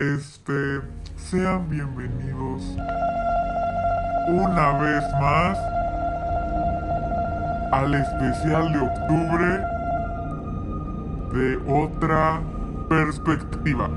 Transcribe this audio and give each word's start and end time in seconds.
este, 0.00 0.80
sean 1.16 1.68
bienvenidos 1.68 2.62
una 4.28 4.72
vez 4.78 5.04
más 5.20 5.58
al 7.70 7.94
especial 7.94 8.72
de 8.72 8.78
octubre 8.78 9.60
de 11.34 11.56
otra 11.70 12.40
perspectiva. 12.88 13.90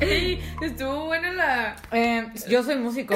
Ey, 0.00 0.42
estuvo 0.62 1.04
buena 1.06 1.32
la. 1.32 1.76
Eh, 1.92 2.32
yo 2.48 2.62
soy 2.62 2.76
músico. 2.76 3.14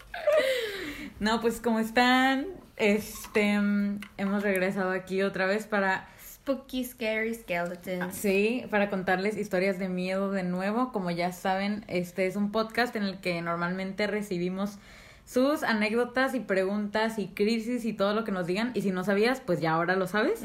no, 1.18 1.40
pues 1.40 1.60
como 1.60 1.80
están, 1.80 2.46
este, 2.76 3.58
mm, 3.60 4.00
hemos 4.16 4.42
regresado 4.42 4.90
aquí 4.90 5.22
otra 5.22 5.46
vez 5.46 5.66
para, 5.66 6.08
Spooky 6.44 6.84
Scary 6.84 7.34
Skeletons. 7.34 8.14
sí, 8.14 8.66
para 8.70 8.90
contarles 8.90 9.38
historias 9.38 9.78
de 9.78 9.88
miedo 9.88 10.30
de 10.30 10.42
nuevo. 10.42 10.92
Como 10.92 11.10
ya 11.10 11.32
saben, 11.32 11.86
este 11.88 12.26
es 12.26 12.36
un 12.36 12.52
podcast 12.52 12.94
en 12.96 13.04
el 13.04 13.18
que 13.18 13.40
normalmente 13.40 14.06
recibimos 14.06 14.76
sus 15.24 15.62
anécdotas 15.62 16.34
y 16.34 16.40
preguntas 16.40 17.18
y 17.18 17.28
crisis 17.28 17.86
y 17.86 17.94
todo 17.94 18.12
lo 18.12 18.24
que 18.24 18.32
nos 18.32 18.46
digan. 18.46 18.72
Y 18.74 18.82
si 18.82 18.90
no 18.90 19.04
sabías, 19.04 19.40
pues 19.40 19.62
ya 19.62 19.72
ahora 19.72 19.96
lo 19.96 20.06
sabes. 20.06 20.44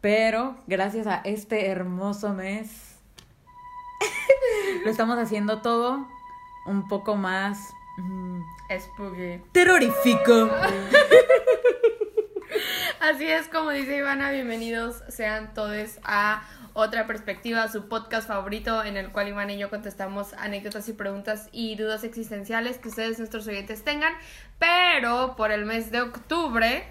Pero 0.00 0.56
gracias 0.66 1.06
a 1.06 1.20
este 1.24 1.68
hermoso 1.68 2.34
mes, 2.34 2.96
lo 4.84 4.90
estamos 4.90 5.16
haciendo 5.16 5.62
todo 5.62 6.08
un 6.66 6.88
poco 6.88 7.14
más 7.14 7.58
Spooky. 8.78 9.42
terrorífico. 9.52 10.50
Así 13.00 13.26
es 13.26 13.48
como 13.48 13.70
dice 13.70 13.96
Ivana, 13.96 14.30
bienvenidos 14.30 15.02
sean 15.08 15.54
todos 15.54 15.98
a 16.04 16.42
otra 16.74 17.06
perspectiva, 17.06 17.66
su 17.68 17.88
podcast 17.88 18.28
favorito 18.28 18.84
en 18.84 18.96
el 18.96 19.10
cual 19.10 19.28
Ivana 19.28 19.52
y 19.52 19.58
yo 19.58 19.70
contestamos 19.70 20.32
anécdotas 20.34 20.88
y 20.88 20.92
preguntas 20.92 21.48
y 21.50 21.74
dudas 21.76 22.04
existenciales 22.04 22.78
que 22.78 22.88
ustedes 22.88 23.18
nuestros 23.18 23.46
oyentes 23.48 23.82
tengan, 23.82 24.12
pero 24.58 25.34
por 25.36 25.50
el 25.50 25.64
mes 25.64 25.90
de 25.90 26.02
octubre 26.02 26.86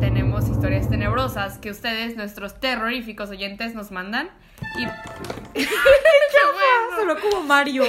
tenemos 0.00 0.48
historias 0.48 0.88
tenebrosas 0.88 1.58
que 1.58 1.70
ustedes 1.70 2.16
nuestros 2.16 2.60
terroríficos 2.60 3.30
oyentes 3.30 3.74
nos 3.74 3.90
mandan 3.90 4.28
y 4.76 4.84
¡Qué 5.54 5.66
bueno! 6.52 6.96
Solo 6.96 7.20
como 7.20 7.42
Mario. 7.42 7.84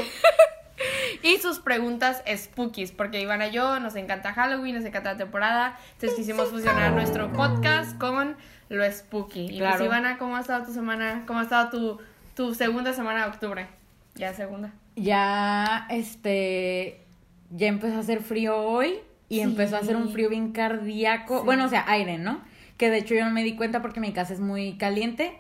Y 1.23 1.38
sus 1.39 1.59
preguntas 1.59 2.23
spookies, 2.35 2.91
porque 2.91 3.19
Ivana 3.22 3.47
y 3.47 3.52
yo 3.52 3.80
nos 3.80 3.95
encanta 3.95 4.33
Halloween, 4.33 4.75
nos 4.75 4.85
encanta 4.85 5.11
la 5.13 5.17
temporada. 5.17 5.77
Entonces 5.94 6.17
quisimos 6.17 6.49
fusionar 6.49 6.94
nuestro 6.94 7.31
podcast 7.33 7.97
con 7.97 8.35
lo 8.69 8.89
spooky. 8.91 9.47
Y 9.47 9.57
Claro. 9.57 9.77
pues 9.77 9.88
Ivana, 9.88 10.17
¿cómo 10.17 10.38
ha 10.38 10.41
estado 10.41 10.66
tu 10.66 10.73
semana? 10.73 11.23
¿Cómo 11.28 11.39
ha 11.39 11.44
estado 11.44 11.69
tu, 11.69 12.00
tu 12.35 12.56
segunda 12.56 12.94
semana 12.94 13.23
de 13.25 13.29
octubre? 13.29 13.68
Ya 14.16 14.34
segunda. 14.34 14.72
Ya, 14.95 15.88
este, 15.89 17.06
ya 17.51 17.68
empezó 17.68 17.95
a 17.97 18.00
hacer 18.00 18.22
frío 18.22 18.57
hoy 18.57 19.00
y 19.29 19.35
Sí. 19.35 19.41
empezó 19.41 19.75
a 19.75 19.79
hacer 19.79 19.95
un 19.95 20.12
frío 20.12 20.29
bien 20.29 20.51
cardíaco. 20.51 21.39
Sí. 21.39 21.45
Bueno, 21.45 21.66
o 21.66 21.69
sea, 21.69 21.85
aire, 21.88 22.18
¿no? 22.18 22.41
Que 22.79 22.90
de 22.90 23.00
hecho 23.00 23.13
yo 23.13 23.25
no 23.25 23.31
me 23.31 23.44
di 23.44 23.57
cuenta 23.57 23.81
porque 23.81 24.00
mi 24.00 24.13
casa 24.13 24.34
es 24.34 24.40
muy 24.40 24.78
caliente 24.78 25.38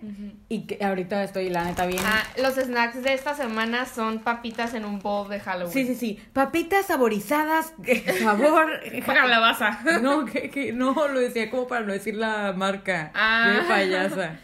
y 0.49 0.67
que 0.67 0.83
ahorita 0.83 1.23
estoy, 1.23 1.49
la 1.49 1.63
neta, 1.63 1.85
bien. 1.85 2.03
Ah, 2.05 2.21
los 2.37 2.55
snacks 2.55 3.01
de 3.01 3.13
esta 3.13 3.33
semana 3.33 3.85
son 3.85 4.19
papitas 4.19 4.73
en 4.73 4.83
un 4.83 4.99
bowl 4.99 5.29
de 5.29 5.39
Halloween. 5.39 5.71
Sí, 5.71 5.85
sí, 5.85 5.95
sí. 5.95 6.19
Papitas 6.33 6.87
saborizadas, 6.87 7.73
sabor. 8.21 8.81
Calabaza. 9.05 9.79
No, 10.01 10.25
que, 10.25 10.49
que 10.49 10.73
no, 10.73 11.07
lo 11.07 11.17
decía 11.17 11.49
como 11.49 11.65
para 11.65 11.85
no 11.85 11.93
decir 11.93 12.15
la 12.15 12.51
marca. 12.51 13.11
Ah. 13.15 13.53
De 13.55 13.61
payasa. 13.69 14.37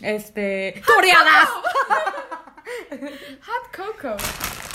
Este. 0.00 0.80
¡Toreadas! 0.86 1.48
Hot 3.42 3.76
cocoa. 3.76 4.16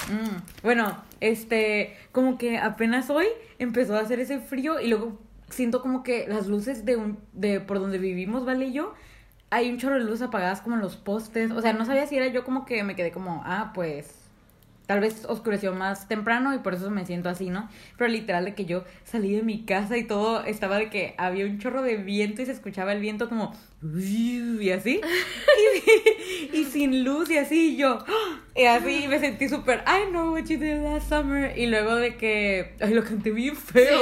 Mm, 0.09 0.41
Bueno, 0.61 1.03
este. 1.21 1.97
Como 2.11 2.37
que 2.37 2.57
apenas 2.57 3.09
hoy 3.09 3.27
empezó 3.59 3.95
a 3.95 4.01
hacer 4.01 4.19
ese 4.19 4.39
frío 4.39 4.81
y 4.81 4.87
luego 4.89 5.21
siento 5.53 5.81
como 5.81 6.03
que 6.03 6.27
las 6.27 6.47
luces 6.47 6.85
de 6.85 6.95
un. 6.97 7.19
de 7.33 7.59
por 7.59 7.79
donde 7.79 7.97
vivimos, 7.97 8.45
¿vale? 8.45 8.65
Y 8.67 8.73
yo. 8.73 8.93
Hay 9.49 9.69
un 9.69 9.77
chorro 9.77 9.95
de 9.95 10.05
luces 10.05 10.21
apagadas 10.21 10.61
como 10.61 10.75
en 10.75 10.81
los 10.81 10.95
postes. 10.95 11.51
O 11.51 11.61
sea, 11.61 11.73
no 11.73 11.85
sabía 11.85 12.07
si 12.07 12.15
era 12.15 12.27
yo 12.27 12.45
como 12.45 12.65
que 12.65 12.83
me 12.83 12.95
quedé 12.95 13.11
como, 13.11 13.41
ah, 13.45 13.71
pues. 13.73 14.20
Tal 14.85 14.99
vez 14.99 15.25
oscureció 15.25 15.73
más 15.73 16.07
temprano 16.07 16.53
y 16.53 16.59
por 16.59 16.73
eso 16.73 16.89
me 16.89 17.05
siento 17.05 17.29
así, 17.29 17.49
¿no? 17.49 17.69
Pero 17.97 18.09
literal 18.09 18.45
de 18.45 18.55
que 18.55 18.65
yo 18.65 18.83
salí 19.05 19.33
de 19.33 19.41
mi 19.41 19.63
casa 19.63 19.97
y 19.97 20.03
todo 20.03 20.43
estaba 20.43 20.77
de 20.77 20.89
que 20.89 21.15
había 21.17 21.45
un 21.45 21.59
chorro 21.59 21.81
de 21.81 21.97
viento 21.97 22.41
y 22.41 22.45
se 22.45 22.51
escuchaba 22.51 22.91
el 22.91 22.99
viento 22.99 23.29
como 23.29 23.53
y 23.83 24.69
así. 24.71 25.01
Y, 26.53 26.59
y 26.59 26.63
sin 26.65 27.03
luz 27.03 27.29
y 27.29 27.37
así 27.37 27.73
y 27.73 27.77
yo. 27.77 28.03
Y 28.55 28.65
así 28.65 29.07
me 29.07 29.19
sentí 29.19 29.47
súper, 29.47 29.83
I 29.87 30.09
know 30.09 30.33
what 30.33 30.45
you 30.45 30.57
did 30.57 30.83
last 30.83 31.09
summer. 31.09 31.57
Y 31.57 31.67
luego 31.67 31.95
de 31.95 32.15
que, 32.17 32.75
ay, 32.81 32.93
lo 32.93 33.03
canté 33.03 33.31
bien 33.31 33.55
feo. 33.55 34.01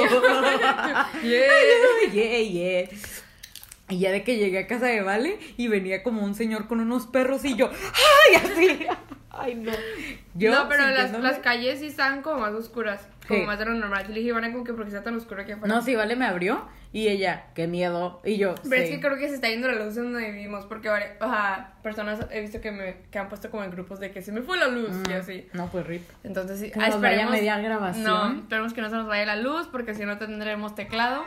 Yeah. 1.22 2.12
yeah, 2.12 2.38
yeah. 2.40 2.88
Y 3.88 3.98
ya 3.98 4.10
de 4.12 4.22
que 4.22 4.36
llegué 4.36 4.60
a 4.60 4.66
casa 4.66 4.86
de 4.86 5.02
Vale 5.02 5.38
y 5.56 5.68
venía 5.68 6.02
como 6.02 6.24
un 6.24 6.34
señor 6.34 6.66
con 6.66 6.80
unos 6.80 7.06
perros 7.06 7.44
y 7.44 7.56
yo, 7.56 7.70
¡ay! 7.70 8.36
Así. 8.36 8.86
Ay, 9.32 9.54
no. 9.54 9.70
Yo 10.34 10.50
no, 10.52 10.68
pero 10.68 10.86
las, 10.88 11.12
las 11.12 11.38
calles 11.38 11.78
sí 11.80 11.86
están 11.86 12.22
como 12.22 12.40
más 12.40 12.52
oscuras. 12.52 13.06
Como 13.28 13.40
Sí. 13.40 13.46
más 13.46 13.58
de 13.60 13.64
lo 13.66 13.74
normal. 13.74 14.02
Yo 14.02 14.08
le 14.08 14.14
dije, 14.16 14.28
Ivana, 14.30 14.50
como 14.50 14.64
que 14.64 14.72
porque 14.72 14.88
está 14.88 15.04
tan 15.04 15.14
oscuro 15.14 15.42
aquí 15.42 15.52
afuera. 15.52 15.72
No, 15.72 15.82
sí, 15.82 15.94
Vale 15.94 16.16
me 16.16 16.24
abrió 16.26 16.66
y 16.92 17.06
ella, 17.06 17.44
qué 17.54 17.68
miedo. 17.68 18.20
Y 18.24 18.38
yo, 18.38 18.56
Pero 18.68 18.82
sí. 18.84 18.88
es 18.88 18.90
que 18.90 19.00
creo 19.00 19.16
que 19.18 19.28
se 19.28 19.36
está 19.36 19.48
yendo 19.48 19.68
la 19.70 19.84
luz 19.84 19.96
en 19.98 20.12
donde 20.12 20.32
vivimos, 20.32 20.66
porque 20.66 20.88
vari- 20.90 21.14
o 21.20 21.26
sea, 21.30 21.74
personas 21.84 22.26
he 22.32 22.40
visto 22.40 22.60
que 22.60 22.72
me 22.72 22.96
que 23.12 23.18
han 23.20 23.28
puesto 23.28 23.48
como 23.50 23.62
en 23.62 23.70
grupos 23.70 24.00
de 24.00 24.10
que 24.10 24.20
se 24.20 24.32
me 24.32 24.42
fue 24.42 24.58
la 24.58 24.66
luz 24.66 24.90
y 25.08 25.10
Mm, 25.10 25.16
así. 25.20 25.46
No, 25.52 25.68
pues 25.68 25.86
rip. 25.86 26.02
Entonces, 26.24 26.58
sí, 26.58 26.70
Que 26.72 26.80
nos 26.80 27.00
vaya 27.00 27.28
media 27.28 27.56
grabación. 27.58 28.02
No, 28.04 28.40
esperemos 28.40 28.72
que 28.74 28.80
no 28.80 28.90
se 28.90 28.96
nos 28.96 29.06
vaya 29.06 29.26
la 29.26 29.36
luz, 29.36 29.68
porque 29.70 29.94
si 29.94 30.04
no 30.04 30.18
tendremos 30.18 30.74
teclado. 30.74 31.22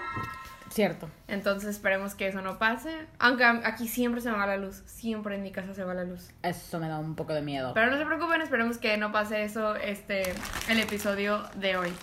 Cierto. 0.73 1.09
Entonces 1.27 1.69
esperemos 1.69 2.15
que 2.15 2.27
eso 2.27 2.41
no 2.41 2.57
pase. 2.57 2.89
Aunque 3.19 3.43
aquí 3.43 3.87
siempre 3.87 4.21
se 4.21 4.31
me 4.31 4.37
va 4.37 4.47
la 4.47 4.57
luz, 4.57 4.81
siempre 4.85 5.35
en 5.35 5.43
mi 5.43 5.51
casa 5.51 5.73
se 5.73 5.83
va 5.83 5.93
la 5.93 6.03
luz. 6.03 6.29
Eso 6.41 6.79
me 6.79 6.87
da 6.87 6.97
un 6.99 7.15
poco 7.15 7.33
de 7.33 7.41
miedo. 7.41 7.73
Pero 7.73 7.91
no 7.91 7.97
se 7.97 8.05
preocupen, 8.05 8.41
esperemos 8.41 8.77
que 8.79 8.97
no 8.97 9.11
pase 9.11 9.43
eso 9.43 9.75
este 9.75 10.23
el 10.69 10.79
episodio 10.79 11.43
de 11.55 11.77
hoy. 11.77 11.93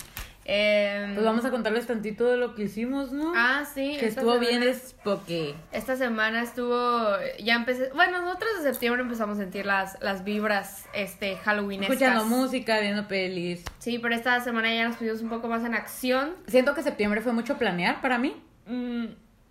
Em, 0.53 1.15
Pues 1.15 1.25
vamos 1.25 1.45
a 1.45 1.51
contarles 1.51 1.87
tantito 1.87 2.27
de 2.27 2.37
lo 2.37 2.55
que 2.55 2.63
hicimos, 2.65 3.13
¿no? 3.13 3.33
Ah, 3.37 3.65
sí. 3.73 3.97
que 4.01 4.07
estuvo 4.07 4.39
bien 4.39 4.63
semana- 4.63 4.79
spooky. 4.79 5.55
Esta 5.71 5.97
semana 5.97 6.43
estuvo, 6.43 7.09
ya 7.39 7.55
empecé, 7.55 7.91
bueno, 7.95 8.21
nosotros 8.23 8.51
de 8.59 8.73
septiembre 8.73 9.03
empezamos 9.03 9.39
a 9.39 9.43
sentir 9.43 9.67
las, 9.67 9.97
las 10.01 10.25
vibras, 10.25 10.87
este, 10.95 11.37
Halloweenescas. 11.37 11.95
Escuchando 12.01 12.25
música, 12.25 12.81
viendo 12.81 13.07
pelis. 13.07 13.65
Sí, 13.79 13.99
pero 14.01 14.15
esta 14.15 14.41
semana 14.41 14.75
ya 14.75 14.89
nos 14.89 14.97
pusimos 14.97 15.21
un 15.21 15.29
poco 15.29 15.47
más 15.47 15.63
en 15.65 15.75
acción. 15.75 16.35
Siento 16.49 16.75
que 16.75 16.83
septiembre 16.83 17.21
fue 17.21 17.33
mucho 17.33 17.57
planear 17.59 18.01
para 18.01 18.19
mí. 18.19 18.43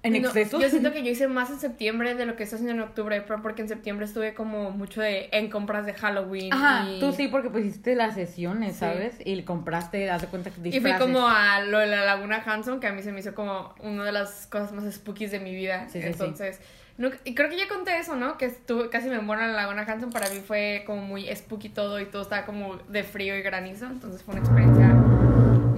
¿En 0.01 0.13
No, 0.13 0.29
exceso? 0.29 0.61
Yo 0.61 0.69
siento 0.69 0.93
que 0.93 1.03
yo 1.03 1.11
hice 1.11 1.27
más 1.27 1.49
en 1.49 1.59
septiembre 1.59 2.15
de 2.15 2.25
lo 2.25 2.37
que 2.37 2.43
estoy 2.43 2.55
haciendo 2.57 2.81
en 2.81 2.87
octubre, 2.89 3.21
pero 3.27 3.41
porque 3.41 3.61
en 3.63 3.67
septiembre 3.67 4.05
estuve 4.05 4.33
como 4.33 4.71
mucho 4.71 5.01
de, 5.01 5.27
en 5.33 5.49
compras 5.49 5.85
de 5.85 5.93
Halloween. 5.93 6.53
Ajá, 6.53 6.89
y, 6.89 7.01
tú 7.01 7.11
sí, 7.11 7.27
porque 7.27 7.49
pues 7.49 7.65
hiciste 7.65 7.95
las 7.95 8.15
sesiones, 8.15 8.73
Sí. 8.75 8.79
¿sabes? 8.79 9.17
Y 9.25 9.41
compraste, 9.43 10.09
haz 10.09 10.21
de 10.21 10.27
cuenta 10.27 10.51
que 10.51 10.59
Y 10.59 10.61
fui 10.61 10.71
disfraces. 10.71 11.01
como 11.01 11.27
a 11.27 11.59
lo 11.63 11.79
de 11.79 11.87
la 11.87 12.05
Laguna 12.05 12.41
Hanson, 12.45 12.79
que 12.79 12.87
a 12.87 12.93
mí 12.93 13.01
se 13.03 13.11
me 13.11 13.19
hizo 13.19 13.35
como 13.35 13.75
una 13.81 14.05
de 14.05 14.13
las 14.13 14.47
cosas 14.47 14.71
más 14.71 14.89
spookies 14.93 15.31
de 15.31 15.41
mi 15.41 15.53
vida. 15.53 15.87
Sí, 15.89 15.99
sí, 16.01 16.01
sí. 16.01 16.07
Entonces, 16.07 16.61
no- 16.97 17.09
y 17.25 17.35
creo 17.35 17.49
que 17.49 17.57
ya 17.57 17.67
conté 17.67 17.97
eso, 17.97 18.15
¿no? 18.15 18.37
Que 18.37 18.45
estuve, 18.45 18.89
casi 18.89 19.09
me 19.09 19.19
muero 19.19 19.41
en 19.43 19.51
la 19.53 19.63
Laguna 19.63 19.81
Hanson. 19.83 20.11
Para 20.11 20.29
mí 20.29 20.39
fue 20.39 20.83
como 20.85 21.01
muy 21.01 21.27
spooky 21.35 21.67
todo 21.67 21.99
y 21.99 22.05
todo 22.05 22.21
estaba 22.21 22.45
como 22.45 22.77
de 22.77 23.03
frío 23.03 23.37
y 23.37 23.41
granizo. 23.41 23.85
Entonces 23.85 24.23
fue 24.23 24.33
una 24.35 24.43
experiencia 24.43 24.95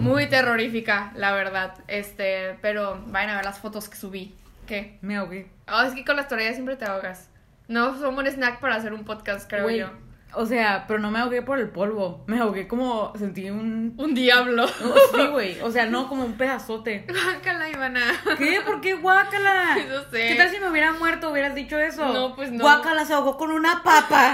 muy 0.02 0.28
terrorífica, 0.28 1.12
la 1.16 1.32
verdad. 1.34 1.76
Este, 1.88 2.58
pero 2.62 3.02
vayan 3.08 3.32
a 3.32 3.36
ver 3.36 3.46
las 3.46 3.60
fotos 3.60 3.88
que 3.88 3.98
subí. 3.98 4.36
¿Qué? 4.68 4.98
Me 5.02 5.18
ahogué. 5.18 5.50
Oh, 5.72 5.82
es 5.82 5.94
que 5.94 6.04
con 6.04 6.16
las 6.16 6.28
toallas 6.28 6.56
siempre 6.56 6.76
te 6.76 6.86
ahogas. 6.86 7.30
No 7.68 7.98
son 7.98 8.18
un 8.18 8.28
snack 8.28 8.60
para 8.60 8.76
hacer 8.76 8.94
un 8.94 9.06
podcast, 9.06 9.50
creo 9.50 9.70
yo. 9.70 9.90
O 10.34 10.46
sea, 10.46 10.86
pero 10.88 11.00
no 11.00 11.12
me 11.12 11.20
ahogué 11.20 11.42
por 11.42 11.60
el 11.60 11.70
polvo. 11.70 12.24
Me 12.26 12.40
ahogué 12.40 12.68
como 12.68 13.12
sentí 13.18 13.50
un... 13.50 13.96
Un 13.98 14.14
diablo. 14.14 14.66
No, 14.66 14.94
sí, 15.14 15.28
güey. 15.28 15.60
O 15.62 15.72
sea, 15.72 15.86
no 15.88 16.08
como 16.08 16.24
un 16.24 16.34
pedazote. 16.34 17.06
Guácala, 17.10 17.70
Ivana. 17.70 18.02
¿Qué? 18.38 18.62
¿Por 18.66 18.82
qué 18.82 18.94
guácala? 18.94 19.78
No 19.90 20.02
sé. 20.10 20.30
¿Qué 20.30 20.36
tal 20.36 20.50
si 20.50 20.60
me 20.60 20.70
hubiera 20.70 20.94
muerto 20.94 21.32
hubieras 21.32 21.54
dicho 21.54 21.78
eso? 21.78 22.14
No, 22.14 22.36
pues 22.36 22.52
no. 22.52 22.64
Guácala 22.64 23.06
se 23.06 23.14
ahogó 23.14 23.38
con 23.38 23.52
una 23.52 23.84
papa. 23.84 24.34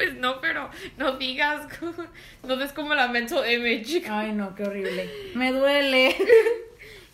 Pues 0.00 0.14
no, 0.14 0.40
pero 0.40 0.70
no 0.96 1.18
digas. 1.18 1.66
No 2.46 2.56
des 2.56 2.72
como 2.72 2.94
la 2.94 3.08
mental 3.08 3.44
image. 3.52 4.02
Ay, 4.10 4.32
no, 4.32 4.54
qué 4.54 4.62
horrible. 4.64 5.10
Me 5.34 5.52
duele. 5.52 6.16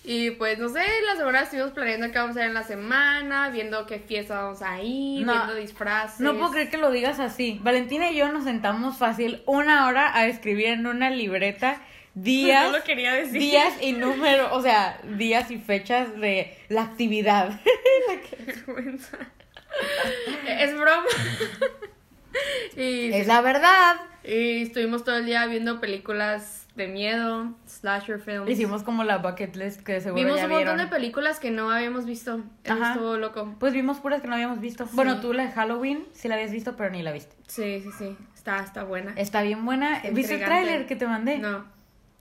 Y 0.09 0.31
pues 0.31 0.57
no 0.61 0.69
sé, 0.69 0.85
la 1.05 1.17
semana 1.17 1.41
estuvimos 1.41 1.73
planeando 1.73 2.13
qué 2.13 2.19
vamos 2.19 2.37
a 2.37 2.39
hacer 2.39 2.49
en 2.51 2.55
la 2.55 2.63
semana, 2.63 3.49
viendo 3.49 3.87
qué 3.87 3.99
fiesta 3.99 4.41
vamos 4.41 4.63
a 4.63 4.81
ir, 4.81 5.27
No. 5.27 5.33
viendo 5.33 5.55
disfraces. 5.57 6.21
No 6.21 6.35
puedo 6.39 6.53
creer 6.53 6.71
que 6.71 6.77
lo 6.77 6.93
digas 6.93 7.19
así. 7.19 7.59
Valentina 7.61 8.09
y 8.13 8.15
yo 8.17 8.31
nos 8.31 8.45
sentamos 8.45 8.99
fácil 8.99 9.43
una 9.47 9.89
hora 9.89 10.17
a 10.17 10.29
escribir 10.29 10.67
en 10.69 10.87
una 10.87 11.11
libreta 11.11 11.83
días, 12.15 12.71
No 12.71 12.79
lo 12.79 12.85
quería 12.85 13.15
decir. 13.15 13.41
días 13.41 13.75
y 13.81 13.95
número, 13.95 14.55
o 14.55 14.63
sea, 14.63 14.97
días 15.19 15.51
y 15.51 15.59
fechas 15.59 16.17
de 16.21 16.57
la 16.69 16.83
actividad. 16.83 17.59
Qué 18.31 18.45
vergüenza. 18.45 19.19
Es 20.49 20.73
broma. 20.73 21.03
y, 22.77 23.13
es 23.13 23.27
la 23.27 23.41
verdad. 23.41 23.97
y 24.25 24.63
estuvimos 24.63 25.05
todo 25.05 25.17
el 25.17 25.27
día 25.27 25.47
viendo 25.47 25.81
películas 25.81 26.67
de 26.75 26.89
miedo, 26.89 27.55
slasher 27.67 28.19
films. 28.21 28.51
Hicimos 28.51 28.83
como 28.83 29.03
la 29.03 29.19
bucket 29.19 29.57
list 29.57 29.81
que 29.83 30.01
seguro 30.03 30.23
Vimos 30.23 30.37
ya 30.39 30.45
un 30.45 30.51
montón 30.51 30.75
vieron. 30.77 30.91
de 30.91 30.95
películas 30.95 31.41
que 31.41 31.51
no 31.51 31.71
habíamos 31.71 32.05
visto. 32.05 32.43
Eso 32.65 32.75
Ajá. 32.75 32.93
estuvo 32.93 33.17
loco. 33.17 33.55
Pues 33.59 33.73
vimos 33.73 33.99
puras 33.99 34.21
que 34.21 34.29
no 34.29 34.35
habíamos 34.35 34.61
visto. 34.61 34.87
Bueno, 34.93 35.21
tú 35.21 35.33
la 35.33 35.45
de 35.47 35.53
Halloween 35.53 36.05
sí 36.13 36.29
la 36.29 36.35
habías 36.35 36.53
visto, 36.53 36.77
pero 36.77 36.91
ni 36.91 37.03
la 37.03 37.13
viste. 37.13 37.35
Sí, 37.47 37.81
sí, 37.83 37.89
sí. 37.97 38.17
Está, 38.35 38.59
está 38.63 38.85
buena. 38.85 39.15
Está 39.17 39.41
bien 39.43 39.65
buena. 39.65 39.97
Está 39.97 40.11
¿Viste 40.11 40.35
el 40.35 40.45
tráiler 40.45 40.87
que 40.87 40.97
te 40.97 41.07
mandé? 41.07 41.39
No. 41.39 41.65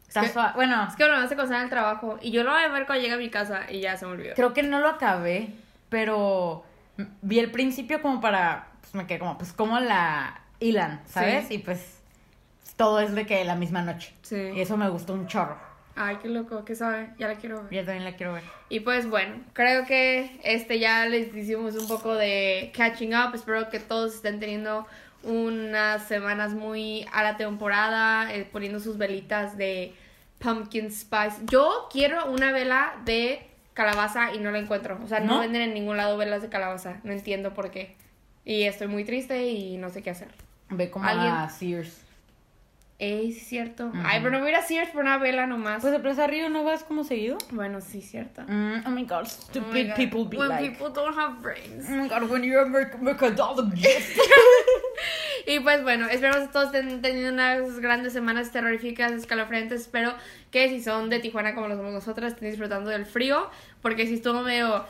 Está 0.08 0.22
Es 0.22 0.28
que- 0.28 0.34
suave. 0.34 0.52
Bueno, 0.56 0.88
Es 0.90 0.96
que 0.96 1.06
lo 1.06 1.14
hace 1.16 1.36
cosas 1.36 1.58
en 1.58 1.64
el 1.64 1.70
trabajo. 1.70 2.18
Y 2.22 2.32
yo 2.32 2.44
lo 2.46 2.52
voy 2.52 2.64
a 2.64 2.70
ver 2.70 2.86
cuando 2.86 3.02
llegue 3.04 3.16
a 3.16 3.18
mi 3.18 3.30
casa 3.30 3.70
y 3.70 3.82
ya 3.82 3.98
se 3.98 4.06
me 4.06 4.14
olvidó. 4.14 4.36
creo 4.36 4.54
que 4.54 4.64
no 4.64 4.80
lo 4.80 4.88
acabé, 4.88 5.50
pero 5.90 6.64
vi 7.22 7.40
el 7.40 7.52
principio 7.52 8.02
como 8.02 8.22
para, 8.22 8.68
me 8.96 9.08
quedé 9.08 9.20
como, 9.20 9.38
pues 9.38 9.54
como 9.54 9.80
la 9.80 10.42
hilan, 10.60 11.02
¿sabes? 11.08 11.48
Sí. 11.48 11.56
Y 11.56 11.58
pues 11.60 12.00
todo 12.76 13.00
es 13.00 13.14
de 13.14 13.26
que 13.26 13.44
la 13.46 13.56
misma 13.56 13.82
noche. 13.82 14.14
Sí. 14.22 14.52
Y 14.56 14.62
eso 14.62 14.78
me 14.78 14.90
gustó 14.90 15.14
un 15.14 15.28
chorro. 15.28 15.58
Ay, 15.98 16.18
qué 16.22 16.28
loco, 16.28 16.66
¿qué 16.66 16.76
sabe? 16.76 17.12
Ya 17.18 17.28
la 17.28 17.36
quiero 17.36 17.64
ver. 17.64 17.72
Yo 17.72 17.86
también 17.86 18.04
la 18.04 18.16
quiero 18.18 18.34
ver. 18.34 18.44
Y 18.68 18.82
pues 18.82 19.10
bueno, 19.10 19.36
creo 19.54 19.86
que 19.86 20.40
este 20.44 20.80
ya 20.80 21.06
les 21.06 21.34
hicimos 21.34 21.76
un 21.76 21.88
poco 21.88 22.16
de 22.16 22.72
catching 22.76 23.16
up. 23.16 23.34
Espero 23.34 23.70
que 23.70 23.80
todos 23.80 24.16
estén 24.16 24.40
teniendo 24.42 24.86
unas 25.24 26.06
semanas 26.08 26.54
muy 26.54 27.06
a 27.14 27.24
la 27.24 27.38
temporada, 27.38 28.34
eh, 28.34 28.48
poniendo 28.52 28.80
sus 28.82 28.98
velitas 28.98 29.58
de 29.58 29.94
pumpkin 30.40 30.92
spice. 30.92 31.38
Yo 31.46 31.88
quiero 31.92 32.26
una 32.26 32.52
vela 32.52 32.96
de 33.06 33.48
calabaza 33.74 34.34
y 34.34 34.40
no 34.40 34.52
la 34.52 34.60
encuentro. 34.60 35.00
O 35.02 35.08
sea, 35.08 35.22
no, 35.22 35.36
¿No? 35.36 35.40
venden 35.40 35.62
en 35.62 35.74
ningún 35.74 35.96
lado 35.96 36.18
velas 36.18 36.42
de 36.42 36.50
calabaza. 36.50 37.00
No 37.04 37.14
entiendo 37.14 37.54
por 37.54 37.72
qué. 37.72 37.96
Y 38.46 38.64
estoy 38.64 38.88
muy 38.88 39.04
triste 39.04 39.48
y 39.48 39.78
no 39.78 39.90
sé 39.90 40.02
qué 40.04 40.12
hacer. 40.12 40.30
Ve 40.70 40.90
como 40.92 41.06
¿Alguien? 41.06 41.34
a 41.34 41.50
Sears. 41.50 42.02
Ey, 42.98 43.34
sí 43.34 43.40
es 43.42 43.48
cierto. 43.48 43.88
Ujú. 43.88 43.98
Ay, 44.06 44.20
pero 44.20 44.32
no 44.32 44.40
voy 44.40 44.48
a 44.48 44.52
ir 44.52 44.56
a 44.56 44.62
Sears 44.62 44.90
por 44.92 45.02
una 45.02 45.18
vela 45.18 45.46
nomás. 45.48 45.82
Pues 45.82 45.92
de 45.92 46.00
Plaza 46.00 46.28
Río 46.28 46.50
no 46.50 46.64
vas 46.64 46.84
como 46.86 47.04
seguido. 47.04 47.38
bueno, 47.52 47.82
sí 47.82 48.02
cierto. 48.02 48.44
Mm, 48.48 48.84
oh 48.86 48.90
my 48.92 49.04
god, 49.04 49.18
Oh 49.18 49.22
my 49.24 49.26
stupid 49.30 49.88
God. 49.90 49.96
people 49.96 50.26
be 50.30 50.38
When 50.38 50.48
like. 50.50 50.70
people 50.72 50.94
don't 50.94 51.18
have 51.18 51.42
brains. 51.42 51.86
Oh 51.90 51.94
my 51.94 52.08
god, 52.08 52.30
when 52.32 52.44
you're 52.44 52.62
a 52.62 52.66
merc- 52.70 52.98
mercadologist. 53.00 54.18
Y 55.48 55.60
pues 55.60 55.84
bueno, 55.84 56.08
esperamos 56.08 56.48
que 56.48 56.54
todos 56.54 56.74
estén 56.74 57.02
teniendo 57.04 57.32
unas 57.34 57.80
grandes 57.80 58.14
semanas 58.14 58.52
terroríficas, 58.52 59.12
escalofriantes. 59.12 59.82
Espero 59.82 60.16
que 60.50 60.70
si 60.70 60.82
son 60.82 61.10
de 61.12 61.20
Tijuana 61.20 61.54
como 61.54 61.68
lo 61.68 61.76
somos 61.76 61.94
nosotras, 61.94 62.34
estén 62.34 62.50
disfrutando 62.50 62.90
del 62.90 63.06
frío. 63.06 63.48
Porque 63.82 64.08
si 64.08 64.16
estuvo 64.16 64.42
medio... 64.42 64.86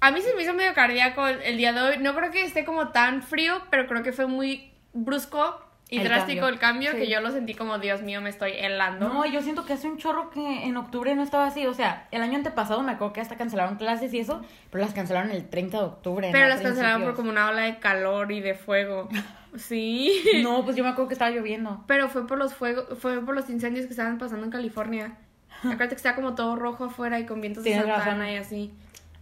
A 0.00 0.10
mí 0.10 0.20
se 0.20 0.34
me 0.34 0.42
hizo 0.42 0.54
medio 0.54 0.74
cardíaco 0.74 1.26
el, 1.26 1.56
día 1.56 1.72
de 1.72 1.80
hoy. 1.80 1.98
No 1.98 2.14
creo 2.14 2.30
que 2.30 2.44
esté 2.44 2.64
como 2.64 2.88
tan 2.88 3.22
frío, 3.22 3.62
pero 3.70 3.86
creo 3.86 4.02
que 4.02 4.12
fue 4.12 4.26
muy 4.26 4.70
brusco 4.92 5.60
y 5.88 5.98
El 5.98 6.04
drástico 6.04 6.40
cambio. 6.40 6.48
el 6.54 6.58
cambio 6.58 6.90
Sí. 6.92 6.96
que 6.98 7.06
yo 7.08 7.20
lo 7.20 7.30
sentí 7.30 7.54
como, 7.54 7.78
Dios 7.78 8.02
mío, 8.02 8.20
me 8.20 8.28
estoy 8.28 8.52
helando. 8.52 9.08
No, 9.08 9.24
yo 9.24 9.40
siento 9.40 9.64
que 9.64 9.72
hace 9.74 9.86
un 9.88 9.98
chorro 9.98 10.30
que 10.30 10.64
en 10.64 10.76
octubre 10.76 11.14
no 11.14 11.22
estaba 11.22 11.46
así. 11.46 11.66
O 11.66 11.74
sea, 11.74 12.08
el 12.10 12.22
año 12.22 12.36
antepasado 12.36 12.82
me 12.82 12.92
acuerdo 12.92 13.12
que 13.14 13.20
hasta 13.20 13.36
cancelaron 13.36 13.76
clases 13.76 14.12
y 14.12 14.18
eso, 14.18 14.44
pero 14.70 14.84
las 14.84 14.92
cancelaron 14.94 15.30
el 15.30 15.48
30 15.48 15.78
de 15.78 15.84
octubre. 15.84 16.28
pero 16.32 16.44
no 16.44 16.50
las 16.54 16.60
cancelaron 16.60 17.02
por 17.04 17.14
como 17.14 17.30
una 17.30 17.48
ola 17.48 17.62
de 17.62 17.78
calor 17.78 18.32
y 18.32 18.40
de 18.40 18.54
fuego. 18.54 19.08
Sí. 19.56 20.22
No, 20.42 20.64
pues 20.64 20.76
yo 20.76 20.84
me 20.84 20.90
acuerdo 20.90 21.08
que 21.08 21.14
estaba 21.14 21.30
lloviendo. 21.30 21.82
Pero 21.86 22.10
fue 22.10 22.26
por 22.26 22.36
los 22.36 22.52
fuegos, 22.54 22.98
fue 22.98 23.24
por 23.24 23.34
los 23.34 23.48
incendios 23.48 23.86
que 23.86 23.92
estaban 23.92 24.18
pasando 24.18 24.44
en 24.44 24.50
California. 24.52 25.16
Acuérdate 25.60 25.88
que 25.90 25.94
está 25.94 26.14
como 26.14 26.34
todo 26.34 26.56
rojo 26.56 26.84
afuera 26.84 27.18
y 27.18 27.24
con 27.24 27.40
vientos 27.40 27.64
de 27.64 27.74
Santana 27.74 27.96
razón. 28.04 28.28
y 28.28 28.36
así. 28.36 28.74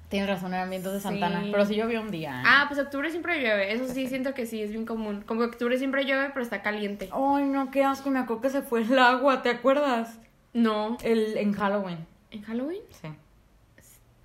Tienes 0.09 0.29
razón, 0.29 0.55
eran 0.55 0.71
vientos 0.71 0.93
de 0.93 1.01
Santana. 1.01 1.43
Sí. 1.43 1.49
Pero 1.51 1.67
sí 1.67 1.75
llovió 1.75 2.01
un 2.01 2.11
día. 2.11 2.43
Ah, 2.47 2.67
pues 2.69 2.79
octubre 2.79 3.11
siempre 3.11 3.41
llueve. 3.41 3.73
Eso 3.73 3.89
sí 3.89 4.07
siento 4.07 4.35
que 4.35 4.47
sí 4.47 4.63
es 4.63 4.71
bien 4.71 4.87
común. 4.87 5.23
Como 5.27 5.41
que 5.41 5.47
octubre 5.47 5.77
siempre 5.79 6.05
llueve, 6.05 6.29
pero 6.29 6.43
está 6.43 6.63
caliente. 6.63 7.09
Ay, 7.13 7.45
no, 7.45 7.71
qué 7.71 7.85
asco. 7.85 8.11
Me 8.11 8.21
acuerdo 8.21 8.43
que 8.43 8.51
se 8.51 8.63
fue 8.63 8.83
el 8.83 8.99
agua, 8.99 9.43
¿te 9.43 9.51
acuerdas? 9.51 10.19
No. 10.53 10.99
El, 11.03 11.37
en 11.37 11.53
Halloween. 11.53 12.07
¿En 12.31 12.43
Halloween? 12.43 12.83
Sí. 12.91 13.09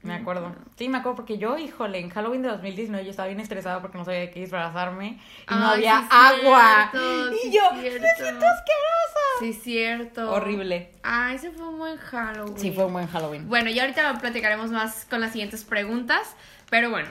Me 0.02 0.16
acuerdo. 0.16 0.56
Sí, 0.78 0.88
me 0.88 1.00
acuerdo 1.00 1.18
porque 1.18 1.38
yo, 1.38 1.58
híjole, 1.58 2.00
en 2.00 2.10
Halloween 2.10 2.42
de 2.42 2.50
2019 2.50 3.04
yo 3.04 3.12
estaba 3.12 3.28
bien 3.28 3.42
estresada 3.42 3.82
porque 3.82 3.98
no 3.98 4.06
sabía 4.06 4.22
de 4.22 4.32
qué 4.32 4.40
disfrazarme 4.42 5.20
y 5.50 5.54
no 5.54 5.66
había 5.72 6.02
sí, 6.02 6.08
agua. 6.10 6.90
cierto, 6.92 7.34
y 7.34 7.38
sí, 7.40 7.52
yo, 7.52 7.74
me 7.74 7.82
siento 7.82 8.46
asquerosa. 8.46 9.19
Sí, 9.40 9.54
cierto. 9.54 10.32
Horrible. 10.32 10.92
Ah, 11.04 11.34
ese 11.34 11.52
fue 11.52 11.68
un 11.68 11.78
buen 11.78 11.98
Halloween. 11.98 12.60
Sí, 12.60 12.72
fue 12.72 12.86
un 12.86 12.94
buen 12.94 13.08
Halloween. 13.08 13.48
Bueno, 13.48 13.70
y 13.70 13.80
ahorita 13.80 14.12
lo 14.12 14.20
platicaremos 14.20 14.72
más 14.72 15.06
con 15.10 15.22
las 15.22 15.32
siguientes 15.32 15.64
preguntas. 15.64 16.36
Pero 16.70 16.90
bueno, 16.90 17.10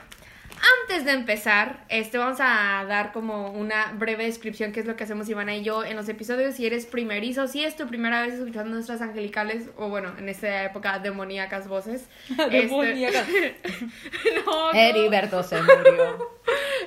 antes 0.83 1.05
de 1.05 1.11
empezar, 1.11 1.83
este, 1.89 2.17
vamos 2.17 2.37
a 2.41 2.83
dar 2.87 3.11
como 3.11 3.51
una 3.51 3.91
breve 3.93 4.25
descripción 4.25 4.71
qué 4.71 4.79
es 4.81 4.85
lo 4.85 4.95
que 4.95 5.03
hacemos 5.03 5.29
Ivana 5.29 5.55
y 5.55 5.63
yo 5.63 5.83
en 5.83 5.95
los 5.95 6.09
episodios. 6.09 6.55
Si 6.55 6.65
eres 6.65 6.85
primerizo, 6.85 7.47
si 7.47 7.63
es 7.63 7.75
tu 7.75 7.87
primera 7.87 8.21
vez 8.21 8.33
escuchando 8.35 8.71
nuestras 8.73 9.01
angelicales, 9.01 9.69
o 9.77 9.89
bueno, 9.89 10.11
en 10.17 10.27
esta 10.29 10.63
época 10.63 10.99
demoníacas 10.99 11.67
voces. 11.67 12.07
este- 12.29 12.49
Demoníacas. 12.49 13.27
no, 14.45 14.73
no. 14.73 14.79
Heriberto 14.79 15.43
se 15.43 15.61
murió. 15.61 16.29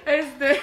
Este. 0.04 0.60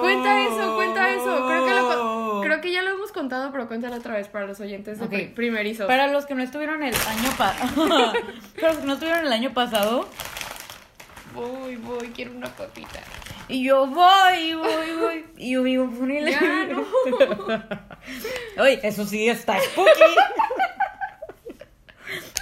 Cuenta 0.00 0.40
eso, 0.46 0.74
cuenta 0.76 1.10
eso. 1.10 1.46
Creo 1.46 1.64
que, 1.66 1.70
lo 1.74 1.88
co- 1.88 2.40
creo 2.42 2.60
que 2.60 2.72
ya 2.72 2.82
lo 2.82 2.90
hemos 2.90 3.12
contado, 3.12 3.50
pero 3.52 3.66
cuéntalo 3.68 3.96
otra 3.96 4.14
vez 4.14 4.28
para 4.28 4.46
los 4.46 4.60
oyentes 4.60 4.98
de 4.98 5.04
Ok. 5.04 5.10
pri- 5.10 5.26
primerizos. 5.28 5.86
Para 5.86 6.06
los 6.08 6.26
que 6.26 6.34
no 6.34 6.42
estuvieron 6.42 6.82
el 6.82 6.94
año 6.94 7.30
pasado, 7.38 7.88
para 8.60 8.72
los 8.72 8.78
que 8.80 8.86
no 8.86 8.92
estuvieron 8.94 9.26
el 9.26 9.32
año 9.32 9.54
pasado, 9.54 10.08
Voy, 11.36 11.76
voy, 11.76 12.08
quiero 12.08 12.32
una 12.32 12.48
papita. 12.48 13.00
y 13.48 13.62
yo 13.64 13.86
voy, 13.86 14.54
voy, 14.54 14.92
voy, 15.00 15.24
y 15.36 15.52
yo 15.52 15.62
vivo 15.62 15.84
en 15.84 15.90
un 15.90 16.26
Ya, 16.26 16.64
no. 16.66 16.84
Oye, 18.62 18.80
eso 18.82 19.04
sí 19.06 19.28
está 19.28 19.60
spooky. 19.60 19.90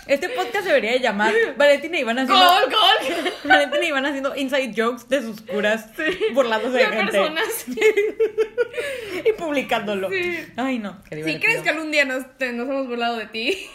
Este 0.06 0.28
podcast 0.28 0.66
debería 0.66 0.92
de 0.92 1.00
llamar 1.00 1.32
Valentina 1.56 1.96
y 1.96 2.00
Iván 2.02 2.18
haciendo 2.18 2.44
¡Gol, 2.44 2.64
gol! 2.64 3.32
Valentina 3.44 3.84
y 3.84 3.88
Iván 3.88 4.04
haciendo 4.04 4.36
inside 4.36 4.74
jokes 4.76 5.08
de 5.08 5.22
sus 5.22 5.40
curas 5.40 5.88
burlándose 6.34 6.76
de 6.76 6.84
De 6.84 6.92
gente 6.92 7.12
personas. 7.12 7.66
y 9.24 9.32
publicándolo. 9.32 10.10
Sí. 10.10 10.46
Ay, 10.56 10.78
no, 10.78 11.02
qué 11.04 11.10
Si 11.10 11.16
divertido. 11.16 11.40
crees 11.40 11.62
que 11.62 11.70
algún 11.70 11.90
día 11.90 12.04
nos, 12.04 12.36
te- 12.36 12.52
nos 12.52 12.68
hemos 12.68 12.86
burlado 12.86 13.16
de 13.16 13.26
ti, 13.28 13.66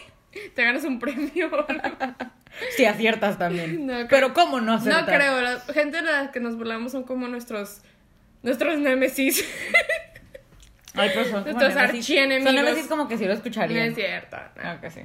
te 0.54 0.64
ganas 0.64 0.84
un 0.84 1.00
premio. 1.00 1.50
Sí, 2.76 2.86
aciertas 2.86 3.38
también. 3.38 3.86
No, 3.88 4.08
Pero 4.10 4.34
¿cómo 4.34 4.60
no 4.60 4.68
No 4.68 4.74
acertar? 4.74 5.06
creo, 5.06 5.42
la 5.42 5.60
gente 5.74 5.98
de 5.98 6.04
la 6.04 6.32
que 6.32 6.40
nos 6.40 6.56
burlamos 6.58 6.92
son 6.92 7.04
como 7.04 7.28
nuestros 7.28 7.82
nuestros 8.42 8.78
némesis. 8.80 9.44
Ay, 10.96 11.12
pero 11.14 11.24
son 11.26 11.44
como 11.44 11.54
Nuestros 11.60 11.76
archienemigos. 11.76 12.54
Son 12.54 12.56
némesis 12.66 12.88
como 12.88 13.08
que 13.08 13.18
sí 13.18 13.24
lo 13.24 13.30
No 13.32 13.36
escucharían. 13.36 13.90
es 13.90 13.96
cierto. 13.96 14.38
Claro 14.56 14.82
que 14.82 14.90
sí. 14.90 15.02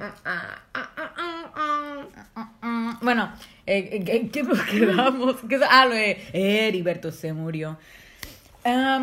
Bueno, 3.01 3.31
eh, 3.65 4.29
¿qué 4.31 4.43
nos 4.43 4.61
quedamos? 4.63 5.35
¿Qué 5.47 5.55
es- 5.55 5.61
ah, 5.69 5.85
lo 5.85 5.95
de 5.95 6.21
Heriberto 6.33 7.11
se 7.11 7.33
murió. 7.33 7.77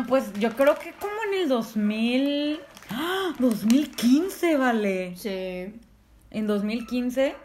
Pues 0.07 0.33
yo 0.33 0.51
creo 0.55 0.77
que 0.77 0.91
como 0.93 1.13
en 1.31 1.41
el 1.43 1.49
2000... 1.49 2.59
¡Ah! 2.89 3.33
2015, 3.39 4.57
vale. 4.57 5.13
Sí. 5.15 5.73
En 6.31 6.47
2015, 6.47 7.35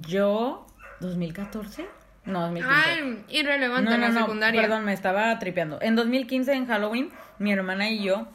yo... 0.00 0.66
¿2014? 1.00 1.86
No, 2.26 2.40
2015. 2.42 2.74
Ay, 2.74 3.24
irrelevante 3.28 3.90
no, 3.90 3.94
en 3.94 4.00
no, 4.00 4.08
la 4.08 4.12
no, 4.12 4.20
secundaria. 4.20 4.62
perdón, 4.62 4.84
me 4.84 4.92
estaba 4.92 5.38
tripeando. 5.38 5.78
En 5.82 5.96
2015, 5.96 6.52
en 6.52 6.66
Halloween, 6.66 7.10
mi 7.38 7.52
hermana 7.52 7.90
y 7.90 8.02
yo, 8.02 8.26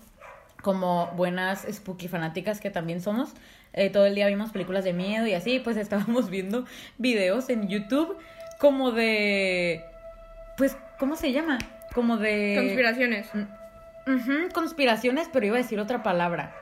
como 0.61 1.07
buenas 1.15 1.65
spooky 1.71 2.07
fanáticas 2.07 2.59
que 2.59 2.69
también 2.69 3.01
somos, 3.01 3.33
eh, 3.73 3.89
todo 3.89 4.05
el 4.05 4.15
día 4.15 4.27
vimos 4.27 4.51
películas 4.51 4.83
de 4.83 4.93
miedo 4.93 5.25
y 5.25 5.33
así, 5.33 5.59
pues 5.59 5.77
estábamos 5.77 6.29
viendo 6.29 6.65
videos 6.97 7.49
en 7.49 7.67
YouTube 7.67 8.17
como 8.59 8.91
de... 8.91 9.85
Pues, 10.57 10.77
¿cómo 10.99 11.15
se 11.15 11.31
llama? 11.31 11.57
Como 11.95 12.17
de... 12.17 12.55
Conspiraciones. 12.57 13.29
Conspiraciones, 14.53 15.29
pero 15.31 15.45
iba 15.45 15.55
a 15.55 15.61
decir 15.61 15.79
otra 15.79 16.03
palabra. 16.03 16.53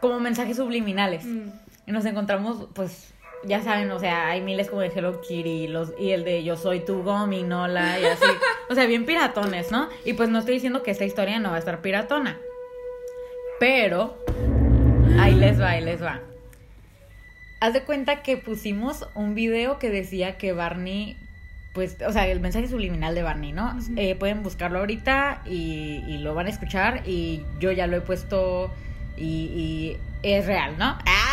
Como 0.00 0.18
mensajes 0.18 0.56
subliminales. 0.56 1.24
Mm. 1.24 1.50
Y 1.86 1.92
nos 1.92 2.04
encontramos, 2.04 2.68
pues, 2.74 3.14
ya 3.44 3.62
saben, 3.62 3.90
o 3.90 3.98
sea, 3.98 4.28
hay 4.28 4.40
miles 4.40 4.68
como 4.68 4.82
de 4.82 4.88
Hello 4.88 5.20
Kitty 5.20 5.68
los, 5.68 5.92
y 5.98 6.10
el 6.10 6.24
de 6.24 6.42
Yo 6.44 6.56
soy 6.56 6.80
tu 6.80 7.02
gominola 7.02 7.98
y 8.00 8.04
así. 8.04 8.26
O 8.68 8.74
sea, 8.74 8.86
bien 8.86 9.06
piratones, 9.06 9.70
¿no? 9.70 9.88
Y 10.04 10.12
pues 10.12 10.28
no 10.28 10.40
estoy 10.40 10.54
diciendo 10.54 10.82
que 10.82 10.90
esta 10.90 11.04
historia 11.04 11.38
no 11.38 11.50
va 11.50 11.56
a 11.56 11.58
estar 11.58 11.80
piratona. 11.80 12.38
Pero, 13.58 14.18
ahí 15.18 15.34
les 15.34 15.60
va, 15.60 15.70
ahí 15.70 15.84
les 15.84 16.02
va. 16.02 16.20
Haz 17.60 17.72
de 17.72 17.82
cuenta 17.82 18.22
que 18.22 18.36
pusimos 18.36 19.08
un 19.14 19.34
video 19.34 19.78
que 19.78 19.90
decía 19.90 20.36
que 20.36 20.52
Barney, 20.52 21.16
pues, 21.72 21.96
o 22.06 22.12
sea, 22.12 22.26
el 22.28 22.40
mensaje 22.40 22.68
subliminal 22.68 23.14
de 23.14 23.22
Barney, 23.22 23.52
¿no? 23.52 23.76
Eh, 23.96 24.14
pueden 24.14 24.42
buscarlo 24.42 24.78
ahorita 24.78 25.42
y, 25.46 26.04
y 26.06 26.18
lo 26.18 26.34
van 26.34 26.46
a 26.46 26.50
escuchar 26.50 27.02
y 27.06 27.42
yo 27.58 27.72
ya 27.72 27.86
lo 27.86 27.96
he 27.96 28.00
puesto 28.00 28.70
y, 29.16 29.24
y 29.24 29.96
es 30.22 30.46
real, 30.46 30.76
¿no? 30.78 30.98
¡Ah! 31.06 31.27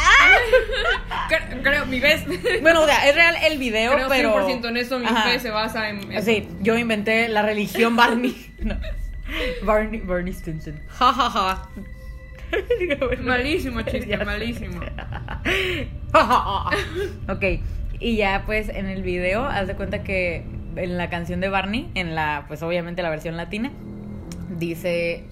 Cre- 1.29 1.61
Creo, 1.63 1.85
mi 1.85 1.99
vez. 1.99 2.23
Bueno, 2.61 2.81
o 2.81 2.85
sea, 2.85 3.07
es 3.07 3.15
real 3.15 3.35
el 3.49 3.57
video, 3.57 3.93
Creo 3.93 4.07
pero... 4.09 4.47
100% 4.47 4.69
en 4.69 4.77
eso, 4.77 4.99
mi 4.99 5.05
Ajá. 5.05 5.23
fe 5.29 5.39
se 5.39 5.49
basa 5.49 5.89
en. 5.89 6.11
en- 6.11 6.23
Sí, 6.23 6.47
yo 6.61 6.77
inventé 6.77 7.27
la 7.29 7.41
religión 7.41 7.95
Barney. 7.95 8.51
No. 8.59 8.75
Barney, 9.63 10.01
Barney 10.01 10.33
Stinson. 10.33 10.79
Ja, 10.99 11.11
ja, 11.11 11.29
ja. 11.31 11.69
Malísimo 13.23 13.81
chiste, 13.81 14.15
malísimo. 14.25 14.81
ok, 17.27 17.43
y 17.99 18.15
ya 18.17 18.43
pues 18.45 18.69
en 18.69 18.85
el 18.87 19.01
video, 19.03 19.45
haz 19.45 19.67
de 19.67 19.75
cuenta 19.75 20.03
que 20.03 20.43
en 20.75 20.97
la 20.97 21.09
canción 21.09 21.39
de 21.41 21.49
Barney, 21.49 21.89
en 21.95 22.13
la, 22.15 22.45
pues 22.47 22.61
obviamente 22.63 23.01
la 23.01 23.09
versión 23.09 23.35
latina, 23.37 23.71
dice, 24.57 25.23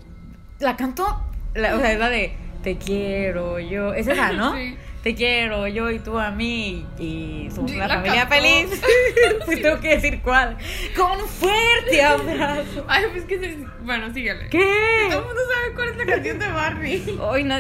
la 0.60 0.76
canto, 0.76 1.06
la- 1.54 1.76
o 1.76 1.80
sea, 1.80 1.92
es 1.94 2.00
la 2.00 2.10
de 2.10 2.34
Te 2.64 2.78
quiero 2.78 3.60
yo, 3.60 3.94
es 3.94 4.08
esa, 4.08 4.32
¿no? 4.32 4.56
Sí. 4.56 4.76
Te 5.04 5.16
quiero 5.16 5.68
yo 5.68 5.92
y 5.92 6.00
tú 6.00 6.18
a 6.18 6.32
mí 6.32 6.86
y 6.98 7.50
somos 7.54 7.74
una 7.74 7.90
familia 7.90 8.26
feliz. 8.26 8.70
pues 9.46 9.62
tengo 9.62 9.82
que 9.82 9.96
decir 9.96 10.22
cuál. 10.22 10.58
Con 10.96 11.20
un 11.20 11.28
fuerte 11.28 12.02
abrazo. 12.06 12.86
Ay, 12.88 13.04
pues 13.12 13.26
que 13.26 13.38
se... 13.38 13.58
Bueno, 13.82 14.14
síguele. 14.14 14.48
¿Qué? 14.48 14.66
Todo 15.10 15.20
el 15.20 15.26
mundo 15.26 15.42
sabe 15.54 15.76
cuál 15.76 15.90
es 15.90 15.98
la 15.98 16.06
canción 16.06 16.40
de 16.40 16.48
Barney. 16.48 17.20
Hoy 17.20 17.44
no, 17.44 17.56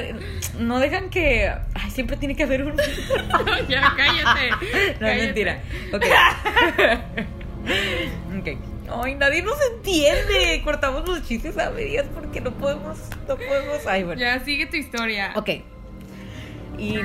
no 0.58 0.80
dejan 0.80 1.10
que. 1.10 1.52
Ay, 1.74 1.92
siempre 1.92 2.16
tiene 2.16 2.34
que 2.34 2.44
haber 2.44 2.64
un. 2.64 2.78
ya, 3.68 3.94
cállate. 3.98 4.96
No 5.02 5.08
es 5.08 5.24
mentira. 5.26 5.62
Ok. 5.92 6.06
ok. 8.40 9.04
Ay, 9.04 9.16
nadie 9.16 9.42
nos 9.42 9.58
entiende. 9.76 10.62
Cortamos 10.64 11.06
los 11.06 11.28
chistes 11.28 11.58
a 11.58 11.72
medias 11.72 12.06
porque 12.14 12.40
no 12.40 12.52
podemos. 12.54 13.00
No 13.28 13.36
podemos. 13.36 13.86
Ay, 13.86 14.04
bueno. 14.04 14.22
Ya, 14.22 14.40
sigue 14.40 14.66
tu 14.66 14.78
historia. 14.78 15.34
Ok. 15.36 15.50
Y. 16.77 16.96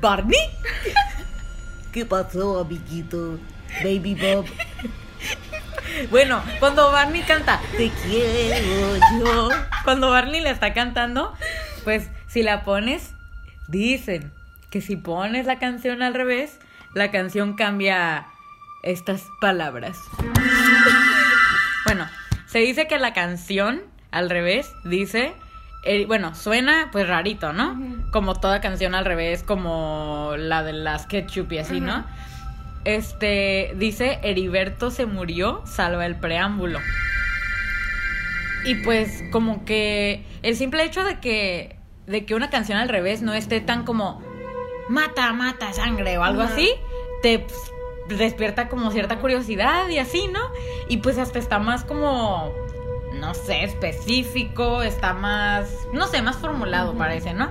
¿Barney? 0.00 0.38
¿Qué 1.92 2.04
pasó, 2.04 2.60
amiguito? 2.60 3.38
Baby 3.82 4.14
Bob, 4.14 4.46
Bueno, 6.10 6.42
cuando 6.58 6.90
Barney 6.90 7.22
canta. 7.22 7.60
te 7.76 7.90
quiero 7.90 8.96
yo. 9.18 9.48
Cuando 9.84 10.10
Barney 10.10 10.40
le 10.40 10.50
está 10.50 10.72
cantando, 10.72 11.34
pues 11.84 12.08
si 12.28 12.42
la 12.42 12.64
pones, 12.64 13.14
dicen 13.68 14.32
que 14.70 14.80
si 14.80 14.96
pones 14.96 15.46
la 15.46 15.58
canción 15.58 16.02
al 16.02 16.14
revés, 16.14 16.58
la 16.94 17.10
canción 17.10 17.54
cambia 17.56 18.26
estas 18.82 19.22
palabras. 19.40 19.98
Bueno, 21.84 22.06
se 22.46 22.58
dice 22.60 22.86
que 22.86 22.98
la 22.98 23.12
canción 23.12 23.82
al 24.10 24.30
revés 24.30 24.72
dice, 24.84 25.34
bueno, 26.06 26.34
suena 26.34 26.88
pues 26.92 27.08
rarito, 27.08 27.52
¿no? 27.52 27.80
Como 28.10 28.34
toda 28.34 28.60
canción 28.60 28.94
al 28.94 29.04
revés, 29.04 29.42
como 29.42 30.34
la 30.36 30.62
de 30.62 30.72
las 30.72 31.06
ketchup 31.06 31.52
y 31.52 31.58
así, 31.58 31.80
¿no? 31.80 32.04
Este, 32.84 33.72
dice, 33.76 34.18
Heriberto 34.22 34.90
se 34.90 35.06
murió, 35.06 35.62
salva 35.66 36.06
el 36.06 36.16
preámbulo. 36.16 36.78
Y 38.64 38.76
pues 38.76 39.22
como 39.30 39.64
que 39.64 40.24
el 40.42 40.56
simple 40.56 40.84
hecho 40.84 41.04
de 41.04 41.20
que 41.20 41.78
de 42.06 42.24
que 42.24 42.34
una 42.34 42.50
canción 42.50 42.78
al 42.78 42.88
revés 42.88 43.22
no 43.22 43.34
esté 43.34 43.60
tan 43.60 43.84
como 43.84 44.22
mata, 44.88 45.32
mata 45.32 45.72
sangre 45.72 46.16
o 46.18 46.24
algo 46.24 46.40
así, 46.40 46.70
te 47.22 47.40
pues, 47.40 48.18
despierta 48.18 48.68
como 48.68 48.90
cierta 48.90 49.18
curiosidad 49.18 49.88
y 49.88 49.98
así, 49.98 50.26
¿no? 50.28 50.40
Y 50.88 50.98
pues 50.98 51.18
hasta 51.18 51.38
está 51.38 51.58
más 51.58 51.84
como 51.84 52.50
no 53.14 53.34
sé, 53.34 53.64
específico, 53.64 54.82
está 54.82 55.12
más 55.14 55.70
no 55.92 56.06
sé, 56.06 56.22
más 56.22 56.36
formulado 56.36 56.94
parece, 56.94 57.34
¿no? 57.34 57.50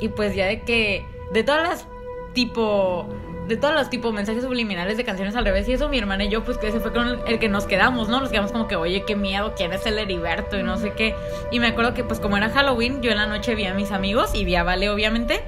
Y 0.00 0.08
pues 0.08 0.34
ya 0.34 0.46
de 0.46 0.62
que 0.62 1.04
de 1.32 1.42
todas 1.42 1.62
las 1.62 1.86
tipo 2.34 3.06
de 3.46 3.56
todos 3.56 3.74
los 3.74 3.90
tipos 3.90 4.12
mensajes 4.12 4.42
subliminales 4.42 4.96
de 4.96 5.04
canciones 5.04 5.36
al 5.36 5.44
revés 5.44 5.68
y 5.68 5.74
eso 5.74 5.88
mi 5.88 5.98
hermana 5.98 6.24
y 6.24 6.30
yo 6.30 6.44
pues 6.44 6.56
que 6.56 6.68
ese 6.68 6.80
fue 6.80 6.92
con 6.92 7.06
el, 7.06 7.18
el 7.26 7.38
que 7.38 7.48
nos 7.48 7.66
quedamos, 7.66 8.08
¿no? 8.08 8.20
Nos 8.20 8.30
quedamos 8.30 8.52
como 8.52 8.66
que, 8.68 8.76
oye, 8.76 9.04
qué 9.06 9.16
miedo, 9.16 9.54
¿quién 9.54 9.72
es 9.72 9.84
el 9.86 9.98
Heriberto? 9.98 10.58
Y 10.58 10.62
no 10.62 10.78
sé 10.78 10.92
qué. 10.92 11.14
Y 11.50 11.60
me 11.60 11.68
acuerdo 11.68 11.92
que 11.94 12.04
pues 12.04 12.20
como 12.20 12.36
era 12.36 12.48
Halloween, 12.48 13.02
yo 13.02 13.10
en 13.10 13.18
la 13.18 13.26
noche 13.26 13.54
vi 13.54 13.66
a 13.66 13.74
mis 13.74 13.92
amigos 13.92 14.34
y 14.34 14.44
vi 14.44 14.56
a 14.56 14.62
Vale 14.62 14.88
obviamente. 14.88 15.44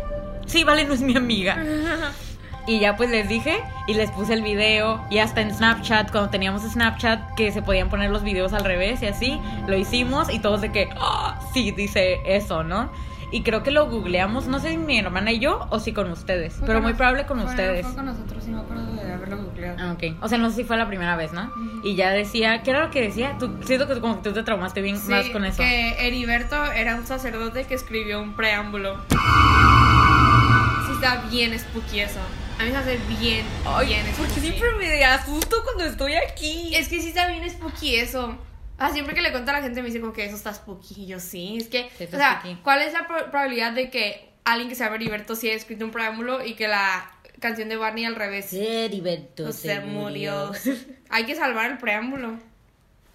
Sí, 0.47 0.63
Vale 0.65 0.85
no 0.85 0.95
es 0.95 1.01
mi 1.01 1.17
amiga. 1.17 1.57
Y 2.69 2.81
ya 2.81 2.97
pues 2.97 3.11
les 3.11 3.29
dije 3.29 3.63
y 3.87 3.95
les 3.95 4.11
puse 4.11 4.33
el 4.35 4.43
video 4.43 5.01
y 5.09 5.19
hasta 5.19 5.41
en 5.41 5.55
Snapchat, 5.55 6.11
cuando 6.11 6.31
teníamos 6.31 6.63
Snapchat 6.63 7.35
que 7.37 7.53
se 7.53 7.63
podían 7.63 7.89
poner 7.89 8.11
los 8.11 8.23
videos 8.25 8.53
al 8.53 8.65
revés 8.65 9.03
y 9.03 9.07
así, 9.07 9.41
lo 9.69 9.77
hicimos 9.77 10.33
y 10.33 10.41
todos 10.41 10.61
de 10.61 10.73
que, 10.73 10.89
ah, 11.01 11.39
sí, 11.55 11.71
dice 11.71 12.19
eso, 12.27 12.65
¿no? 12.65 12.91
Y 13.33 13.43
creo 13.43 13.63
que 13.65 13.71
lo 13.73 13.89
googleamos, 13.91 14.47
no 14.47 14.59
sé 14.61 14.71
si 14.71 14.77
mi 14.77 14.99
hermana 14.99 15.33
y 15.33 15.39
yo 15.41 15.67
o 15.71 15.79
si 15.81 15.93
con 15.93 16.11
ustedes, 16.13 16.55
Fue 16.55 16.67
pero 16.67 16.79
con 16.79 16.83
muy 16.85 16.93
nos- 16.93 16.99
probable 16.99 17.27
con 17.27 17.41
fue- 17.41 17.51
ustedes. 17.51 17.87
Fue 17.87 17.95
con 17.97 18.07
nosotros, 18.07 18.47
me 18.49 18.59
acuerdo 18.61 18.93
de 18.95 19.13
haberlo 19.13 19.37
googleado. 19.39 19.77
Ah, 19.81 19.93
ok. 19.93 20.17
O 20.23 20.29
sea, 20.29 20.39
no 20.39 20.49
sé 20.51 20.57
si 20.57 20.65
fue 20.65 20.77
la 20.77 20.87
primera 20.87 21.17
vez, 21.17 21.33
¿no? 21.33 21.51
Y 21.85 21.95
ya 21.97 22.11
decía, 22.11 22.63
¿qué 22.63 22.71
era 22.71 22.85
lo 22.85 22.91
que 22.91 23.01
decía? 23.03 23.37
Tú, 23.39 23.51
siento 23.65 23.87
que 23.89 24.01
como 24.01 24.17
que 24.23 24.29
tú 24.29 24.35
te 24.35 24.43
traumaste 24.45 24.81
bien 24.81 24.97
Sí, 24.99 25.11
más 25.11 25.29
con 25.31 25.45
eso. 25.45 25.59
que 25.59 26.07
Heriberto 26.07 26.65
era 26.73 26.95
un 26.97 27.05
sacerdote 27.07 27.65
que 27.65 27.75
escribió 27.75 28.21
un 28.23 28.35
preámbulo. 28.35 28.97
Sí 30.87 30.93
está 30.93 31.17
bien 31.31 31.59
spooky 31.59 32.01
eso. 32.01 32.21
A 32.59 32.63
mí 32.65 32.71
me 32.71 32.79
hace 32.79 32.97
bien, 33.09 33.45
bien 33.87 34.15
spooky. 34.15 34.61
me 34.79 35.05
asusto 35.05 35.63
cuando 35.65 35.85
estoy 35.85 36.15
aquí? 36.15 36.75
Es 36.75 36.89
que 36.89 37.01
sí 37.03 37.09
está 37.09 37.29
bien 37.29 37.49
spooky 37.51 37.97
eso. 37.97 38.39
Ah, 38.79 38.91
siempre 38.93 39.15
que 39.15 39.21
le 39.23 39.31
cuento 39.31 39.51
a 39.51 39.55
la 39.55 39.63
gente 39.63 39.81
me 39.83 39.89
dice 39.89 40.01
como 40.01 40.13
que 40.13 40.25
eso 40.25 40.37
está 40.37 40.53
spooky. 40.55 41.03
Y 41.03 41.07
yo 41.07 41.21
sí, 41.21 41.59
es 41.61 41.69
que, 41.69 41.91
Sí, 41.99 42.05
o 42.05 42.17
sea, 42.17 42.41
spooky. 42.41 42.57
¿cuál 42.63 42.83
es 42.83 42.93
la 42.95 43.07
pro- 43.07 43.31
probabilidad 43.31 43.73
de 43.73 43.91
que 43.91 44.31
alguien 44.45 44.69
que 44.69 44.75
se 44.75 44.85
llama 44.85 44.97
Heriberto 44.97 45.35
sí 45.37 45.49
haya 45.49 45.57
escrito 45.57 45.85
un 45.85 45.91
preámbulo 45.91 46.45
y 46.45 46.55
que 46.55 46.67
la 46.69 47.11
canción 47.41 47.69
de 47.69 47.77
Barney 47.77 48.07
al 48.07 48.15
revés 48.17 48.53
Heriberto 48.53 49.53
se 49.53 49.69
se 49.75 49.81
murió. 49.81 50.47
murió? 50.55 50.77
Hay 51.11 51.25
que 51.27 51.35
salvar 51.35 51.71
el 51.71 51.79
preámbulo. 51.79 52.39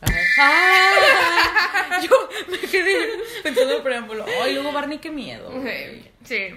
Ah, 0.39 1.99
yo 2.03 2.09
me 2.49 2.57
quedé 2.57 2.95
pensando 3.43 3.71
en 3.71 3.77
el 3.77 3.83
preámbulo. 3.83 4.25
Ay, 4.41 4.53
luego 4.55 4.71
Barney, 4.71 4.97
qué 4.97 5.11
miedo. 5.11 5.51
Sí. 6.23 6.47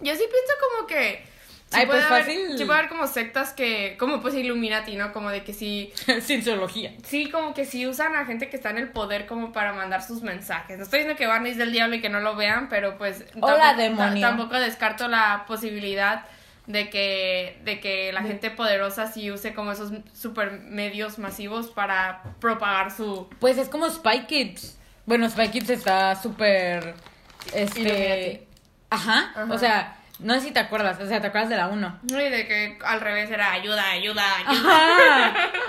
Yo 0.00 0.14
sí 0.14 0.24
pienso 0.24 0.52
como 0.70 0.86
que. 0.86 1.22
Sí 1.72 1.78
Ay, 1.80 1.86
puede 1.86 2.00
pues 2.00 2.10
haber, 2.12 2.24
fácil. 2.24 2.58
sí 2.58 2.64
puede 2.64 2.78
haber 2.78 2.88
como 2.90 3.06
sectas 3.06 3.52
que. 3.52 3.96
Como 3.98 4.20
pues 4.20 4.34
Illuminati, 4.34 4.94
¿no? 4.96 5.12
Como 5.12 5.30
de 5.30 5.42
que 5.42 5.52
sí. 5.54 5.92
Cienciología. 6.20 6.92
Sí, 7.04 7.30
como 7.30 7.54
que 7.54 7.64
sí 7.64 7.86
usan 7.86 8.14
a 8.14 8.24
gente 8.26 8.48
que 8.50 8.56
está 8.56 8.70
en 8.70 8.78
el 8.78 8.88
poder 8.90 9.26
como 9.26 9.52
para 9.52 9.72
mandar 9.72 10.02
sus 10.02 10.22
mensajes. 10.22 10.76
No 10.78 10.84
estoy 10.84 11.00
diciendo 11.00 11.18
que 11.18 11.26
Barney 11.26 11.52
es 11.52 11.58
del 11.58 11.72
diablo 11.72 11.96
y 11.96 12.00
que 12.00 12.08
no 12.10 12.20
lo 12.20 12.36
vean, 12.36 12.68
pero 12.68 12.98
pues. 12.98 13.24
Hola, 13.40 13.74
tampoco- 13.76 13.82
demonio. 13.82 14.20
ta- 14.20 14.28
Tampoco 14.36 14.60
descarto 14.60 15.08
la 15.08 15.44
posibilidad 15.48 16.26
de 16.66 16.90
que, 16.90 17.58
de 17.64 17.80
que 17.80 18.12
la 18.12 18.22
gente 18.22 18.50
poderosa 18.50 19.10
sí 19.10 19.30
use 19.30 19.52
como 19.54 19.72
esos 19.72 19.92
super 20.14 20.52
medios 20.60 21.18
masivos 21.18 21.68
para 21.70 22.22
propagar 22.40 22.90
su. 22.90 23.28
Pues 23.40 23.58
es 23.58 23.68
como 23.68 23.88
Spy 23.90 24.26
Kids. 24.26 24.78
Bueno, 25.06 25.28
Spy 25.28 25.48
Kids 25.48 25.70
está 25.70 26.14
súper. 26.16 26.94
Este. 27.52 28.46
Ajá. 28.90 29.32
O 29.50 29.58
sea, 29.58 29.96
no 30.18 30.34
sé 30.34 30.40
si 30.40 30.50
te 30.52 30.60
acuerdas. 30.60 31.00
O 31.00 31.06
sea, 31.06 31.20
te 31.20 31.28
acuerdas 31.28 31.50
de 31.50 31.56
la 31.56 31.68
1. 31.68 32.00
Y 32.08 32.12
de 32.12 32.46
que 32.46 32.78
al 32.84 33.00
revés 33.00 33.30
era 33.30 33.52
ayuda, 33.52 33.90
ayuda, 33.90 34.38
ayuda. 34.38 35.26
Ajá. 35.26 35.50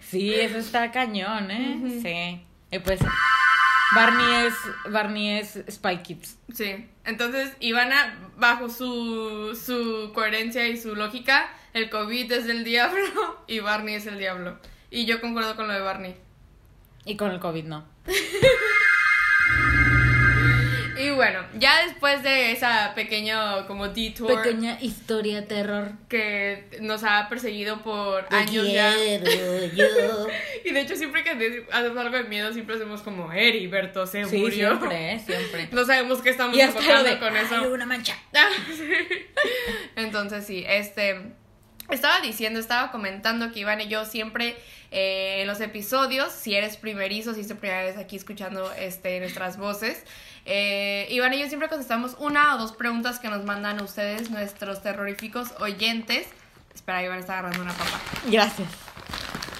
Sí, 0.00 0.34
eso 0.34 0.58
está 0.58 0.90
cañón, 0.92 1.50
¿eh? 1.50 2.00
Sí. 2.02 2.46
Y 2.70 2.78
pues. 2.80 3.00
Barney 3.94 4.46
es. 4.46 4.54
Barney 4.90 5.38
es 5.38 5.62
Spy 5.68 5.98
Kids. 5.98 6.38
Sí, 6.52 6.88
entonces 7.04 7.52
Ivana, 7.60 8.18
bajo 8.36 8.68
su, 8.68 9.58
su 9.60 10.12
coherencia 10.14 10.66
y 10.68 10.76
su 10.76 10.94
lógica, 10.94 11.48
el 11.72 11.90
COVID 11.90 12.30
es 12.30 12.46
del 12.46 12.64
diablo 12.64 13.42
y 13.46 13.60
Barney 13.60 13.96
es 13.96 14.06
el 14.06 14.18
diablo. 14.18 14.58
Y 14.90 15.06
yo 15.06 15.20
concuerdo 15.20 15.56
con 15.56 15.66
lo 15.66 15.72
de 15.72 15.80
Barney. 15.80 16.16
Y 17.04 17.16
con 17.16 17.30
el 17.30 17.40
COVID 17.40 17.64
no. 17.64 17.84
Y 21.14 21.16
bueno, 21.16 21.44
ya 21.60 21.84
después 21.86 22.24
de 22.24 22.50
esa 22.50 22.92
pequeño 22.96 23.68
como 23.68 23.86
detour 23.88 24.42
Pequeña 24.42 24.78
historia 24.80 25.46
terror. 25.46 25.92
que 26.08 26.66
nos 26.80 27.04
ha 27.04 27.28
perseguido 27.28 27.82
por 27.82 28.24
Te 28.26 28.34
años 28.34 28.66
ya. 28.72 28.92
yo. 29.76 30.26
Y 30.64 30.70
de 30.72 30.80
hecho 30.80 30.96
siempre 30.96 31.22
que 31.22 31.30
hacemos 31.70 31.98
algo 31.98 32.16
de 32.16 32.24
miedo 32.24 32.52
siempre 32.52 32.74
hacemos 32.74 33.02
como 33.02 33.32
Heriberto 33.32 34.06
se 34.08 34.24
Sí, 34.24 34.38
murió. 34.38 34.76
siempre. 34.76 35.20
Siempre. 35.20 35.68
No 35.72 35.84
sabemos 35.84 36.20
qué 36.20 36.30
estamos 36.30 36.58
enfocando 36.58 37.04
de. 37.04 37.18
con 37.20 37.36
"Ay, 37.36 37.44
eso. 37.44 37.70
una 37.72 37.86
mancha. 37.86 38.16
Ah. 38.34 38.48
Entonces 39.96 40.44
sí, 40.46 40.64
este 40.66 41.20
estaba 41.90 42.20
diciendo, 42.22 42.58
estaba 42.58 42.90
comentando 42.90 43.52
que 43.52 43.60
Iván 43.60 43.80
y 43.80 43.88
yo 43.88 44.04
siempre 44.04 44.56
eh, 44.94 45.42
en 45.42 45.46
los 45.48 45.60
episodios, 45.60 46.32
si 46.32 46.54
eres 46.54 46.76
primerizo, 46.76 47.34
si 47.34 47.40
es 47.40 47.48
tu 47.48 47.56
primera 47.56 47.82
vez 47.82 47.96
aquí 47.98 48.16
escuchando 48.16 48.72
este, 48.74 49.18
nuestras 49.20 49.56
voces, 49.58 50.04
eh, 50.46 51.06
Iván 51.10 51.34
y 51.34 51.40
yo 51.40 51.48
siempre 51.48 51.68
contestamos 51.68 52.14
una 52.18 52.54
o 52.54 52.58
dos 52.58 52.72
preguntas 52.72 53.18
que 53.18 53.28
nos 53.28 53.44
mandan 53.44 53.80
ustedes, 53.82 54.30
nuestros 54.30 54.82
terroríficos 54.82 55.52
oyentes. 55.58 56.26
Espera, 56.74 57.02
Iván 57.02 57.18
está 57.18 57.34
agarrando 57.38 57.62
una 57.62 57.72
papa. 57.72 58.00
Gracias. 58.26 58.68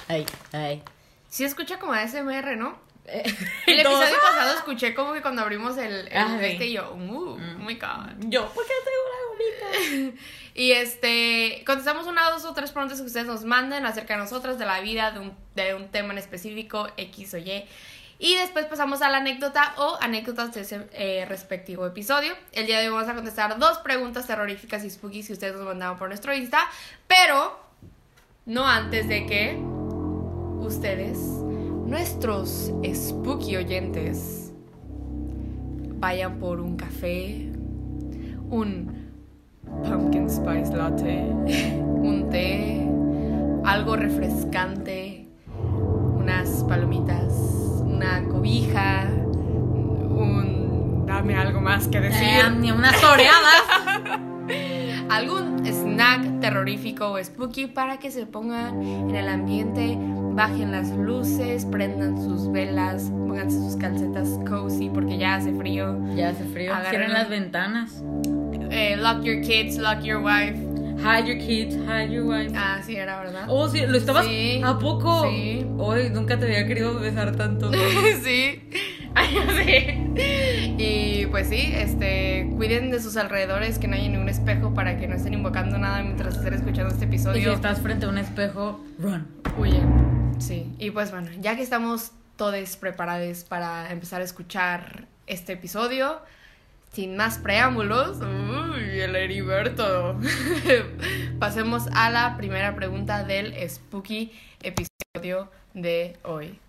Ay, 0.08 0.24
ay. 0.52 0.82
Sí 1.28 1.44
escucha 1.44 1.78
como 1.78 1.92
ASMR, 1.94 2.56
¿no? 2.56 2.78
El 3.06 3.82
Todos, 3.82 4.00
episodio 4.02 4.20
pasado 4.22 4.54
escuché 4.56 4.94
como 4.94 5.12
que 5.12 5.20
cuando 5.20 5.42
abrimos 5.42 5.76
el, 5.76 6.08
el 6.08 6.16
Ah, 6.16 6.36
sí. 6.38 6.46
este 6.46 6.66
y 6.66 6.72
yo, 6.72 6.94
uh, 6.94 7.32
oh 7.32 7.36
my 7.58 7.74
god. 7.74 8.12
Yo, 8.28 8.48
¿por 8.52 8.64
qué 8.66 8.72
tengo 8.84 9.02
una 9.10 9.70
bolita? 10.00 10.16
Y 10.54 10.70
este, 10.70 11.64
contestamos 11.66 12.06
una, 12.06 12.30
dos 12.30 12.44
o 12.44 12.54
tres 12.54 12.70
preguntas 12.70 13.00
que 13.00 13.06
ustedes 13.06 13.26
nos 13.26 13.44
manden 13.44 13.84
acerca 13.87 14.14
de 14.14 14.20
nosotras, 14.20 14.56
de 14.56 14.64
la 14.64 14.80
vida, 14.80 15.11
de 15.11 15.18
un, 15.18 15.37
de 15.56 15.75
un 15.75 15.88
tema 15.88 16.12
en 16.12 16.18
específico, 16.18 16.87
X 16.96 17.34
o 17.34 17.38
Y. 17.38 17.64
Y 18.20 18.37
después 18.37 18.66
pasamos 18.66 19.02
a 19.02 19.11
la 19.11 19.18
anécdota 19.18 19.75
o 19.76 19.99
anécdotas 20.00 20.54
de 20.54 20.61
ese 20.61 20.87
eh, 20.92 21.25
respectivo 21.28 21.84
episodio. 21.84 22.32
El 22.52 22.66
día 22.66 22.78
de 22.78 22.88
hoy 22.88 22.94
vamos 22.94 23.08
a 23.08 23.14
contestar 23.14 23.58
dos 23.58 23.78
preguntas 23.78 24.28
terroríficas 24.28 24.84
y 24.84 24.90
spooky 24.90 25.25
que 25.25 25.32
ustedes 25.32 25.56
nos 25.56 25.64
mandaron 25.64 25.99
por 25.99 26.06
nuestro 26.06 26.32
Insta, 26.32 26.61
pero 27.08 27.58
no 28.46 28.64
antes 28.64 29.08
de 29.08 29.26
que 29.26 29.58
ustedes, 30.61 31.18
nuestros 31.18 32.70
spooky 32.94 33.56
oyentes, 33.56 34.52
vayan 35.96 36.38
por 36.38 36.61
un 36.61 36.76
café, 36.76 37.50
un 38.49 39.03
pumpkin 39.82 40.28
spice 40.30 40.74
latte, 40.76 41.26
un 42.02 42.28
té, 42.30 42.86
algo 43.64 43.96
refrescante, 43.96 45.26
unas 46.16 46.64
palomitas, 46.68 47.32
una 47.84 48.22
cobija, 48.28 49.04
un... 50.10 51.04
dame 51.06 51.34
algo 51.36 51.60
más 51.60 51.88
que 51.88 52.00
decir. 52.00 52.22
Eh, 52.22 52.50
ni 52.60 52.70
unas 52.72 53.02
oreadas. 53.04 53.62
algún 55.10 55.64
snack 55.66 56.40
terrorífico 56.40 57.12
o 57.12 57.22
spooky 57.22 57.66
para 57.66 57.98
que 57.98 58.10
se 58.10 58.26
pongan 58.26 58.82
en 58.82 59.14
el 59.14 59.28
ambiente, 59.28 59.96
bajen 60.34 60.72
las 60.72 60.90
luces, 60.90 61.64
prendan 61.66 62.20
sus 62.20 62.50
velas, 62.50 63.04
pónganse 63.10 63.58
sus 63.58 63.76
calcetas 63.76 64.38
cozy 64.48 64.90
porque 64.90 65.18
ya 65.18 65.36
hace 65.36 65.52
frío. 65.54 65.96
Ya 66.14 66.30
hace 66.30 66.44
frío. 66.44 66.72
Agarren- 66.74 66.90
Cierren 66.90 67.12
las 67.12 67.28
ventanas. 67.28 68.02
Eh, 68.74 68.96
lock 68.96 69.22
your 69.24 69.40
kids, 69.40 69.78
lock 69.78 70.02
your 70.02 70.20
wife. 70.20 70.56
Hide 71.00 71.26
your 71.28 71.38
kids, 71.38 71.76
hide 71.86 72.10
your 72.10 72.24
wife. 72.24 72.52
Ah, 72.56 72.80
sí, 72.84 72.96
era 72.96 73.20
verdad. 73.20 73.44
Oh, 73.48 73.68
sí, 73.68 73.86
¿lo 73.86 73.96
estabas? 73.96 74.26
Sí. 74.26 74.60
¿A 74.64 74.78
poco? 74.78 75.28
Sí. 75.28 75.64
Hoy 75.78 76.10
nunca 76.10 76.38
te 76.38 76.46
había 76.46 76.66
querido 76.66 76.98
besar 76.98 77.36
tanto. 77.36 77.70
sí. 78.24 78.62
Ay, 79.14 79.36
sí. 80.16 80.74
Y 80.78 81.26
pues 81.26 81.48
sí, 81.48 81.72
este, 81.74 82.50
cuiden 82.56 82.90
de 82.90 83.00
sus 83.00 83.16
alrededores, 83.16 83.78
que 83.78 83.86
no 83.86 83.94
haya 83.94 84.08
ningún 84.08 84.28
espejo 84.28 84.74
para 84.74 84.96
que 84.96 85.06
no 85.06 85.14
estén 85.14 85.34
invocando 85.34 85.78
nada 85.78 86.02
mientras 86.02 86.36
estén 86.36 86.54
escuchando 86.54 86.92
este 86.92 87.04
Y 87.04 87.08
si 87.08 87.14
episodio. 87.14 87.52
estás 87.52 87.80
frente 87.80 88.06
a 88.06 88.08
un 88.08 88.18
espejo, 88.18 88.80
run. 88.98 89.28
Huyen. 89.56 90.32
Sí. 90.38 90.72
Y 90.78 90.90
pues 90.90 91.12
bueno, 91.12 91.28
ya 91.40 91.54
que 91.54 91.62
estamos 91.62 92.10
todos 92.36 92.76
preparados 92.76 93.44
para 93.44 93.92
empezar 93.92 94.20
a 94.20 94.24
escuchar 94.24 95.06
este 95.26 95.52
episodio, 95.52 96.20
sin 96.94 97.16
más 97.16 97.38
preámbulos, 97.38 98.18
uy, 98.20 99.00
el 99.00 99.16
Heriberto. 99.16 100.16
Pasemos 101.40 101.88
a 101.92 102.09
la 102.11 102.37
primera 102.37 102.76
pregunta 102.76 103.24
del 103.24 103.52
spooky 103.68 104.30
episodio 104.62 105.50
de 105.74 106.16
hoy. 106.22 106.61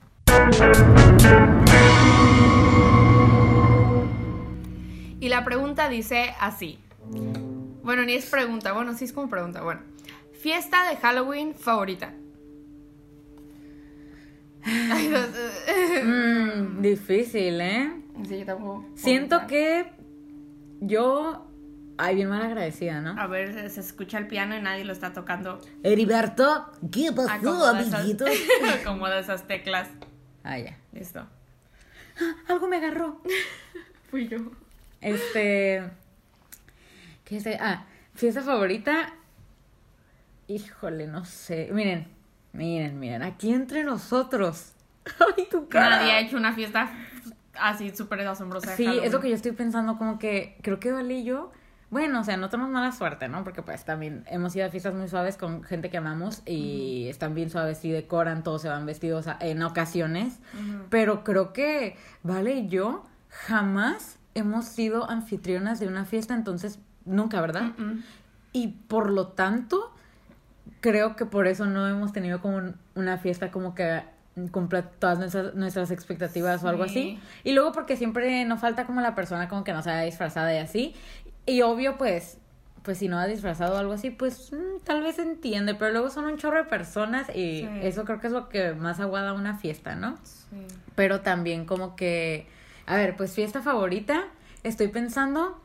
Y 5.20 5.30
la 5.30 5.46
pregunta 5.46 5.90
dice 5.90 6.34
así. 6.40 6.80
Bueno, 7.84 8.04
ni 8.04 8.14
es 8.14 8.26
pregunta, 8.26 8.74
bueno, 8.74 8.96
sí 8.96 9.06
es 9.06 9.14
como 9.14 9.30
pregunta. 9.30 9.62
Bueno, 9.62 9.82
fiesta 10.42 10.90
de 10.90 10.98
Halloween 10.98 11.54
favorita. 11.54 12.14
Mm, 16.04 16.82
difícil, 16.82 17.62
¿eh? 17.62 17.92
Sí, 18.28 18.40
yo 18.40 18.46
tampoco. 18.46 18.86
Siento 18.96 19.46
que 19.48 19.86
yo. 20.82 21.48
Ay, 21.98 22.16
bien 22.16 22.28
mal 22.28 22.42
agradecida, 22.42 23.00
¿no? 23.00 23.20
A 23.20 23.28
ver, 23.28 23.70
se, 23.70 23.80
escucha 23.80 24.18
el 24.18 24.28
piano 24.28 24.58
y 24.58 24.62
nadie 24.62 24.84
lo 24.84 24.92
está 24.92 25.14
tocando. 25.14 25.62
Heriberto, 25.82 26.70
¿qué 26.92 27.12
pasó, 27.14 27.66
amiguito? 27.66 28.26
acomoda 28.82 29.18
esas 29.20 29.48
teclas. 29.48 29.88
Ah, 30.44 30.60
ya. 30.60 30.78
Listo. 30.92 31.26
Ah, 32.20 32.36
Algo 32.50 32.68
me 32.68 32.78
agarró. 32.78 33.22
Fui 34.12 34.28
yo. 34.28 34.40
Este. 35.00 35.84
¿Qué 37.24 37.40
sé? 37.40 37.58
Ah, 37.62 37.86
fiesta 38.14 38.42
favorita. 38.42 39.14
Híjole, 40.48 41.08
no 41.08 41.24
sé. 41.24 41.70
Miren, 41.72 42.08
miren, 42.52 43.00
miren. 43.00 43.24
Aquí 43.24 43.54
entre 43.54 43.84
nosotros. 43.84 44.74
Ay, 45.38 45.48
tu 45.50 45.70
cara. 45.70 45.98
Nadie 45.98 46.12
ha 46.12 46.20
hecho 46.20 46.36
una 46.36 46.54
fiesta 46.54 46.92
así 47.60 47.90
súper 47.96 48.22
asombrosa. 48.28 48.72
de 48.72 48.78
Sí, 48.78 48.86
Halloween. 48.86 49.06
es 49.08 49.14
lo 49.14 49.20
que 49.22 49.30
yo 49.30 49.36
estoy 49.36 49.52
pensando, 49.54 49.98
como 49.98 50.20
que 50.20 50.58
creo 50.62 50.80
que 50.80 50.92
Vale 50.92 51.14
y 51.16 51.24
yo, 51.24 51.52
bueno, 51.92 52.20
o 52.22 52.24
sea, 52.24 52.36
no 52.38 52.50
tenemos 52.50 52.72
mala 52.72 52.92
suerte, 52.92 53.28
¿no? 53.30 53.44
Porque 53.44 53.62
pues 53.62 53.86
también 53.86 54.24
hemos 54.28 54.56
ido 54.56 54.66
a 54.66 54.70
fiestas 54.70 54.94
muy 54.96 55.08
suaves 55.08 55.38
con 55.38 55.64
gente 55.64 55.90
que 55.90 55.98
amamos 55.98 56.42
y 56.46 57.08
están 57.10 57.36
bien 57.36 57.50
suaves 57.50 57.86
y 57.86 57.92
decoran, 57.92 58.44
todos 58.44 58.62
se 58.64 58.70
van 58.70 58.86
vestidos 58.86 59.28
a- 59.28 59.38
en 59.40 59.62
ocasiones, 59.64 60.40
pero 60.90 61.24
creo 61.24 61.54
que 61.54 61.96
Vale 62.24 62.54
y 62.56 62.68
yo 62.68 63.06
jamás 63.30 64.18
hemos 64.34 64.66
sido 64.66 65.10
anfitrionas 65.10 65.80
de 65.80 65.88
una 65.88 66.06
fiesta, 66.06 66.34
entonces 66.34 66.80
nunca, 67.06 67.40
¿verdad? 67.40 67.72
Y 68.52 68.70
por 68.88 69.10
lo 69.12 69.28
tanto, 69.28 69.94
creo 70.82 71.16
que 71.16 71.26
por 71.26 71.48
eso 71.48 71.66
no 71.66 71.88
hemos 71.88 72.12
tenido 72.14 72.42
como 72.42 72.58
un- 72.58 72.76
una 72.96 73.18
fiesta 73.18 73.52
como 73.52 73.76
que 73.76 74.02
cumpla 74.52 74.84
todas 74.84 75.18
nuestras, 75.20 75.56
nuestras 75.56 75.92
expectativas 75.92 76.64
o 76.64 76.68
algo 76.70 76.84
así. 76.84 76.94
Sí. 76.94 77.20
Y 77.44 77.54
luego 77.54 77.72
porque 77.72 77.96
siempre 77.98 78.44
nos 78.46 78.60
falta 78.60 78.86
como 78.86 79.02
la 79.02 79.16
persona 79.16 79.48
como 79.48 79.64
que 79.64 79.74
no 79.74 79.82
se 79.82 79.92
haya 79.92 80.02
disfrazada 80.04 80.54
y 80.54 80.58
así. 80.58 80.96
Y 81.46 81.62
obvio, 81.62 81.98
pues, 81.98 82.38
pues 82.84 82.98
si 82.98 83.08
no 83.08 83.18
ha 83.18 83.28
disfrazado 83.28 83.76
o 83.76 83.78
algo 83.78 83.94
así, 83.94 84.10
pues 84.10 84.52
mm, 84.52 84.84
tal 84.84 85.02
vez 85.02 85.20
entiende, 85.20 85.74
pero 85.76 85.92
luego 85.92 86.10
son 86.10 86.26
un 86.26 86.38
chorro 86.38 86.58
de 86.58 86.66
personas 86.66 87.30
y 87.30 87.62
Sí. 87.62 87.70
eso 87.82 88.04
creo 88.06 88.20
que 88.20 88.28
es 88.28 88.34
lo 88.34 88.50
que 88.50 88.74
más 88.74 89.00
aguada 89.00 89.34
una 89.34 89.58
fiesta, 89.58 89.96
¿no? 89.96 90.18
Sí. 90.24 90.58
Pero 90.96 91.22
también 91.22 91.66
como 91.66 91.96
que, 91.96 92.48
a 92.86 92.96
ver, 92.96 93.16
pues 93.16 93.34
fiesta 93.34 93.62
favorita, 93.62 94.26
estoy 94.64 94.90
pensando 94.90 95.60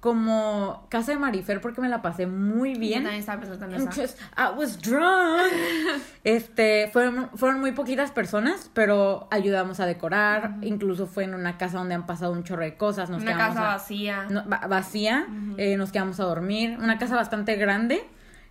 como 0.00 0.86
Casa 0.90 1.10
de 1.12 1.18
Marifer 1.18 1.60
porque 1.60 1.80
me 1.80 1.88
la 1.88 2.02
pasé 2.02 2.26
muy 2.26 2.74
Yo 2.74 2.80
bien. 2.80 3.02
también 3.02 3.20
estaba 3.20 3.40
pensando 3.40 3.76
en. 3.76 3.86
Just- 3.86 4.18
I 4.36 4.56
was 4.56 4.80
drunk. 4.80 5.52
Este, 6.24 6.88
fueron, 6.92 7.30
fueron 7.34 7.60
muy 7.60 7.72
poquitas 7.72 8.10
personas, 8.10 8.70
pero 8.74 9.28
ayudamos 9.30 9.80
a 9.80 9.86
decorar. 9.86 10.56
Incluso 10.62 11.06
fue 11.06 11.24
en 11.24 11.34
una 11.34 11.56
casa 11.56 11.78
donde 11.78 11.94
han 11.94 12.06
pasado 12.06 12.32
un 12.32 12.44
chorro 12.44 12.62
de 12.64 12.76
cosas. 12.76 13.08
Nos 13.10 13.22
Una 13.22 13.32
quedamos 13.32 13.54
casa 13.56 13.68
a- 13.70 13.72
vacía. 13.74 14.26
no, 14.28 14.48
va- 14.48 14.66
vacía. 14.66 15.26
eh, 15.56 15.76
nos 15.76 15.90
quedamos 15.90 16.20
a 16.20 16.24
dormir. 16.24 16.76
Una 16.80 16.98
casa 16.98 17.16
bastante 17.16 17.56
grande 17.56 18.04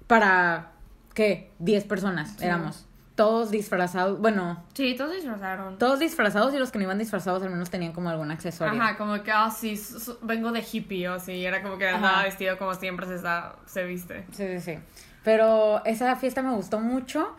para, 0.07 0.71
¿qué? 1.13 1.51
10 1.59 1.83
personas 1.85 2.41
éramos. 2.41 2.86
Todos 3.17 3.51
disfrazados. 3.51 4.19
Bueno, 4.21 4.63
Sí, 4.73 4.95
todos 4.95 5.13
disfrazaron. 5.15 5.77
todos 5.77 5.99
disfrazados 5.99 6.53
y 6.53 6.57
los 6.59 6.71
que 6.71 6.77
no 6.77 6.85
iban 6.85 6.97
disfrazados 6.99 7.43
al 7.43 7.49
menos 7.49 7.69
tenían 7.69 7.91
como 7.91 8.09
algún 8.09 8.31
accesorio. 8.31 8.79
Ajá, 8.81 8.95
como 8.95 9.21
que, 9.23 9.31
ah, 9.31 9.49
sí, 9.51 9.75
su- 9.75 9.99
su- 9.99 10.17
vengo 10.21 10.51
de 10.51 10.63
hippie 10.71 11.09
o 11.09 11.15
así. 11.15 11.43
Era 11.45 11.61
como 11.63 11.77
que 11.77 11.89
andaba 11.89 12.23
vestido 12.23 12.57
como 12.57 12.73
siempre 12.75 13.05
se, 13.07 13.15
está, 13.15 13.55
se 13.65 13.83
viste. 13.83 14.25
Sí, 14.31 14.45
sí, 14.47 14.59
sí. 14.61 14.79
Pero 15.23 15.83
esa 15.83 16.15
fiesta 16.15 16.41
me 16.43 16.53
gustó 16.55 16.79
mucho. 16.79 17.35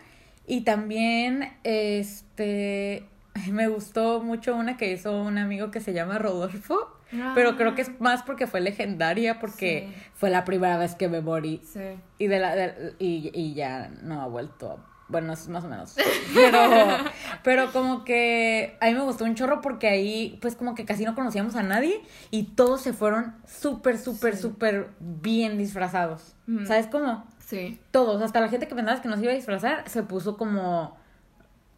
Y 0.46 0.62
también, 0.62 1.52
este, 1.62 3.06
me 3.52 3.68
gustó 3.68 4.20
mucho 4.20 4.56
una 4.56 4.76
que 4.76 4.90
hizo 4.92 5.12
un 5.22 5.38
amigo 5.38 5.70
que 5.70 5.80
se 5.80 5.92
llama 5.92 6.18
Rodolfo. 6.18 6.94
Ah. 7.14 7.32
Pero 7.34 7.56
creo 7.56 7.74
que 7.74 7.82
es 7.82 8.00
más 8.00 8.22
porque 8.22 8.46
fue 8.46 8.60
legendaria, 8.60 9.38
porque 9.38 9.88
Sí. 9.94 10.02
fue 10.14 10.28
la 10.28 10.44
primera 10.44 10.76
vez 10.76 10.94
que 10.94 11.08
me 11.08 11.20
morí. 11.22 11.62
Sí. 11.64 11.80
Y, 12.18 12.26
de 12.26 12.38
la, 12.38 12.54
de- 12.54 12.94
y, 12.98 13.30
y 13.32 13.54
ya 13.54 13.88
no 14.02 14.20
ha 14.20 14.26
vuelto 14.26 14.72
a- 14.72 14.97
Bueno, 15.08 15.32
es 15.32 15.48
más 15.48 15.64
o 15.64 15.68
menos. 15.68 15.96
Pero, 16.34 16.58
pero 17.42 17.72
como 17.72 18.04
que 18.04 18.76
a 18.80 18.86
mí 18.86 18.94
me 18.94 19.00
gustó 19.00 19.24
un 19.24 19.34
chorro 19.34 19.60
porque 19.60 19.88
ahí, 19.88 20.38
pues 20.42 20.54
como 20.54 20.74
que 20.74 20.84
casi 20.84 21.04
no 21.04 21.14
conocíamos 21.14 21.56
a 21.56 21.62
nadie 21.62 22.02
y 22.30 22.44
todos 22.44 22.82
se 22.82 22.92
fueron 22.92 23.34
súper, 23.46 23.98
súper, 23.98 24.36
súper 24.36 24.90
bien 25.00 25.56
disfrazados. 25.58 26.34
¿Sabes 26.66 26.86
cómo? 26.86 27.26
Sí. 27.44 27.80
Todos, 27.90 28.20
hasta 28.22 28.40
la 28.40 28.48
gente 28.48 28.68
que 28.68 28.74
pensabas 28.74 29.00
que 29.00 29.08
nos 29.08 29.22
iba 29.22 29.32
a 29.32 29.34
disfrazar, 29.34 29.88
se 29.88 30.02
puso 30.02 30.36
como 30.36 30.96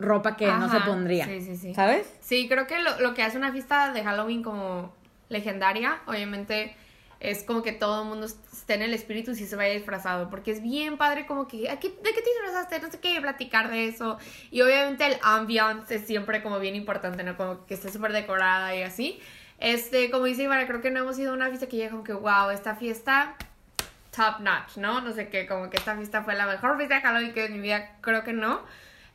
ropa 0.01 0.37
que 0.37 0.47
no 0.47 0.69
se 0.71 0.81
pondría. 0.81 1.27
sí, 1.27 1.41
sí, 1.41 1.57
sí. 1.57 1.75
¿Sabes? 1.75 2.13
Sí, 2.21 2.49
creo 2.49 2.67
que 2.67 2.81
lo, 2.83 2.99
lo 3.01 3.15
que 3.15 3.23
hace 3.23 3.37
una 3.37 3.53
fiesta 3.53 3.93
de 3.93 4.03
Halloween 4.03 4.43
como 4.43 4.93
legendaria, 5.29 6.01
obviamente, 6.07 6.75
es 7.21 7.45
como 7.45 7.63
que 7.63 7.73
todo 7.73 8.03
el 8.03 8.09
mundo 8.09 8.27
esté 8.27 8.75
en 8.75 8.83
el 8.83 8.95
espíritu 8.95 9.35
si 9.35 9.47
se 9.47 9.55
vaya 9.55 9.75
disfrazado, 9.75 10.31
porque 10.31 10.51
es 10.51 10.63
bien 10.63 10.97
padre 10.97 11.27
como 11.27 11.47
que, 11.47 11.69
¿a 11.71 11.79
qué- 11.79 11.91
¿de 11.91 11.95
qué 12.15 12.23
te 12.23 12.31
disfrazaste? 12.31 12.81
No 12.81 12.91
sé 12.91 12.99
qué, 12.99 13.21
platicar 13.21 13.71
de 13.71 13.87
eso. 13.89 14.19
Y 14.51 14.63
obviamente 14.63 15.07
el 15.07 15.17
ambiance 15.23 15.97
es 15.97 16.07
siempre 16.07 16.43
como 16.43 16.59
bien 16.59 16.75
importante, 16.75 17.23
¿no? 17.23 17.37
Como 17.37 17.67
que 17.67 17.75
esté 17.75 17.91
súper 17.93 18.13
decorada 18.13 18.75
y 18.75 18.83
así. 18.83 19.21
Este, 19.59 20.11
como 20.11 20.25
dice 20.25 20.45
Ivana, 20.45 20.67
creo 20.67 20.81
que 20.81 20.91
no 20.91 21.01
hemos 21.01 21.19
ido 21.19 21.33
a 21.33 21.35
una 21.35 21.49
fiesta 21.49 21.69
que 21.69 21.77
llegue 21.77 21.91
como 21.91 22.05
que, 22.05 22.15
wow, 22.15 22.49
esta 22.51 22.75
fiesta 22.75 23.37
top 24.17 24.41
notch, 24.41 24.77
¿no? 24.79 25.03
No 25.03 25.13
sé 25.13 25.29
qué, 25.29 25.47
como 25.47 25.69
que 25.71 25.77
esta 25.77 25.95
fiesta 25.97 26.23
fue 26.23 26.35
la 26.35 26.47
mejor 26.47 26.77
fiesta 26.79 26.97
de 26.97 27.01
Halloween 27.03 27.33
que 27.35 27.43
de 27.43 27.49
mi 27.51 27.61
vida, 27.61 27.97
creo 28.01 28.25
que 28.25 28.33
no. 28.33 28.63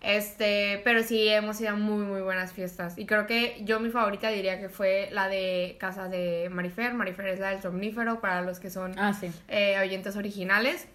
Este, 0.05 0.81
pero 0.83 1.01
sí 1.01 1.27
hemos 1.27 1.59
ido 1.59 1.71
a 1.71 1.75
muy, 1.75 2.03
muy 2.05 2.21
buenas 2.21 2.53
fiestas. 2.53 2.95
Y 2.97 3.05
creo 3.07 3.25
que 3.25 3.57
yo 3.63 3.79
mi 3.79 3.89
favorita 3.89 4.29
diría 4.29 4.59
que 4.59 4.69
fue 4.69 5.09
la 5.11 5.27
de 5.27 5.77
casa 5.79 6.07
de 6.09 6.47
Marifer. 6.51 6.93
Marifer 6.93 7.27
es 7.29 7.39
la 7.39 7.49
del 7.49 7.61
somnífero 7.61 8.21
para 8.21 8.41
los 8.43 8.59
que 8.59 8.69
son 8.69 8.97
Ah, 8.99 9.13
sí. 9.13 9.31
eh, 9.47 9.79
oyentes 9.79 10.15
originales. 10.15 10.87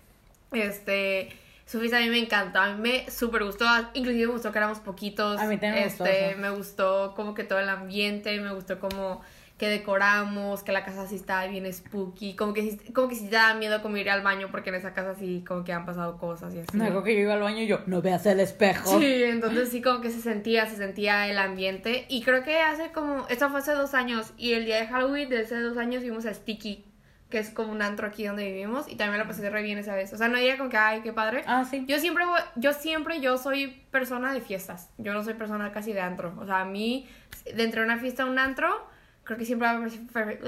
Este, 0.52 1.28
su 1.66 1.78
fiesta 1.80 1.98
a 1.98 2.00
mí 2.00 2.08
me 2.08 2.18
encantó, 2.18 2.60
a 2.60 2.72
mí 2.74 2.80
me 2.80 3.10
súper 3.10 3.44
gustó, 3.44 3.64
inclusive 3.94 4.26
me 4.26 4.32
gustó 4.32 4.52
que 4.52 4.58
éramos 4.58 4.78
poquitos. 4.78 5.40
A 5.40 5.46
mí 5.46 5.56
también 5.58 5.74
me 5.74 5.84
gustó 5.88 6.04
este, 6.06 6.34
me 6.36 6.50
gustó 6.50 7.12
como 7.16 7.34
que 7.34 7.44
todo 7.44 7.58
el 7.58 7.68
ambiente, 7.68 8.38
me 8.40 8.52
gustó 8.52 8.78
como 8.78 9.22
que 9.60 9.68
decoramos, 9.68 10.62
que 10.62 10.72
la 10.72 10.84
casa 10.86 11.06
sí 11.06 11.16
estaba 11.16 11.46
bien 11.46 11.70
spooky, 11.70 12.34
como 12.34 12.54
que 12.54 12.78
como 12.94 13.08
que 13.08 13.14
sí 13.14 13.26
te 13.26 13.36
da 13.36 13.52
miedo 13.52 13.82
como 13.82 13.98
ir 13.98 14.08
al 14.08 14.22
baño 14.22 14.48
porque 14.50 14.70
en 14.70 14.76
esa 14.76 14.94
casa 14.94 15.14
sí 15.14 15.44
como 15.46 15.64
que 15.64 15.72
han 15.74 15.84
pasado 15.84 16.16
cosas 16.16 16.54
y 16.54 16.60
así. 16.60 16.74
Me 16.76 16.84
acuerdo 16.84 17.04
que 17.04 17.14
yo 17.14 17.20
iba 17.20 17.34
al 17.34 17.40
baño 17.40 17.58
y 17.60 17.66
yo, 17.66 17.80
no 17.84 18.00
veas 18.00 18.24
el 18.24 18.40
espejo. 18.40 18.98
Sí, 18.98 19.22
entonces 19.24 19.68
sí 19.68 19.82
como 19.82 20.00
que 20.00 20.08
se 20.10 20.22
sentía, 20.22 20.64
se 20.66 20.76
sentía 20.76 21.28
el 21.28 21.38
ambiente. 21.38 22.06
Y 22.08 22.22
creo 22.22 22.42
que 22.42 22.58
hace 22.58 22.90
como, 22.92 23.26
esto 23.28 23.50
fue 23.50 23.58
hace 23.60 23.72
dos 23.72 23.92
años, 23.92 24.32
y 24.38 24.54
el 24.54 24.64
día 24.64 24.76
de 24.80 24.86
Halloween 24.86 25.28
de 25.28 25.42
hace 25.42 25.60
dos 25.60 25.76
años 25.76 26.02
fuimos 26.02 26.24
a 26.24 26.32
Sticky, 26.32 26.86
que 27.28 27.38
es 27.38 27.50
como 27.50 27.70
un 27.70 27.82
antro 27.82 28.06
aquí 28.06 28.24
donde 28.24 28.46
vivimos, 28.50 28.88
y 28.88 28.96
también 28.96 29.18
la 29.18 29.26
pasé 29.28 29.48
re 29.50 29.62
bien 29.62 29.76
esa 29.76 29.94
vez. 29.94 30.10
O 30.14 30.16
sea, 30.16 30.28
no 30.28 30.38
diría 30.38 30.56
como 30.56 30.70
que, 30.70 30.78
ay, 30.78 31.02
qué 31.02 31.12
padre. 31.12 31.44
Ah, 31.46 31.66
sí. 31.70 31.84
Yo 31.86 31.98
siempre, 31.98 32.24
voy- 32.24 32.40
yo 32.56 32.72
siempre, 32.72 33.20
yo 33.20 33.36
soy 33.36 33.84
persona 33.90 34.32
de 34.32 34.40
fiestas. 34.40 34.88
Yo 34.96 35.12
no 35.12 35.22
soy 35.22 35.34
persona 35.34 35.70
casi 35.70 35.92
de 35.92 36.00
antro. 36.00 36.34
O 36.40 36.46
sea, 36.46 36.60
a 36.62 36.64
mí, 36.64 37.06
de 37.54 37.62
entre 37.62 37.82
una 37.82 37.98
fiesta 37.98 38.22
a 38.22 38.26
un 38.26 38.38
antro, 38.38 38.88
creo 39.30 39.38
que 39.38 39.44
siempre 39.44 39.68
prefer- 39.68 40.40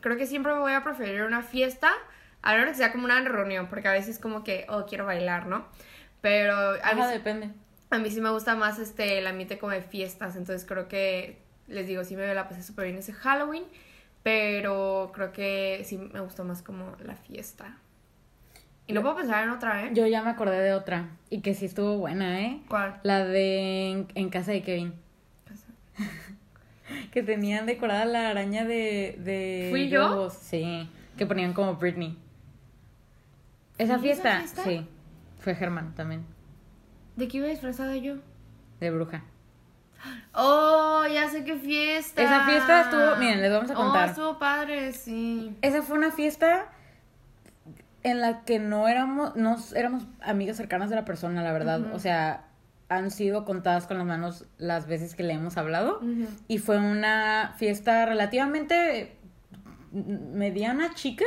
creo 0.00 0.16
que 0.16 0.26
siempre 0.26 0.54
voy 0.54 0.72
a 0.72 0.84
preferir 0.84 1.22
una 1.22 1.42
fiesta 1.42 1.90
a 2.42 2.54
la 2.54 2.62
hora 2.62 2.70
que 2.70 2.76
sea 2.76 2.92
como 2.92 3.06
una 3.06 3.20
reunión, 3.20 3.66
porque 3.66 3.88
a 3.88 3.92
veces 3.92 4.20
como 4.20 4.44
que, 4.44 4.66
oh, 4.68 4.86
quiero 4.86 5.04
bailar, 5.04 5.48
¿no? 5.48 5.66
Pero 6.20 6.54
a 6.54 6.94
mí, 6.94 7.02
depende. 7.12 7.50
a 7.90 7.98
mí 7.98 8.08
sí 8.08 8.20
me 8.20 8.30
gusta 8.30 8.54
más 8.54 8.78
este 8.78 9.18
el 9.18 9.26
ambiente 9.26 9.58
como 9.58 9.72
de 9.72 9.82
fiestas, 9.82 10.36
entonces 10.36 10.64
creo 10.64 10.86
que, 10.86 11.40
les 11.66 11.88
digo, 11.88 12.04
sí 12.04 12.14
me 12.14 12.32
la 12.32 12.48
pasé 12.48 12.62
súper 12.62 12.84
bien 12.84 12.98
ese 12.98 13.12
Halloween, 13.12 13.64
pero 14.22 15.10
creo 15.12 15.32
que 15.32 15.82
sí 15.84 15.98
me 15.98 16.20
gustó 16.20 16.44
más 16.44 16.62
como 16.62 16.92
la 17.02 17.16
fiesta. 17.16 17.78
Y 18.86 18.92
no 18.92 19.02
puedo 19.02 19.16
pensar 19.16 19.42
en 19.42 19.50
otra, 19.50 19.86
¿eh? 19.86 19.90
Yo 19.92 20.06
ya 20.06 20.22
me 20.22 20.30
acordé 20.30 20.60
de 20.60 20.72
otra. 20.72 21.08
Y 21.30 21.40
que 21.40 21.54
sí 21.54 21.64
estuvo 21.66 21.98
buena, 21.98 22.40
¿eh? 22.42 22.60
¿Cuál? 22.68 23.00
La 23.02 23.24
de 23.24 23.90
en, 23.90 24.06
en 24.14 24.28
casa 24.30 24.52
de 24.52 24.62
Kevin. 24.62 24.94
que 27.12 27.22
tenían 27.22 27.66
decorada 27.66 28.04
la 28.04 28.28
araña 28.30 28.64
de. 28.64 29.16
de 29.18 29.68
¿Fui 29.70 29.88
yo? 29.88 30.30
Sí. 30.30 30.88
Que 31.16 31.26
ponían 31.26 31.52
como 31.52 31.76
Britney. 31.76 32.18
¿Esa 33.78 33.98
¿Fui 33.98 34.10
esa 34.10 34.22
fiesta? 34.22 34.62
Sí. 34.64 34.86
Fue 35.38 35.54
Germán 35.54 35.94
también. 35.94 36.24
¿De 37.16 37.28
qué 37.28 37.38
iba 37.38 37.46
disfrazada 37.46 37.96
yo? 37.96 38.16
De 38.80 38.90
bruja. 38.90 39.24
Oh, 40.34 41.04
ya 41.12 41.28
sé 41.28 41.44
qué 41.44 41.56
fiesta. 41.56 42.22
Esa 42.22 42.44
fiesta 42.44 42.82
estuvo- 42.82 43.16
miren, 43.16 43.40
les 43.40 43.50
vamos 43.50 43.70
a 43.70 43.74
contar. 43.74 44.08
Oh, 44.08 44.10
estuvo 44.10 44.38
padre, 44.38 44.92
sí. 44.92 45.56
Esa 45.62 45.82
fue 45.82 45.96
una 45.96 46.10
fiesta 46.12 46.70
en 48.02 48.20
la 48.20 48.42
que 48.44 48.58
no 48.58 48.86
éramos, 48.88 49.34
no 49.34 49.56
éramos 49.74 50.04
amigas 50.20 50.56
cercanas 50.56 50.90
de 50.90 50.96
la 50.96 51.04
persona, 51.04 51.42
la 51.42 51.52
verdad. 51.52 51.92
O 51.94 51.98
sea, 51.98 52.44
han 52.88 53.10
sido 53.10 53.44
contadas 53.44 53.86
con 53.86 53.98
las 53.98 54.06
manos 54.06 54.44
las 54.58 54.86
veces 54.86 55.14
que 55.14 55.22
le 55.22 55.32
hemos 55.34 55.56
hablado. 55.56 56.00
Y 56.48 56.58
fue 56.58 56.78
una 56.78 57.54
fiesta 57.58 58.06
relativamente 58.06 59.16
mediana, 59.92 60.94
chica. 60.94 61.24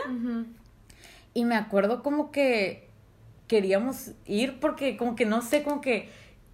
Y 1.34 1.46
me 1.46 1.56
acuerdo 1.56 2.02
como 2.02 2.32
que 2.32 2.90
queríamos 3.48 4.12
ir 4.26 4.60
porque 4.60 4.96
como 4.96 5.16
que 5.16 5.26
no 5.26 5.42
sé, 5.42 5.64
como 5.64 5.82
que 5.82 6.10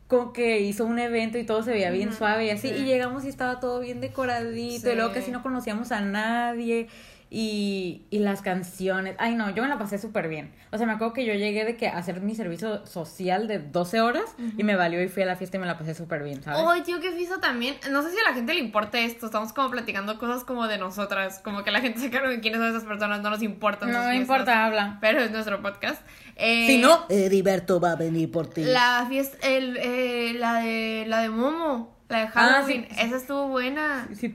como 0.08 0.34
que 0.34 0.62
hizo 0.62 0.86
un 0.86 1.00
evento 1.00 1.38
y 1.40 1.46
todo 1.46 1.64
se 1.64 1.72
veía 1.72 1.90
bien 1.90 2.14
suave 2.14 2.46
y 2.46 2.50
así. 2.52 2.70
sí. 2.70 2.76
Y 2.76 2.86
llegamos 2.86 3.26
y 3.26 3.30
estaba 3.30 3.60
todo 3.60 3.80
bien 3.80 4.02
decoradito. 4.02 4.92
Y 4.92 4.96
luego 4.96 5.14
casi 5.14 5.32
no 5.32 5.42
conocíamos 5.42 5.92
a 5.92 6.02
nadie. 6.02 6.88
Y, 7.30 8.04
y 8.12 8.20
las 8.20 8.42
canciones. 8.42 9.16
Ay, 9.18 9.36
no, 9.36 9.50
yo 9.54 9.64
me 9.64 9.68
la 9.68 9.78
pasé 9.78 9.98
súper 9.98 10.28
bien. 10.30 10.54
O 10.72 10.78
sea, 10.78 10.86
me 10.86 10.94
acuerdo 10.94 11.14
que 11.14 11.26
yo 11.26 11.34
llegué 11.34 11.66
de 11.66 11.76
que 11.76 11.88
a 11.88 11.98
hacer 11.98 12.22
mi 12.22 12.36
servicio 12.36 12.86
social 12.86 13.48
de 13.48 13.60
12 13.60 14.00
horas 14.02 14.24
y 14.58 14.64
me 14.64 14.76
valió 14.76 15.02
y 15.04 15.08
fui 15.10 15.24
a 15.24 15.26
la 15.26 15.36
fiesta 15.36 15.58
y 15.58 15.60
me 15.60 15.66
la 15.66 15.78
pasé 15.78 15.96
súper 15.96 16.24
bien, 16.24 16.44
¿sabes? 16.44 16.62
Ay, 16.66 16.82
tío, 16.84 17.00
qué 17.02 17.12
fiesta 17.12 17.40
también. 17.42 17.76
No 17.92 18.04
sé 18.04 18.12
si 18.12 18.18
a 18.20 18.30
la 18.30 18.36
gente 18.36 18.54
le 18.54 18.60
importa 18.60 19.00
esto. 19.00 19.26
Estamos 19.26 19.52
como 19.54 19.70
platicando 19.72 20.18
cosas 20.20 20.44
como 20.44 20.68
de 20.68 20.78
nosotras. 20.78 21.40
Como 21.44 21.64
que 21.64 21.72
la 21.72 21.82
gente 21.82 22.00
se 22.00 22.10
cree 22.10 22.22
que 22.36 22.40
quiénes 22.42 22.60
son 22.60 22.70
esas 22.70 22.84
personas. 22.86 23.22
No 23.22 23.30
nos 23.32 23.42
importan. 23.42 23.92
no 23.92 24.00
me 24.00 24.12
fiestas. 24.12 24.22
importa, 24.22 24.66
habla. 24.66 24.98
Pero 25.02 25.20
es 25.20 25.32
nuestro 25.32 25.62
podcast. 25.62 26.02
Eh, 26.38 26.68
Si 26.68 26.78
no, 26.78 27.06
Heriberto 27.10 27.80
va 27.80 27.94
a 27.94 27.96
venir 27.96 28.30
por 28.32 28.48
ti. 28.48 28.64
La 28.64 29.06
fiesta, 29.10 29.38
el, 29.48 29.78
eh, 29.78 30.34
la 30.38 30.56
de 30.60 31.06
la 31.08 31.22
de 31.22 31.30
Momo, 31.30 31.95
la 32.10 32.18
de 32.20 32.24
Ah, 32.26 32.32
Halloween, 32.34 32.88
sí. 32.90 32.96
esa 33.00 33.16
estuvo 33.18 33.48
buena. 33.48 34.08
Sí, 34.14 34.32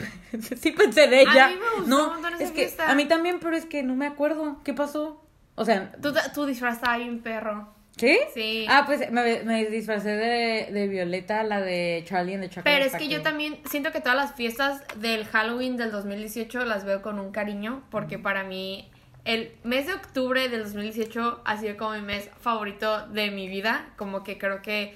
sí 0.56 0.72
pensé 0.76 1.04
en 1.04 1.14
ella. 1.14 1.46
A 1.46 1.48
mí 1.48 1.56
me 1.56 1.80
gustó 1.80 1.88
no, 1.88 2.04
un 2.08 2.12
montón 2.14 2.34
esa 2.34 2.44
es 2.44 2.50
que 2.50 2.62
fiesta. 2.62 2.90
a 2.90 2.94
mí 2.94 3.04
también, 3.06 3.38
pero 3.40 3.56
es 3.56 3.64
que 3.66 3.82
no 3.82 3.94
me 3.96 4.06
acuerdo. 4.06 4.60
¿Qué 4.64 4.74
pasó? 4.74 5.24
O 5.54 5.64
sea, 5.64 5.92
Tu, 6.00 6.12
tu 6.34 6.46
disfraz 6.46 6.76
estaba 6.76 6.96
bien 6.98 7.20
perro. 7.20 7.74
¿sí? 7.96 8.18
Sí. 8.32 8.66
Ah, 8.68 8.84
pues 8.86 9.10
me, 9.12 9.42
me 9.44 9.66
disfracé 9.66 10.08
de, 10.10 10.68
de 10.72 10.88
Violeta, 10.88 11.42
la 11.42 11.60
de 11.60 12.02
Charlie 12.06 12.34
and 12.34 12.44
the 12.44 12.48
Chocolate 12.48 12.70
Pero 12.70 12.84
es 12.86 12.94
que 12.96 13.08
yo 13.08 13.20
también 13.20 13.58
siento 13.68 13.92
que 13.92 14.00
todas 14.00 14.16
las 14.16 14.34
fiestas 14.34 14.82
del 14.96 15.26
Halloween 15.26 15.76
del 15.76 15.90
2018 15.90 16.64
las 16.64 16.84
veo 16.86 17.02
con 17.02 17.18
un 17.18 17.30
cariño, 17.30 17.82
porque 17.90 18.18
para 18.18 18.42
mí 18.42 18.90
el 19.26 19.52
mes 19.64 19.86
de 19.86 19.92
octubre 19.92 20.48
del 20.48 20.62
2018 20.62 21.42
ha 21.44 21.56
sido 21.58 21.76
como 21.76 21.92
mi 21.92 22.00
mes 22.00 22.30
favorito 22.40 23.06
de 23.08 23.30
mi 23.30 23.48
vida, 23.48 23.90
como 23.96 24.24
que 24.24 24.38
creo 24.38 24.62
que 24.62 24.94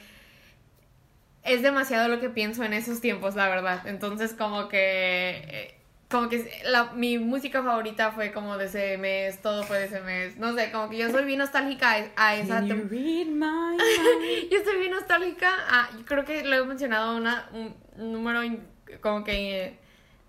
es 1.44 1.62
demasiado 1.62 2.08
lo 2.08 2.20
que 2.20 2.30
pienso 2.30 2.64
en 2.64 2.72
esos 2.72 3.00
tiempos, 3.00 3.34
la 3.36 3.48
verdad. 3.48 3.86
Entonces 3.86 4.34
como 4.34 4.68
que... 4.68 4.78
eh, 5.48 5.74
Como 6.10 6.28
que 6.28 6.48
la- 6.64 6.92
mi 6.92 7.18
música 7.18 7.62
favorita 7.62 8.12
fue 8.12 8.30
como 8.30 8.56
de 8.56 8.66
ese 8.66 8.98
mes, 8.98 9.40
todo 9.42 9.62
fue 9.64 9.78
de 9.80 9.86
ese 9.86 10.00
mes. 10.00 10.36
No 10.36 10.54
sé, 10.54 10.70
como 10.70 10.88
que 10.88 10.96
yo 10.98 11.10
soy 11.10 11.24
bien 11.24 11.38
nostálgica 11.40 11.92
a, 12.16 12.28
a 12.28 12.36
esa... 12.36 12.56
Can 12.60 12.68
you 12.68 12.74
tem- 12.74 12.88
read 12.90 13.26
my 13.26 13.76
mind? 13.76 14.50
yo 14.50 14.58
estoy 14.58 14.78
bien 14.78 14.92
nostálgica. 14.92 15.50
Ah, 15.68 15.88
yo 15.98 16.04
creo 16.04 16.24
que 16.24 16.44
lo 16.44 16.54
he 16.56 16.64
mencionado 16.64 17.16
una, 17.16 17.48
un, 17.52 17.74
un 17.96 18.12
número 18.12 18.42
in- 18.44 18.62
como 19.00 19.24
que 19.24 19.64
eh, 19.64 19.78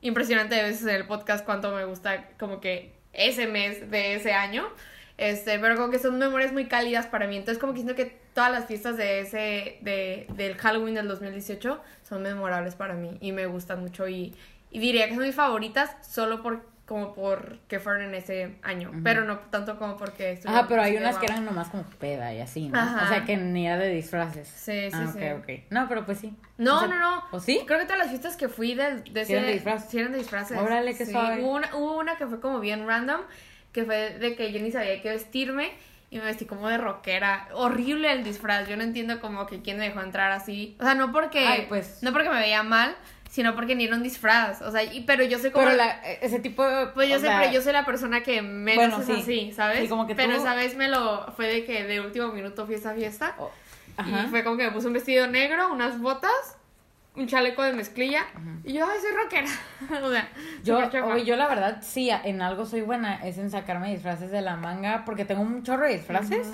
impresionante 0.01 0.55
de 0.55 0.63
veces 0.63 0.83
en 0.83 0.95
el 0.95 1.05
podcast 1.05 1.45
cuánto 1.45 1.71
me 1.71 1.85
gusta 1.85 2.29
como 2.39 2.59
que 2.59 2.93
ese 3.13 3.45
mes 3.47 3.89
de 3.91 4.15
ese 4.15 4.33
año. 4.33 4.67
Este, 5.17 5.59
pero 5.59 5.75
como 5.75 5.89
que 5.89 5.99
son 5.99 6.17
memorias 6.17 6.51
muy 6.51 6.67
cálidas 6.67 7.07
para 7.07 7.27
mí. 7.27 7.37
Entonces 7.37 7.59
como 7.59 7.73
que 7.73 7.79
siento 7.79 7.95
que 7.95 8.17
todas 8.33 8.51
las 8.51 8.65
fiestas 8.65 8.97
de 8.97 9.21
ese, 9.21 9.77
de, 9.81 10.27
del 10.35 10.55
Halloween 10.57 10.95
del 10.95 11.07
2018 11.07 11.81
son 12.03 12.21
memorables 12.21 12.75
para 12.75 12.93
mí 12.93 13.17
y 13.21 13.31
me 13.31 13.45
gustan 13.45 13.79
mucho 13.81 14.07
y, 14.07 14.35
y 14.71 14.79
diría 14.79 15.07
que 15.07 15.15
son 15.15 15.23
mis 15.23 15.35
favoritas 15.35 15.95
solo 16.01 16.43
por 16.43 16.75
como 16.85 17.15
por 17.15 17.57
que 17.67 17.79
fueron 17.79 18.03
en 18.03 18.13
ese 18.13 18.57
año, 18.61 18.91
pero 19.03 19.25
no 19.25 19.39
tanto 19.39 19.79
como 19.79 19.97
porque 19.97 20.39
Ajá, 20.45 20.67
pero 20.67 20.83
hay 20.83 20.95
unas 20.97 21.17
que 21.17 21.25
eran 21.25 21.43
nomás 21.43 21.69
como 21.69 21.83
peda 21.83 22.31
y 22.31 22.41
así, 22.41 22.69
¿no? 22.69 22.77
Ajá. 22.79 23.05
O 23.05 23.09
sea, 23.09 23.25
que 23.25 23.37
ni 23.37 23.65
era 23.67 23.77
de 23.77 23.89
disfraces. 23.89 24.47
Sí, 24.47 24.91
sí, 24.91 24.93
ah, 24.93 25.11
sí. 25.11 25.17
ok, 25.17 25.39
ok. 25.39 25.49
No, 25.71 25.87
pero 25.89 26.05
pues 26.05 26.19
sí. 26.19 26.35
No, 26.59 26.75
O 26.75 26.79
sea, 26.79 26.87
no, 26.87 26.99
no. 26.99 27.23
¿O 27.31 27.39
sí? 27.39 27.63
Creo 27.65 27.79
que 27.79 27.85
todas 27.85 27.97
las 27.97 28.09
fiestas 28.09 28.37
que 28.37 28.49
fui 28.49 28.75
de, 28.75 29.01
de 29.01 29.21
ese... 29.21 29.33
eran 29.33 29.45
de 29.47 29.53
disfraz? 29.53 29.89
Sí, 29.89 29.97
eran 29.97 30.11
de 30.11 30.19
disfraces. 30.19 30.57
Órale, 30.57 30.95
qué 30.95 31.07
Sí. 31.07 31.15
Hubo 31.15 31.55
una, 31.55 31.75
hubo 31.75 31.97
una 31.97 32.17
que 32.17 32.27
fue 32.27 32.39
como 32.39 32.59
bien 32.59 32.85
random, 32.85 33.21
que 33.75 33.83
fue 33.83 34.11
de 34.17 34.35
que 34.37 34.53
yo 34.53 34.61
ni 34.61 34.71
sabía 34.71 35.01
qué 35.01 35.09
vestirme 35.09 35.69
y 36.09 36.17
me 36.17 36.23
vestí 36.25 36.45
como 36.45 36.69
de 36.69 36.77
rockera. 36.77 37.49
Horrible 37.53 38.09
el 38.13 38.23
disfraz. 38.23 38.69
Yo 38.69 38.77
no 38.77 38.83
entiendo 38.83 39.19
como 39.19 39.45
que 39.45 39.61
quién 39.61 39.77
me 39.77 39.83
dejó 39.89 39.99
entrar 40.01 40.31
así. 40.31 40.77
O 40.79 40.83
sea, 40.83 40.95
no 40.95 41.11
porque... 41.11 41.39
Ay, 41.45 41.65
pues. 41.67 42.01
No 42.01 42.13
porque 42.13 42.29
me 42.29 42.39
veía 42.39 42.63
mal, 42.63 42.95
sino 43.29 43.53
porque 43.53 43.75
ni 43.75 43.83
era 43.83 43.95
un 43.97 44.03
disfraz. 44.03 44.61
O 44.61 44.71
sea, 44.71 44.81
y, 44.83 45.01
pero 45.01 45.25
yo 45.25 45.39
soy 45.39 45.51
como... 45.51 45.65
Pero 45.65 45.75
la, 45.75 45.91
ese 46.21 46.39
tipo 46.39 46.63
de... 46.65 46.87
Pues 46.87 47.09
yo 47.09 47.15
sé, 47.19 47.25
sea, 47.27 47.39
pero 47.41 47.51
yo 47.51 47.61
soy 47.61 47.73
la 47.73 47.83
persona 47.85 48.23
que 48.23 48.41
menos 48.41 48.95
Bueno, 48.95 48.99
es 49.01 49.05
sí. 49.05 49.21
así, 49.21 49.51
¿sabes? 49.53 49.81
Sí, 49.81 49.87
como 49.89 50.07
que 50.07 50.15
pero 50.15 50.35
tú- 50.35 50.39
esa 50.41 50.55
vez 50.55 50.77
me 50.77 50.87
lo... 50.87 51.33
Fue 51.33 51.47
de 51.47 51.65
que 51.65 51.83
de 51.83 51.99
último 51.99 52.29
minuto 52.29 52.65
fiesta. 52.65 53.35
oh, 53.37 53.51
Ajá. 53.97 54.23
Y 54.25 54.27
fue 54.27 54.43
como 54.45 54.55
que 54.55 54.63
me 54.63 54.71
puse 54.71 54.87
un 54.87 54.93
vestido 54.93 55.27
negro, 55.27 55.71
unas 55.73 55.99
botas, 55.99 56.57
un 57.15 57.27
chaleco 57.27 57.63
de 57.63 57.73
mezclilla. 57.73 58.25
Y 58.63 58.73
yo, 58.73 58.85
ay, 58.85 58.99
soy 59.01 59.11
rockera. 59.11 59.47
o 60.05 60.11
sea, 60.11 60.29
Yo, 60.63 61.17
yo 61.17 61.35
la 61.35 61.47
verdad, 61.47 61.79
sí, 61.81 62.09
en 62.09 62.41
algo 62.41 62.65
soy 62.65 62.81
buena, 62.81 63.25
es 63.25 63.37
en 63.37 63.49
sacarme 63.49 63.91
disfraces 63.91 64.31
de 64.31 64.41
la 64.41 64.55
manga, 64.55 65.03
porque 65.05 65.25
tengo 65.25 65.41
un 65.41 65.63
chorro 65.63 65.85
de 65.85 65.93
disfraces, 65.93 66.47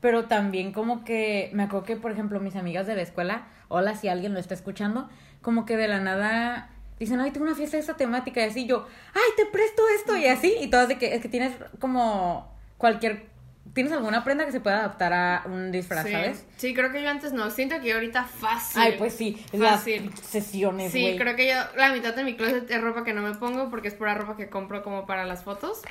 pero 0.00 0.26
también 0.26 0.72
como 0.72 1.04
que, 1.04 1.50
me 1.54 1.64
acuerdo 1.64 1.86
que, 1.86 1.96
por 1.96 2.12
ejemplo, 2.12 2.40
mis 2.40 2.56
amigas 2.56 2.86
de 2.86 2.96
la 2.96 3.02
escuela, 3.02 3.46
hola, 3.68 3.94
si 3.94 4.08
alguien 4.08 4.34
lo 4.34 4.40
está 4.40 4.54
escuchando, 4.54 5.08
como 5.40 5.64
que 5.64 5.76
de 5.76 5.88
la 5.88 6.00
nada 6.00 6.70
dicen, 6.98 7.20
ay, 7.20 7.30
tengo 7.30 7.46
una 7.46 7.54
fiesta 7.54 7.76
de 7.76 7.80
esta 7.80 7.96
temática, 7.96 8.40
y 8.40 8.48
así 8.48 8.66
yo, 8.66 8.86
ay, 9.14 9.22
te 9.36 9.46
presto 9.46 9.82
esto, 9.96 10.16
y 10.16 10.26
así, 10.26 10.54
y 10.60 10.68
todas 10.68 10.88
de 10.88 10.98
que, 10.98 11.14
es 11.14 11.22
que 11.22 11.28
tienes 11.28 11.52
como 11.80 12.52
cualquier, 12.78 13.26
tienes 13.74 13.92
alguna 13.92 14.24
prenda 14.24 14.46
que 14.46 14.52
se 14.52 14.60
pueda 14.60 14.78
adaptar 14.78 15.12
a 15.12 15.42
un 15.46 15.70
disfraz, 15.72 16.06
sí. 16.06 16.12
¿sabes? 16.12 16.46
Sí, 16.56 16.72
creo 16.74 16.90
que 16.92 17.02
yo 17.02 17.10
antes 17.10 17.32
no. 17.32 17.50
Siento 17.50 17.80
que 17.80 17.92
ahorita 17.92 18.24
fácil. 18.24 18.80
Ay, 18.80 18.94
pues 18.96 19.14
sí, 19.14 19.44
las 19.52 19.80
Fácil. 19.80 20.10
sesiones, 20.22 20.92
Sí, 20.92 21.02
güey. 21.02 21.18
creo 21.18 21.36
que 21.36 21.48
yo, 21.48 21.54
la 21.76 21.92
mitad 21.92 22.14
de 22.14 22.24
mi 22.24 22.36
closet 22.36 22.70
es 22.70 22.80
ropa 22.80 23.04
que 23.04 23.12
no 23.12 23.20
me 23.22 23.34
pongo 23.34 23.70
porque 23.70 23.88
es 23.88 23.94
pura 23.94 24.14
ropa 24.14 24.36
que 24.36 24.48
compro 24.48 24.82
como 24.82 25.06
para 25.06 25.24
las 25.24 25.44
fotos. 25.44 25.82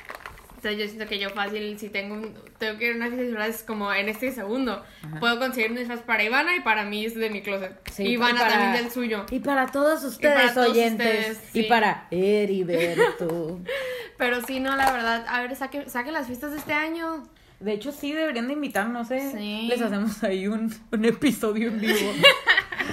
Entonces 0.56 0.80
yo 0.80 0.86
siento 0.88 1.06
que 1.06 1.18
yo 1.18 1.28
fácil, 1.28 1.78
si 1.78 1.90
tengo 1.90 2.14
un, 2.14 2.34
tengo 2.58 2.78
que 2.78 2.86
ir 2.86 2.92
a 2.94 2.96
una 2.96 3.08
fiesta 3.08 3.44
de 3.46 3.54
como 3.66 3.92
en 3.92 4.08
este 4.08 4.32
segundo, 4.32 4.82
puedo 5.20 5.38
conseguir 5.38 5.70
un 5.72 5.76
disfraz 5.76 6.00
para 6.00 6.22
Ivana 6.24 6.56
y 6.56 6.60
para 6.60 6.84
mí 6.86 7.04
es 7.04 7.14
de 7.14 7.28
mi 7.28 7.42
closet. 7.42 7.78
Sí, 7.92 8.04
y 8.04 8.12
Ivana 8.12 8.40
para- 8.40 8.50
también 8.58 8.72
del 8.82 8.90
suyo. 8.90 9.26
Y 9.30 9.40
para 9.40 9.66
todos 9.66 10.02
ustedes, 10.04 10.34
para 10.34 10.54
todos 10.54 10.70
oyentes. 10.70 11.32
ustedes, 11.32 11.54
Y 11.54 11.62
sí. 11.64 11.68
para 11.68 12.06
Heriberto. 12.10 13.60
Pero 14.16 14.40
sí, 14.46 14.58
no, 14.60 14.74
la 14.74 14.90
verdad, 14.90 15.26
a 15.28 15.42
ver, 15.42 15.54
saque, 15.54 15.88
saque 15.90 16.12
las 16.12 16.26
fiestas 16.28 16.52
de 16.52 16.58
este 16.58 16.72
año. 16.72 17.24
De 17.60 17.72
hecho, 17.72 17.92
sí 17.92 18.12
deberían 18.12 18.46
de 18.48 18.54
invitarnos, 18.54 19.10
¿eh? 19.10 19.30
Sí. 19.36 19.66
Les 19.68 19.80
hacemos 19.80 20.22
ahí 20.24 20.46
un, 20.48 20.74
un 20.92 21.04
episodio 21.04 21.68
en 21.68 21.80
vivo. 21.80 21.94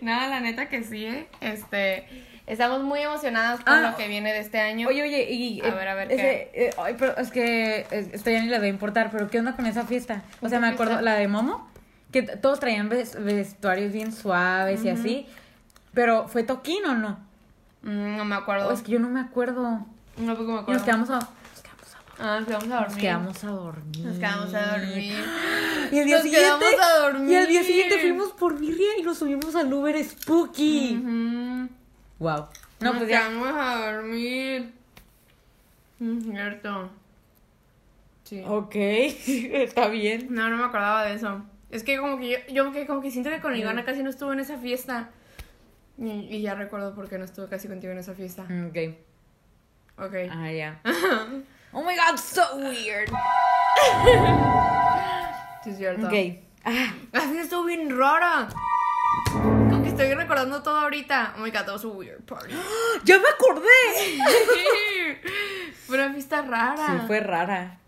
No, 0.00 0.12
la 0.12 0.40
neta 0.40 0.68
que 0.70 0.82
sí, 0.82 1.04
¿eh? 1.04 1.26
Este, 1.42 2.06
estamos 2.46 2.82
muy 2.82 3.00
emocionadas 3.00 3.60
con 3.60 3.74
Ah. 3.74 3.90
lo 3.90 3.96
que 3.98 4.08
viene 4.08 4.32
de 4.32 4.38
este 4.38 4.58
año. 4.58 4.88
Oye, 4.88 5.02
oye, 5.02 5.30
y... 5.30 5.60
A 5.60 5.66
eh, 5.68 5.70
ver, 5.72 5.88
a 5.88 5.94
ver, 5.94 6.10
ese, 6.12 6.50
eh, 6.54 6.70
ay, 6.78 6.94
pero 6.98 7.14
es 7.18 7.30
que 7.30 7.86
esto 7.90 8.30
ya 8.30 8.40
ni 8.40 8.48
le 8.48 8.58
va 8.58 8.64
a 8.64 8.68
importar, 8.68 9.10
pero 9.10 9.28
¿qué 9.28 9.38
onda 9.38 9.54
con 9.56 9.66
esa 9.66 9.84
fiesta? 9.84 10.22
O 10.40 10.48
sea, 10.48 10.58
¿Qué 10.58 10.62
me 10.66 10.68
acuerdo, 10.72 10.92
fiesta? 10.94 11.02
la 11.02 11.14
de 11.16 11.28
Momo, 11.28 11.68
que 12.12 12.22
todos 12.22 12.60
traían 12.60 12.88
ves- 12.88 13.22
vestuarios 13.22 13.92
bien 13.92 14.12
suaves 14.12 14.82
y 14.84 14.88
así, 14.88 15.26
pero 15.92 16.28
¿fue 16.28 16.44
toquín 16.44 16.82
o 16.86 16.94
no? 16.94 17.18
Mm, 17.82 18.16
no 18.16 18.24
me 18.24 18.36
acuerdo. 18.36 18.68
O 18.68 18.72
es 18.72 18.80
que 18.80 18.92
yo 18.92 19.00
no 19.00 19.10
me 19.10 19.20
acuerdo. 19.20 19.84
No, 20.16 20.34
porque 20.34 20.44
me 20.50 20.54
Y 20.54 20.60
acuerdo. 20.60 20.72
Nos 20.72 20.82
quedamos 20.82 21.10
a, 21.10 21.28
Ah, 22.22 22.38
nos 22.38 22.46
quedamos 22.46 22.70
a 22.70 22.76
dormir. 22.80 22.90
nos 22.92 22.98
quedamos 22.98 23.44
a 23.44 23.48
dormir. 23.48 24.04
Nos 24.04 24.18
quedamos 24.18 24.54
a 24.54 24.76
dormir. 24.76 25.24
Y 25.90 25.98
el 25.98 26.04
día 26.06 26.16
Nos 26.16 26.22
siguiente... 26.24 26.48
quedamos 26.70 26.86
a 26.86 26.98
dormir. 26.98 27.30
Y 27.30 27.36
al 27.36 27.46
día 27.48 27.64
siguiente 27.64 27.98
fuimos 27.98 28.32
por 28.32 28.58
birria 28.58 28.98
y 28.98 29.02
nos 29.02 29.18
subimos 29.18 29.56
al 29.56 29.72
Uber 29.72 30.04
Spooky. 30.04 30.96
Wow. 32.18 32.46
No, 32.80 32.90
Nos 32.90 32.96
pues 32.98 33.08
ya. 33.08 33.28
quedamos 33.28 33.48
a 33.54 33.92
dormir. 33.92 34.72
Mm, 35.98 36.20
cierto. 36.20 36.90
Sí. 38.24 38.42
Ok, 38.46 38.74
está 38.76 39.88
bien. 39.88 40.28
No, 40.30 40.48
no 40.50 40.56
me 40.58 40.64
acordaba 40.64 41.04
de 41.04 41.14
eso. 41.14 41.42
Es 41.70 41.82
que 41.84 41.98
como 41.98 42.18
que 42.18 42.30
yo, 42.30 42.36
yo 42.72 42.86
como 42.86 43.00
que 43.00 43.10
siento 43.10 43.30
que 43.30 43.40
con 43.40 43.56
Ivana 43.56 43.84
casi 43.84 44.02
no 44.02 44.10
estuve 44.10 44.34
en 44.34 44.40
esa 44.40 44.58
fiesta. 44.58 45.10
Y, 45.98 46.10
y 46.34 46.42
ya 46.42 46.54
recuerdo 46.54 46.94
por 46.94 47.08
qué 47.08 47.18
no 47.18 47.24
estuve 47.24 47.48
casi 47.48 47.68
contigo 47.68 47.92
en 47.92 47.98
esa 47.98 48.14
fiesta. 48.14 48.42
Ok. 48.42 48.94
Ok. 49.98 50.14
Ah, 50.30 50.50
ya. 50.52 50.80
oh 51.72 51.82
my 51.82 51.94
god, 51.94 52.18
so 52.18 52.56
weird. 52.56 53.10
Sí, 55.62 55.70
es 55.70 55.76
cierto. 55.76 56.06
Ok. 56.06 56.14
Ah, 56.64 56.92
fiesta 57.12 57.42
estuvo 57.42 57.64
bien 57.64 57.96
rara. 57.96 58.48
Como 59.32 59.82
que 59.82 59.88
estoy 59.88 60.12
recordando 60.14 60.62
todo 60.62 60.78
ahorita. 60.78 61.34
Oh 61.36 61.40
my 61.40 61.50
god, 61.50 61.64
that 61.64 61.72
was 61.72 61.84
a 61.84 61.88
weird 61.88 62.24
party. 62.24 62.54
¡Ya 63.04 63.18
me 63.18 63.28
acordé! 63.28 65.20
Fue 65.86 65.96
una 65.96 66.12
fiesta 66.12 66.42
rara. 66.42 66.86
Sí, 66.86 67.06
fue 67.06 67.20
rara. 67.20 67.78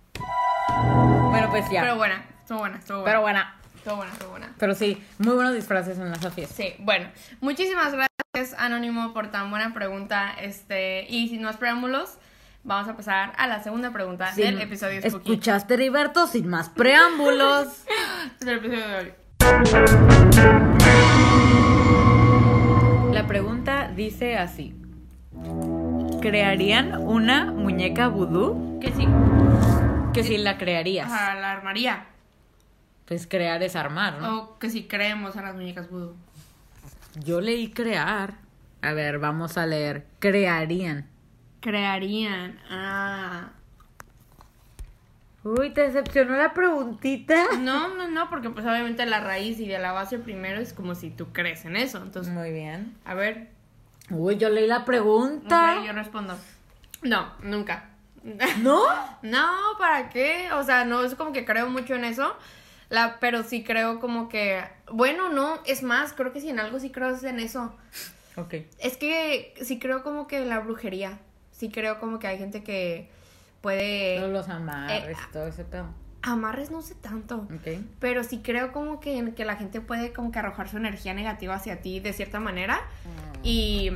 Bueno, 1.30 1.50
pues 1.50 1.68
ya. 1.70 1.82
Pero 1.82 1.96
buena, 1.96 2.24
estuvo 2.40 2.58
buena, 2.58 2.78
estuvo 2.78 3.00
buena. 3.00 3.10
Pero 3.10 3.20
bueno. 3.22 3.62
Estuvo 3.76 3.96
buena, 3.96 4.12
estuvo 4.12 4.30
buena. 4.30 4.54
Pero 4.58 4.74
sí, 4.76 5.02
muy 5.18 5.34
buenos 5.34 5.54
disfraces 5.54 5.98
en 5.98 6.12
esa 6.12 6.30
fiesta. 6.30 6.54
Sí, 6.54 6.74
bueno, 6.78 7.10
muchísimas 7.40 7.92
gracias 7.92 8.54
Anónimo 8.56 9.12
por 9.12 9.32
tan 9.32 9.50
buena 9.50 9.74
pregunta. 9.74 10.34
Este, 10.40 11.04
y 11.08 11.28
sin 11.28 11.42
más 11.42 11.56
preámbulos, 11.56 12.18
vamos 12.64 12.88
a 12.88 12.96
pasar 12.96 13.32
a 13.36 13.46
la 13.46 13.62
segunda 13.62 13.90
pregunta 13.92 14.32
Sin- 14.32 14.44
del 14.44 14.60
episodio 14.62 15.00
Spooky. 15.00 15.16
¿Escuchaste, 15.32 15.74
Heriberto? 15.74 16.26
Sin 16.26 16.48
más 16.48 16.68
preámbulos. 16.68 17.68
Del 18.40 18.58
episodio 18.58 18.88
de 18.88 18.96
hoy. 18.96 19.12
La 23.12 23.26
pregunta 23.26 23.90
dice 23.94 24.36
así. 24.38 24.74
¿Crearían 26.20 27.00
una 27.02 27.50
muñeca 27.50 28.08
vudú? 28.08 28.78
Que 28.80 28.92
sí, 28.92 29.06
Que 30.14 30.22
si 30.24 30.38
la 30.38 30.56
crearías. 30.58 31.10
a 31.10 31.34
la 31.34 31.52
armaría. 31.52 32.06
Pues 33.06 33.26
crear 33.26 33.62
es 33.62 33.76
armar, 33.76 34.20
¿no? 34.20 34.38
O 34.38 34.58
que 34.58 34.70
si 34.70 34.84
creemos 34.84 35.36
a 35.36 35.42
las 35.42 35.54
muñecas 35.54 35.90
vudú. 35.90 36.14
Yo 37.24 37.40
leí 37.40 37.70
crear. 37.72 38.34
A 38.80 38.92
ver, 38.92 39.18
vamos 39.18 39.58
a 39.58 39.66
leer. 39.66 40.06
Crearían. 40.18 41.06
Crearían. 41.62 42.60
Ah. 42.68 43.52
Uy, 45.44 45.70
¿te 45.70 45.80
decepcionó 45.82 46.36
la 46.36 46.52
preguntita? 46.54 47.56
No, 47.58 47.88
no, 47.96 48.08
no, 48.08 48.28
porque 48.28 48.50
pues 48.50 48.64
obviamente 48.66 49.06
la 49.06 49.20
raíz 49.20 49.58
y 49.58 49.66
de 49.66 49.78
la 49.78 49.92
base 49.92 50.18
primero 50.18 50.60
es 50.60 50.72
como 50.72 50.94
si 50.94 51.10
tú 51.10 51.32
crees 51.32 51.64
en 51.64 51.76
eso. 51.76 51.98
Entonces, 51.98 52.32
Muy 52.32 52.52
bien. 52.52 52.94
a 53.04 53.14
ver, 53.14 53.48
Uy, 54.10 54.36
yo 54.36 54.50
leí 54.50 54.66
la 54.66 54.84
pregunta. 54.84 55.78
ok, 55.78 55.86
yo 55.86 55.92
respondo. 55.94 56.36
No, 57.02 57.32
nunca. 57.42 57.88
¿No? 58.62 58.82
No, 59.22 59.48
¿para 59.78 60.10
qué? 60.10 60.48
O 60.52 60.62
sea, 60.62 60.84
no 60.84 61.02
es 61.02 61.14
como 61.14 61.32
que 61.32 61.44
creo 61.44 61.68
mucho 61.70 61.94
en 61.94 62.04
eso. 62.04 62.36
La, 62.88 63.18
pero 63.20 63.42
sí 63.42 63.64
creo 63.64 63.98
como 64.00 64.28
que. 64.28 64.62
Bueno, 64.92 65.28
no, 65.30 65.58
es 65.64 65.82
más, 65.82 66.12
creo 66.12 66.32
que 66.32 66.40
si 66.40 66.50
en 66.50 66.60
algo 66.60 66.78
sí 66.78 66.90
creo 66.90 67.10
es 67.10 67.24
en 67.24 67.40
eso. 67.40 67.74
Ok. 68.36 68.54
Es 68.78 68.96
que 68.96 69.54
sí 69.62 69.78
creo 69.78 70.02
como 70.02 70.26
que 70.26 70.38
en 70.42 70.48
la 70.50 70.60
brujería. 70.60 71.18
Sí 71.62 71.68
creo 71.70 72.00
como 72.00 72.18
que 72.18 72.26
hay 72.26 72.38
gente 72.38 72.64
que 72.64 73.08
puede. 73.60 74.18
Todos 74.18 74.32
los 74.32 74.48
amarres, 74.48 75.16
eh, 75.16 75.20
todo 75.32 75.46
ese 75.46 75.62
pedo. 75.62 75.86
Amarres 76.22 76.72
no 76.72 76.82
sé 76.82 76.96
tanto. 76.96 77.46
Ok. 77.54 77.78
Pero 78.00 78.24
sí 78.24 78.40
creo 78.42 78.72
como 78.72 78.98
que, 78.98 79.32
que 79.36 79.44
la 79.44 79.54
gente 79.54 79.80
puede 79.80 80.12
como 80.12 80.32
que 80.32 80.40
arrojar 80.40 80.68
su 80.68 80.78
energía 80.78 81.14
negativa 81.14 81.54
hacia 81.54 81.80
ti 81.80 82.00
de 82.00 82.12
cierta 82.14 82.40
manera. 82.40 82.80
Y, 83.44 83.92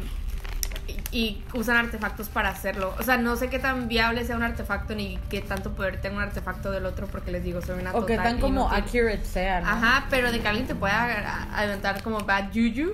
y, 0.87 1.01
y 1.11 1.45
usan 1.55 1.75
artefactos 1.75 2.29
para 2.29 2.51
hacerlo. 2.51 2.95
O 3.01 3.03
sea, 3.03 3.17
no 3.17 3.35
sé 3.35 3.51
qué 3.51 3.59
tan 3.59 3.89
viable 3.89 4.25
sea 4.25 4.37
un 4.37 4.45
artefacto 4.45 4.95
ni 4.95 5.19
qué 5.29 5.41
tanto 5.41 5.73
poder 5.73 6.01
tenga 6.01 6.19
un 6.19 6.23
artefacto 6.23 6.71
del 6.71 6.87
otro 6.87 7.09
porque 7.09 7.33
les 7.33 7.43
digo, 7.43 7.63
soy 7.63 7.81
una 7.81 7.91
O 7.97 8.07
que 8.07 8.17
tan 8.17 8.39
como 8.39 8.67
inútil. 8.71 8.85
accurate 8.85 9.25
sea, 9.25 9.61
¿no? 9.61 9.71
Ajá, 9.71 10.07
pero 10.09 10.31
de 10.31 10.39
que 10.39 10.47
alguien 10.47 10.69
te 10.69 10.77
pueda 10.77 11.43
aventar 11.53 12.01
como 12.05 12.21
bad 12.21 12.45
juju, 12.55 12.93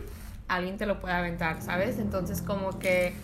alguien 0.49 0.79
te 0.79 0.87
lo 0.87 0.99
puede 0.99 1.13
aventar, 1.13 1.61
¿sabes? 1.61 1.99
Entonces 1.99 2.41
como 2.41 2.79
que 2.79 3.15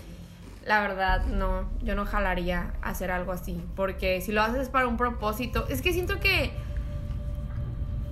la 0.69 0.83
verdad 0.83 1.25
no, 1.25 1.67
yo 1.83 1.95
no 1.95 2.05
jalaría 2.05 2.75
hacer 2.83 3.11
algo 3.11 3.33
así, 3.33 3.65
porque 3.75 4.21
si 4.21 4.33
lo 4.33 4.43
haces 4.43 4.69
para 4.69 4.87
un 4.87 4.99
propósito, 4.99 5.67
es 5.71 5.81
que 5.81 5.95
siento 5.95 6.21
que 6.21 6.53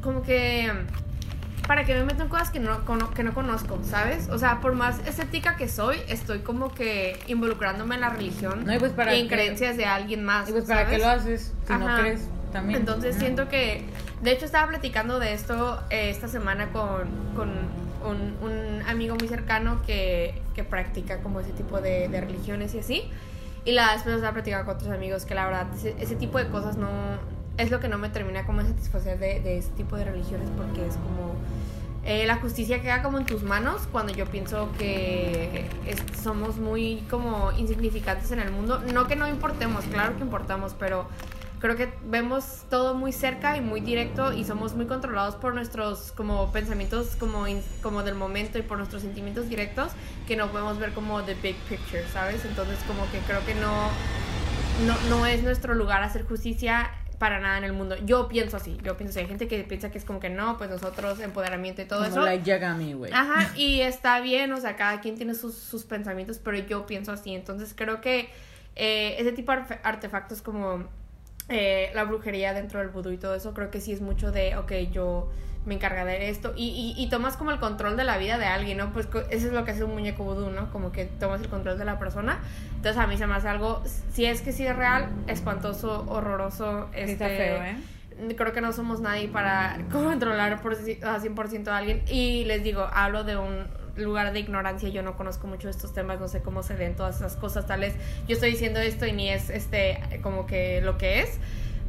como 0.03 0.23
que 0.23 0.73
para 1.69 1.85
que 1.85 1.95
me 1.95 2.05
meto 2.05 2.23
en 2.23 2.29
cosas 2.31 2.51
que 2.51 2.61
no, 2.61 2.83
que 3.13 3.23
no 3.25 3.35
conozco, 3.35 3.79
¿sabes? 3.83 4.31
O 4.31 4.39
sea, 4.39 4.61
por 4.61 4.73
más 4.73 5.01
escéptica 5.07 5.57
que 5.57 5.69
soy, 5.69 5.99
estoy 6.09 6.39
como 6.39 6.73
que 6.73 7.19
involucrándome 7.27 7.97
en 7.97 8.01
la 8.01 8.09
religión 8.09 8.65
No, 8.65 8.75
y 8.75 8.79
pues 8.79 8.93
para 8.93 9.15
y 9.15 9.23
en 9.23 9.29
creencias 9.29 9.77
de 9.77 9.85
alguien 9.85 10.25
más. 10.25 10.49
Y 10.49 10.53
pues 10.53 10.65
para 10.65 10.87
qué 10.87 10.99
lo 10.99 11.09
haces 11.09 11.53
si 11.67 11.73
no 11.75 11.99
crees 11.99 12.29
también. 12.53 12.81
Entonces 12.81 13.17
Ajá. 13.17 13.21
siento 13.21 13.49
que, 13.49 13.85
de 14.23 14.33
hecho 14.33 14.47
estaba 14.47 14.69
platicando 14.69 15.19
de 15.19 15.35
esto 15.35 15.83
eh, 15.91 16.09
esta 16.09 16.29
semana 16.29 16.71
con, 16.73 17.09
con 17.35 17.51
un, 18.07 18.37
un 18.43 18.83
amigo 18.87 19.17
muy 19.17 19.29
cercano 19.29 19.83
que, 19.87 20.41
que 20.55 20.65
practica 20.65 21.19
como 21.21 21.41
ese 21.41 21.53
tipo 21.53 21.81
de, 21.81 22.09
de 22.09 22.21
religiones 22.21 22.75
y 22.75 22.79
así. 22.79 23.03
Y 23.65 23.73
la 23.73 23.93
después 23.95 24.15
estaba 24.15 24.33
platicando 24.33 24.65
con 24.67 24.77
otros 24.77 24.93
amigos 24.93 25.25
que 25.27 25.35
la 25.35 25.45
verdad 25.47 25.67
ese, 25.75 25.95
ese 25.99 26.15
tipo 26.17 26.39
de 26.39 26.49
cosas 26.49 26.77
no 26.77 26.89
es 27.59 27.71
lo 27.71 27.81
que 27.81 27.89
no 27.89 27.99
me 27.99 28.09
termina 28.11 28.45
como 28.47 28.63
de 28.63 28.69
satisfacer 28.69 29.19
de, 29.19 29.41
de 29.41 29.59
ese 29.59 29.71
tipo 29.71 29.97
de 29.97 30.05
religiones 30.05 30.49
porque 30.57 30.87
es 30.87 30.95
como 30.97 31.35
eh, 32.05 32.25
la 32.27 32.37
justicia 32.37 32.81
queda 32.83 33.03
como 33.03 33.19
en 33.19 33.27
tus 33.27 33.43
manos 33.43 33.89
cuando 33.91 34.13
yo 34.13 34.27
pienso 34.27 34.69
que 34.79 35.67
es- 35.87 36.23
somos 36.23 36.59
muy 36.59 37.05
como 37.11 37.51
insignificantes 37.59 38.31
en 38.31 38.39
el 38.39 38.53
mundo. 38.53 38.81
No 38.93 39.09
que 39.09 39.17
no 39.17 39.27
importemos, 39.27 39.85
claro 39.87 40.17
que 40.17 40.23
importamos, 40.23 40.75
pero 40.79 41.07
creo 41.75 41.77
que 41.77 41.93
vemos 42.05 42.65
todo 42.71 42.95
muy 42.95 43.13
cerca 43.13 43.57
y 43.57 43.61
muy 43.61 43.81
directo 43.81 44.33
y 44.33 44.45
somos 44.45 44.75
muy 44.75 44.87
controlados 44.87 45.35
por 45.37 45.55
nuestros 45.55 46.13
como 46.13 46.53
pensamientos 46.53 47.17
como, 47.17 47.47
in- 47.49 47.63
como 47.83 48.03
del 48.03 48.15
momento 48.15 48.59
y 48.59 48.63
por 48.63 48.79
nuestros 48.79 49.03
sentimientos 49.03 49.49
directos 49.49 49.93
que 50.27 50.37
no 50.37 50.51
podemos 50.51 50.79
ver 50.79 50.93
como 50.93 51.23
the 51.25 51.35
big 51.35 51.57
picture, 51.69 52.05
¿sabes? 52.13 52.45
Entonces 52.45 52.79
como 52.87 53.03
que 53.11 53.19
creo 53.21 53.45
que 53.45 53.55
no, 53.57 53.89
no, 54.87 54.95
no 55.09 55.27
es 55.27 55.43
nuestro 55.43 55.75
lugar 55.75 56.03
hacer 56.03 56.25
justicia 56.27 56.91
para 57.19 57.41
nada 57.41 57.57
en 57.59 57.65
el 57.65 57.73
mundo. 57.73 57.97
Yo 58.05 58.29
pienso 58.29 58.59
así, 58.59 58.77
yo 58.83 58.97
pienso 58.97 59.13
así. 59.13 59.21
Hay 59.21 59.27
gente 59.27 59.49
que 59.49 59.59
piensa 59.65 59.91
que 59.91 59.97
es 59.99 60.05
como 60.05 60.21
que 60.21 60.29
no, 60.29 60.59
pues 60.59 60.69
nosotros 60.69 61.19
empoderamiento 61.21 61.81
y 61.81 61.87
todo 61.87 62.01
Como 62.01 62.11
eso. 62.11 62.21
like 62.25 62.45
Yagami, 62.45 62.93
güey. 62.93 63.11
Ajá, 63.13 63.51
y 63.57 63.81
está 63.81 64.21
bien, 64.21 64.53
o 64.53 64.61
sea, 64.61 64.77
cada 64.77 65.01
quien 65.01 65.17
tiene 65.17 65.35
sus, 65.35 65.55
sus 65.55 65.85
pensamientos, 65.85 66.39
pero 66.39 66.59
yo 66.59 66.87
pienso 66.87 67.13
así. 67.13 67.35
Entonces 67.35 67.73
creo 67.75 68.01
que 68.03 68.29
eh, 68.77 69.17
ese 69.19 69.33
tipo 69.33 69.53
de 69.53 69.63
artefactos 69.83 70.43
como 70.43 70.85
eh, 71.49 71.91
la 71.95 72.05
brujería 72.05 72.53
dentro 72.53 72.81
del 72.81 72.89
vudú 72.89 73.11
y 73.11 73.19
todo 73.19 73.35
eso, 73.35 73.55
creo 73.55 73.71
que 73.71 73.81
sí 73.81 73.93
es 73.93 74.01
mucho 74.01 74.33
de, 74.33 74.57
ok, 74.57 74.73
yo 74.93 75.31
me 75.67 75.75
encargaré 75.75 76.13
de 76.19 76.31
esto. 76.31 76.55
Y, 76.57 76.95
y, 76.97 77.03
y 77.03 77.09
tomas 77.09 77.37
como 77.37 77.51
el 77.51 77.59
control 77.59 77.97
de 77.97 78.05
la 78.05 78.19
vida 78.19 78.39
de 78.39 78.47
alguien, 78.47 78.79
¿no? 78.79 78.93
Pues 78.93 79.09
eso 79.31 79.47
es 79.49 79.53
lo 79.53 79.65
que 79.65 79.73
hace 79.73 79.85
un 79.85 79.93
muñeco 79.93 80.25
vudú, 80.25 80.51
¿no? 80.51 80.71
Como 80.71 80.93
que 80.93 81.05
tomas 81.05 81.41
el 81.41 81.49
control 81.49 81.79
de 81.79 81.85
la 81.85 81.99
persona. 81.99 82.39
Entonces 82.77 82.97
a 82.97 83.07
mí 83.07 83.19
se 83.19 83.27
me 83.27 83.35
hace 83.35 83.49
algo, 83.49 83.83
si 84.13 84.25
es 84.25 84.41
que 84.41 84.53
sí 84.53 84.67
es 84.67 84.75
real, 84.75 85.09
espantoso, 85.27 86.05
horroroso. 86.09 86.89
Sí 86.95 87.01
está 87.01 87.29
este, 87.29 87.37
feo, 87.37 87.63
¿eh? 87.63 87.77
creo 88.37 88.53
que 88.53 88.61
no 88.61 88.73
somos 88.73 89.01
nadie 89.01 89.29
para 89.29 89.79
controlar 89.93 90.63
por, 90.63 90.73
a 90.73 90.77
100% 90.77 91.69
a 91.69 91.77
alguien. 91.77 92.03
Y 92.09 92.45
les 92.45 92.63
digo, 92.63 92.89
hablo 92.93 93.25
de 93.25 93.37
un 93.37 93.67
lugar 93.97 94.33
de 94.33 94.41
ignorancia, 94.41 94.89
yo 94.89 95.03
no 95.03 95.17
conozco 95.17 95.47
mucho 95.47 95.69
estos 95.69 95.93
temas, 95.93 96.21
no 96.21 96.29
sé 96.29 96.43
cómo 96.43 96.63
se 96.63 96.75
ven 96.75 96.97
todas 96.97 97.17
esas 97.17 97.37
cosas, 97.37 97.67
tal 97.67 97.81
vez 97.81 97.95
yo 98.29 98.35
estoy 98.35 98.51
diciendo 98.51 98.81
esto 98.81 99.07
y 99.07 99.13
ni 99.13 99.31
es 99.31 99.51
este 99.51 100.21
como 100.23 100.47
que 100.47 100.81
lo 100.83 100.99
que 100.99 101.21
es. 101.21 101.39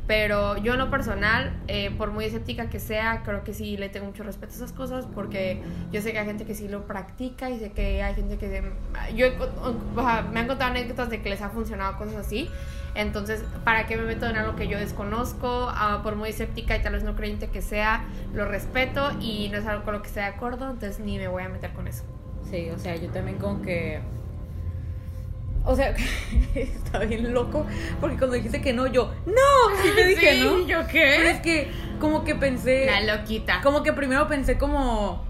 Pero 0.07 0.55
yo 0.57 0.73
en 0.73 0.79
lo 0.79 0.89
personal, 0.89 1.51
eh, 1.67 1.91
por 1.97 2.11
muy 2.11 2.23
escéptica 2.23 2.69
que 2.69 2.79
sea, 2.79 3.23
creo 3.25 3.43
que 3.43 3.53
sí 3.53 3.75
le 3.75 3.89
tengo 3.89 4.05
mucho 4.05 4.23
respeto 4.23 4.53
a 4.53 4.55
esas 4.55 4.71
cosas 4.71 5.05
porque 5.13 5.61
yo 5.91 6.01
sé 6.01 6.13
que 6.13 6.19
hay 6.19 6.25
gente 6.25 6.45
que 6.45 6.55
sí 6.55 6.69
lo 6.69 6.87
practica 6.87 7.49
y 7.49 7.59
sé 7.59 7.73
que 7.73 8.01
hay 8.01 8.15
gente 8.15 8.37
que... 8.37 8.71
Yo 9.13 9.25
he 9.25 9.35
co- 9.35 9.49
o 9.95 10.01
sea, 10.01 10.21
me 10.31 10.39
han 10.39 10.47
contado 10.47 10.71
anécdotas 10.71 11.09
de 11.09 11.21
que 11.21 11.29
les 11.29 11.41
ha 11.41 11.49
funcionado 11.49 11.97
cosas 11.97 12.15
así. 12.15 12.49
Entonces, 12.95 13.43
¿para 13.65 13.85
qué 13.85 13.97
me 13.97 14.03
meto 14.03 14.25
en 14.27 14.37
algo 14.37 14.55
que 14.55 14.69
yo 14.69 14.79
desconozco? 14.79 15.67
Ah, 15.69 15.99
por 16.03 16.15
muy 16.15 16.29
escéptica 16.29 16.77
y 16.77 16.81
tal 16.81 16.93
vez 16.93 17.03
no 17.03 17.15
creyente 17.15 17.49
que 17.49 17.61
sea, 17.61 18.05
lo 18.33 18.45
respeto 18.45 19.11
y 19.19 19.49
no 19.49 19.57
es 19.57 19.65
algo 19.67 19.83
con 19.83 19.93
lo 19.93 20.01
que 20.01 20.07
esté 20.07 20.21
de 20.21 20.27
acuerdo, 20.27 20.69
entonces 20.71 20.99
ni 21.01 21.17
me 21.17 21.27
voy 21.27 21.43
a 21.43 21.49
meter 21.49 21.73
con 21.73 21.87
eso. 21.87 22.03
Sí, 22.49 22.69
o 22.69 22.79
sea, 22.79 22.95
yo 22.95 23.09
también 23.09 23.37
como 23.39 23.61
que... 23.61 23.99
O 25.67 25.75
sea, 25.75 25.93
está 26.55 26.99
bien 26.99 27.33
loco, 27.33 27.65
porque 27.99 28.17
cuando 28.17 28.35
dijiste 28.35 28.61
que 28.61 28.73
no, 28.73 28.87
yo, 28.87 29.13
¡no! 29.25 29.75
Sí 29.83 29.89
te 29.95 30.05
dije, 30.07 30.33
Sí, 30.35 30.41
¿no? 30.43 30.59
¿yo 30.65 30.79
Pero 30.79 30.87
qué? 30.87 31.29
es 31.29 31.41
que 31.41 31.71
como 31.99 32.23
que 32.23 32.35
pensé... 32.35 32.85
La 32.85 33.17
loquita. 33.17 33.61
Como 33.61 33.83
que 33.83 33.93
primero 33.93 34.27
pensé 34.27 34.57
como... 34.57 35.25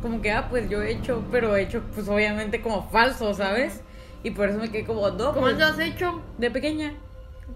Como 0.00 0.22
que, 0.22 0.30
ah, 0.32 0.48
pues 0.48 0.70
yo 0.70 0.80
he 0.80 0.92
hecho, 0.92 1.24
pero 1.30 1.56
he 1.56 1.62
hecho, 1.62 1.82
pues 1.94 2.08
obviamente 2.08 2.62
como 2.62 2.88
falso, 2.88 3.34
¿sabes? 3.34 3.82
Y 4.22 4.30
por 4.30 4.48
eso 4.48 4.58
me 4.58 4.70
quedé 4.70 4.84
como, 4.84 5.10
no, 5.10 5.32
¿Cómo 5.32 5.40
pues, 5.40 5.58
lo 5.58 5.66
has 5.66 5.78
hecho? 5.78 6.22
de 6.38 6.50
pequeña, 6.50 6.94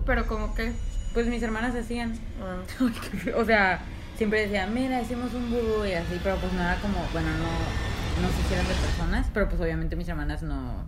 Pero 0.04 0.26
como 0.26 0.54
que... 0.54 0.72
pues 1.14 1.26
mis 1.26 1.42
hermanas 1.42 1.74
hacían. 1.74 2.18
ah. 2.42 2.56
o 3.36 3.44
sea, 3.44 3.80
siempre 4.18 4.40
decían, 4.42 4.74
mira, 4.74 5.00
hicimos 5.00 5.32
un 5.34 5.50
vudú 5.50 5.86
y 5.86 5.92
así, 5.92 6.20
pero 6.22 6.36
pues 6.36 6.52
no 6.52 6.60
era 6.60 6.76
como, 6.80 6.98
bueno, 7.12 7.28
no, 7.28 8.22
no 8.26 8.34
se 8.34 8.40
hicieran 8.42 8.66
de 8.68 8.74
personas, 8.74 9.26
pero 9.32 9.48
pues 9.48 9.60
obviamente 9.60 9.96
mis 9.96 10.08
hermanas 10.08 10.42
no, 10.42 10.84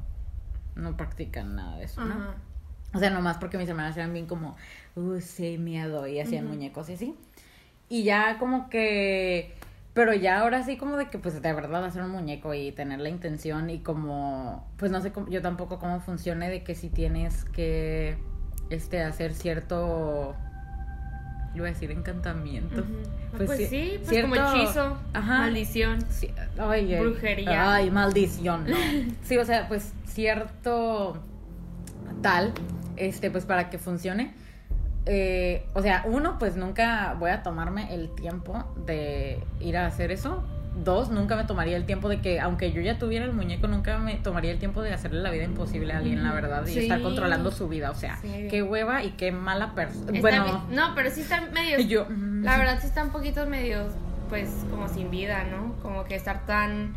no 0.77 0.97
practican 0.97 1.57
nada 1.57 1.77
de 1.79 1.85
eso, 1.85 2.05
¿no? 2.05 2.15
Ajá. 2.15 2.35
O 2.95 2.99
sea, 2.99 3.11
nomás 3.11 3.37
porque 3.39 3.59
mis 3.59 3.69
hermanas 3.69 3.97
eran 3.97 4.13
bien 4.13 4.27
como, 4.27 4.57
uh, 4.95 5.21
sí, 5.21 5.59
miedo, 5.59 6.07
y 6.07 6.21
hacían 6.21 6.47
muñecos 6.47 6.89
y 6.89 6.95
así. 6.95 7.15
Y 7.89 8.05
ya 8.05 8.39
como 8.39 8.71
que, 8.71 9.55
pero 9.93 10.15
ya 10.15 10.41
ahora 10.41 10.63
sí 10.65 10.77
como 10.77 10.97
de 10.97 11.07
que 11.09 11.19
pues 11.19 11.41
de 11.43 11.53
verdad 11.53 11.85
hacer 11.85 12.03
un 12.03 12.11
muñeco 12.11 12.55
y 12.55 12.73
tener 12.73 13.01
la 13.01 13.09
intención 13.09 13.69
y 13.71 13.81
como, 13.81 14.67
pues 14.79 14.91
no 14.93 15.01
sé, 15.03 15.13
cómo- 15.13 15.29
yo 15.29 15.43
tampoco 15.43 15.79
cómo 15.79 16.01
funcione 16.01 16.49
de 16.49 16.63
que 16.63 16.75
si 16.75 16.89
tienes 16.89 17.45
que, 17.45 18.17
este, 18.71 19.03
hacer 19.03 19.35
cierto, 19.35 20.35
iba 21.57 21.67
a 21.67 21.71
decir 21.71 21.91
encantamiento. 21.91 22.81
Ujú. 22.83 22.93
Pues 23.37 23.47
Pues, 23.47 23.59
sí, 23.59 23.67
sí, 23.67 23.93
pues 23.99 24.09
cierto- 24.09 24.31
como 24.35 24.55
hechizo, 24.57 24.99
Ajá. 25.13 25.39
maldición. 25.41 25.99
Sí, 26.11 26.31
ay, 26.59 26.95
ay, 26.95 27.01
Brujería. 27.01 27.75
Ay, 27.75 27.91
maldición, 27.91 28.65
no. 28.69 28.77
Sí, 29.25 29.37
o 29.39 29.45
sea, 29.45 29.69
pues 29.69 29.93
cierto 30.07 31.17
tal, 32.23 32.53
este, 32.97 33.31
pues 33.31 33.45
para 33.45 33.71
que 33.71 33.79
funcione. 33.79 34.35
eh, 35.09 35.65
o 35.75 35.83
sea, 35.83 36.03
uno, 36.07 36.37
pues 36.39 36.57
nunca 36.57 37.15
voy 37.21 37.31
a 37.31 37.45
tomarme 37.45 37.95
el 37.95 38.13
tiempo 38.17 38.65
de 38.87 39.41
ir 39.61 39.77
a 39.77 39.87
hacer 39.87 40.11
eso. 40.11 40.43
Dos, 40.85 41.11
nunca 41.11 41.37
me 41.37 41.45
tomaría 41.45 41.77
el 41.77 41.87
tiempo 41.87 42.09
de 42.09 42.21
que, 42.21 42.39
aunque 42.39 42.71
yo 42.71 42.83
ya 42.83 42.99
tuviera 42.99 43.25
el 43.25 43.33
muñeco, 43.33 43.67
nunca 43.67 43.97
me 43.99 44.17
tomaría 44.17 44.53
el 44.53 44.59
tiempo 44.59 44.83
de 44.83 44.93
hacerle 44.93 45.21
la 45.23 45.31
vida 45.31 45.45
imposible 45.45 45.93
a 45.95 45.99
alguien, 45.99 46.23
la 46.23 46.33
verdad, 46.33 46.67
y 46.67 46.73
Sí. 46.73 46.79
estar 46.81 47.01
controlando 47.01 47.51
su 47.51 47.67
vida. 47.69 47.91
O 47.91 47.95
sea, 47.95 48.19
Sí. 48.21 48.49
qué 48.51 48.63
hueva 48.63 49.03
y 49.03 49.13
qué 49.13 49.33
mala 49.33 49.75
persona. 49.75 50.21
Bueno, 50.21 50.65
no, 50.71 50.95
pero 50.95 51.11
sí 51.11 51.23
están 51.23 51.51
medios. 51.53 51.81
y 51.81 51.89
yo. 51.89 52.07
La 52.11 52.59
verdad 52.59 52.79
sí 52.81 52.87
están 52.89 53.11
poquitos 53.11 53.49
medios, 53.49 53.93
pues, 54.29 54.51
como 54.71 54.87
sin 54.89 55.11
vida, 55.11 55.45
¿no? 55.45 55.73
Como 55.83 56.05
que 56.05 56.15
estar 56.15 56.45
tan. 56.47 56.95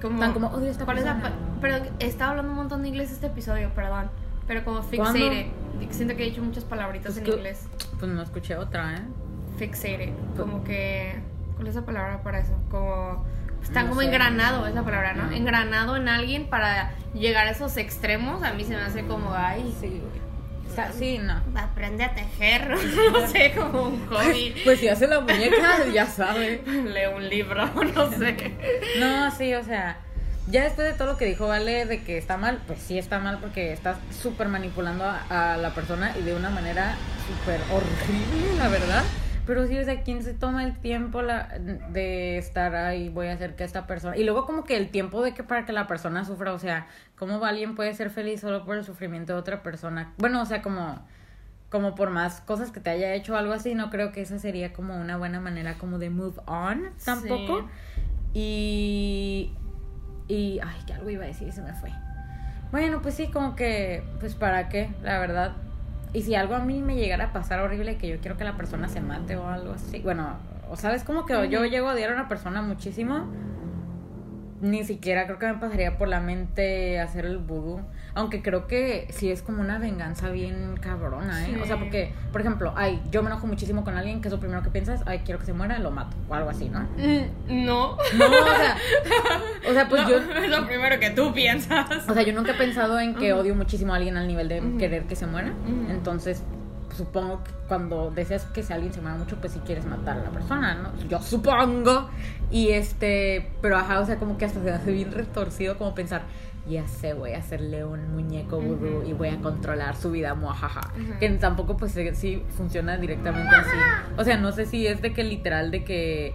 Como, 0.00 0.18
Tan 0.20 0.32
como, 0.32 0.46
odio 0.48 0.70
esta 0.70 0.84
¿cuál 0.84 0.98
es 0.98 1.04
la 1.04 1.14
persona? 1.14 1.34
Pero 1.60 1.76
estaba 1.98 2.30
hablando 2.30 2.52
un 2.52 2.56
montón 2.56 2.82
de 2.82 2.88
inglés 2.88 3.10
este 3.10 3.26
episodio, 3.26 3.70
perdón. 3.74 4.08
Pero 4.46 4.64
como 4.64 4.82
fixated. 4.82 5.46
Siento 5.90 6.16
que 6.16 6.22
he 6.26 6.30
dicho 6.30 6.42
muchas 6.42 6.64
palabritas 6.64 7.08
Pues 7.12 7.18
en 7.18 7.24
que- 7.24 7.30
inglés. 7.32 7.66
Pues 7.98 8.10
no 8.10 8.22
escuché 8.22 8.56
otra, 8.56 8.94
¿eh? 8.94 9.02
Fixated. 9.58 10.12
Como 10.36 10.64
que. 10.64 11.20
¿Cuál 11.58 11.68
es 11.68 11.74
la 11.74 11.82
palabra 11.82 12.22
para 12.22 12.38
eso? 12.38 12.52
Como. 12.70 13.26
Están 13.62 13.84
No 13.84 13.90
como 13.90 14.00
sé. 14.00 14.06
engranado, 14.06 14.66
es 14.66 14.74
la 14.74 14.82
palabra, 14.84 15.12
¿no? 15.14 15.30
Engranado 15.32 15.96
en 15.96 16.08
alguien 16.08 16.46
para 16.48 16.92
llegar 17.12 17.48
a 17.48 17.50
esos 17.50 17.76
extremos. 17.76 18.42
A 18.44 18.52
mí 18.54 18.64
se 18.64 18.76
me 18.76 18.82
hace 18.82 19.04
como, 19.04 19.34
ay. 19.34 19.76
Sí, 19.80 19.88
güey. 19.88 20.28
O 20.70 20.74
sea, 20.74 20.92
sí, 20.92 21.18
no. 21.18 21.42
Aprende 21.60 22.04
a 22.04 22.14
tejer. 22.14 22.70
no 23.12 23.26
sé, 23.26 23.52
como 23.56 23.82
un 23.88 24.06
hobby. 24.06 24.54
Pues 24.64 24.78
si 24.78 24.88
hace 24.88 25.08
la 25.08 25.18
muñeca, 25.20 25.84
ya 25.92 26.06
sabe. 26.06 26.62
Lee 26.64 27.12
un 27.14 27.28
libro, 27.28 27.66
no 27.66 28.10
sé. 28.12 28.54
No, 29.00 29.30
sí, 29.32 29.52
o 29.54 29.64
sea, 29.64 29.96
ya 30.46 30.62
después 30.62 30.86
de 30.86 30.92
todo 30.94 31.08
lo 31.08 31.16
que 31.18 31.24
dijo 31.24 31.48
Vale 31.48 31.84
de 31.84 32.04
que 32.04 32.16
está 32.16 32.36
mal, 32.36 32.60
pues 32.68 32.78
sí 32.80 32.96
está 32.96 33.18
mal 33.18 33.38
porque 33.38 33.72
estás 33.72 33.96
súper 34.22 34.48
manipulando 34.48 35.04
a, 35.04 35.54
a 35.54 35.56
la 35.56 35.74
persona 35.74 36.14
y 36.16 36.22
de 36.22 36.34
una 36.34 36.48
manera 36.50 36.94
súper 37.26 37.60
horrible, 37.72 38.56
la 38.58 38.68
verdad. 38.68 39.02
Pero 39.48 39.66
sí, 39.66 39.78
o 39.78 39.82
sea, 39.84 40.02
¿quién 40.02 40.22
se 40.22 40.34
toma 40.34 40.62
el 40.62 40.78
tiempo 40.78 41.22
la- 41.22 41.48
de 41.58 42.36
estar 42.36 42.76
ahí? 42.76 43.08
Voy 43.08 43.28
a 43.28 43.32
hacer 43.32 43.56
que 43.56 43.64
esta 43.64 43.86
persona... 43.86 44.14
Y 44.14 44.22
luego 44.24 44.44
como 44.44 44.62
que 44.64 44.76
el 44.76 44.90
tiempo 44.90 45.22
de 45.22 45.32
que 45.32 45.42
para 45.42 45.64
que 45.64 45.72
la 45.72 45.86
persona 45.86 46.26
sufra, 46.26 46.52
o 46.52 46.58
sea, 46.58 46.86
¿cómo 47.16 47.42
alguien 47.42 47.74
puede 47.74 47.94
ser 47.94 48.10
feliz 48.10 48.42
solo 48.42 48.66
por 48.66 48.76
el 48.76 48.84
sufrimiento 48.84 49.32
de 49.32 49.38
otra 49.38 49.62
persona? 49.62 50.12
Bueno, 50.18 50.42
o 50.42 50.44
sea, 50.44 50.60
como 50.60 51.00
como 51.70 51.94
por 51.94 52.10
más 52.10 52.40
cosas 52.42 52.70
que 52.70 52.80
te 52.80 52.90
haya 52.90 53.14
hecho 53.14 53.32
o 53.34 53.36
algo 53.36 53.54
así, 53.54 53.74
no 53.74 53.88
creo 53.88 54.12
que 54.12 54.20
esa 54.20 54.38
sería 54.38 54.72
como 54.74 54.98
una 55.00 55.16
buena 55.16 55.40
manera 55.40 55.74
como 55.78 55.98
de 55.98 56.10
move 56.10 56.36
on 56.46 56.82
tampoco. 57.04 57.66
Y 58.34 59.50
y 60.28 60.60
ay, 60.62 60.76
que 60.86 60.92
algo 60.92 61.08
iba 61.08 61.24
a 61.24 61.26
decir 61.28 61.48
y 61.48 61.52
se 61.52 61.62
me 61.62 61.72
fue. 61.72 61.90
Bueno, 62.70 63.00
pues 63.00 63.14
sí, 63.14 63.30
como 63.30 63.56
que 63.56 64.02
pues 64.20 64.34
para 64.34 64.68
qué, 64.68 64.90
la 65.02 65.18
verdad. 65.18 65.52
Y 66.12 66.22
si 66.22 66.34
algo 66.34 66.54
a 66.54 66.60
mí 66.60 66.80
me 66.80 66.96
llegara 66.96 67.26
a 67.26 67.32
pasar 67.32 67.60
horrible 67.60 67.96
que 67.96 68.08
yo 68.08 68.18
quiero 68.18 68.36
que 68.36 68.44
la 68.44 68.56
persona 68.56 68.88
se 68.88 69.00
mate 69.00 69.36
o 69.36 69.46
algo 69.46 69.72
así, 69.72 70.00
bueno, 70.00 70.38
o 70.70 70.76
sabes 70.76 71.04
como 71.04 71.26
que 71.26 71.48
yo 71.48 71.64
llego 71.64 71.88
a 71.88 71.92
odiar 71.92 72.10
a 72.10 72.14
una 72.14 72.28
persona 72.28 72.62
muchísimo, 72.62 73.26
ni 74.60 74.84
siquiera 74.84 75.26
creo 75.26 75.38
que 75.38 75.46
me 75.46 75.54
pasaría 75.54 75.96
por 75.98 76.08
la 76.08 76.20
mente 76.20 76.98
hacer 77.00 77.24
el 77.24 77.38
vudú. 77.38 77.80
Aunque 78.14 78.42
creo 78.42 78.66
que 78.66 79.06
sí 79.10 79.30
es 79.30 79.42
como 79.42 79.60
una 79.60 79.78
venganza 79.78 80.30
bien 80.30 80.76
cabrona, 80.80 81.48
¿eh? 81.48 81.60
O 81.62 81.66
sea, 81.66 81.78
porque, 81.78 82.12
por 82.32 82.40
ejemplo, 82.40 82.72
ay, 82.74 83.00
yo 83.12 83.22
me 83.22 83.28
enojo 83.30 83.46
muchísimo 83.46 83.84
con 83.84 83.96
alguien 83.96 84.20
que 84.20 84.28
es 84.28 84.32
lo 84.34 84.40
primero 84.40 84.62
que 84.62 84.70
piensas, 84.70 85.02
ay, 85.06 85.20
quiero 85.24 85.38
que 85.38 85.46
se 85.46 85.52
muera, 85.52 85.78
lo 85.78 85.90
mato, 85.92 86.16
o 86.28 86.34
algo 86.34 86.50
así, 86.50 86.68
¿no? 86.68 86.80
Mm, 86.96 87.64
No. 87.66 87.96
No, 88.16 88.26
o 88.26 88.56
sea, 88.56 88.76
o 89.68 89.72
sea, 89.72 89.88
pues 89.88 90.02
No, 90.02 90.08
yo, 90.10 90.16
Es 90.42 90.50
lo 90.50 90.66
primero 90.66 90.98
que 90.98 91.10
tú 91.10 91.32
piensas. 91.32 92.08
o 92.08 92.14
sea, 92.14 92.22
yo 92.22 92.32
nunca 92.32 92.52
he 92.52 92.54
pensado 92.54 92.98
en 92.98 93.14
que 93.14 93.32
odio 93.32 93.54
muchísimo 93.54 93.92
a 93.92 93.96
alguien 93.96 94.16
al 94.16 94.26
nivel 94.26 94.48
de 94.48 94.62
querer 94.78 95.04
que 95.04 95.14
se 95.14 95.26
muera. 95.26 95.52
Entonces, 95.90 96.42
supongo 96.98 97.42
que 97.44 97.50
cuando 97.68 98.10
deseas 98.10 98.44
que 98.44 98.62
si 98.62 98.72
alguien 98.72 98.92
se 98.92 99.00
muera 99.00 99.16
mucho, 99.16 99.36
pues 99.36 99.52
si 99.54 99.60
quieres 99.60 99.86
matar 99.86 100.18
a 100.18 100.22
la 100.24 100.30
persona, 100.30 100.74
¿no? 100.74 100.92
Yo 101.08 101.20
supongo. 101.22 102.10
Y 102.50 102.68
este, 102.70 103.50
pero 103.62 103.76
ajá, 103.78 104.00
o 104.00 104.06
sea, 104.06 104.16
como 104.16 104.36
que 104.36 104.44
hasta 104.44 104.62
se 104.62 104.70
hace 104.70 104.92
bien 104.92 105.12
retorcido 105.12 105.78
como 105.78 105.94
pensar, 105.94 106.22
ya 106.68 106.86
sé, 106.86 107.14
voy 107.14 107.32
a 107.32 107.38
hacerle 107.38 107.84
un 107.84 108.12
muñeco 108.12 108.60
vudú 108.60 108.98
Ujú. 108.98 109.08
y 109.08 109.12
voy 109.14 109.28
a 109.28 109.38
controlar 109.40 109.96
su 109.96 110.10
vida, 110.10 110.34
muajaja. 110.34 110.80
Ujú. 110.94 111.18
Que 111.18 111.30
tampoco 111.30 111.76
pues 111.78 111.96
eh, 111.96 112.14
sí 112.14 112.42
funciona 112.56 112.96
directamente 112.98 113.54
así. 113.54 113.76
O 114.18 114.24
sea, 114.24 114.36
no 114.36 114.52
sé 114.52 114.66
si 114.66 114.86
es 114.86 115.00
de 115.00 115.14
que 115.14 115.24
literal 115.24 115.70
de 115.70 115.84
que, 115.84 116.34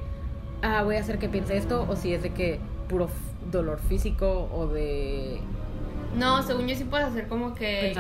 ah, 0.64 0.82
voy 0.84 0.96
a 0.96 1.00
hacer 1.02 1.20
que 1.20 1.30
piense 1.30 1.58
esto, 1.58 1.86
o 1.88 1.96
si 1.96 2.14
es 2.14 2.24
de 2.24 2.32
que 2.32 2.60
puro 2.90 3.10
dolor 3.52 3.80
físico 3.80 4.50
o 4.52 4.68
de 4.68 5.40
No, 6.16 6.44
según 6.44 6.68
yo 6.68 6.76
sí 6.76 6.84
puedes 6.84 7.08
hacer 7.08 7.28
como 7.28 7.54
que 7.56 7.94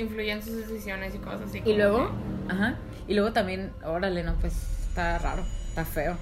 influyen 0.00 0.42
sus 0.42 0.56
decisiones 0.56 1.14
y 1.14 1.18
cosas 1.18 1.42
así. 1.42 1.62
Y 1.64 1.74
luego, 1.74 2.10
ajá, 2.48 2.76
y 3.06 3.14
luego 3.14 3.32
también, 3.32 3.72
órale, 3.84 4.22
no, 4.22 4.34
pues 4.36 4.54
está 4.88 5.18
raro, 5.18 5.44
está 5.68 5.84
feo. 5.84 6.16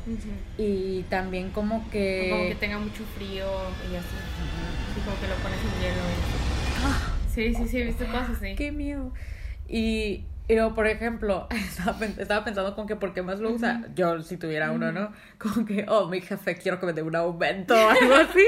Y 0.58 1.02
también 1.04 1.50
como 1.50 1.88
que... 1.90 2.28
Como 2.30 2.48
que 2.48 2.54
tenga 2.56 2.78
mucho 2.78 3.04
frío 3.16 3.46
y 3.90 3.96
así. 3.96 4.16
Y 4.96 5.00
como 5.04 5.20
que 5.20 5.28
lo 5.28 5.34
pones 5.36 5.58
en 5.60 5.80
hielo. 5.82 6.02
y- 6.02 7.32
Sí, 7.32 7.54
sí, 7.54 7.68
sí, 7.68 7.78
he 7.80 7.84
visto 7.84 8.06
cosas 8.06 8.30
así. 8.30 8.54
¡Qué 8.54 8.72
miedo! 8.72 9.12
Y, 9.68 10.24
y 10.48 10.54
luego, 10.54 10.74
por 10.74 10.86
ejemplo, 10.86 11.46
estaba 12.18 12.44
pensando 12.44 12.74
con 12.74 12.86
que 12.86 12.96
por 12.96 13.12
qué 13.12 13.22
más 13.22 13.40
lo 13.40 13.50
usa, 13.50 13.82
yo 13.94 14.22
si 14.22 14.36
tuviera 14.36 14.72
uno, 14.72 14.90
¿no? 14.92 15.12
Como 15.38 15.66
que, 15.66 15.84
oh, 15.88 16.08
mi 16.08 16.20
jefe, 16.22 16.56
quiero 16.56 16.80
que 16.80 16.86
me 16.86 16.92
dé 16.92 17.02
un 17.02 17.14
aumento 17.14 17.74
o 17.74 17.88
algo 17.90 18.14
así. 18.30 18.44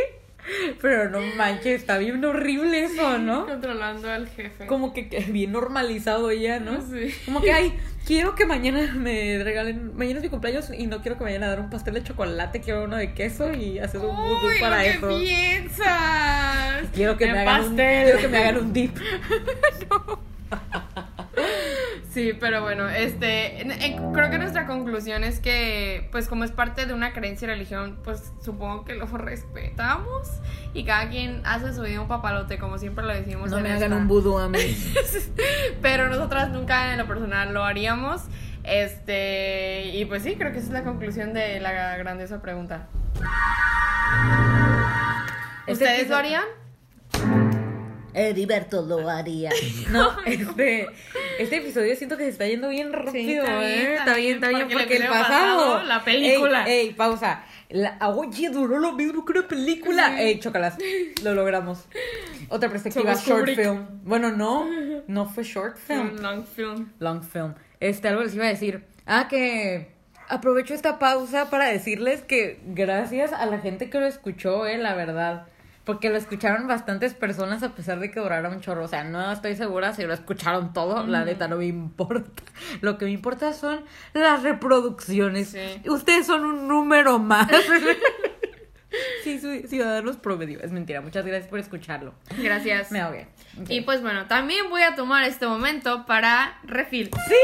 Pero 0.81 1.09
no 1.11 1.21
manches, 1.37 1.81
está 1.81 1.99
bien 1.99 2.25
horrible 2.25 2.85
eso, 2.85 3.19
¿no? 3.19 3.47
Controlando 3.47 4.11
al 4.11 4.29
jefe. 4.29 4.67
Como 4.67 4.93
que, 4.93 5.09
que 5.09 5.21
bien 5.21 5.53
normalizado 5.53 6.33
ya, 6.33 6.61
¿no? 6.61 6.81
Sí. 6.83 7.15
Como 7.25 7.41
que, 7.41 7.53
ay, 7.53 7.75
quiero 8.07 8.35
que 8.35 8.47
mañana 8.47 8.93
me 8.95 9.43
regalen, 9.43 9.97
mañana 9.97 10.19
es 10.19 10.25
mi 10.25 10.31
cumpleaños 10.31 10.71
y 10.77 10.87
no 10.87 11.03
quiero 11.03 11.19
que 11.19 11.25
me 11.25 11.31
vayan 11.31 11.45
a 11.45 11.49
dar 11.49 11.61
un 11.61 11.71
pastel 11.71 11.95
de 11.95 12.03
chocolate, 12.03 12.61
quiero 12.61 12.85
uno 12.85 12.97
de 12.97 13.13
queso 13.15 13.53
y 13.53 13.79
haces 13.79 14.01
un 14.01 14.17
vudú 14.17 14.49
para 14.61 14.83
¿qué 14.83 14.91
eso. 14.91 15.09
piensas? 15.09 16.87
Quiero 16.95 17.17
que, 17.17 17.27
me 17.27 17.39
hagan 17.39 17.65
un, 17.65 17.77
quiero 17.77 18.19
que 18.19 18.29
me 18.29 18.39
hagan 18.39 18.57
un 18.59 18.73
dip. 18.73 18.97
Sí, 22.11 22.33
pero 22.41 22.63
bueno, 22.63 22.89
este, 22.89 23.61
en- 23.61 23.71
en- 23.71 24.13
creo 24.13 24.31
que 24.31 24.39
nuestra 24.39 24.67
conclusión 24.67 25.25
es 25.25 25.41
que, 25.41 26.09
pues 26.11 26.27
como 26.27 26.45
es 26.45 26.51
parte 26.51 26.87
de 26.87 26.95
una 26.95 27.13
creencia 27.13 27.45
y 27.47 27.51
religión, 27.51 27.99
pues 28.03 28.33
supongo 28.43 28.85
que 28.85 28.95
lo 28.95 29.07
respetamos 29.19 30.29
y 30.73 30.85
cada 30.85 31.09
quien 31.11 31.43
hace 31.45 31.75
su 31.75 31.83
vida 31.83 32.01
un 32.01 32.09
papalote, 32.09 32.59
como 32.59 32.79
siempre 32.79 33.05
lo 33.05 33.13
decimos. 33.15 33.51
No 33.51 33.59
en 33.59 33.65
me 33.65 33.73
hagan 33.73 33.93
un 33.93 34.09
vudú 34.09 34.39
a 34.39 34.49
mí. 34.49 34.59
Pero 35.83 36.09
nosotras 36.09 36.49
nunca 36.51 36.93
en 36.93 36.99
lo 36.99 37.07
personal 37.07 37.53
lo 37.53 37.63
haríamos. 37.65 38.23
Este, 38.65 39.91
y 39.95 40.05
pues 40.07 40.23
sí, 40.23 40.35
creo 40.37 40.53
que 40.53 40.59
esa 40.59 40.67
es 40.69 40.73
la 40.73 40.85
conclusión 40.85 41.33
de 41.35 41.61
la 41.61 41.97
grandiosa 41.99 42.41
pregunta. 42.43 42.87
Este 45.67 45.73
¿Ustedes 45.85 46.09
lo 46.09 46.17
harían? 46.17 46.45
Heriberto 48.15 48.83
lo 48.83 49.09
haría. 49.09 49.51
No, 49.91 50.11
este, 50.27 50.87
este 51.39 51.57
episodio 51.57 51.97
siento 51.97 52.17
que 52.17 52.25
se 52.25 52.31
está 52.31 52.47
yendo 52.47 52.69
bien 52.69 52.93
rápido, 52.93 53.45
está 53.45 53.59
bien, 53.59 53.71
¿eh? 53.71 53.95
está 53.95 54.17
bien, 54.17 54.35
está 54.35 54.49
bien, 54.49 54.61
porque 54.63 54.77
porque 54.77 54.97
el 54.97 55.09
pasado. 55.09 55.29
pasado, 55.29 55.83
la 55.85 56.05
película. 56.05 56.69
Ey, 56.69 56.89
ey, 56.89 56.95
pausa. 56.95 57.45
La, 57.71 57.99
oye, 58.09 58.51
duró 58.51 58.79
lo 58.79 58.93
mismo 58.93 59.25
que 59.25 59.33
una 59.33 59.49
película. 59.49 60.21
Ey, 60.21 60.39
chocalas. 60.41 60.77
Lo 61.23 61.35
logramos. 61.35 61.87
Otra 62.49 62.71
perspectiva, 62.71 63.15
Somos 63.15 63.27
short 63.27 63.41
Kubrick. 63.41 63.61
film. 63.61 63.87
Bueno, 64.05 64.31
no, 64.31 64.67
no 65.07 65.27
fue 65.27 65.45
short 65.45 65.77
film. 65.77 66.17
Long 66.21 66.45
film. 66.45 66.93
Long 66.99 67.23
film. 67.23 67.55
Este, 67.81 68.09
algo 68.09 68.23
les 68.23 68.35
iba 68.35 68.45
a 68.45 68.49
decir. 68.49 68.85
Ah, 69.07 69.27
que 69.29 69.93
aprovecho 70.29 70.75
esta 70.75 70.99
pausa 70.99 71.51
para 71.51 71.67
decirles 71.67 72.23
que 72.23 72.61
gracias 72.67 73.33
a 73.33 73.47
la 73.47 73.59
gente 73.59 73.89
que 73.91 73.99
lo 74.01 74.07
escuchó, 74.07 74.67
eh, 74.67 74.79
la 74.79 74.95
verdad. 74.95 75.47
Porque 75.89 76.11
lo 76.11 76.18
escucharon 76.18 76.66
bastantes 76.66 77.14
personas 77.14 77.62
a 77.62 77.70
pesar 77.70 77.99
de 77.99 78.11
que 78.11 78.20
durara 78.20 78.51
un 78.51 78.61
chorro. 78.61 78.84
O 78.84 78.89
sea, 78.89 79.05
no 79.05 79.32
estoy 79.32 79.57
segura 79.57 79.95
si 79.95 80.05
lo 80.05 80.12
escucharon 80.12 80.74
todo. 80.74 81.07
La 81.07 81.24
neta 81.24 81.49
no 81.49 81.57
me 81.57 81.64
importa. 81.64 82.43
Lo 82.82 82.99
que 82.99 83.07
me 83.07 83.12
importa 83.12 83.55
son 83.55 83.86
las 84.12 84.43
reproducciones. 84.43 85.49
Sí. 85.49 85.89
Ustedes 85.89 86.26
son 86.26 86.45
un 86.45 86.68
número 86.68 87.18
más. 87.18 87.49
sí, 89.24 89.41
soy 89.41 89.62
ciudadanos 89.62 90.18
promedio. 90.18 90.61
Es 90.61 90.72
mentira. 90.72 91.01
Muchas 91.01 91.24
gracias 91.24 91.49
por 91.49 91.59
escucharlo. 91.59 92.12
Gracias. 92.36 92.93
Me 92.93 93.01
ahogué. 93.01 93.28
Ok. 93.59 93.70
Y 93.70 93.80
pues 93.80 94.03
bueno, 94.03 94.26
también 94.26 94.68
voy 94.68 94.82
a 94.82 94.95
tomar 94.95 95.24
este 95.24 95.47
momento 95.47 96.05
para 96.05 96.59
refill. 96.64 97.09
¡Sí! 97.28 97.34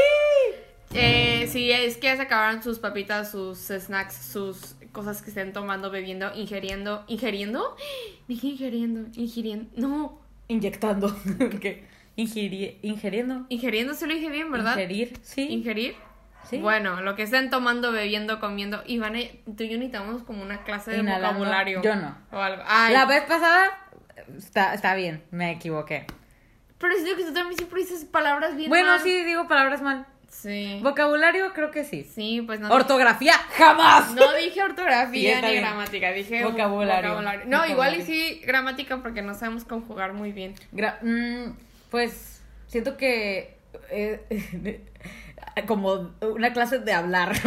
Eh, 0.93 1.47
si 1.51 1.71
es 1.71 1.97
que 1.97 2.07
ya 2.07 2.15
se 2.15 2.21
acabaron 2.21 2.61
sus 2.61 2.77
papitas, 2.77 3.31
sus 3.31 3.57
snacks, 3.57 4.15
sus 4.15 4.74
cosas 4.95 5.21
que 5.21 5.29
estén 5.29 5.53
tomando, 5.53 5.91
bebiendo, 5.91 6.33
ingiriendo. 6.33 7.03
¿Ingiriendo? 7.07 7.75
Dije 8.27 8.47
ingiriendo, 8.47 9.01
ingiriendo. 9.13 9.69
No, 9.77 10.19
Inyectando. 10.47 11.15
¿Qué? 11.61 11.85
Ingiri- 12.17 12.77
ingiriendo. 12.81 13.45
ingiriendo 13.49 13.93
se 13.93 14.07
lo 14.07 14.13
dije 14.13 14.29
bien, 14.29 14.51
¿verdad? 14.51 14.71
Ingerir, 14.73 15.17
sí. 15.21 15.47
¿Ingerir? 15.49 15.95
Sí. 16.49 16.59
Bueno, 16.59 17.01
lo 17.01 17.15
que 17.15 17.23
estén 17.23 17.49
tomando, 17.49 17.91
bebiendo, 17.91 18.39
comiendo. 18.39 18.81
Iván, 18.85 19.13
tú 19.57 19.63
y 19.63 19.69
yo 19.69 19.77
necesitamos 19.77 20.23
como 20.23 20.43
una 20.43 20.63
clase 20.63 20.91
de 20.91 20.97
Inhalando. 20.99 21.39
vocabulario. 21.39 21.81
Yo 21.81 21.95
no. 21.95 22.15
O 22.31 22.37
algo. 22.37 22.63
Ay, 22.67 22.93
La 22.93 23.05
vez 23.05 23.23
pasada 23.23 23.71
está, 24.37 24.73
está 24.75 24.93
bien, 24.95 25.23
me 25.31 25.51
equivoqué. 25.51 26.05
pero 26.77 26.93
siento 26.95 27.17
que 27.17 27.23
tú 27.25 27.33
también 27.33 27.57
siempre 27.57 27.81
dices 27.81 28.05
palabras 28.05 28.55
bien 28.55 28.69
Bueno, 28.69 28.89
mal. 28.91 28.99
sí, 29.01 29.23
digo 29.23 29.47
palabras 29.47 29.81
mal. 29.81 30.05
Sí. 30.41 30.79
Vocabulario 30.83 31.53
creo 31.53 31.71
que 31.71 31.83
sí. 31.83 32.03
Sí, 32.03 32.43
pues 32.45 32.59
no. 32.59 32.69
Ortografía, 32.71 33.33
jamás. 33.57 34.13
No 34.13 34.33
dije 34.35 34.51
Sí, 34.55 34.59
ortografía 34.59 35.41
ni 35.41 35.55
gramática, 35.55 36.11
dije 36.11 36.43
Vocabulario. 36.43 37.09
vocabulario. 37.11 37.45
No, 37.47 37.65
igual 37.65 37.95
y 37.99 38.01
sí 38.03 38.41
gramática 38.45 38.97
porque 39.01 39.21
no 39.21 39.33
sabemos 39.33 39.63
conjugar 39.65 40.13
muy 40.13 40.31
bien. 40.31 40.53
Gra- 40.71 40.99
mm, 41.01 41.55
pues 41.89 42.41
siento 42.67 42.95
que 42.97 43.57
eh, 43.89 44.21
como 45.67 46.11
una 46.21 46.53
clase 46.53 46.79
de 46.79 46.93
hablar. 46.93 47.33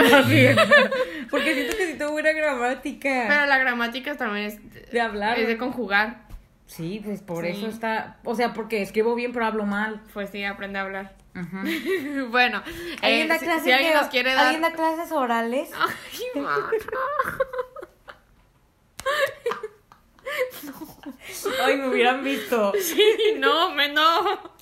Porque 1.30 1.54
siento 1.54 1.76
que 1.76 1.86
si 1.92 1.98
tengo 1.98 2.12
buena 2.12 2.32
gramática 2.32 3.26
Pero 3.28 3.46
la 3.46 3.58
gramática 3.58 4.16
también 4.16 4.46
es 4.46 4.90
de 4.92 5.00
hablar. 5.00 5.38
es 5.38 5.46
de 5.46 5.56
conjugar. 5.58 6.26
Sí, 6.66 7.00
pues 7.04 7.22
por 7.22 7.44
Sí. 7.44 7.50
eso 7.52 7.66
está, 7.68 8.16
o 8.24 8.34
sea, 8.34 8.52
porque 8.52 8.82
escribo 8.82 9.14
bien 9.14 9.32
pero 9.32 9.46
hablo 9.46 9.64
mal. 9.64 10.02
Pues 10.12 10.30
sí, 10.30 10.44
aprende 10.44 10.78
a 10.78 10.82
hablar. 10.82 11.14
Ujú. 11.40 12.28
bueno, 12.30 12.62
¿Alguien 13.02 13.26
eh, 13.26 13.28
da 13.28 13.38
si, 13.38 13.44
clases 13.44 13.64
si 13.64 13.72
alguien 13.72 13.92
de- 13.92 13.98
nos 14.00 14.08
quiere 14.08 14.34
dar. 14.34 14.44
¿Alguien 14.46 14.62
da 14.62 14.72
clases 14.72 15.12
orales? 15.12 15.70
Ay, 15.74 16.40
mana. 16.42 16.70
Ay, 21.64 21.76
me 21.76 21.88
hubieran 21.88 22.22
visto. 22.22 22.72
Sí, 22.80 23.34
no, 23.38 23.70
me 23.70 23.88
no. 23.88 24.57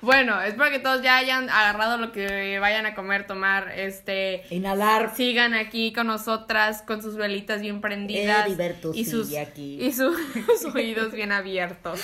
Bueno, 0.00 0.42
espero 0.42 0.68
que 0.70 0.80
todos 0.80 1.00
ya 1.02 1.16
hayan 1.16 1.48
agarrado 1.48 1.96
lo 1.96 2.10
que 2.10 2.58
vayan 2.58 2.86
a 2.86 2.94
comer, 2.96 3.24
tomar, 3.26 3.70
este, 3.76 4.42
Inhalar. 4.50 5.14
sigan 5.14 5.54
aquí 5.54 5.92
con 5.92 6.08
nosotras 6.08 6.82
con 6.82 7.00
sus 7.02 7.14
velitas 7.16 7.60
bien 7.60 7.80
prendidas 7.80 8.46
Heriberto 8.46 8.90
y 8.94 9.04
sus 9.04 9.32
aquí. 9.36 9.78
y 9.80 9.92
sus 9.92 10.16
oídos 10.74 11.12
bien 11.12 11.30
abiertos. 11.30 12.00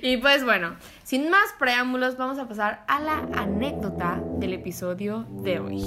y 0.00 0.16
pues 0.16 0.42
bueno, 0.44 0.76
sin 1.04 1.28
más 1.28 1.52
preámbulos, 1.58 2.16
vamos 2.16 2.38
a 2.38 2.48
pasar 2.48 2.82
a 2.88 2.98
la 3.00 3.18
anécdota 3.34 4.18
del 4.38 4.54
episodio 4.54 5.26
de 5.42 5.58
hoy. 5.60 5.82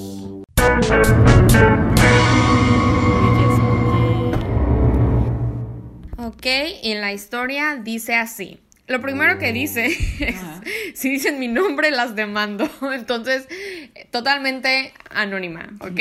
Ok, 6.18 6.45
en 6.45 7.01
la 7.01 7.13
historia 7.13 7.80
dice 7.84 8.16
así. 8.16 8.59
Lo 8.88 9.01
primero 9.01 9.38
que 9.39 9.51
dice 9.51 9.86
es, 10.19 10.36
Ajá. 10.36 10.61
si 10.93 11.09
dicen 11.09 11.39
mi 11.39 11.47
nombre 11.47 11.91
las 11.91 12.15
demando. 12.15 12.69
Entonces, 12.93 13.47
totalmente 14.11 14.93
anónima, 15.09 15.69
¿ok? 15.79 15.99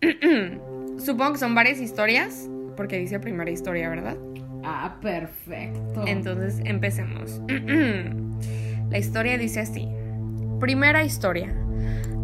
Supongo 0.98 1.32
que 1.32 1.38
son 1.38 1.54
varias 1.54 1.78
historias, 1.78 2.48
porque 2.76 2.98
dice 2.98 3.20
primera 3.20 3.50
historia, 3.50 3.88
¿verdad? 3.88 4.16
Ah, 4.64 4.96
perfecto. 5.00 6.04
Entonces, 6.06 6.60
empecemos. 6.64 7.40
la 8.90 8.98
historia 8.98 9.38
dice 9.38 9.60
así. 9.60 9.88
Primera 10.58 11.04
historia. 11.04 11.54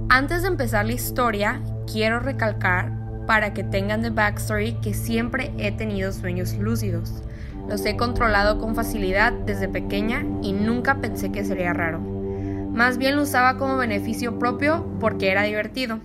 Antes 0.09 0.43
de 0.43 0.49
empezar 0.49 0.85
la 0.85 0.93
historia, 0.93 1.63
quiero 1.91 2.21
recalcar 2.21 2.93
para 3.27 3.55
que 3.55 3.65
tengan 3.65 4.03
de 4.03 4.11
backstory 4.11 4.75
que 4.83 4.95
siempre 4.95 5.51
he 5.59 5.73
tenido 5.73 6.13
sueños 6.13 6.55
lúcidos. 6.55 7.23
Los 7.69 7.85
he 7.85 7.97
controlado 7.97 8.59
con 8.59 8.75
facilidad 8.75 9.33
desde 9.33 9.69
pequeña 9.69 10.25
y 10.43 10.53
nunca 10.53 11.01
pensé 11.01 11.33
que 11.33 11.45
sería 11.45 11.73
raro. 11.73 12.01
Más 12.01 12.99
bien 12.99 13.17
lo 13.17 13.23
usaba 13.23 13.57
como 13.57 13.77
beneficio 13.77 14.39
propio 14.39 14.87
porque 15.01 15.31
era 15.31 15.43
divertido. 15.43 15.99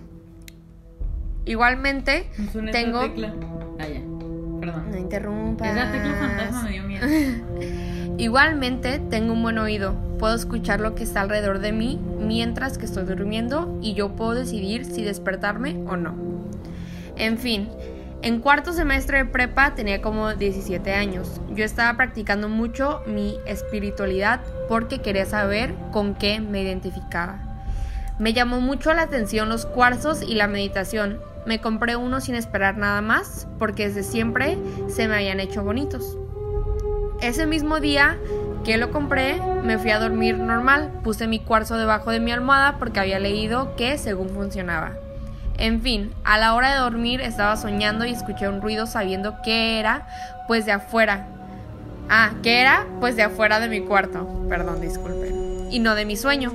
Igualmente, 1.44 2.30
tengo... 2.72 3.00
tecla. 3.00 3.34
Ah, 3.78 3.88
ya. 3.88 4.00
Perdón. 4.60 4.90
No 4.90 4.96
interrumpas. 4.96 5.68
Esa 5.70 5.92
tecla 5.92 6.14
fantasma 6.14 6.62
me 6.62 6.70
dio 6.70 6.82
miedo. 6.84 7.06
Igualmente, 8.18 9.00
tengo 9.10 9.32
un 9.32 9.42
buen 9.42 9.58
oído. 9.58 9.94
Puedo 10.18 10.34
escuchar 10.34 10.80
lo 10.80 10.94
que 10.94 11.02
está 11.02 11.20
alrededor 11.22 11.58
de 11.58 11.72
mí 11.72 12.00
mientras 12.20 12.78
que 12.78 12.86
estoy 12.86 13.04
durmiendo 13.04 13.78
y 13.82 13.94
yo 13.94 14.14
puedo 14.14 14.34
decidir 14.34 14.84
si 14.84 15.02
despertarme 15.02 15.82
o 15.86 15.96
no. 15.96 16.14
En 17.16 17.38
fin, 17.38 17.68
en 18.22 18.40
cuarto 18.40 18.72
semestre 18.72 19.18
de 19.18 19.24
prepa 19.24 19.74
tenía 19.74 20.00
como 20.00 20.34
17 20.34 20.92
años. 20.92 21.40
Yo 21.54 21.64
estaba 21.64 21.96
practicando 21.96 22.48
mucho 22.48 23.02
mi 23.06 23.38
espiritualidad 23.46 24.40
porque 24.68 25.00
quería 25.00 25.26
saber 25.26 25.74
con 25.90 26.14
qué 26.14 26.40
me 26.40 26.62
identificaba. 26.62 27.40
Me 28.18 28.32
llamó 28.32 28.60
mucho 28.60 28.94
la 28.94 29.02
atención 29.02 29.48
los 29.48 29.66
cuarzos 29.66 30.22
y 30.22 30.34
la 30.34 30.46
meditación. 30.46 31.20
Me 31.46 31.60
compré 31.60 31.96
uno 31.96 32.20
sin 32.20 32.36
esperar 32.36 32.76
nada 32.76 33.00
más 33.00 33.48
porque 33.58 33.88
desde 33.88 34.04
siempre 34.04 34.56
se 34.88 35.08
me 35.08 35.16
habían 35.16 35.40
hecho 35.40 35.64
bonitos. 35.64 36.16
Ese 37.20 37.46
mismo 37.46 37.80
día 37.80 38.18
que 38.64 38.76
lo 38.76 38.92
compré, 38.92 39.40
me 39.64 39.78
fui 39.78 39.90
a 39.90 39.98
dormir 39.98 40.38
normal. 40.38 40.92
Puse 41.02 41.26
mi 41.26 41.40
cuarzo 41.40 41.76
debajo 41.76 42.12
de 42.12 42.20
mi 42.20 42.30
almohada 42.30 42.78
porque 42.78 43.00
había 43.00 43.18
leído 43.18 43.74
que 43.74 43.98
según 43.98 44.28
funcionaba. 44.28 44.92
En 45.62 45.80
fin, 45.80 46.12
a 46.24 46.38
la 46.38 46.54
hora 46.54 46.72
de 46.72 46.80
dormir 46.80 47.20
estaba 47.20 47.56
soñando 47.56 48.04
y 48.04 48.10
escuché 48.10 48.48
un 48.48 48.60
ruido 48.60 48.84
sabiendo 48.88 49.42
que 49.42 49.78
era, 49.78 50.08
pues 50.48 50.66
de 50.66 50.72
afuera. 50.72 51.28
Ah, 52.08 52.32
que 52.42 52.60
era, 52.60 52.84
pues 52.98 53.14
de 53.14 53.22
afuera 53.22 53.60
de 53.60 53.68
mi 53.68 53.80
cuarto. 53.80 54.44
Perdón, 54.48 54.80
disculpen. 54.80 55.68
Y 55.70 55.78
no 55.78 55.94
de 55.94 56.04
mi 56.04 56.16
sueño. 56.16 56.50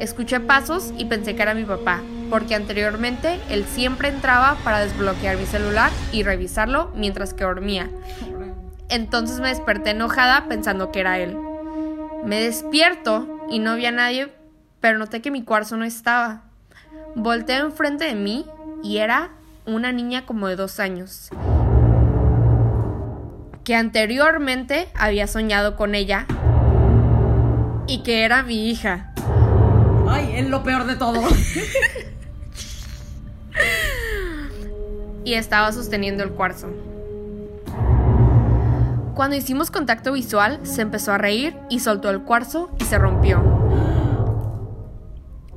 Escuché 0.00 0.40
pasos 0.40 0.92
y 0.98 1.04
pensé 1.04 1.36
que 1.36 1.42
era 1.42 1.54
mi 1.54 1.62
papá, 1.62 2.00
porque 2.30 2.56
anteriormente 2.56 3.38
él 3.48 3.64
siempre 3.64 4.08
entraba 4.08 4.56
para 4.64 4.80
desbloquear 4.80 5.36
mi 5.36 5.46
celular 5.46 5.92
y 6.10 6.24
revisarlo 6.24 6.90
mientras 6.96 7.34
que 7.34 7.44
dormía. 7.44 7.90
Entonces 8.88 9.38
me 9.38 9.50
desperté 9.50 9.90
enojada 9.90 10.48
pensando 10.48 10.90
que 10.90 10.98
era 10.98 11.20
él. 11.20 11.38
Me 12.24 12.40
despierto 12.40 13.46
y 13.48 13.60
no 13.60 13.70
había 13.70 13.92
nadie, 13.92 14.32
pero 14.80 14.98
noté 14.98 15.22
que 15.22 15.30
mi 15.30 15.44
cuarzo 15.44 15.76
no 15.76 15.84
estaba. 15.84 16.42
Volteé 17.14 17.58
enfrente 17.58 18.04
de 18.04 18.14
mí 18.14 18.46
y 18.82 18.98
era 18.98 19.30
una 19.66 19.92
niña 19.92 20.24
como 20.24 20.48
de 20.48 20.56
dos 20.56 20.80
años. 20.80 21.28
Que 23.64 23.76
anteriormente 23.76 24.88
había 24.94 25.26
soñado 25.26 25.76
con 25.76 25.94
ella 25.94 26.26
y 27.86 28.02
que 28.02 28.24
era 28.24 28.42
mi 28.42 28.70
hija. 28.70 29.12
Ay, 30.08 30.32
es 30.36 30.48
lo 30.48 30.62
peor 30.62 30.86
de 30.86 30.96
todo. 30.96 31.20
y 35.24 35.34
estaba 35.34 35.70
sosteniendo 35.72 36.24
el 36.24 36.30
cuarzo. 36.30 36.68
Cuando 39.14 39.36
hicimos 39.36 39.70
contacto 39.70 40.12
visual, 40.12 40.60
se 40.62 40.80
empezó 40.80 41.12
a 41.12 41.18
reír 41.18 41.54
y 41.68 41.80
soltó 41.80 42.08
el 42.08 42.22
cuarzo 42.22 42.70
y 42.80 42.84
se 42.84 42.96
rompió. 42.96 43.42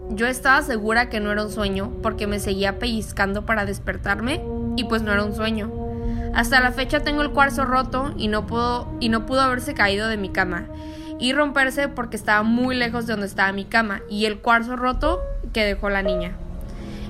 Yo 0.09 0.27
estaba 0.27 0.61
segura 0.61 1.09
que 1.09 1.19
no 1.19 1.31
era 1.31 1.43
un 1.43 1.51
sueño 1.51 1.91
porque 2.01 2.27
me 2.27 2.39
seguía 2.39 2.79
pellizcando 2.79 3.45
para 3.45 3.65
despertarme 3.65 4.43
y 4.75 4.83
pues 4.85 5.01
no 5.01 5.11
era 5.11 5.23
un 5.23 5.35
sueño. 5.35 5.71
Hasta 6.33 6.59
la 6.59 6.71
fecha 6.71 6.99
tengo 6.99 7.21
el 7.21 7.31
cuarzo 7.31 7.65
roto 7.65 8.13
y 8.17 8.27
no 8.27 8.45
pudo, 8.45 8.91
y 8.99 9.09
no 9.09 9.25
pudo 9.25 9.41
haberse 9.41 9.73
caído 9.73 10.07
de 10.07 10.17
mi 10.17 10.29
cama 10.29 10.65
y 11.19 11.33
romperse 11.33 11.87
porque 11.87 12.17
estaba 12.17 12.43
muy 12.43 12.75
lejos 12.75 13.07
de 13.07 13.13
donde 13.13 13.27
estaba 13.27 13.51
mi 13.51 13.65
cama 13.65 14.01
y 14.09 14.25
el 14.25 14.39
cuarzo 14.39 14.75
roto 14.75 15.21
que 15.53 15.63
dejó 15.63 15.89
la 15.89 16.03
niña. 16.03 16.33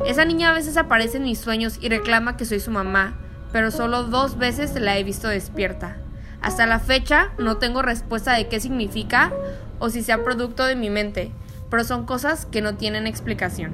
Esa 0.06 0.26
niña 0.26 0.52
a 0.52 0.54
veces 0.54 0.78
aparece 0.78 1.18
en 1.18 1.24
mis 1.24 1.40
sueños 1.40 1.80
y 1.82 1.90
reclama 1.90 2.38
que 2.38 2.46
soy 2.46 2.60
su 2.60 2.72
mamá, 2.72 3.16
pero 3.52 3.72
solo 3.72 4.04
dos 4.04 4.38
veces 4.38 4.76
la 4.80 4.98
he 4.98 5.04
visto 5.04 5.28
despierta. 5.28 5.98
Hasta 6.42 6.66
la 6.66 6.80
fecha 6.80 7.30
no 7.38 7.58
tengo 7.58 7.82
respuesta 7.82 8.34
de 8.34 8.48
qué 8.48 8.60
significa 8.60 9.34
o 9.80 9.90
si 9.90 10.04
sea 10.04 10.24
producto 10.24 10.66
de 10.66 10.76
mi 10.76 10.90
mente, 10.90 11.32
pero 11.70 11.84
son 11.84 12.06
cosas 12.06 12.46
que 12.46 12.62
no 12.62 12.76
tienen 12.76 13.08
explicación. 13.08 13.74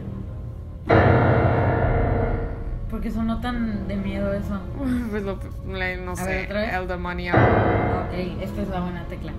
Porque 2.90 3.10
sonó 3.12 3.40
tan 3.40 3.88
de 3.88 3.96
miedo 3.96 4.34
eso. 4.34 4.60
Pues 5.12 5.24
lo- 5.24 5.40
le- 5.68 5.98
no 5.98 6.12
A 6.12 6.16
sé, 6.16 6.26
ver, 6.26 6.46
¿otra 6.46 6.62
vez? 6.62 6.74
el 6.74 6.88
demonio. 6.88 7.34
Ok, 7.34 8.14
esta 8.42 8.62
es 8.62 8.68
la 8.70 8.80
buena 8.82 9.04
tecla. 9.06 9.32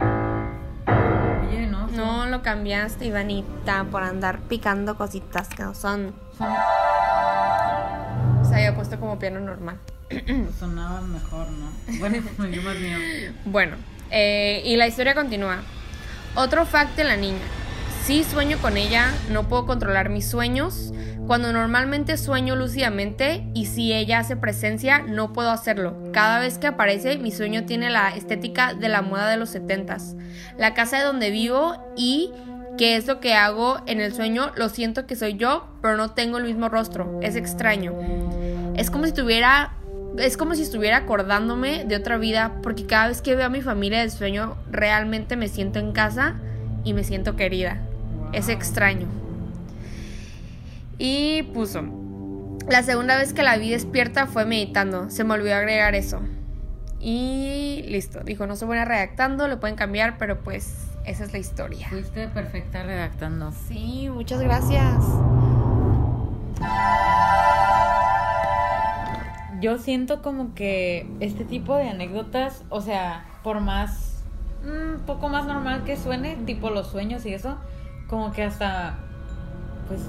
Oye, 1.49 1.67
no. 1.67 1.87
No 1.89 2.27
lo 2.27 2.43
cambiaste, 2.43 3.07
Ivanita, 3.07 3.85
por 3.91 4.03
andar 4.03 4.39
picando 4.41 4.97
cositas 4.97 5.49
que 5.49 5.63
no 5.63 5.75
son. 5.75 6.13
son- 6.37 6.49
Se 8.49 8.55
había 8.55 8.75
puesto 8.75 8.99
como 9.01 9.19
piano 9.19 9.41
normal. 9.41 9.77
sonaba 10.59 11.01
mejor, 11.03 11.47
¿no? 11.51 11.71
Bueno, 11.99 12.17
yo 12.51 12.63
más 12.63 12.77
mío. 12.77 12.99
Bueno, 13.47 13.77
eh, 14.11 14.63
y 14.65 14.77
la 14.77 14.87
historia 14.87 15.15
continúa. 15.15 15.59
Otro 16.35 16.65
fact 16.67 16.97
de 16.97 17.05
la 17.05 17.17
niña. 17.17 17.39
Sí 18.05 18.25
sueño 18.25 18.59
con 18.59 18.77
ella, 18.77 19.13
no 19.31 19.47
puedo 19.47 19.65
controlar 19.65 20.09
mis 20.09 20.29
sueños. 20.29 20.93
Cuando 21.29 21.53
normalmente 21.53 22.17
sueño 22.17 22.57
lúcidamente 22.57 23.47
y 23.55 23.67
si 23.67 23.93
ella 23.93 24.19
hace 24.19 24.35
presencia, 24.35 24.99
no 24.99 25.33
puedo 25.33 25.53
hacerlo. 25.53 25.97
Cada 26.13 26.41
vez 26.41 26.59
que 26.59 26.67
aparece, 26.67 27.17
mi 27.19 27.31
sueño 27.31 27.65
tiene 27.65 27.91
la 27.91 28.09
estética 28.09 28.75
de 28.75 28.89
la 28.89 29.03
moda 29.03 29.29
de 29.29 29.37
los 29.37 29.51
setentas. 29.51 30.17
La 30.59 30.75
casa 30.75 30.99
de 30.99 31.05
donde 31.05 31.31
vivo 31.31 31.77
y 31.97 32.33
que 32.77 32.97
es 32.97 33.07
lo 33.07 33.21
que 33.21 33.35
hago 33.35 33.81
en 33.87 34.01
el 34.01 34.13
sueño, 34.13 34.51
lo 34.57 34.69
siento 34.69 35.07
que 35.07 35.15
soy 35.15 35.37
yo, 35.37 35.69
pero 35.81 35.97
no 35.97 36.11
tengo 36.11 36.39
el 36.39 36.45
mismo 36.45 36.69
rostro. 36.69 37.21
Es 37.23 37.37
extraño. 37.37 37.95
Es 38.75 38.91
como 38.91 39.07
si 39.07 39.13
tuviera 39.13 39.75
es 40.19 40.37
como 40.37 40.57
si 40.57 40.63
estuviera 40.63 40.97
acordándome 40.99 41.85
de 41.85 41.95
otra 41.95 42.19
vida, 42.19 42.55
porque 42.65 42.85
cada 42.85 43.09
vez 43.09 43.23
que 43.23 43.37
veo 43.37 43.47
a 43.47 43.49
mi 43.49 43.63
familia 43.63 44.01
del 44.01 44.11
sueño, 44.11 44.57
realmente 44.71 45.37
me 45.37 45.47
siento 45.47 45.79
en 45.79 45.93
casa 45.93 46.35
y 46.85 46.95
me 46.95 47.05
siento 47.05 47.37
querida. 47.37 47.81
Es 48.33 48.49
extraño. 48.49 49.07
Y 50.99 51.43
puso, 51.55 51.83
la 52.69 52.83
segunda 52.83 53.17
vez 53.17 53.33
que 53.33 53.43
la 53.43 53.57
vi 53.57 53.71
despierta 53.71 54.27
fue 54.27 54.45
meditando, 54.45 55.11
se 55.11 55.25
me 55.25 55.35
olvidó 55.35 55.57
agregar 55.57 55.95
eso. 55.95 56.21
Y 57.01 57.85
listo, 57.89 58.21
dijo, 58.21 58.47
no 58.47 58.55
se 58.55 58.65
buena 58.65 58.85
redactando, 58.85 59.49
lo 59.49 59.59
pueden 59.59 59.75
cambiar, 59.75 60.17
pero 60.19 60.41
pues 60.41 60.87
esa 61.05 61.25
es 61.25 61.33
la 61.33 61.39
historia. 61.39 61.89
Fuiste 61.89 62.29
perfecta 62.29 62.85
redactando. 62.85 63.51
Sí, 63.51 64.09
muchas 64.13 64.41
gracias. 64.41 64.95
Yo 69.61 69.79
siento 69.79 70.23
como 70.23 70.55
que 70.55 71.07
este 71.21 71.45
tipo 71.45 71.77
de 71.77 71.89
anécdotas, 71.89 72.63
o 72.69 72.81
sea, 72.81 73.25
por 73.43 73.61
más, 73.61 74.23
un 74.65 75.01
poco 75.05 75.29
más 75.29 75.47
normal 75.47 75.83
que 75.85 75.97
suene, 75.97 76.37
tipo 76.47 76.71
los 76.71 76.87
sueños 76.89 77.27
y 77.27 77.35
eso, 77.35 77.59
como 78.13 78.31
que 78.31 78.43
hasta, 78.43 78.97
pues, 79.89 80.03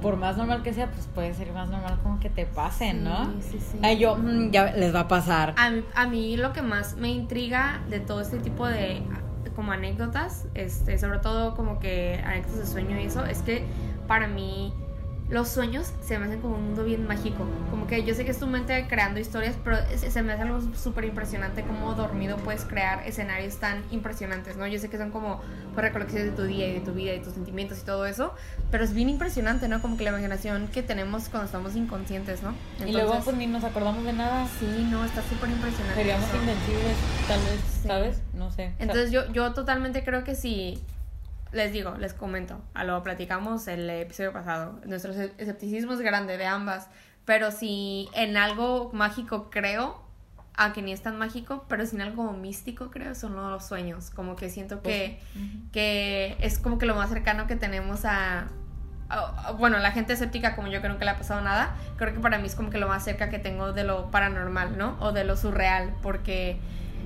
por 0.00 0.16
más 0.16 0.38
normal 0.38 0.62
que 0.62 0.72
sea, 0.72 0.90
pues 0.90 1.06
puede 1.14 1.34
ser 1.34 1.52
más 1.52 1.68
normal 1.68 1.98
como 2.02 2.18
que 2.18 2.30
te 2.30 2.46
pasen, 2.46 3.04
¿no? 3.04 3.26
Sí, 3.26 3.48
sí, 3.50 3.58
sí. 3.72 3.78
Ay, 3.82 3.98
yo, 3.98 4.16
mm, 4.16 4.52
ya 4.52 4.72
les 4.72 4.94
va 4.94 5.00
a 5.00 5.08
pasar. 5.08 5.52
A 5.58 5.68
mí, 5.68 5.84
a 5.94 6.06
mí 6.06 6.38
lo 6.38 6.54
que 6.54 6.62
más 6.62 6.96
me 6.96 7.10
intriga 7.10 7.82
de 7.90 8.00
todo 8.00 8.22
este 8.22 8.38
tipo 8.38 8.66
de 8.66 9.02
como 9.54 9.72
anécdotas, 9.72 10.46
este, 10.54 10.96
sobre 10.96 11.18
todo 11.18 11.54
como 11.54 11.78
que 11.78 12.22
anécdotas 12.24 12.58
de 12.58 12.66
sueño 12.66 12.98
y 12.98 13.04
eso, 13.04 13.26
es 13.26 13.42
que 13.42 13.66
para 14.08 14.28
mí 14.28 14.72
los 15.32 15.48
sueños 15.48 15.90
se 16.02 16.18
me 16.18 16.26
hacen 16.26 16.42
como 16.42 16.56
un 16.56 16.64
mundo 16.66 16.84
bien 16.84 17.06
mágico. 17.06 17.46
Como 17.70 17.86
que 17.86 18.04
yo 18.04 18.14
sé 18.14 18.26
que 18.26 18.32
es 18.32 18.38
tu 18.38 18.46
mente 18.46 18.86
creando 18.86 19.18
historias, 19.18 19.56
pero 19.64 19.78
se 19.96 20.22
me 20.22 20.34
hace 20.34 20.42
algo 20.42 20.60
súper 20.76 21.06
impresionante 21.06 21.62
como 21.62 21.94
dormido 21.94 22.36
puedes 22.36 22.66
crear 22.66 23.06
escenarios 23.06 23.56
tan 23.56 23.82
impresionantes, 23.90 24.58
¿no? 24.58 24.66
Yo 24.66 24.78
sé 24.78 24.90
que 24.90 24.98
son 24.98 25.10
como 25.10 25.40
pues, 25.72 25.86
recolecciones 25.86 26.26
de 26.30 26.36
tu 26.36 26.42
día 26.42 26.68
y 26.68 26.74
de 26.74 26.80
tu 26.80 26.92
vida 26.92 27.14
y 27.14 27.20
tus 27.20 27.32
sentimientos 27.32 27.78
y 27.78 27.84
todo 27.86 28.04
eso, 28.04 28.34
pero 28.70 28.84
es 28.84 28.92
bien 28.92 29.08
impresionante, 29.08 29.68
¿no? 29.68 29.80
Como 29.80 29.96
que 29.96 30.04
la 30.04 30.10
imaginación 30.10 30.68
que 30.68 30.82
tenemos 30.82 31.30
cuando 31.30 31.46
estamos 31.46 31.76
inconscientes, 31.76 32.42
¿no? 32.42 32.54
y 32.86 32.92
luego 32.92 33.18
pues 33.24 33.34
ni 33.34 33.46
nos 33.46 33.64
acordamos 33.64 34.04
de 34.04 34.12
nada. 34.12 34.46
Sí, 34.60 34.86
no, 34.90 35.02
está 35.02 35.22
súper 35.22 35.48
impresionante. 35.48 35.94
Seríamos 35.94 36.28
eso. 36.28 36.36
invencibles, 36.36 36.96
tal 37.26 37.40
vez, 37.40 37.60
Sí. 37.80 37.88
¿sabes? 37.88 38.20
No 38.34 38.50
sé. 38.50 38.74
Entonces 38.78 39.10
yo, 39.10 39.26
yo 39.32 39.54
totalmente 39.54 40.04
creo 40.04 40.24
que 40.24 40.34
si, 40.34 40.78
les 41.52 41.72
digo, 41.72 41.94
les 41.98 42.14
comento, 42.14 42.60
a 42.74 42.84
lo 42.84 43.02
platicamos 43.02 43.68
el 43.68 43.88
episodio 43.90 44.32
pasado, 44.32 44.80
nuestro 44.86 45.12
esce- 45.12 45.32
escepticismo 45.38 45.92
es 45.92 46.00
grande 46.00 46.36
de 46.38 46.46
ambas, 46.46 46.88
pero 47.24 47.50
si 47.50 48.08
en 48.14 48.36
algo 48.36 48.90
mágico 48.92 49.50
creo, 49.50 50.02
aunque 50.54 50.82
ni 50.82 50.92
es 50.92 51.02
tan 51.02 51.18
mágico, 51.18 51.64
pero 51.68 51.86
si 51.86 51.96
en 51.96 52.02
algo 52.02 52.32
místico 52.32 52.90
creo, 52.90 53.14
son 53.14 53.34
los 53.36 53.64
sueños, 53.66 54.10
como 54.10 54.36
que 54.36 54.50
siento 54.50 54.82
que, 54.82 55.18
que 55.72 56.36
es 56.40 56.58
como 56.58 56.78
que 56.78 56.86
lo 56.86 56.94
más 56.94 57.08
cercano 57.10 57.46
que 57.46 57.56
tenemos 57.56 58.04
a... 58.04 58.48
a- 59.08 59.48
a- 59.48 59.52
Bueno, 59.52 59.78
la 59.78 59.92
gente 59.92 60.12
escéptica 60.14 60.54
como 60.56 60.68
yo 60.68 60.82
que 60.82 60.88
nunca 60.88 61.04
le 61.04 61.10
ha 61.12 61.16
pasado 61.18 61.40
nada, 61.40 61.74
creo 61.96 62.12
que 62.14 62.20
para 62.20 62.38
mí 62.38 62.46
es 62.46 62.54
como 62.54 62.70
que 62.70 62.78
lo 62.78 62.88
más 62.88 63.04
cerca 63.04 63.28
que 63.30 63.38
tengo 63.38 63.72
de 63.72 63.84
lo 63.84 64.10
paranormal, 64.10 64.76
¿no? 64.76 64.96
O 65.00 65.12
de 65.12 65.24
lo 65.24 65.36
surreal, 65.36 65.94
porque 66.02 66.58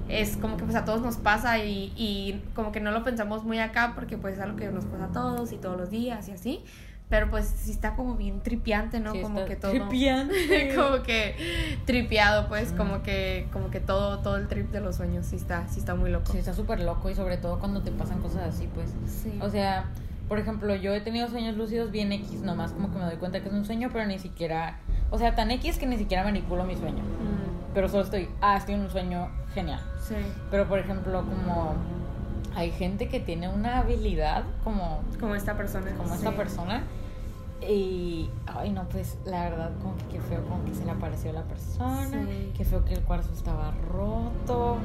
es 0.09 0.37
como 0.37 0.57
que 0.57 0.65
pues 0.65 0.77
a 0.77 0.85
todos 0.85 1.03
nos 1.03 1.17
pasa 1.17 1.59
y, 1.59 1.93
y 1.97 2.43
como 2.55 2.73
que 2.73 2.81
no 2.81 2.91
lo 2.91 3.03
pensamos 3.03 3.45
muy 3.45 3.59
acá 3.59 3.93
porque 3.95 4.17
pues 4.17 4.35
es 4.35 4.41
algo 4.41 4.57
que 4.57 4.69
nos 4.69 4.85
pasa 4.85 5.05
a 5.05 5.13
todos 5.13 5.53
y 5.53 5.57
todos 5.57 5.77
los 5.77 5.91
días 5.91 6.29
y 6.29 6.33
así. 6.33 6.65
Pero 7.09 7.31
pues 7.31 7.47
sí 7.47 7.71
está 7.71 7.95
como 7.95 8.17
bien 8.17 8.41
tripiante, 8.41 8.99
¿no? 8.99 9.13
Sí, 9.13 9.21
como 9.21 9.45
que 9.45 9.55
todo. 9.55 9.71
tripiante. 9.71 10.75
como 10.77 11.05
que 11.05 11.37
tripeado, 11.85 12.49
pues, 12.49 12.73
como 12.73 13.05
que, 13.05 13.47
como 13.53 13.71
que 13.71 13.79
todo, 13.79 14.19
todo 14.19 14.37
el 14.37 14.49
trip 14.49 14.73
de 14.73 14.81
los 14.81 14.97
sueños. 14.97 15.27
Sí 15.27 15.37
está, 15.37 15.69
sí 15.69 15.79
está 15.79 15.95
muy 15.95 16.11
loco. 16.11 16.33
Sí, 16.33 16.39
está 16.39 16.53
súper 16.53 16.81
loco 16.81 17.09
y 17.09 17.15
sobre 17.15 17.37
todo 17.37 17.61
cuando 17.61 17.83
te 17.83 17.93
pasan 17.93 18.21
cosas 18.21 18.55
así, 18.55 18.69
pues. 18.75 18.93
Sí. 19.07 19.39
O 19.41 19.49
sea, 19.49 19.89
por 20.29 20.39
ejemplo, 20.39 20.75
yo 20.75 20.93
he 20.95 21.01
tenido 21.01 21.29
sueños 21.29 21.57
lúcidos 21.57 21.91
bien 21.91 22.11
X, 22.13 22.41
nomás 22.43 22.73
como 22.73 22.91
que 22.91 22.99
me 22.99 23.05
doy 23.05 23.17
cuenta 23.17 23.41
que 23.41 23.49
es 23.49 23.55
un 23.55 23.65
sueño, 23.65 23.91
pero 23.93 24.07
ni 24.07 24.19
siquiera. 24.19 24.79
O 25.11 25.19
sea, 25.19 25.35
tan 25.35 25.51
X 25.53 25.79
que 25.79 25.87
ni 25.87 25.97
siquiera 25.99 26.25
manipulo 26.25 26.65
mi 26.65 26.75
sueño. 26.77 27.03
Mm, 27.03 27.75
Pero 27.75 27.89
solo 27.89 28.03
estoy, 28.05 28.29
ah, 28.41 28.57
estoy 28.57 28.75
en 28.75 28.81
un 28.83 28.91
sueño 28.91 29.29
genial. 29.55 29.81
sí. 30.01 30.15
Pero 30.51 30.67
por 30.69 30.79
ejemplo, 30.79 31.23
como 31.25 31.75
hay 32.57 32.71
gente 32.73 33.09
que 33.09 33.21
tiene 33.21 33.49
una 33.49 33.79
habilidad 33.79 34.45
como, 34.65 35.01
Como 35.21 35.35
esta 35.35 35.57
persona. 35.57 35.93
como 35.97 36.15
esta 36.15 36.33
persona. 36.33 36.83
Y, 37.67 38.29
ay, 38.47 38.71
no, 38.71 38.85
pues 38.89 39.19
la 39.25 39.45
verdad, 39.49 39.71
como 39.81 39.97
que 39.97 40.05
qué 40.17 40.21
feo, 40.21 40.43
como 40.45 40.65
que 40.65 40.75
se 40.75 40.85
le 40.85 40.91
apareció 40.91 41.33
la 41.33 41.43
persona. 41.43 42.07
Sí. 42.27 42.53
Qué 42.57 42.65
feo 42.65 42.85
que 42.85 42.95
el 42.95 43.03
cuarzo 43.03 43.33
estaba 43.33 43.73
roto. 43.93 44.77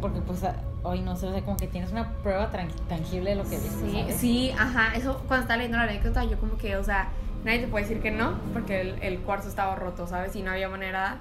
Porque, 0.00 0.20
pues, 0.20 0.42
ay, 0.84 1.00
no 1.00 1.16
sé, 1.16 1.26
o 1.26 1.32
sea, 1.32 1.42
como 1.42 1.56
que 1.56 1.66
tienes 1.66 1.92
una 1.92 2.12
prueba 2.18 2.50
tangible 2.88 3.30
de 3.30 3.36
lo 3.36 3.44
que 3.44 3.56
viste. 3.58 3.90
Sí, 3.90 4.00
¿sabes? 4.00 4.16
sí, 4.16 4.52
ajá. 4.58 4.94
Eso 4.96 5.22
cuando 5.28 5.42
estaba 5.42 5.56
leyendo 5.58 5.78
la 5.78 5.84
anécdota, 5.84 6.24
yo 6.24 6.38
como 6.38 6.56
que, 6.56 6.76
o 6.76 6.84
sea, 6.84 7.08
nadie 7.44 7.60
te 7.60 7.68
puede 7.68 7.84
decir 7.84 8.02
que 8.02 8.10
no, 8.10 8.38
porque 8.52 8.80
el, 8.80 9.02
el 9.02 9.18
cuarzo 9.20 9.48
estaba 9.48 9.74
roto, 9.74 10.06
¿sabes? 10.06 10.34
Y 10.36 10.42
no 10.42 10.50
había 10.50 10.68
manera 10.68 11.18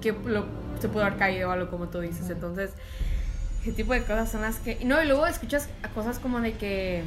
que 0.00 0.12
lo, 0.12 0.44
se 0.80 0.88
pudo 0.88 1.04
haber 1.04 1.18
caído 1.18 1.48
o 1.48 1.52
algo 1.52 1.70
como 1.70 1.88
tú 1.88 2.00
dices. 2.00 2.28
Entonces, 2.28 2.72
ese 3.62 3.72
tipo 3.72 3.92
de 3.92 4.02
cosas 4.02 4.30
son 4.30 4.42
las 4.42 4.58
que. 4.58 4.84
No, 4.84 5.02
y 5.02 5.06
luego 5.06 5.26
escuchas 5.26 5.68
cosas 5.94 6.18
como 6.18 6.40
de 6.40 6.54
que 6.54 7.04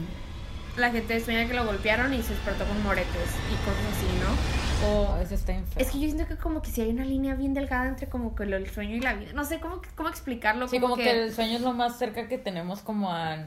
la 0.77 0.91
gente 0.91 1.19
sueña 1.19 1.47
que 1.47 1.53
lo 1.53 1.65
golpearon 1.65 2.13
y 2.13 2.21
se 2.21 2.33
despertó 2.33 2.65
con 2.65 2.81
moretes 2.83 3.07
y 3.51 3.55
cosas 3.65 3.85
así, 3.95 4.07
¿no? 4.19 4.87
O 4.87 5.17
está 5.21 5.53
enfermo. 5.53 5.79
Es 5.79 5.91
que 5.91 5.99
yo 5.99 6.05
siento 6.09 6.27
que 6.27 6.35
como 6.37 6.61
que 6.61 6.69
si 6.69 6.81
hay 6.81 6.89
una 6.89 7.05
línea 7.05 7.35
bien 7.35 7.53
delgada 7.53 7.87
entre 7.87 8.07
como 8.07 8.35
que 8.35 8.45
lo- 8.45 8.57
el 8.57 8.69
sueño 8.69 8.95
y 8.95 8.99
la 8.99 9.13
vida. 9.13 9.31
No 9.33 9.45
sé 9.45 9.59
cómo, 9.59 9.81
cómo 9.95 10.09
explicarlo. 10.09 10.67
Sí, 10.67 10.79
como 10.79 10.95
que... 10.97 11.09
el 11.09 11.33
sueño 11.33 11.55
es 11.55 11.61
lo 11.61 11.73
más 11.73 11.97
cerca 11.97 12.27
que 12.27 12.37
tenemos 12.37 12.81
como 12.81 13.11
a... 13.11 13.37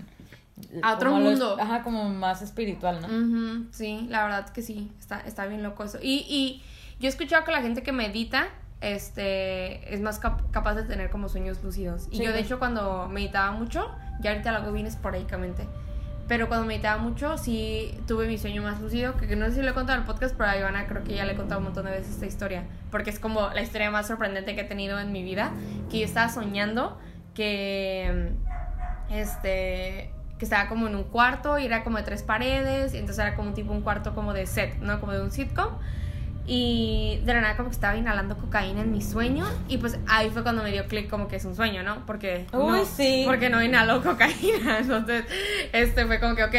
A 0.82 0.94
otro 0.94 1.10
como 1.10 1.22
mundo. 1.22 1.56
ajá, 1.60 1.82
como 1.84 2.08
más 2.08 2.42
espiritual, 2.42 3.00
¿no? 3.00 3.06
Ujú, 3.06 3.66
sí, 3.70 4.06
la 4.10 4.24
verdad 4.24 4.48
que 4.48 4.62
sí, 4.62 4.90
está, 4.98 5.20
está 5.20 5.46
bien 5.46 5.62
loco 5.62 5.84
eso. 5.84 5.98
Y, 6.02 6.26
y 6.28 6.62
yo 6.98 7.06
he 7.06 7.10
escuchado 7.10 7.44
que 7.44 7.52
la 7.52 7.62
gente 7.62 7.84
que 7.84 7.92
medita 7.92 8.48
este, 8.80 9.94
es 9.94 10.00
más 10.00 10.18
cap- 10.18 10.42
capaz 10.50 10.74
de 10.74 10.82
tener 10.82 11.10
como 11.10 11.28
sueños 11.28 11.62
lúcidos. 11.62 12.08
Y 12.10 12.18
Sí, 12.18 12.24
yo 12.24 12.32
de 12.32 12.40
hecho 12.40 12.58
cuando 12.58 13.08
meditaba 13.08 13.52
mucho, 13.52 13.88
ya 14.20 14.30
ahorita 14.32 14.50
lo 14.50 14.58
hago 14.58 14.72
bien 14.72 14.86
esporádicamente. 14.86 15.68
Pero 16.28 16.48
cuando 16.48 16.66
meditaba 16.66 17.00
mucho, 17.00 17.38
sí 17.38 17.98
tuve 18.06 18.26
mi 18.26 18.36
sueño 18.36 18.62
más 18.62 18.80
lúcido, 18.80 19.16
que 19.16 19.34
no 19.34 19.46
sé 19.46 19.54
si 19.54 19.62
lo 19.62 19.70
he 19.70 19.74
contado 19.74 19.98
en 19.98 20.02
el 20.02 20.06
podcast, 20.06 20.36
pero 20.36 20.50
a 20.50 20.58
Ivana 20.58 20.86
creo 20.86 21.02
que 21.02 21.14
ya 21.14 21.24
le 21.24 21.32
he 21.32 21.36
contado 21.36 21.58
un 21.58 21.64
montón 21.64 21.86
de 21.86 21.92
veces 21.92 22.10
esta 22.10 22.26
historia, 22.26 22.64
porque 22.90 23.08
es 23.08 23.18
como 23.18 23.48
la 23.48 23.62
historia 23.62 23.90
más 23.90 24.06
sorprendente 24.06 24.54
que 24.54 24.60
he 24.60 24.64
tenido 24.64 25.00
en 25.00 25.10
mi 25.10 25.22
vida, 25.22 25.52
que 25.90 26.00
yo 26.00 26.04
estaba 26.04 26.28
soñando 26.28 26.98
que, 27.34 28.32
este, 29.10 30.10
que 30.38 30.44
estaba 30.44 30.68
como 30.68 30.86
en 30.86 30.96
un 30.96 31.04
cuarto 31.04 31.58
y 31.58 31.64
era 31.64 31.82
como 31.82 31.96
de 31.96 32.02
tres 32.02 32.22
paredes, 32.22 32.92
y 32.92 32.98
entonces 32.98 33.24
era 33.24 33.34
como 33.34 33.54
tipo 33.54 33.72
un 33.72 33.80
cuarto 33.80 34.14
como 34.14 34.34
de 34.34 34.46
set, 34.46 34.76
¿no? 34.80 35.00
Como 35.00 35.12
de 35.12 35.22
un 35.22 35.30
sitcom. 35.30 35.78
Y 36.51 37.20
de 37.24 37.34
la 37.34 37.42
nada 37.42 37.57
como 37.57 37.68
que 37.68 37.74
estaba 37.74 37.94
inhalando 37.94 38.38
cocaína 38.38 38.80
en 38.80 38.90
mi 38.90 39.03
sueño 39.03 39.46
y 39.68 39.76
pues 39.76 39.99
ahí 40.09 40.30
fue 40.30 40.42
cuando 40.42 40.62
me 40.62 40.72
dio 40.72 40.86
clic 40.86 41.11
como 41.11 41.28
que 41.28 41.36
es 41.36 41.44
un 41.44 41.55
sueño, 41.55 41.82
¿no? 41.82 42.07
Porque 42.07 42.46
Uy, 42.53 42.78
no, 42.78 42.84
sí. 42.86 43.24
porque 43.26 43.51
no 43.51 43.62
inhaló 43.62 44.03
cocaína, 44.09 44.78
entonces 44.78 45.26
este 45.72 46.07
fue 46.07 46.18
como 46.18 46.34
que 46.34 46.44
ok, 46.44 46.55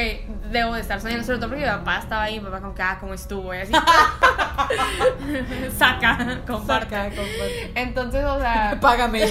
debo 0.51 0.75
de 0.75 0.81
estar 0.81 1.01
soñando, 1.01 1.25
sobre 1.25 1.39
todo 1.39 1.49
porque 1.49 1.63
mi 1.65 1.69
papá 1.71 1.97
estaba 1.97 2.21
ahí, 2.23 2.39
mi 2.39 2.45
papá 2.45 2.61
como 2.61 2.75
que 2.75 2.81
ah, 2.83 2.97
cómo 2.99 3.15
estuvo 3.15 3.51
y 3.53 3.57
así. 3.57 3.73
Saca, 5.77 6.41
comparte. 6.45 6.95
Saca, 6.95 7.09
comparte. 7.09 7.71
Entonces, 7.75 8.23
o 8.25 8.39
sea, 8.39 8.77
Págame. 8.81 9.23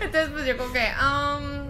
entonces 0.00 0.30
pues 0.32 0.46
yo 0.46 0.56
como 0.56 0.72
que 0.72 0.80
um, 1.00 1.63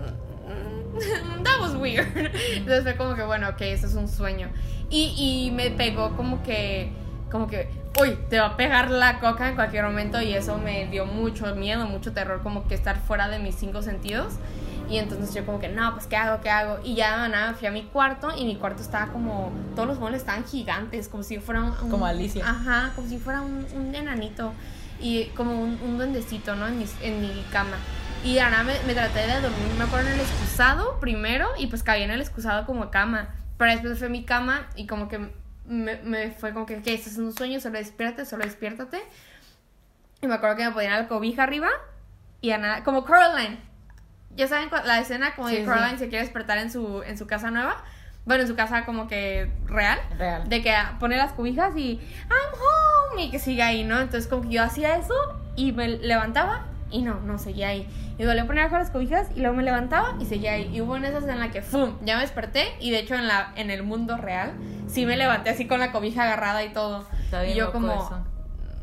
that 1.44 1.60
was 1.60 1.74
weird. 1.74 2.06
Entonces 2.16 2.82
fue 2.82 2.96
como 2.96 3.14
que 3.14 3.22
bueno, 3.22 3.48
ok, 3.48 3.60
eso 3.62 3.86
es 3.86 3.94
un 3.94 4.08
sueño. 4.08 4.48
Y, 4.90 5.14
y 5.16 5.50
me 5.50 5.70
pegó 5.70 6.16
como 6.16 6.42
que, 6.42 6.92
como 7.30 7.46
que, 7.46 7.68
uy, 8.00 8.16
te 8.28 8.38
va 8.38 8.46
a 8.46 8.56
pegar 8.56 8.90
la 8.90 9.18
coca 9.20 9.48
en 9.48 9.54
cualquier 9.54 9.84
momento 9.84 10.20
y 10.20 10.34
eso 10.34 10.58
me 10.58 10.86
dio 10.86 11.06
mucho 11.06 11.54
miedo, 11.56 11.86
mucho 11.86 12.12
terror, 12.12 12.42
como 12.42 12.68
que 12.68 12.74
estar 12.74 12.98
fuera 13.00 13.28
de 13.28 13.38
mis 13.38 13.54
cinco 13.54 13.82
sentidos. 13.82 14.34
Y 14.88 14.98
entonces 14.98 15.34
yo 15.34 15.46
como 15.46 15.58
que, 15.58 15.68
no, 15.68 15.94
pues 15.94 16.06
¿qué 16.06 16.16
hago? 16.16 16.42
¿Qué 16.42 16.50
hago? 16.50 16.78
Y 16.84 16.94
ya 16.94 17.26
nada, 17.28 17.54
fui 17.54 17.66
a 17.66 17.70
mi 17.70 17.84
cuarto 17.84 18.28
y 18.36 18.44
mi 18.44 18.56
cuarto 18.56 18.82
estaba 18.82 19.10
como, 19.12 19.50
todos 19.74 19.88
los 19.88 19.98
muebles 19.98 20.20
estaban 20.20 20.44
gigantes, 20.44 21.08
como 21.08 21.22
si 21.22 21.38
fuera 21.38 21.62
un... 21.62 21.72
Como 21.90 22.04
Alicia. 22.04 22.46
Ajá, 22.46 22.92
como 22.94 23.08
si 23.08 23.18
fuera 23.18 23.40
un, 23.40 23.66
un 23.74 23.94
enanito 23.94 24.52
y 25.00 25.24
como 25.36 25.52
un, 25.52 25.78
un 25.82 25.96
duendecito, 25.96 26.54
¿no? 26.54 26.66
En 26.66 26.78
mi, 26.78 26.86
en 27.02 27.20
mi 27.20 27.44
cama. 27.50 27.76
Y 28.24 28.38
ahora 28.38 28.62
me, 28.62 28.72
me 28.86 28.94
traté 28.94 29.26
de 29.26 29.40
dormir, 29.40 29.74
me 29.76 29.84
acuerdo 29.84 30.08
en 30.08 30.14
el 30.14 30.20
excusado 30.20 30.98
primero 30.98 31.46
y 31.58 31.66
pues 31.66 31.82
caí 31.82 32.02
en 32.02 32.10
el 32.10 32.20
excusado 32.20 32.64
como 32.66 32.90
cama. 32.90 33.34
Pero 33.58 33.70
después 33.72 33.98
fue 33.98 34.08
mi 34.08 34.24
cama 34.24 34.66
y 34.76 34.86
como 34.86 35.08
que 35.08 35.18
me, 35.66 35.96
me 36.02 36.30
fue 36.30 36.52
como 36.52 36.64
que, 36.66 36.80
¿qué? 36.82 36.94
Esto 36.94 37.10
es 37.10 37.18
un 37.18 37.34
sueño, 37.36 37.60
solo 37.60 37.78
despiértate, 37.78 38.24
solo 38.24 38.44
despiértate. 38.44 39.02
Y 40.22 40.26
me 40.26 40.34
acuerdo 40.34 40.56
que 40.56 40.64
me 40.64 40.72
ponían 40.72 41.02
la 41.02 41.08
cobija 41.08 41.42
arriba 41.42 41.68
y 42.40 42.50
a 42.52 42.58
nada, 42.58 42.82
como 42.82 43.04
Coraline. 43.04 43.58
Ya 44.36 44.48
saben 44.48 44.68
la 44.84 44.98
escena 44.98 45.34
como 45.34 45.48
Sí, 45.48 45.56
de 45.56 45.60
sí. 45.60 45.66
Coraline 45.66 45.98
se 45.98 46.08
quiere 46.08 46.24
despertar 46.24 46.58
en 46.58 46.70
su, 46.70 47.02
en 47.02 47.18
su 47.18 47.26
casa 47.26 47.50
nueva. 47.50 47.76
Bueno, 48.24 48.42
en 48.42 48.48
su 48.48 48.56
casa 48.56 48.86
como 48.86 49.06
que 49.06 49.50
real. 49.66 49.98
Real. 50.18 50.48
De 50.48 50.62
que 50.62 50.74
pone 50.98 51.16
las 51.18 51.34
cobijas 51.34 51.76
y 51.76 52.00
I'm 52.30 53.12
home 53.12 53.22
y 53.24 53.30
que 53.30 53.38
sigue 53.38 53.62
ahí, 53.62 53.84
¿no? 53.84 54.00
Entonces 54.00 54.28
como 54.28 54.42
que 54.42 54.48
yo 54.48 54.62
hacía 54.62 54.96
eso 54.96 55.14
y 55.56 55.72
me 55.72 55.88
levantaba 55.88 56.64
y 56.94 57.02
no, 57.02 57.20
no 57.20 57.38
seguía 57.38 57.68
ahí. 57.68 57.88
Y 58.18 58.24
volví 58.24 58.38
a 58.38 58.46
poner 58.46 58.62
abajo 58.62 58.78
las 58.78 58.90
cobijas 58.90 59.28
y 59.34 59.40
luego 59.40 59.56
me 59.56 59.64
levantaba 59.64 60.14
y 60.20 60.26
seguía 60.26 60.52
ahí. 60.52 60.70
Y 60.72 60.80
hubo 60.80 60.96
en 60.96 61.04
esas 61.04 61.24
en 61.24 61.40
la 61.40 61.50
que 61.50 61.60
¡fum! 61.60 61.96
Ya 62.04 62.14
me 62.16 62.22
desperté 62.22 62.68
y 62.80 62.90
de 62.90 63.00
hecho 63.00 63.16
en 63.16 63.26
la 63.26 63.52
en 63.56 63.70
el 63.70 63.82
mundo 63.82 64.16
real 64.16 64.52
sí 64.86 65.04
me 65.04 65.16
levanté 65.16 65.50
así 65.50 65.66
con 65.66 65.80
la 65.80 65.90
cobija 65.90 66.22
agarrada 66.22 66.62
y 66.64 66.72
todo. 66.72 67.04
Está 67.24 67.42
bien 67.42 67.54
y 67.54 67.58
yo 67.58 67.72
como 67.72 67.92
eso. 67.92 68.24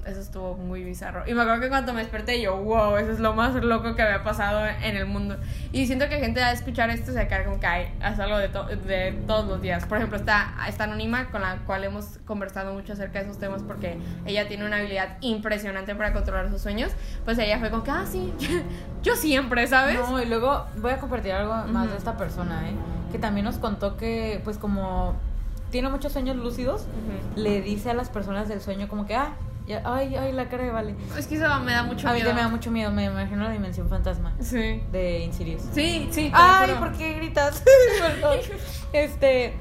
Eso 0.05 0.19
estuvo 0.19 0.55
muy 0.55 0.83
bizarro. 0.83 1.23
Y 1.27 1.33
me 1.33 1.41
acuerdo 1.41 1.61
que 1.61 1.69
cuando 1.69 1.93
me 1.93 2.01
desperté 2.01 2.41
yo, 2.41 2.57
wow, 2.57 2.97
eso 2.97 3.11
es 3.11 3.19
lo 3.19 3.33
más 3.33 3.53
loco 3.55 3.95
que 3.95 4.01
había 4.01 4.23
pasado 4.23 4.65
en 4.65 4.95
el 4.95 5.05
mundo. 5.05 5.37
Y 5.71 5.85
siento 5.87 6.09
que 6.09 6.19
gente 6.19 6.41
a 6.43 6.51
escuchar 6.51 6.89
esto 6.89 7.11
se 7.13 7.27
queda 7.27 7.43
como 7.45 7.59
que 7.59 7.67
"Ay, 7.67 7.87
es 8.03 8.19
algo 8.19 8.37
de, 8.37 8.49
to- 8.49 8.65
de 8.65 9.11
todos 9.27 9.47
los 9.47 9.61
días. 9.61 9.85
Por 9.85 9.97
ejemplo, 9.97 10.17
está 10.17 10.53
esta 10.67 10.85
anónima 10.85 11.29
con 11.29 11.41
la 11.41 11.57
cual 11.65 11.83
hemos 11.83 12.19
conversado 12.25 12.73
mucho 12.73 12.93
acerca 12.93 13.19
de 13.19 13.25
esos 13.25 13.37
temas 13.39 13.61
porque 13.63 13.97
ella 14.25 14.47
tiene 14.47 14.65
una 14.65 14.77
habilidad 14.77 15.17
impresionante 15.21 15.93
para 15.95 16.13
controlar 16.13 16.49
sus 16.49 16.61
sueños. 16.61 16.91
Pues 17.25 17.37
ella 17.39 17.59
fue 17.59 17.69
como 17.69 17.83
que, 17.83 17.91
ah, 17.91 18.05
sí, 18.09 18.33
yo 19.03 19.15
siempre, 19.15 19.67
¿sabes? 19.67 19.99
No, 19.99 20.21
y 20.21 20.25
luego 20.25 20.65
voy 20.77 20.91
a 20.91 20.97
compartir 20.97 21.31
algo 21.33 21.53
más 21.67 21.83
Ujú. 21.85 21.91
de 21.91 21.97
esta 21.97 22.17
persona, 22.17 22.69
¿eh? 22.69 22.73
Que 23.11 23.19
también 23.19 23.45
nos 23.45 23.57
contó 23.57 23.97
que, 23.97 24.41
pues 24.43 24.57
como 24.57 25.15
tiene 25.69 25.89
muchos 25.89 26.11
sueños 26.11 26.35
lúcidos, 26.35 26.81
Ujú. 26.81 27.39
le 27.41 27.61
dice 27.61 27.89
a 27.91 27.93
las 27.93 28.09
personas 28.09 28.49
del 28.49 28.59
sueño 28.61 28.87
como 28.87 29.05
que, 29.05 29.15
ah, 29.15 29.33
ya, 29.71 29.81
ay, 29.85 30.15
ay, 30.15 30.31
la 30.33 30.47
cara 30.49 30.63
de 30.63 30.71
Vale. 30.71 30.95
Es 31.17 31.27
que 31.27 31.35
eso 31.35 31.59
me 31.61 31.71
da 31.73 31.83
mucho 31.83 32.07
A 32.07 32.11
mí 32.13 32.19
miedo. 32.19 32.33
me 32.33 32.41
da 32.41 32.47
mucho 32.49 32.71
miedo, 32.71 32.91
me 32.91 33.05
imagino 33.05 33.43
la 33.43 33.51
dimensión 33.51 33.87
fantasma 33.89 34.33
Sí. 34.39 34.83
de 34.91 35.19
Insidious. 35.19 35.63
Sí, 35.73 36.07
sí. 36.11 36.31
Ay. 36.33 36.75
¿por 36.79 36.91
qué 36.93 37.13
gritas? 37.13 37.63
Perdón. 37.99 38.37
Este, 38.93 39.53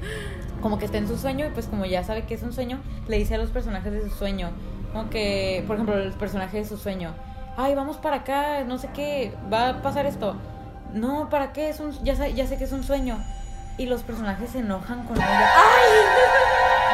como 0.61 0.77
que 0.77 0.85
está 0.85 0.97
en 0.97 1.07
su 1.07 1.17
sueño 1.17 1.45
y 1.47 1.49
pues 1.49 1.67
como 1.67 1.85
ya 1.85 2.03
sabe 2.03 2.23
que 2.25 2.33
es 2.33 2.43
un 2.43 2.53
sueño, 2.53 2.79
le 3.07 3.17
dice 3.17 3.35
a 3.35 3.37
los 3.37 3.49
personajes 3.49 3.91
de 3.91 4.01
su 4.03 4.09
sueño, 4.15 4.49
como 4.91 5.09
que, 5.09 5.63
por 5.67 5.75
ejemplo, 5.77 5.97
el 5.97 6.11
personaje 6.13 6.57
de 6.57 6.65
su 6.65 6.77
sueño, 6.77 7.13
ay, 7.57 7.73
vamos 7.75 7.97
para 7.97 8.17
acá, 8.17 8.63
no 8.65 8.77
sé 8.77 8.89
qué, 8.93 9.33
va 9.51 9.69
a 9.69 9.81
pasar 9.81 10.05
esto. 10.05 10.35
No, 10.93 11.29
¿para 11.29 11.53
qué? 11.53 11.69
Es 11.69 11.79
un, 11.79 11.91
ya, 12.03 12.15
sé, 12.15 12.33
ya 12.33 12.45
sé 12.47 12.57
que 12.57 12.65
es 12.65 12.71
un 12.73 12.83
sueño. 12.83 13.17
Y 13.77 13.85
los 13.85 14.03
personajes 14.03 14.49
se 14.51 14.59
enojan 14.59 15.03
con 15.05 15.15
ella. 15.15 15.49
¡Ay! 15.55 15.91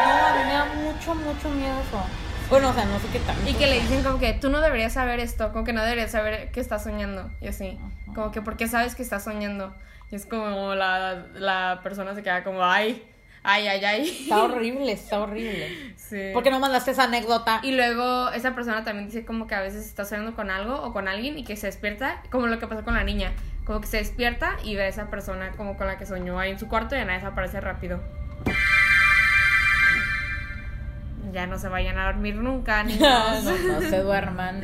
No, 0.08 0.14
a 0.28 0.34
mí 0.34 0.44
me 0.46 0.54
da 0.54 0.66
mucho, 0.66 1.16
mucho 1.16 1.50
miedo 1.50 1.74
eso. 1.82 2.00
Bueno, 2.50 2.70
o 2.70 2.74
sea, 2.74 2.86
no 2.86 2.98
sé 3.00 3.08
qué 3.12 3.20
tanto. 3.20 3.50
Y 3.50 3.54
que 3.54 3.68
le 3.68 3.82
dicen 3.82 4.04
como 4.04 4.20
que 4.20 4.34
tú 4.34 4.50
no 4.50 4.62
deberías 4.62 4.94
saber 4.94 5.20
esto, 5.20 5.52
como 5.52 5.66
que 5.66 5.74
no 5.74 5.84
deberías 5.84 6.12
saber 6.12 6.50
que 6.52 6.62
estás 6.62 6.84
soñando. 6.84 7.30
Y 7.42 7.48
así, 7.48 7.78
como 8.16 8.32
que 8.32 8.42
porque 8.42 8.68
sabes 8.68 8.96
que 8.96 9.04
estás 9.04 9.26
soñando. 9.26 9.76
Y 10.12 10.16
es 10.16 10.26
como 10.26 10.74
la, 10.74 11.26
la 11.34 11.82
persona 11.84 12.16
se 12.16 12.24
queda 12.24 12.46
como, 12.46 12.64
ay, 12.64 13.04
ay, 13.44 13.68
ay, 13.68 13.84
ay. 13.84 14.10
Está 14.22 14.44
horrible, 14.44 14.92
está 14.94 15.20
horrible. 15.20 15.94
Sí. 15.98 16.30
¿Por 16.32 16.42
qué 16.42 16.52
no 16.52 16.62
mandaste 16.62 16.92
esa 16.92 17.04
anécdota? 17.04 17.60
Y 17.64 17.74
luego 17.76 18.30
esa 18.30 18.56
persona 18.56 18.86
también 18.86 19.08
dice 19.08 19.26
como 19.26 19.46
que 19.46 19.56
a 19.56 19.60
veces 19.60 19.86
está 19.86 20.06
soñando 20.06 20.36
con 20.36 20.50
algo 20.50 20.82
o 20.82 20.94
con 20.94 21.10
alguien 21.10 21.38
y 21.38 21.44
que 21.44 21.58
se 21.58 21.68
despierta, 21.68 22.24
como 22.32 22.48
lo 22.48 22.60
que 22.60 22.68
pasó 22.68 22.86
con 22.86 22.94
la 22.94 23.04
niña. 23.04 23.34
Como 23.66 23.82
que 23.82 23.88
se 23.88 23.98
despierta 23.98 24.56
y 24.64 24.76
ve 24.76 24.84
a 24.84 24.88
esa 24.88 25.10
persona 25.10 25.52
como 25.58 25.76
con 25.76 25.88
la 25.88 25.98
que 25.98 26.06
soñó 26.06 26.40
ahí 26.40 26.52
en 26.52 26.60
su 26.60 26.70
cuarto 26.70 26.96
y 26.96 27.00
nada 27.00 27.16
desaparece 27.16 27.60
rápido. 27.60 28.02
Ya 31.34 31.48
no 31.48 31.58
se 31.60 31.68
vayan 31.68 31.98
a 31.98 32.06
dormir 32.06 32.36
nunca, 32.36 32.84
no, 32.84 32.90
niños. 32.90 33.44
no 33.68 33.82
se 33.82 34.00
duerman. 34.02 34.62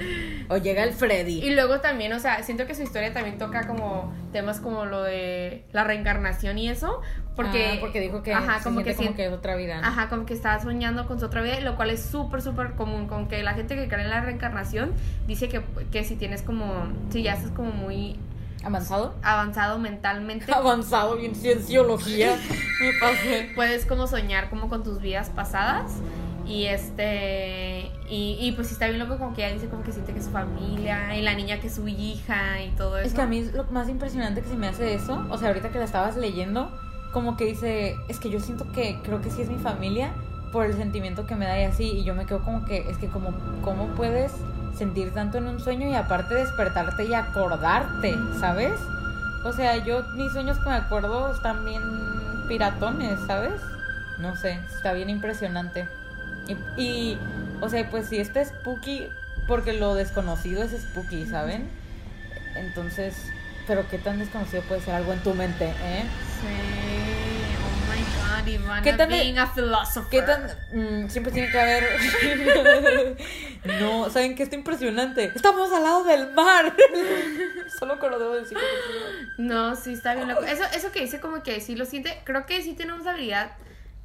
O 0.50 0.58
llega 0.58 0.84
el 0.84 0.94
Freddy. 0.94 1.40
Y 1.44 1.52
luego 1.56 1.80
también, 1.82 2.14
o 2.14 2.20
sea, 2.20 2.42
siento 2.44 2.66
que 2.66 2.76
su 2.76 2.84
historia 2.84 3.14
también 3.14 3.38
toca 3.38 3.68
como 3.68 4.14
temas 4.32 4.60
como 4.60 4.86
lo 4.86 5.04
de 5.04 5.66
la 5.72 5.84
reencarnación 5.84 6.58
y 6.58 6.70
eso, 6.70 7.02
porque 7.36 7.74
Ah, 7.76 7.78
porque 7.80 8.00
dijo 8.00 8.22
que, 8.24 8.34
ajá, 8.34 8.60
se 8.60 8.64
como 8.66 8.84
que 8.84 8.96
como 8.96 9.16
que 9.16 9.26
es 9.26 9.32
otra 9.34 9.56
vida. 9.56 9.82
¿no? 9.82 9.88
Ajá, 9.88 10.08
como 10.10 10.26
que 10.26 10.34
estaba 10.34 10.60
soñando 10.62 11.08
con 11.08 11.20
su 11.20 11.26
otra 11.26 11.42
vida, 11.42 11.60
lo 11.62 11.76
cual 11.76 11.90
es 11.90 12.02
súper, 12.04 12.42
súper 12.42 12.74
común. 12.74 13.08
Como 13.08 13.28
que 13.28 13.42
la 13.44 13.54
gente 13.54 13.76
que 13.76 13.88
cree 13.88 14.04
en 14.04 14.10
la 14.10 14.22
reencarnación 14.22 14.94
dice 15.28 15.50
que, 15.50 15.62
que 15.92 16.04
si 16.04 16.16
tienes 16.16 16.42
como, 16.44 16.88
si 17.10 17.24
ya 17.24 17.34
estás 17.34 17.52
como 17.52 17.72
muy 17.72 18.18
¿Avanzado? 18.64 19.14
avanzado 19.24 19.78
mentalmente, 19.80 20.52
Avanzado 20.54 21.18
en 21.20 21.36
cienciología. 21.36 22.38
Me 22.82 22.94
pasé. 23.00 23.52
puedes 23.56 23.86
como 23.86 24.08
soñar 24.08 24.50
como 24.50 24.70
con 24.70 24.84
tus 24.84 25.02
vidas 25.02 25.30
pasadas. 25.30 25.92
Y 26.46 26.66
este, 26.66 27.92
y, 28.10 28.38
y 28.40 28.52
pues 28.54 28.68
sí 28.68 28.74
está 28.74 28.88
bien 28.88 29.00
loco 29.00 29.18
como 29.18 29.34
que 29.34 29.46
ella 29.46 29.54
dice 29.54 29.68
como 29.68 29.84
que 29.84 29.92
siente 29.92 30.12
que 30.12 30.20
es 30.20 30.26
su 30.26 30.32
familia 30.32 31.16
y 31.16 31.22
la 31.22 31.34
niña 31.36 31.60
que 31.60 31.68
es 31.68 31.76
su 31.76 31.88
hija 31.88 32.62
y 32.62 32.70
todo 32.72 32.98
eso. 32.98 33.08
Es 33.08 33.14
que 33.14 33.22
a 33.22 33.28
mí 33.28 33.40
es 33.40 33.54
lo 33.54 33.64
más 33.66 33.88
impresionante 33.88 34.42
que 34.42 34.50
se 34.50 34.58
me 34.58 34.68
hace 34.68 34.94
eso, 34.94 35.26
o 35.30 35.38
sea, 35.38 35.50
ahorita 35.50 35.70
que 35.70 35.80
la 35.80 35.86
estabas 35.86 36.18
leyendo, 36.18 36.70
como 37.14 37.38
que 37.38 37.46
dice, 37.46 37.96
es 38.10 38.20
que 38.20 38.30
yo 38.30 38.40
siento 38.40 38.72
que 38.72 39.00
creo 39.04 39.22
que 39.22 39.30
sí 39.30 39.42
es 39.42 39.50
mi 39.50 39.58
familia 39.58 40.12
por 40.52 40.66
el 40.66 40.74
sentimiento 40.74 41.26
que 41.26 41.36
me 41.36 41.46
da 41.46 41.60
y 41.60 41.64
así, 41.64 41.86
y 41.86 42.04
yo 42.04 42.14
me 42.14 42.26
quedo 42.26 42.44
como 42.44 42.66
que, 42.66 42.90
es 42.90 42.98
que 42.98 43.08
como, 43.08 43.34
¿cómo 43.64 43.88
puedes 43.96 44.34
sentir 44.78 45.14
tanto 45.14 45.38
en 45.38 45.48
un 45.48 45.60
sueño 45.60 45.88
y 45.90 45.96
aparte 45.96 46.36
despertarte 46.36 47.06
y 47.06 47.14
acordarte, 47.14 48.16
¿sabes? 48.40 48.74
O 49.46 49.54
sea, 49.54 49.78
yo, 49.78 50.04
mis 50.16 50.32
sueños 50.32 50.58
que 50.60 50.70
me 50.70 50.76
acuerdo 50.76 51.32
están 51.34 51.64
bien 51.66 51.82
piratones, 52.48 53.20
¿sabes? 53.28 53.62
No 54.20 54.36
sé, 54.36 54.60
está 54.76 54.94
bien 54.94 55.10
impresionante. 55.10 55.88
Y, 56.48 56.82
y, 56.82 57.18
o 57.62 57.70
sea, 57.70 57.90
pues 57.90 58.08
si 58.10 58.18
este 58.18 58.42
es 58.42 58.50
spooky, 58.50 59.08
porque 59.48 59.74
lo 59.74 59.96
desconocido 59.96 60.64
es 60.64 60.72
spooky, 60.72 61.26
¿saben? 61.26 61.70
Entonces, 62.56 63.16
pero 63.68 63.88
qué 63.90 63.98
tan 63.98 64.20
desconocido 64.20 64.62
puede 64.64 64.82
ser 64.82 64.96
algo 64.96 65.14
en 65.14 65.20
tu 65.20 65.34
mente, 65.34 65.66
¿eh? 65.66 66.04
Sí, 66.42 66.48
oh 67.58 67.92
my 67.92 68.02
god, 68.02 68.48
Ivana 68.48 68.82
¿Qué 68.82 68.94
tan 68.94 69.10
de- 69.10 69.16
being 69.18 69.38
a 69.38 69.48
philosopher. 69.48 70.10
¿Qué 70.10 70.22
tan...? 70.22 70.44
mm, 71.06 71.10
siempre 71.10 71.32
tiene 71.32 71.50
que 71.50 71.60
haber... 71.60 73.18
no, 73.80 74.10
¿saben 74.10 74.36
qué 74.36 74.44
está 74.44 74.56
impresionante? 74.56 75.32
Estamos 75.34 75.72
al 75.72 75.84
lado 75.84 76.04
del 76.04 76.32
mar. 76.34 76.74
Solo 77.80 78.00
que 78.00 78.10
lo 78.10 78.20
debo 78.20 78.34
decir. 78.36 78.58
No, 79.38 79.76
sí, 79.76 79.94
está 79.94 80.14
bien 80.16 80.28
loco. 80.28 80.44
Eso, 80.44 80.64
eso 80.76 80.92
que 80.92 81.00
dice 81.02 81.20
como 81.20 81.42
que 81.42 81.62
sí 81.62 81.76
lo 81.76 81.86
siente, 81.86 82.22
creo 82.26 82.46
que 82.46 82.62
sí 82.62 82.74
tenemos 82.74 83.08
habilidad 83.08 83.52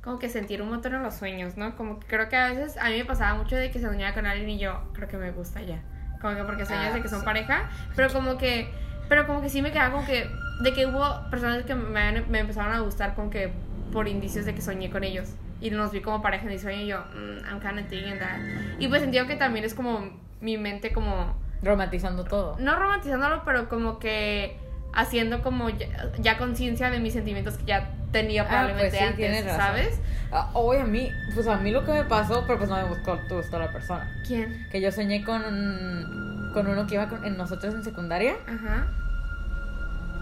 como 0.08 0.18
que 0.18 0.30
sentir 0.30 0.62
un 0.62 0.70
montón 0.70 0.94
en 0.94 1.02
los 1.02 1.14
sueños, 1.16 1.58
¿no? 1.58 1.76
Como 1.76 2.00
que 2.00 2.06
creo 2.06 2.30
que 2.30 2.36
a 2.36 2.48
veces 2.48 2.78
a 2.78 2.88
mí 2.88 2.96
me 2.96 3.04
pasaba 3.04 3.34
mucho 3.34 3.56
de 3.56 3.70
que 3.70 3.78
se 3.78 3.86
soñaba 3.86 4.14
con 4.14 4.24
alguien 4.24 4.48
y 4.48 4.58
yo 4.58 4.80
creo 4.94 5.06
que 5.06 5.18
me 5.18 5.32
gusta 5.32 5.60
ya. 5.60 5.82
Como 6.22 6.34
que 6.34 6.44
porque 6.44 6.64
sueñas 6.64 6.92
Ah, 6.92 6.94
de 6.94 7.02
que 7.02 7.08
son 7.08 7.18
sí. 7.20 7.24
pareja, 7.26 7.68
pero 7.94 8.10
como 8.10 8.38
que 8.38 8.72
pero 9.10 9.26
como 9.26 9.42
que 9.42 9.50
sí 9.50 9.60
me 9.60 9.70
quedaba 9.70 9.92
como 9.92 10.06
que 10.06 10.30
de 10.62 10.72
que 10.72 10.86
hubo 10.86 11.28
personas 11.30 11.62
que 11.64 11.74
me, 11.74 12.22
me 12.22 12.38
empezaron 12.38 12.72
a 12.72 12.80
gustar 12.80 13.14
como 13.14 13.28
que 13.28 13.52
por 13.92 14.08
indicios 14.08 14.46
de 14.46 14.54
que 14.54 14.62
soñé 14.62 14.88
con 14.90 15.04
ellos. 15.04 15.34
Y 15.60 15.70
nos 15.70 15.92
vi 15.92 16.00
como 16.00 16.22
pareja 16.22 16.44
en 16.44 16.50
mi 16.52 16.58
sueño 16.58 16.80
y 16.82 16.86
yo, 16.86 17.00
mm, 17.14 17.44
I'm 17.46 17.60
kind 17.60 17.78
of 17.78 17.90
digging 17.90 18.18
that. 18.18 18.38
Y 18.78 18.88
pues 18.88 19.02
sentido 19.02 19.26
que 19.26 19.36
también 19.36 19.66
es 19.66 19.74
como 19.74 20.08
mi 20.40 20.56
mente 20.56 20.90
como, 20.92 21.36
Romantizando 21.62 22.24
todo. 22.24 22.56
no 22.60 22.78
romantizándolo, 22.78 23.42
pero 23.44 23.68
como 23.68 23.98
que 23.98 24.56
haciendo 24.94 25.42
como 25.42 25.68
ya, 25.70 25.86
ya 26.18 26.38
conciencia 26.38 26.90
de 26.90 26.98
mis 27.00 27.12
sentimientos 27.12 27.56
que 27.58 27.64
ya 27.66 27.90
tenía 28.12 28.42
Ah, 28.42 28.46
probablemente 28.48 28.88
pues 28.90 29.16
sí, 29.16 29.24
antes. 29.24 29.44
¿sabes? 29.56 30.00
Ah, 30.32 30.50
Oye, 30.54 30.80
a 30.80 30.84
mí, 30.84 31.10
pues 31.34 31.46
a 31.46 31.56
mí 31.56 31.70
lo 31.70 31.84
que 31.84 31.92
me 31.92 32.04
pasó, 32.04 32.44
pero 32.46 32.58
pues 32.58 32.70
no 32.70 32.76
me 32.76 32.84
gustó, 32.84 33.18
te 33.28 33.34
gustó 33.34 33.58
la 33.58 33.70
persona. 33.72 34.10
¿Quién? 34.26 34.66
Que 34.70 34.80
yo 34.80 34.90
soñé 34.92 35.24
con, 35.24 36.50
con 36.52 36.66
uno 36.66 36.86
que 36.86 36.94
iba 36.94 37.08
con, 37.08 37.24
en 37.24 37.36
nosotros 37.36 37.74
en 37.74 37.84
secundaria 37.84 38.36
Ajá. 38.46 38.86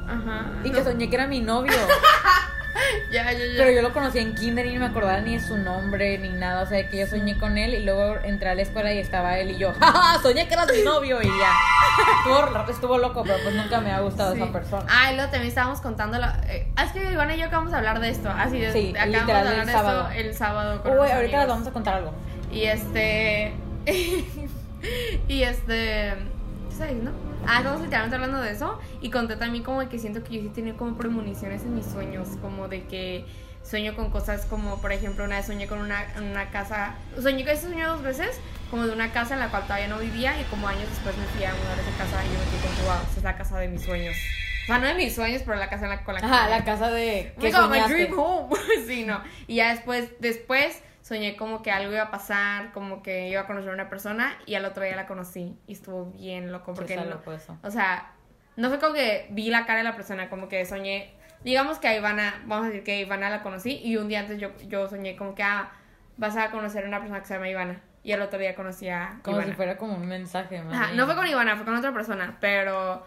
Ajá. 0.08 0.46
y 0.64 0.70
que 0.70 0.82
soñé 0.84 1.08
que 1.08 1.16
era 1.16 1.26
mi 1.26 1.40
novio. 1.40 1.72
Ya, 3.10 3.30
ya, 3.32 3.38
ya. 3.38 3.44
Pero 3.56 3.70
yo 3.70 3.82
lo 3.82 3.92
conocí 3.92 4.18
en 4.18 4.34
kinder 4.34 4.66
y 4.66 4.74
no 4.74 4.80
me 4.80 4.86
acordaba 4.86 5.20
ni 5.20 5.36
de 5.36 5.42
su 5.42 5.56
nombre 5.56 6.18
ni 6.18 6.28
nada. 6.30 6.62
O 6.62 6.66
sea, 6.66 6.88
que 6.88 6.98
yo 6.98 7.06
soñé 7.06 7.38
con 7.38 7.56
él 7.58 7.74
y 7.74 7.84
luego 7.84 8.16
entré 8.24 8.48
a 8.50 8.54
la 8.54 8.62
escuela 8.62 8.92
y 8.92 8.98
estaba 8.98 9.38
él 9.38 9.50
y 9.52 9.58
yo, 9.58 9.72
¡Ja, 9.80 9.92
ja! 9.92 10.22
Soñé 10.22 10.46
que 10.48 10.54
eras 10.54 10.68
mi 10.74 10.82
novio 10.82 11.20
y 11.22 11.26
ya. 11.26 11.52
Estuvo, 12.18 12.70
estuvo 12.70 12.98
loco, 12.98 13.22
pero 13.24 13.36
pues 13.42 13.54
nunca 13.54 13.80
me 13.80 13.92
ha 13.92 14.00
gustado 14.00 14.34
Sí. 14.34 14.42
esa 14.42 14.52
persona. 14.52 14.84
Ah, 14.88 15.12
y 15.12 15.14
luego 15.16 15.30
también 15.30 15.48
estábamos 15.48 15.80
contando. 15.80 16.18
La, 16.18 16.40
eh, 16.48 16.66
es 16.84 16.92
que 16.92 17.10
Ivana 17.12 17.34
y 17.34 17.38
yo 17.38 17.46
acabamos 17.46 17.70
de 17.72 17.78
hablar 17.78 18.00
de 18.00 18.10
esto. 18.10 18.28
Así 18.30 18.58
de, 18.58 18.72
Sí, 18.72 18.90
acabamos 18.96 19.26
de 19.26 19.32
hablar 19.32 19.54
el 19.60 19.66
de 19.66 19.72
sábado. 19.72 20.08
esto 20.10 20.20
el 20.20 20.34
sábado. 20.34 20.82
con 20.82 20.98
Uy, 20.98 21.08
ahorita 21.10 21.38
les 21.38 21.48
vamos 21.48 21.66
a 21.66 21.72
contar 21.72 21.94
algo. 21.96 22.12
Y 22.52 22.64
este. 22.64 23.54
y 25.28 25.42
este. 25.42 26.14
¿Qué 26.14 26.72
estaba 26.72 26.90
diciendo? 26.90 27.12
Ah, 27.46 27.58
estamos 27.58 27.80
literalmente 27.80 28.16
hablando 28.16 28.40
de 28.40 28.52
eso. 28.52 28.78
Y 29.00 29.10
conté 29.10 29.36
también 29.36 29.64
como 29.64 29.80
de 29.80 29.88
que 29.88 29.98
siento 29.98 30.22
que 30.22 30.36
yo 30.36 30.42
sí 30.42 30.48
tenía 30.48 30.74
como 30.74 30.96
premoniciones 30.96 31.62
en 31.62 31.74
mis 31.74 31.86
sueños. 31.86 32.28
Como 32.40 32.68
de 32.68 32.84
que 32.84 33.26
sueño 33.62 33.96
con 33.96 34.10
cosas 34.10 34.46
como, 34.46 34.80
por 34.80 34.92
ejemplo, 34.92 35.24
una 35.24 35.36
vez 35.36 35.46
soñé 35.46 35.66
con 35.66 35.78
una, 35.78 36.06
una 36.18 36.50
casa. 36.50 36.94
Soñé 37.20 37.44
que 37.44 37.56
soñé 37.56 37.84
dos 37.84 38.02
veces. 38.02 38.40
Como 38.70 38.86
de 38.86 38.92
una 38.92 39.12
casa 39.12 39.34
en 39.34 39.40
la 39.40 39.50
cual 39.50 39.64
todavía 39.64 39.88
no 39.88 39.98
vivía. 39.98 40.40
Y 40.40 40.44
como 40.44 40.68
años 40.68 40.88
después 40.88 41.16
me 41.16 41.24
fui 41.26 41.44
a 41.44 41.54
mudar 41.54 41.78
a 41.78 41.82
esa 41.82 41.98
casa. 41.98 42.24
Y 42.24 42.32
yo 42.32 42.38
me 42.38 42.44
quedé 42.46 42.74
como, 42.74 42.88
wow, 42.88 43.02
esa 43.10 43.18
es 43.18 43.24
la 43.24 43.36
casa 43.36 43.58
de 43.58 43.68
mis 43.68 43.82
sueños. 43.82 44.16
O 44.64 44.66
sea, 44.66 44.78
no 44.78 44.86
de 44.88 44.94
mis 44.94 45.14
sueños, 45.14 45.42
pero 45.44 45.56
la 45.58 45.68
casa 45.68 45.84
en 45.84 45.90
la, 45.90 46.02
con 46.02 46.14
la 46.14 46.20
que 46.20 46.26
Ajá, 46.26 46.48
la 46.48 46.64
casa 46.64 46.90
de. 46.90 47.32
Oh 47.36 47.40
que 47.40 47.52
God, 47.52 47.70
my 47.70 47.80
dream 47.82 48.18
home. 48.18 48.56
sí, 48.86 49.04
no. 49.04 49.22
Y 49.46 49.56
ya 49.56 49.70
después, 49.70 50.10
después 50.18 50.82
soñé 51.06 51.36
como 51.36 51.62
que 51.62 51.70
algo 51.70 51.92
iba 51.92 52.02
a 52.02 52.10
pasar, 52.10 52.72
como 52.72 53.00
que 53.00 53.28
iba 53.28 53.42
a 53.42 53.46
conocer 53.46 53.70
a 53.70 53.74
una 53.74 53.88
persona 53.88 54.36
y 54.44 54.56
al 54.56 54.64
otro 54.64 54.82
día 54.82 54.96
la 54.96 55.06
conocí 55.06 55.56
y 55.68 55.74
estuvo 55.74 56.06
bien 56.06 56.50
loco 56.50 56.72
Sí, 56.72 56.78
porque 56.78 56.96
no, 56.96 57.04
loco 57.04 57.32
eso. 57.32 57.56
o 57.62 57.70
sea, 57.70 58.10
no 58.56 58.68
fue 58.70 58.80
como 58.80 58.92
que 58.94 59.28
vi 59.30 59.48
la 59.50 59.66
cara 59.66 59.78
de 59.78 59.84
la 59.84 59.94
persona, 59.94 60.28
como 60.28 60.48
que 60.48 60.64
soñé, 60.66 61.14
digamos 61.44 61.78
que 61.78 61.86
a 61.86 61.96
Ivana, 61.96 62.42
vamos 62.46 62.64
a 62.64 62.68
decir 62.70 62.82
que 62.82 62.92
a 62.94 63.00
Ivana 63.00 63.30
la 63.30 63.44
conocí 63.44 63.80
y 63.84 63.96
un 63.98 64.08
día 64.08 64.18
antes 64.18 64.40
yo, 64.40 64.50
yo 64.66 64.88
soñé 64.88 65.14
como 65.14 65.36
que, 65.36 65.44
ah, 65.44 65.70
vas 66.16 66.36
a 66.36 66.50
conocer 66.50 66.84
a 66.84 66.88
una 66.88 66.98
persona 66.98 67.20
que 67.20 67.26
se 67.26 67.34
llama 67.34 67.48
Ivana 67.50 67.80
y 68.02 68.10
al 68.10 68.20
otro 68.22 68.40
día 68.40 68.56
conocí 68.56 68.88
a 68.88 69.20
Como 69.22 69.36
Ivana. 69.36 69.50
si 69.52 69.56
fuera 69.56 69.76
como 69.76 69.94
un 69.94 70.08
mensaje. 70.08 70.58
Ajá, 70.58 70.92
no 70.94 71.06
fue 71.06 71.14
con 71.14 71.28
Ivana, 71.28 71.54
fue 71.54 71.64
con 71.64 71.76
otra 71.76 71.92
persona, 71.92 72.36
pero 72.40 73.06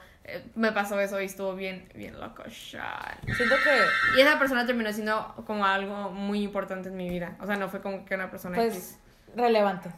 me 0.55 0.71
pasó 0.71 0.99
eso 0.99 1.19
y 1.21 1.25
estuvo 1.25 1.55
bien, 1.55 1.87
bien 1.95 2.19
loco. 2.19 2.43
shot. 2.47 3.23
Siento 3.35 3.55
que. 3.63 4.17
Y 4.17 4.21
esa 4.21 4.37
persona 4.39 4.65
terminó 4.65 4.91
siendo 4.93 5.33
como 5.47 5.65
algo 5.65 6.09
muy 6.11 6.41
importante 6.43 6.89
en 6.89 6.97
mi 6.97 7.09
vida. 7.09 7.35
O 7.39 7.45
sea, 7.45 7.55
no 7.55 7.69
fue 7.69 7.81
como 7.81 8.05
que 8.05 8.15
una 8.15 8.29
persona 8.29 8.55
Pues. 8.55 8.75
X. 8.75 8.99
Relevante. 9.35 9.89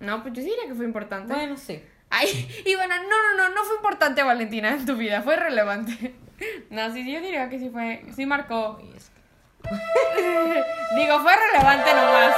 No, 0.00 0.22
pues 0.22 0.34
yo 0.34 0.42
sí 0.42 0.48
diría 0.50 0.66
que 0.66 0.74
fue 0.74 0.84
importante. 0.84 1.32
Bueno, 1.32 1.56
sí. 1.56 1.82
Ay, 2.10 2.48
Ivana, 2.66 2.96
no, 2.98 3.08
no, 3.08 3.36
no, 3.48 3.54
no 3.54 3.64
fue 3.64 3.76
importante 3.76 4.22
Valentina 4.22 4.70
en 4.70 4.84
tu 4.84 4.96
vida, 4.96 5.22
fue 5.22 5.36
relevante. 5.36 6.14
No, 6.70 6.90
sí, 6.90 7.04
yo 7.12 7.20
diría 7.20 7.50
que 7.50 7.58
sí 7.58 7.68
fue, 7.68 8.02
sí 8.16 8.24
marcó. 8.24 8.80
Y 8.82 8.96
es 8.96 9.10
que- 9.10 10.64
Digo, 10.96 11.20
fue 11.20 11.32
relevante 11.52 11.90
nomás. 11.92 12.34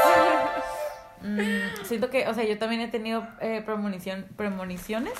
Mm, 1.23 1.85
siento 1.85 2.11
que, 2.11 2.27
o 2.27 2.35
sea, 2.35 2.43
yo 2.43 2.59
también 2.59 2.81
he 2.81 2.89
tenido 2.89 3.25
eh, 3.41 3.63
premonición, 3.65 4.27
premoniciones, 4.37 5.13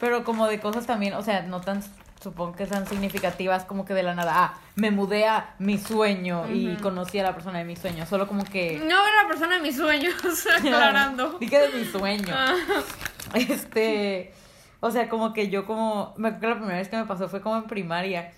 pero 0.00 0.24
como 0.24 0.48
de 0.48 0.58
cosas 0.58 0.86
también, 0.86 1.12
o 1.12 1.22
sea, 1.22 1.42
no 1.42 1.60
tan, 1.60 1.82
supongo 2.20 2.56
que 2.56 2.66
tan 2.66 2.86
significativas 2.86 3.64
como 3.64 3.84
que 3.84 3.92
de 3.92 4.02
la 4.02 4.14
nada, 4.14 4.32
ah, 4.34 4.54
me 4.74 4.90
mudé 4.90 5.26
a 5.26 5.54
mi 5.58 5.78
sueño 5.78 6.50
y 6.50 6.74
conocí 6.76 7.18
a 7.18 7.22
la 7.22 7.34
persona 7.34 7.58
de 7.58 7.64
mi 7.64 7.76
sueño, 7.76 8.06
solo 8.06 8.26
como 8.26 8.42
que... 8.44 8.78
No 8.78 9.06
era 9.06 9.22
la 9.22 9.28
persona 9.28 9.56
de 9.56 9.60
mis 9.60 9.76
sueños, 9.76 10.14
aclarando. 10.58 11.38
Dije 11.38 11.58
de 11.58 11.78
mi 11.78 11.84
sueño. 11.84 12.34
Ah. 12.34 12.54
Este, 13.34 14.32
o 14.80 14.90
sea, 14.90 15.10
como 15.10 15.34
que 15.34 15.50
yo 15.50 15.66
como, 15.66 16.14
me 16.16 16.28
acuerdo 16.28 16.40
que 16.40 16.46
la 16.48 16.56
primera 16.56 16.78
vez 16.78 16.88
que 16.88 16.96
me 16.96 17.04
pasó 17.04 17.28
fue 17.28 17.42
como 17.42 17.58
en 17.58 17.64
primaria, 17.64 18.32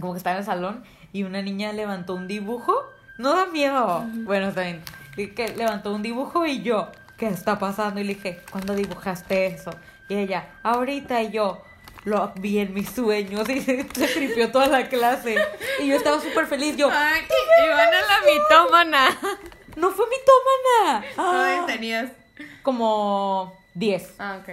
como 0.00 0.12
que 0.12 0.18
estaba 0.18 0.36
en 0.36 0.40
el 0.40 0.46
salón 0.46 0.84
y 1.12 1.24
una 1.24 1.42
niña 1.42 1.72
levantó 1.72 2.14
un 2.14 2.28
dibujo, 2.28 2.72
no 3.18 3.34
da 3.34 3.46
miedo, 3.46 4.04
bueno, 4.24 4.48
está 4.48 4.62
bien, 4.62 4.82
que 5.16 5.54
levantó 5.56 5.92
un 5.92 6.02
dibujo 6.02 6.46
y 6.46 6.62
yo, 6.62 6.88
¿qué 7.16 7.26
está 7.26 7.58
pasando? 7.58 8.00
Y 8.00 8.04
le 8.04 8.14
dije, 8.14 8.40
¿cuándo 8.50 8.74
dibujaste 8.74 9.46
eso? 9.46 9.72
Y 10.08 10.14
ella, 10.16 10.54
ahorita 10.62 11.22
y 11.22 11.30
yo, 11.30 11.62
lo 12.04 12.32
vi 12.36 12.58
en 12.58 12.74
mis 12.74 12.90
sueños 12.90 13.48
y 13.48 13.60
se, 13.62 13.88
se 13.88 14.46
toda 14.48 14.66
la 14.68 14.88
clase 14.88 15.36
y 15.80 15.88
yo 15.88 15.96
estaba 15.96 16.20
súper 16.20 16.46
feliz, 16.46 16.76
yo, 16.76 16.90
Ay, 16.92 17.22
Ivana 17.66 17.90
la 18.00 18.32
mitómana. 18.32 19.08
no 19.76 19.90
fue 19.90 20.06
mi 20.08 20.16
tómana. 20.26 21.04
¿Cuántos 21.14 21.62
Ah, 21.62 21.64
tenías? 21.66 22.10
como 22.62 23.56
10. 23.74 24.14
Ah, 24.18 24.38
ok. 24.42 24.48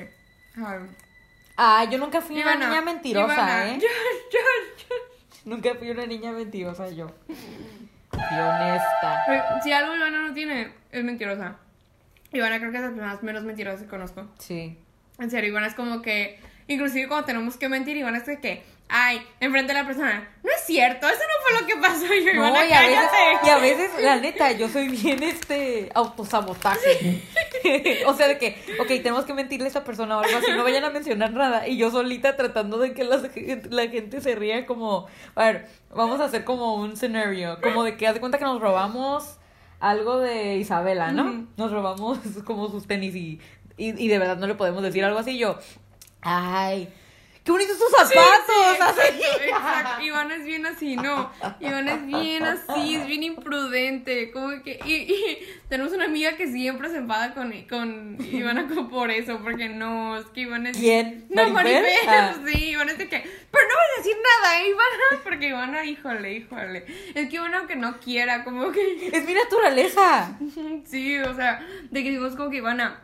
Ah, 1.58 1.86
yo 1.90 1.98
nunca 1.98 2.22
fui 2.22 2.36
una 2.42 2.52
Ivana, 2.54 2.70
niña 2.70 2.82
mentirosa, 2.82 3.34
Ivana, 3.34 3.70
¿eh? 3.72 3.80
yo- 3.80 3.88
yo- 4.32 4.40
yo- 4.90 4.96
Nunca 5.46 5.74
fui 5.76 5.90
una 5.90 6.06
niña 6.06 6.32
mentirosa 6.32 6.90
yo. 6.90 7.08
Fui 7.28 8.40
honesta. 8.40 9.26
Si 9.64 9.72
algo 9.72 9.96
Ivana 9.96 10.28
no 10.28 10.34
tiene, 10.34 10.74
es 10.92 11.04
mentirosa. 11.04 11.58
Ivana 12.32 12.60
creo 12.60 12.72
que 12.72 12.78
es 12.78 12.84
de 12.84 12.88
las 12.90 12.96
personas 12.98 13.24
menos 13.24 13.44
mentirosas 13.44 13.82
que 13.82 13.88
conozco. 13.88 14.28
Sí. 14.40 14.78
En 15.22 15.30
serio, 15.32 15.50
Ivana 15.50 15.68
es 15.68 15.74
como 15.76 16.02
que, 16.02 16.40
inclusive 16.68 17.08
cuando 17.08 17.26
tenemos 17.26 17.58
que 17.58 17.70
mentir, 17.70 17.96
Ivana 17.98 18.18
es 18.18 18.26
de 18.26 18.40
que, 18.40 18.64
ay, 18.90 19.22
enfrente 19.40 19.74
de 19.74 19.80
la 19.80 19.86
persona, 19.86 20.28
no 20.44 20.50
es 20.52 20.62
cierto, 20.66 21.08
eso 21.08 21.18
no 21.20 21.44
fue 21.44 21.62
lo 21.62 21.68
que 21.68 21.76
pasó. 21.82 22.06
Yo, 22.14 22.34
No, 22.34 22.48
Ivana, 22.50 22.66
y 22.66 22.72
a, 22.74 22.82
veces, 22.82 23.10
y 23.46 23.50
a 23.50 23.58
veces, 23.60 23.92
la 24.04 24.16
neta, 24.18 24.52
yo 24.52 24.68
soy 24.68 24.88
bien 24.90 25.22
este 25.24 25.90
autosabotaje. 25.94 27.22
o 28.06 28.14
sea, 28.14 28.28
de 28.28 28.38
que, 28.38 28.58
ok, 28.80 28.88
tenemos 28.88 29.26
que 29.26 29.34
mentirle 29.34 29.66
a 29.66 29.70
esa 29.70 29.84
persona 29.84 30.18
o 30.18 30.22
algo 30.24 30.38
así, 30.38 30.52
no 30.52 30.64
vayan 30.64 30.84
a 30.84 30.90
mencionar 30.90 31.32
nada. 31.34 31.68
Y 31.68 31.78
yo 31.78 31.92
solita 31.92 32.36
tratando 32.36 32.78
de 32.80 32.94
que 32.94 33.04
la, 33.04 33.20
gente- 33.30 33.70
la 33.70 33.88
gente 33.88 34.22
se 34.22 34.36
ría 34.36 34.66
como, 34.66 35.08
a 35.36 35.44
ver, 35.46 35.68
vamos 35.94 36.20
a 36.20 36.26
hacer 36.26 36.44
como 36.44 36.76
un 36.76 36.98
scenario, 36.98 37.60
como 37.62 37.84
de 37.84 37.96
que 37.98 38.08
haz 38.08 38.14
de 38.16 38.20
cuenta 38.20 38.38
que 38.38 38.46
nos 38.46 38.60
robamos 38.62 39.38
algo 39.80 40.20
de 40.20 40.58
Isabela, 40.58 41.12
¿no? 41.12 41.48
Nos 41.58 41.72
robamos 41.72 42.20
como 42.46 42.70
sus 42.70 42.86
tenis 42.88 43.16
y, 43.16 43.40
y, 43.90 44.06
y 44.06 44.08
de 44.08 44.20
verdad 44.20 44.38
no 44.38 44.48
le 44.48 44.56
podemos 44.56 44.84
decir 44.84 45.04
algo 45.04 45.20
así. 45.20 45.38
Yo, 45.38 45.58
ay, 46.22 46.88
qué 47.44 47.52
bonitos 47.52 47.78
tus 47.80 47.90
zapatos. 47.90 48.16
Sí, 48.48 48.82
así. 48.82 49.02
exacto, 49.22 49.44
exacto. 49.44 50.02
Ivana 50.04 50.36
es 50.36 50.46
bien 50.46 50.66
así, 50.66 50.96
no. 50.96 51.32
Ivana 51.60 51.94
es 51.96 52.06
bien 52.06 52.44
así, 52.44 52.96
es 52.96 53.08
bien 53.08 53.24
imprudente. 53.24 54.32
Como 54.32 54.62
que. 54.64 54.80
Y, 54.86 54.94
y 54.94 55.38
tenemos 55.70 55.92
una 55.94 56.06
amiga 56.06 56.36
que 56.38 56.48
siempre 56.52 56.90
se 56.90 56.98
enfada 56.98 57.34
con, 57.34 57.52
con 57.70 58.18
Ivana 58.32 58.68
como 58.74 58.90
por 58.90 59.10
eso, 59.12 59.40
porque 59.44 59.70
no, 59.70 60.18
es 60.18 60.26
que 60.28 60.42
Ivana 60.42 60.70
es. 60.70 60.78
¿Quién? 60.78 61.26
No, 61.30 61.50
¿Maribel? 61.50 61.82
Maribel, 61.84 62.08
Ah. 62.08 62.36
sí, 62.46 62.70
Ivana 62.70 62.92
es 62.92 62.98
de 63.00 63.10
que. 63.10 63.18
Pero 63.52 63.68
no 63.68 63.74
vas 63.76 63.88
a 63.96 64.02
decir 64.02 64.16
nada, 64.24 64.62
¿eh, 64.62 64.70
Ivana. 64.70 65.22
Porque 65.24 65.48
Ivana, 65.50 65.84
híjole, 65.86 66.34
híjole. 66.34 66.86
Es 67.16 67.30
que 67.30 67.36
Ivana, 67.36 67.58
aunque 67.60 67.76
no 67.76 68.00
quiera, 68.00 68.44
como 68.44 68.72
que. 68.72 69.10
Es 69.12 69.26
mi 69.26 69.34
naturaleza. 69.34 70.38
Sí, 70.86 71.18
o 71.20 71.36
sea, 71.36 71.66
de 71.90 72.04
que 72.04 72.10
decimos 72.12 72.36
como 72.36 72.50
que 72.50 72.58
Ivana, 72.58 73.02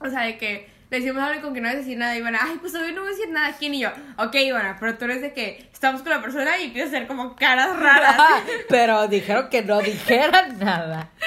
o 0.00 0.08
sea, 0.08 0.22
de 0.22 0.38
que 0.38 0.68
le 0.90 0.98
decimos 0.98 1.22
algo 1.22 1.38
y 1.38 1.42
con 1.42 1.54
que 1.54 1.60
no 1.60 1.68
vas 1.68 1.76
a 1.76 1.78
decir 1.78 1.96
nada, 1.96 2.16
Ivana, 2.16 2.40
ay, 2.42 2.58
pues 2.60 2.74
hoy 2.74 2.92
no 2.92 3.02
voy 3.02 3.12
a 3.12 3.14
decir 3.14 3.30
nada, 3.30 3.54
¿quién? 3.56 3.74
Y 3.74 3.80
yo, 3.80 3.90
ok, 4.18 4.34
Ivana, 4.34 4.76
pero 4.80 4.98
tú 4.98 5.04
eres 5.04 5.22
de 5.22 5.32
que 5.32 5.68
estamos 5.72 6.02
con 6.02 6.10
la 6.10 6.20
persona 6.20 6.58
y 6.58 6.64
empiezas 6.64 6.92
a 6.92 6.96
hacer 6.96 7.06
como 7.06 7.36
caras 7.36 7.78
raras. 7.78 8.16
Pero 8.68 9.06
dijeron 9.06 9.48
que 9.48 9.62
no 9.62 9.80
dijeran 9.80 10.58
nada. 10.58 11.10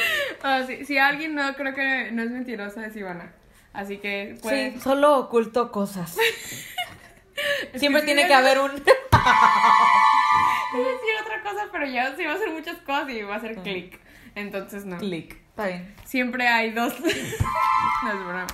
Ah, 0.46 0.62
sí, 0.68 0.84
si 0.84 0.98
alguien 0.98 1.36
no, 1.36 1.54
creo 1.56 1.74
que 1.74 2.12
no 2.12 2.22
es 2.22 2.30
mentirosa, 2.30 2.86
es 2.86 2.94
Ivana. 2.98 3.32
Así 3.72 3.98
que, 4.00 4.38
pues. 4.42 4.74
Sí, 4.74 4.80
solo 4.82 5.18
oculto 5.18 5.72
cosas. 5.72 6.18
Siempre 7.76 8.02
tiene 8.02 8.28
que 8.28 8.34
haber 8.34 8.60
un... 8.60 8.72
A 8.72 8.76
decir 10.76 11.14
otra 11.22 11.42
cosa, 11.44 11.70
pero 11.72 11.86
ya 11.86 12.14
sí 12.18 12.26
va 12.26 12.34
a 12.34 12.36
hacer 12.36 12.50
muchas 12.50 12.78
cosas 12.80 13.10
y 13.10 13.22
va 13.22 13.36
a 13.36 13.38
hacer 13.38 13.56
clic. 13.56 14.02
Entonces, 14.36 14.84
no. 14.84 14.98
clic. 14.98 15.38
Está 15.54 15.68
bien. 15.68 15.94
Siempre 16.04 16.48
hay 16.48 16.72
dos. 16.72 17.00
no 18.04 18.12
es 18.12 18.18
broma. 18.26 18.48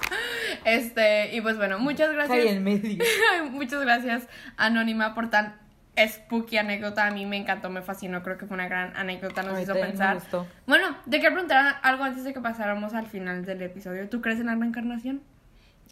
Este, 0.66 1.34
y 1.34 1.40
pues 1.40 1.56
bueno, 1.56 1.80
muchas 1.80 2.10
Está 2.10 2.26
gracias. 2.26 2.40
ahí 2.40 2.48
en 2.50 2.64
medio. 2.64 3.02
Muchas 3.52 3.80
gracias, 3.80 4.28
Anónima, 4.58 5.16
por 5.16 5.30
tan 5.30 5.56
spooky 5.98 6.58
anécdota. 6.58 7.08
A 7.08 7.12
mí 7.12 7.26
me 7.26 7.38
encantó, 7.38 7.70
me 7.70 7.82
fascinó. 7.82 8.22
Creo 8.22 8.38
que 8.38 8.46
fue 8.48 8.56
una 8.56 8.68
gran 8.68 8.96
anécdota, 8.98 9.44
nos 9.44 9.56
Ay, 9.56 9.64
hizo 9.64 9.72
también 9.72 9.88
me 9.88 9.92
pensar. 9.92 10.16
gustó. 10.16 10.48
Bueno, 10.68 10.98
te 11.10 11.20
quiero 11.20 11.36
preguntar 11.36 11.78
algo 11.84 12.04
antes 12.04 12.26
de 12.26 12.34
que 12.34 12.42
pasáramos 12.42 12.94
al 12.94 13.08
final 13.08 13.46
del 13.46 13.62
episodio. 13.62 14.10
¿Tú 14.10 14.20
crees 14.20 14.42
en 14.42 14.48
la 14.48 14.56
reencarnación? 14.56 15.22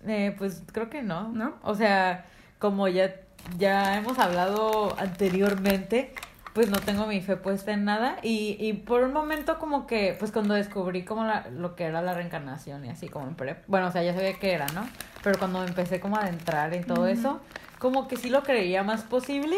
Eh, 0.06 0.36
pues 0.38 0.64
creo 0.74 0.90
que 0.90 1.04
no. 1.04 1.30
¿No? 1.30 1.58
O 1.62 1.74
sea, 1.74 2.26
como 2.60 2.90
ya 2.90 3.16
ya 3.58 3.96
hemos 3.98 4.20
hablado 4.20 4.94
anteriormente, 5.00 6.14
pues 6.58 6.72
no 6.72 6.80
tengo 6.80 7.06
mi 7.06 7.22
fe 7.22 7.38
puesta 7.38 7.72
en 7.72 7.86
nada 7.86 8.18
y, 8.24 8.58
y 8.60 8.74
por 8.74 9.04
un 9.04 9.14
momento 9.14 9.60
como 9.60 9.86
que, 9.86 10.16
pues 10.18 10.32
cuando 10.32 10.56
descubrí 10.56 11.06
como 11.06 11.24
la- 11.24 11.46
lo 11.52 11.76
que 11.76 11.84
era 11.84 12.02
la 12.02 12.16
reencarnación 12.16 12.84
y 12.84 12.90
así 12.90 13.10
como 13.10 13.28
en 13.28 13.36
prep, 13.36 13.64
bueno, 13.68 13.86
o 13.90 13.92
sea, 13.92 14.02
ya 14.02 14.16
sabía 14.16 14.34
qué 14.40 14.54
era, 14.54 14.66
¿no? 14.74 14.90
Pero 15.24 15.38
cuando 15.38 15.64
empecé 15.64 16.00
como 16.00 16.18
a 16.18 16.22
adentrar 16.22 16.74
en 16.74 16.84
todo 16.84 17.06
eso, 17.06 17.42
como 17.78 18.08
que 18.08 18.16
sí 18.18 18.32
lo 18.32 18.42
creía 18.42 18.82
más 18.82 19.04
posible, 19.04 19.56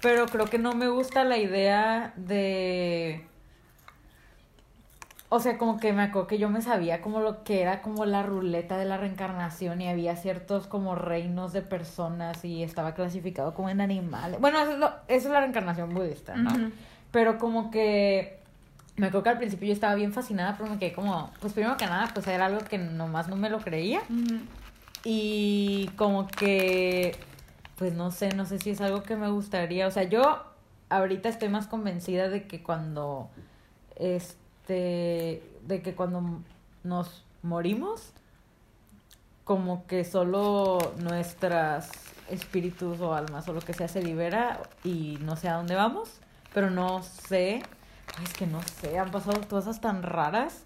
pero 0.00 0.26
creo 0.26 0.46
que 0.46 0.58
no 0.58 0.72
me 0.72 0.88
gusta 0.88 1.22
la 1.22 1.36
idea 1.36 2.12
de... 2.16 3.24
O 5.34 5.40
sea, 5.40 5.56
como 5.56 5.80
que 5.80 5.94
me 5.94 6.02
acuerdo 6.02 6.26
que 6.28 6.36
yo 6.36 6.50
me 6.50 6.60
sabía 6.60 7.00
como 7.00 7.20
lo 7.20 7.42
que 7.42 7.62
era 7.62 7.80
como 7.80 8.04
la 8.04 8.22
ruleta 8.22 8.76
de 8.76 8.84
la 8.84 8.98
reencarnación 8.98 9.80
y 9.80 9.88
había 9.88 10.14
ciertos 10.14 10.66
como 10.66 10.94
reinos 10.94 11.54
de 11.54 11.62
personas 11.62 12.44
y 12.44 12.62
estaba 12.62 12.92
clasificado 12.92 13.54
como 13.54 13.70
en 13.70 13.80
animales. 13.80 14.38
Bueno, 14.40 14.60
eso 14.60 14.72
es, 14.72 14.78
lo- 14.78 14.92
eso 15.08 15.28
es 15.28 15.32
la 15.32 15.40
reencarnación 15.40 15.94
budista, 15.94 16.34
¿no? 16.36 16.50
Pero 17.12 17.38
como 17.38 17.70
que 17.70 18.40
me 18.96 19.06
acuerdo 19.06 19.22
que 19.24 19.30
al 19.30 19.38
principio 19.38 19.68
yo 19.68 19.72
estaba 19.72 19.94
bien 19.94 20.12
fascinada, 20.12 20.54
pero 20.58 20.68
me 20.68 20.78
quedé 20.78 20.92
como, 20.92 21.30
pues 21.40 21.54
primero 21.54 21.78
que 21.78 21.86
nada, 21.86 22.10
pues 22.12 22.26
era 22.26 22.44
algo 22.44 22.60
que 22.60 22.76
nomás 22.76 23.28
no 23.28 23.36
me 23.36 23.48
lo 23.48 23.58
creía. 23.60 24.02
Y 25.04 25.88
como 25.96 26.28
que, 26.28 27.16
pues 27.76 27.94
no 27.94 28.10
sé, 28.10 28.34
no 28.34 28.44
sé 28.44 28.58
si 28.58 28.70
es 28.70 28.80
algo 28.80 29.02
que 29.02 29.16
me 29.16 29.28
gustaría. 29.30 29.86
O 29.86 29.90
sea, 29.90 30.02
yo 30.04 30.44
ahorita 30.90 31.28
estoy 31.30 31.48
más 31.48 31.66
convencida 31.66 32.28
de 32.28 32.46
que 32.46 32.62
cuando, 32.62 33.30
este, 33.96 34.41
de 34.68 35.82
que 35.82 35.94
cuando 35.94 36.40
nos 36.84 37.24
morimos, 37.42 38.12
como 39.44 39.86
que 39.86 40.04
solo 40.04 40.78
nuestras 40.98 41.90
espíritus 42.30 43.00
o 43.00 43.14
almas 43.14 43.48
o 43.48 43.52
lo 43.52 43.60
que 43.60 43.74
sea 43.74 43.88
se 43.88 44.02
libera 44.02 44.62
y 44.84 45.18
no 45.20 45.36
sé 45.36 45.48
a 45.48 45.54
dónde 45.54 45.74
vamos, 45.74 46.20
pero 46.54 46.70
no 46.70 47.02
sé, 47.02 47.62
es 48.22 48.34
que 48.34 48.46
no 48.46 48.62
sé, 48.62 48.98
han 48.98 49.10
pasado 49.10 49.40
cosas 49.48 49.80
tan 49.80 50.02
raras 50.02 50.64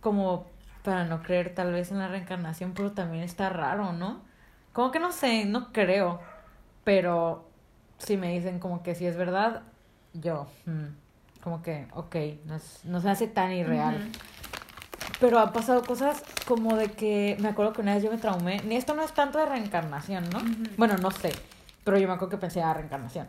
como 0.00 0.46
para 0.84 1.04
no 1.04 1.22
creer 1.22 1.54
tal 1.54 1.72
vez 1.72 1.90
en 1.90 1.98
la 1.98 2.08
reencarnación, 2.08 2.72
pero 2.72 2.92
también 2.92 3.24
está 3.24 3.48
raro, 3.48 3.92
¿no? 3.92 4.20
Como 4.72 4.90
que 4.90 5.00
no 5.00 5.12
sé, 5.12 5.44
no 5.44 5.72
creo, 5.72 6.20
pero 6.84 7.48
si 7.98 8.16
me 8.16 8.32
dicen 8.32 8.60
como 8.60 8.82
que 8.82 8.94
si 8.94 9.06
es 9.06 9.16
verdad, 9.16 9.62
yo, 10.12 10.46
mm, 10.66 10.86
como 11.42 11.62
que, 11.62 11.86
ok, 11.94 12.16
no, 12.46 12.56
es- 12.56 12.80
no 12.84 13.00
se 13.00 13.10
hace 13.10 13.26
tan 13.28 13.52
irreal. 13.52 13.96
Ujú. 13.96 14.18
Pero 15.20 15.38
ha 15.40 15.52
pasado 15.52 15.82
cosas 15.82 16.22
como 16.46 16.76
de 16.76 16.88
que 16.92 17.36
me 17.40 17.48
acuerdo 17.48 17.72
que 17.72 17.80
una 17.80 17.94
vez 17.94 18.04
yo 18.04 18.10
me 18.10 18.18
traumé. 18.18 18.60
Ni 18.64 18.76
esto 18.76 18.94
no 18.94 19.02
es 19.02 19.12
tanto 19.12 19.38
de 19.38 19.46
reencarnación, 19.46 20.28
¿no? 20.30 20.40
Bueno, 20.76 20.96
no 20.98 21.10
sé. 21.10 21.32
Pero 21.84 21.98
yo 21.98 22.06
me 22.06 22.14
acuerdo 22.14 22.30
que 22.30 22.36
pensé 22.38 22.62
a 22.62 22.72
reencarnación. 22.74 23.26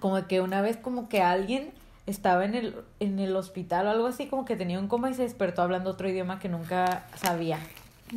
Como 0.00 0.16
de 0.16 0.26
que 0.26 0.40
una 0.40 0.60
vez 0.62 0.76
como 0.76 1.08
que 1.08 1.22
alguien 1.22 1.70
estaba 2.06 2.44
en 2.44 2.54
el, 2.54 2.74
en 3.00 3.18
el 3.18 3.34
hospital 3.36 3.86
o 3.86 3.90
algo 3.90 4.06
así, 4.06 4.26
como 4.26 4.44
que 4.44 4.56
tenía 4.56 4.78
un 4.78 4.88
coma 4.88 5.10
y 5.10 5.14
se 5.14 5.22
despertó 5.22 5.62
hablando 5.62 5.90
otro 5.90 6.08
idioma 6.08 6.38
que 6.38 6.48
nunca 6.48 7.06
sabía. 7.16 7.58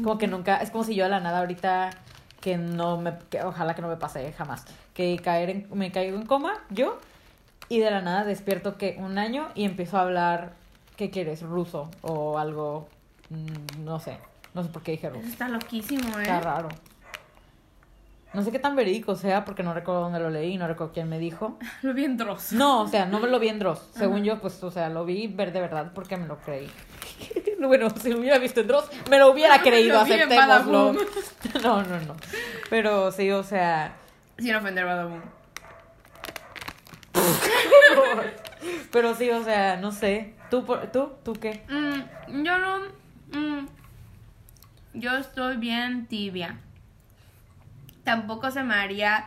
Como 0.03 0.17
que 0.17 0.27
nunca, 0.27 0.57
es 0.57 0.71
como 0.71 0.83
si 0.83 0.95
yo 0.95 1.03
de 1.05 1.09
la 1.11 1.19
nada 1.19 1.39
ahorita 1.39 1.91
que 2.41 2.57
no 2.57 2.97
me, 2.97 3.13
que 3.29 3.43
ojalá 3.43 3.73
que 3.75 3.81
no 3.81 3.87
me 3.87 3.97
pase 3.97 4.31
jamás, 4.33 4.65
que 4.93 5.17
caer 5.19 5.49
en, 5.49 5.67
me 5.73 5.91
caigo 5.91 6.17
en 6.17 6.25
coma, 6.25 6.53
yo, 6.69 6.99
y 7.69 7.79
de 7.79 7.91
la 7.91 8.01
nada 8.01 8.25
despierto 8.25 8.77
que 8.77 8.97
un 8.99 9.17
año 9.17 9.47
y 9.55 9.63
empiezo 9.65 9.97
a 9.97 10.01
hablar, 10.01 10.53
¿qué 10.97 11.09
quieres? 11.09 11.41
Ruso 11.41 11.89
o 12.01 12.37
algo, 12.37 12.89
mm, 13.29 13.83
no 13.85 13.99
sé, 13.99 14.17
no 14.53 14.63
sé 14.63 14.69
por 14.69 14.81
qué 14.81 14.91
dije 14.91 15.07
Eso 15.07 15.15
ruso. 15.17 15.27
está 15.29 15.47
loquísimo, 15.47 16.19
¿eh? 16.19 16.23
Está 16.23 16.41
raro. 16.41 16.69
No 18.31 18.43
sé 18.43 18.51
qué 18.51 18.59
tan 18.59 18.75
verídico 18.75 19.15
sea 19.15 19.43
porque 19.43 19.63
no 19.63 19.73
recuerdo 19.73 20.01
dónde 20.01 20.19
lo 20.19 20.29
leí, 20.29 20.57
no 20.57 20.67
recuerdo 20.67 20.93
quién 20.93 21.09
me 21.09 21.17
dijo. 21.17 21.57
Lo 21.81 21.93
vi 21.95 22.05
en 22.05 22.15
Dross. 22.15 22.53
No, 22.53 22.81
o 22.81 22.87
sea, 22.87 23.07
no 23.07 23.19
me 23.19 23.27
lo 23.27 23.39
vi 23.39 23.47
en 23.47 23.57
Dross. 23.57 23.89
Según 23.95 24.23
yo, 24.23 24.39
pues, 24.39 24.63
o 24.63 24.69
sea, 24.69 24.89
lo 24.89 25.03
vi 25.03 25.25
ver 25.27 25.51
de 25.51 25.61
verdad 25.61 25.91
porque 25.95 26.15
me 26.15 26.27
lo 26.27 26.37
creí. 26.37 26.69
bueno, 27.59 27.89
si 27.89 28.11
lo 28.11 28.19
hubiera 28.19 28.37
visto 28.37 28.61
en 28.61 28.67
Dross, 28.67 28.85
me 29.09 29.17
lo 29.17 29.31
hubiera 29.31 29.59
creído, 29.63 29.95
Lo 29.95 30.01
aceptémoslo. 30.01 30.93
No, 31.63 31.83
no, 31.83 31.99
no. 32.01 32.15
Pero 32.69 33.11
sí, 33.11 33.31
o 33.31 33.41
sea, 33.41 33.95
Sin 34.37 34.53
ofender 34.55 34.83
a 34.83 34.87
Badaboom. 34.93 35.21
pero 38.91 39.15
sí, 39.15 39.29
o 39.29 39.43
sea, 39.43 39.77
no 39.77 39.91
sé. 39.91 40.33
¿Tú, 40.49 40.65
por- 40.65 40.91
tú, 40.91 41.11
tú 41.23 41.33
qué? 41.33 41.63
Mm, 41.69 42.43
yo 42.43 42.57
no. 42.57 42.79
mm, 43.31 43.67
yo 44.93 45.15
estoy 45.17 45.57
bien 45.57 46.07
tibia. 46.07 46.57
Tampoco 48.03 48.49
se 48.51 48.63
me 48.63 48.73
haría. 48.75 49.25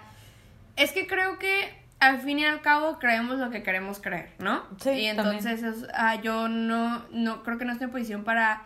Es 0.76 0.92
que 0.92 1.06
creo 1.06 1.38
que 1.38 1.80
al 2.00 2.20
fin 2.20 2.38
y 2.40 2.44
al 2.44 2.60
cabo 2.62 2.98
creemos 2.98 3.38
lo 3.38 3.50
que 3.50 3.62
queremos 3.62 4.00
creer, 4.00 4.30
¿no? 4.38 4.64
Sí, 4.80 4.90
Y 4.90 5.06
entonces 5.06 5.62
es- 5.62 5.86
ah, 5.94 6.16
yo 6.16 6.48
no, 6.48 7.04
no 7.12 7.42
creo 7.44 7.58
que 7.58 7.64
no 7.64 7.72
estoy 7.72 7.84
en 7.86 7.90
posición 7.92 8.24
para 8.24 8.64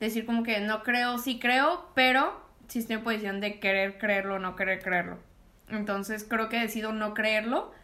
decir 0.00 0.24
como 0.24 0.42
que 0.42 0.60
no 0.60 0.82
creo, 0.82 1.18
sí 1.18 1.38
creo, 1.38 1.90
pero 1.94 2.40
sí 2.68 2.78
estoy 2.78 2.96
en 2.96 3.02
posición 3.02 3.40
de 3.40 3.60
querer 3.60 3.98
creerlo 3.98 4.36
o 4.36 4.38
no 4.38 4.56
querer 4.56 4.80
creerlo. 4.82 5.18
Entonces 5.68 6.24
creo 6.28 6.48
que 6.48 6.58
decido 6.60 6.92
no 6.92 7.12
creerlo 7.12 7.74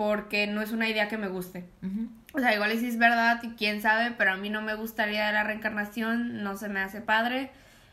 porque 0.00 0.46
no 0.46 0.62
es 0.62 0.72
una 0.72 0.88
idea 0.88 1.08
que 1.08 1.18
me 1.18 1.28
guste. 1.28 1.66
Ujú. 1.82 2.08
O 2.32 2.38
sea, 2.38 2.54
igual 2.54 2.72
y 2.72 2.78
si 2.78 2.86
es 2.88 2.96
verdad 2.96 3.38
y 3.42 3.50
quién 3.50 3.82
sabe, 3.82 4.12
pero 4.16 4.32
a 4.32 4.36
mí 4.38 4.48
no 4.48 4.62
me 4.62 4.72
gustaría 4.72 5.26
de 5.26 5.32
la 5.34 5.44
reencarnación, 5.44 6.42
no 6.42 6.56
se 6.56 6.70
me 6.70 6.80
hace 6.80 7.02
padre. 7.02 7.50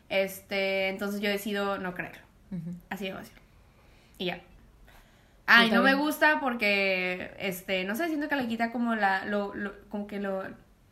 Este, 0.07 0.87
entonces 0.87 1.19
yo 1.19 1.29
decido 1.29 1.79
no 1.79 1.93
creerlo. 1.93 2.21
Ujú. 2.51 2.71
Así 2.89 3.07
de 3.07 3.13
fácil. 3.13 3.33
Y 4.19 4.27
ya. 4.27 4.39
Ay, 5.47 5.65
está 5.65 5.75
no 5.75 5.83
me 5.83 5.95
gusta 5.95 6.39
porque, 6.39 7.31
este, 7.39 7.83
no 7.83 7.93
sé, 7.97 8.07
siento 8.07 8.29
que 8.29 8.37
le 8.37 8.47
quita 8.47 8.71
como 8.71 8.95
la, 8.95 9.25
lo, 9.25 9.53
lo- 9.53 9.73
como 9.89 10.07
que 10.07 10.21
lo, 10.21 10.43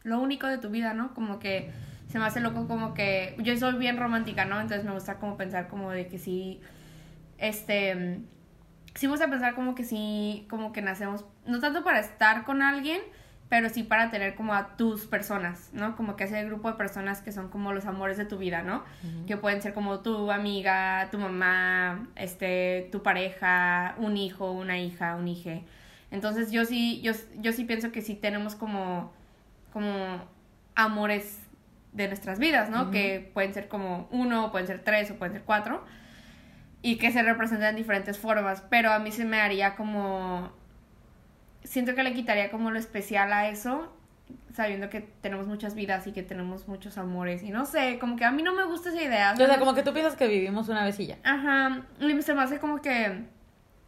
lo 0.04 0.20
único 0.20 0.48
de 0.48 0.58
tu 0.58 0.70
vida, 0.70 0.94
¿no? 0.94 1.14
Como 1.14 1.40
que 1.40 1.72
se 2.10 2.20
me 2.20 2.26
hace 2.26 2.42
loco 2.42 2.68
como 2.68 2.94
que, 2.94 3.38
yo 3.40 3.56
soy 3.56 3.76
bien 3.76 3.96
romántica, 3.98 4.44
¿no? 4.44 4.60
Entonces 4.60 4.84
me 4.86 4.92
gusta 4.92 5.16
como 5.16 5.38
pensar 5.38 5.70
como 5.70 5.92
de 5.92 6.08
que 6.08 6.20
sí, 6.20 6.60
este, 7.38 8.20
sí 8.96 9.08
me 9.08 9.12
gusta 9.12 9.30
pensar 9.30 9.54
como 9.56 9.76
que 9.76 9.84
sí, 9.84 10.48
como 10.50 10.74
que 10.74 10.82
nacemos, 10.82 11.26
no 11.46 11.60
tanto 11.60 11.84
para 11.84 12.00
estar 12.00 12.44
con 12.46 12.62
alguien, 12.62 13.02
pero 13.50 13.70
sí 13.70 13.84
para 13.84 14.10
tener 14.10 14.36
como 14.36 14.54
a 14.54 14.76
tus 14.76 15.06
personas, 15.06 15.70
¿no? 15.72 15.96
Como 15.96 16.16
que 16.16 16.24
ese 16.24 16.44
grupo 16.46 16.72
de 16.72 16.78
personas 16.78 17.22
que 17.22 17.32
son 17.32 17.50
como 17.50 17.74
los 17.74 17.86
amores 17.86 18.18
de 18.18 18.26
tu 18.26 18.38
vida, 18.38 18.64
¿no? 18.64 18.84
Que 19.28 19.38
pueden 19.38 19.62
ser 19.62 19.74
como 19.74 20.00
tu 20.00 20.32
amiga, 20.32 21.10
tu 21.12 21.20
mamá, 21.20 22.08
este, 22.16 22.90
tu 22.92 23.04
pareja, 23.04 23.96
un 24.00 24.18
hijo, 24.18 24.52
una 24.52 24.80
hija, 24.80 25.16
un 25.16 25.28
hije. 25.28 25.64
Entonces 26.10 26.52
yo 26.52 26.66
sí, 26.66 27.02
yo, 27.02 27.12
yo 27.40 27.52
sí 27.54 27.66
pienso 27.66 27.92
que 27.92 28.02
sí 28.02 28.16
tenemos 28.16 28.56
como, 28.56 29.14
como 29.72 30.24
amores 30.74 31.40
de 31.94 32.08
nuestras 32.08 32.40
vidas, 32.40 32.70
¿no? 32.70 32.90
Que 32.90 33.30
pueden 33.34 33.54
ser 33.54 33.68
como 33.68 34.08
uno, 34.12 34.52
pueden 34.52 34.68
ser 34.68 34.84
tres 34.84 35.12
o 35.12 35.16
pueden 35.16 35.34
ser 35.34 35.44
cuatro. 35.44 35.84
Y 36.86 36.98
que 36.98 37.12
se 37.12 37.24
representan 37.24 37.70
en 37.70 37.76
diferentes 37.78 38.20
formas. 38.20 38.64
Pero 38.70 38.92
a 38.92 39.00
mí 39.00 39.12
se 39.12 39.26
me 39.26 39.42
haría 39.42 39.76
como 39.76 40.52
siento 41.66 41.96
que 41.96 42.04
le 42.04 42.14
quitaría 42.14 42.52
como 42.52 42.72
lo 42.72 42.80
especial 42.80 43.34
a 43.34 43.50
eso, 43.50 43.92
sabiendo 44.54 44.90
que 44.90 45.02
tenemos 45.02 45.48
muchas 45.48 45.76
vidas 45.76 46.08
y 46.08 46.14
que 46.14 46.24
tenemos 46.24 46.68
muchos 46.68 46.98
amores. 46.98 47.44
Y 47.44 47.50
no 47.50 47.66
sé, 47.66 48.00
como 48.00 48.16
que 48.16 48.26
a 48.26 48.32
mí 48.32 48.44
no 48.44 48.54
me 48.54 48.64
gusta 48.64 48.90
esa 48.90 49.02
idea. 49.02 49.34
O 49.34 49.36
sea, 49.36 49.60
como 49.60 49.74
que 49.74 49.84
tú 49.84 49.94
piensas 49.94 50.16
que 50.16 50.28
vivimos 50.28 50.70
una 50.70 50.84
vez 50.84 51.00
y 51.00 51.08
ya. 51.08 51.18
Ajá, 51.24 51.82
y 52.00 52.22
se 52.22 52.34
me 52.34 52.42
hace 52.42 52.60
como 52.60 52.82
que, 52.82 53.26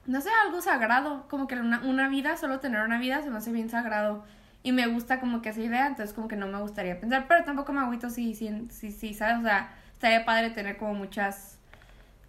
no 0.05 0.21
sé, 0.21 0.29
algo 0.45 0.61
sagrado, 0.61 1.27
como 1.29 1.47
que 1.47 1.55
una, 1.55 1.81
una 1.81 2.09
vida, 2.09 2.37
solo 2.37 2.59
tener 2.59 2.81
una 2.81 2.99
vida 2.99 3.21
se 3.21 3.29
me 3.29 3.37
hace 3.37 3.51
bien 3.51 3.69
sagrado. 3.69 4.25
Y 4.63 4.71
me 4.73 4.87
gusta 4.87 5.19
como 5.19 5.41
que 5.41 5.49
esa 5.49 5.61
idea, 5.61 5.87
entonces 5.87 6.13
como 6.13 6.27
que 6.27 6.35
no 6.35 6.47
me 6.47 6.59
gustaría 6.59 6.99
pensar, 6.99 7.25
pero 7.29 7.43
tampoco 7.45 7.71
me 7.71 7.81
agüito 7.81 8.09
si, 8.09 8.33
si, 8.35 8.67
si, 8.69 8.91
si, 8.91 9.13
¿sabes? 9.13 9.37
O 9.39 9.43
sea, 9.43 9.71
estaría 9.93 10.25
padre 10.25 10.49
tener 10.49 10.77
como 10.77 10.93
muchas, 10.93 11.56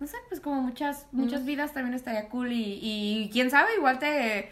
no 0.01 0.07
sé, 0.07 0.17
pues 0.29 0.41
como 0.41 0.61
muchas, 0.63 1.07
muchas 1.13 1.45
vidas 1.45 1.73
también 1.73 1.95
estaría 1.95 2.29
cool 2.29 2.53
y, 2.53 2.79
y 2.83 3.31
quién 3.33 3.51
sabe, 3.51 3.71
igual 3.77 3.99
te, 3.99 4.51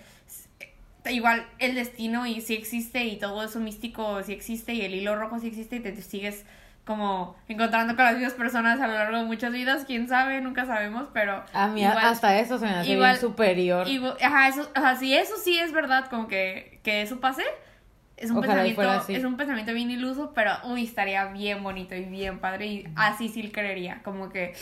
te- 1.03 1.13
igual 1.13 1.47
el 1.59 1.75
destino 1.75 2.27
y 2.27 2.41
si 2.41 2.55
existe 2.55 3.05
y 3.05 3.17
todo 3.19 3.45
eso 3.45 3.61
místico 3.61 4.23
si 4.25 4.33
existe 4.33 4.75
y 4.75 4.81
el 4.83 4.95
hilo 4.95 5.15
rojo 5.17 5.39
si 5.39 5.47
existe 5.49 5.77
y 5.77 5.81
te, 5.81 5.93
te 5.93 6.03
sigues 6.03 6.45
como 6.85 7.37
encontrando 7.49 7.97
con 7.97 8.05
las 8.05 8.15
mismas 8.15 8.35
personas 8.35 8.81
a 8.81 8.87
lo 8.87 8.95
largo 8.95 9.17
de 9.19 9.25
muchas 9.25 9.53
vidas, 9.53 9.85
quién 9.87 10.07
sabe, 10.09 10.41
nunca 10.41 10.67
sabemos, 10.67 11.09
pero 11.13 11.43
A 11.53 11.67
mí 11.67 11.81
igual- 11.83 11.99
hasta 11.99 12.39
eso 12.39 12.59
se 12.59 12.65
me 12.67 12.71
hace 12.73 12.93
igual- 12.93 13.11
bien 13.13 13.21
superior. 13.21 13.89
Igual- 13.89 14.17
ajá, 14.23 14.49
eso, 14.49 14.69
o 14.77 14.81
sea, 14.81 14.95
si 14.97 15.13
eso 15.13 15.35
sí 15.37 15.59
es 15.59 15.73
verdad, 15.73 16.07
como 16.09 16.29
que, 16.29 16.79
que 16.85 17.03
eso 17.03 17.19
pase, 17.19 17.43
es 18.17 18.31
un 18.31 18.37
Ojalá 18.39 18.63
pensamiento, 18.63 19.13
es 19.13 19.25
un 19.25 19.37
pensamiento 19.37 19.75
bien 19.75 19.91
iluso, 19.91 20.33
pero 20.33 20.53
uy, 20.65 20.85
estaría 20.85 21.25
bien 21.27 21.63
bonito 21.65 21.95
y 21.97 22.05
bien 22.05 22.39
padre 22.39 22.67
y 22.67 22.89
así 22.95 23.29
sí 23.29 23.49
creería, 23.51 24.01
como 24.05 24.29
que 24.29 24.55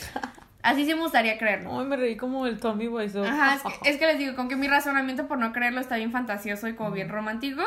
así 0.65 0.85
sí 0.85 0.93
me 0.93 1.01
gustaría 1.01 1.37
creerlo. 1.37 1.79
Ay, 1.79 1.85
me 1.85 1.95
reí 1.95 2.17
como 2.17 2.47
el 2.47 2.59
Tommy 2.59 2.87
Wiseau. 2.87 3.23
Ajá, 3.23 3.55
es 3.55 3.61
que, 3.61 3.69
es 3.89 3.97
que 3.97 4.07
les 4.07 4.17
digo, 4.17 4.35
con 4.35 4.49
que 4.49 4.55
mi 4.55 4.67
razonamiento 4.67 5.27
por 5.27 5.37
no 5.37 5.53
creerlo 5.53 5.79
está 5.79 5.95
bien 5.95 6.11
fantasioso 6.11 6.67
y 6.67 6.73
como 6.73 6.91
bien 6.91 7.09
romántico, 7.09 7.61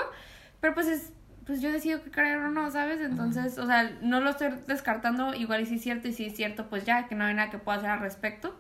pero 0.61 0.74
pues 0.74 0.88
es, 0.88 1.12
pues 1.46 1.62
yo 1.62 1.72
decido 1.72 2.03
que 2.03 2.11
creer 2.11 2.38
o 2.38 2.51
no, 2.51 2.70
¿sabes? 2.70 3.01
Entonces, 3.01 3.57
o 3.59 3.66
sea, 3.66 3.90
no 4.03 4.20
lo 4.20 4.30
estoy 4.30 4.51
descartando, 4.66 5.32
igual 5.34 5.62
y 5.62 5.66
si 5.66 5.76
es 5.76 5.82
cierto 5.82 6.09
y 6.09 6.12
si 6.12 6.26
es 6.26 6.36
cierto, 6.36 6.68
pues 6.68 6.84
ya, 6.84 7.07
que 7.07 7.14
no 7.14 7.24
hay 7.24 7.34
nada 7.34 7.51
que 7.51 7.59
pueda 7.59 7.78
hacer 7.78 7.90
al 7.90 8.01
respecto, 8.01 8.59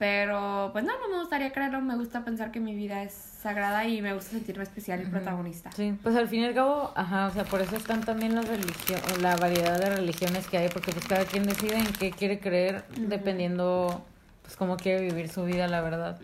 Pero 0.00 0.70
pues 0.72 0.82
no, 0.82 0.92
no 0.98 1.10
me 1.14 1.18
gustaría 1.20 1.52
creerlo, 1.52 1.82
me 1.82 1.94
gusta 1.94 2.24
pensar 2.24 2.50
que 2.50 2.58
mi 2.58 2.74
vida 2.74 3.02
es 3.02 3.12
sagrada 3.12 3.84
y 3.86 4.00
me 4.00 4.14
gusta 4.14 4.30
sentirme 4.30 4.62
especial 4.62 5.02
y 5.02 5.04
protagonista. 5.04 5.70
Sí, 5.72 5.94
pues 6.02 6.16
al 6.16 6.26
fin 6.26 6.40
y 6.40 6.44
al 6.46 6.54
cabo, 6.54 6.90
ajá, 6.96 7.26
o 7.26 7.30
sea, 7.30 7.44
por 7.44 7.60
eso 7.60 7.76
están 7.76 8.00
también 8.00 8.34
las 8.34 8.48
religiones, 8.48 9.20
la 9.20 9.36
variedad 9.36 9.78
de 9.78 9.94
religiones 9.96 10.46
que 10.48 10.56
hay, 10.56 10.70
porque 10.70 10.92
pues 10.92 11.06
cada 11.06 11.26
quien 11.26 11.42
decide 11.42 11.76
en 11.76 11.92
qué 11.92 12.12
quiere 12.12 12.40
creer 12.40 12.82
dependiendo, 12.96 14.02
pues 14.40 14.56
cómo 14.56 14.78
quiere 14.78 15.02
vivir 15.02 15.28
su 15.28 15.44
vida, 15.44 15.68
la 15.68 15.82
verdad. 15.82 16.18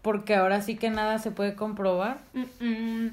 Porque 0.00 0.36
ahora 0.36 0.62
sí 0.62 0.76
que 0.76 0.88
nada 0.88 1.18
se 1.18 1.32
puede 1.32 1.56
comprobar 1.56 2.20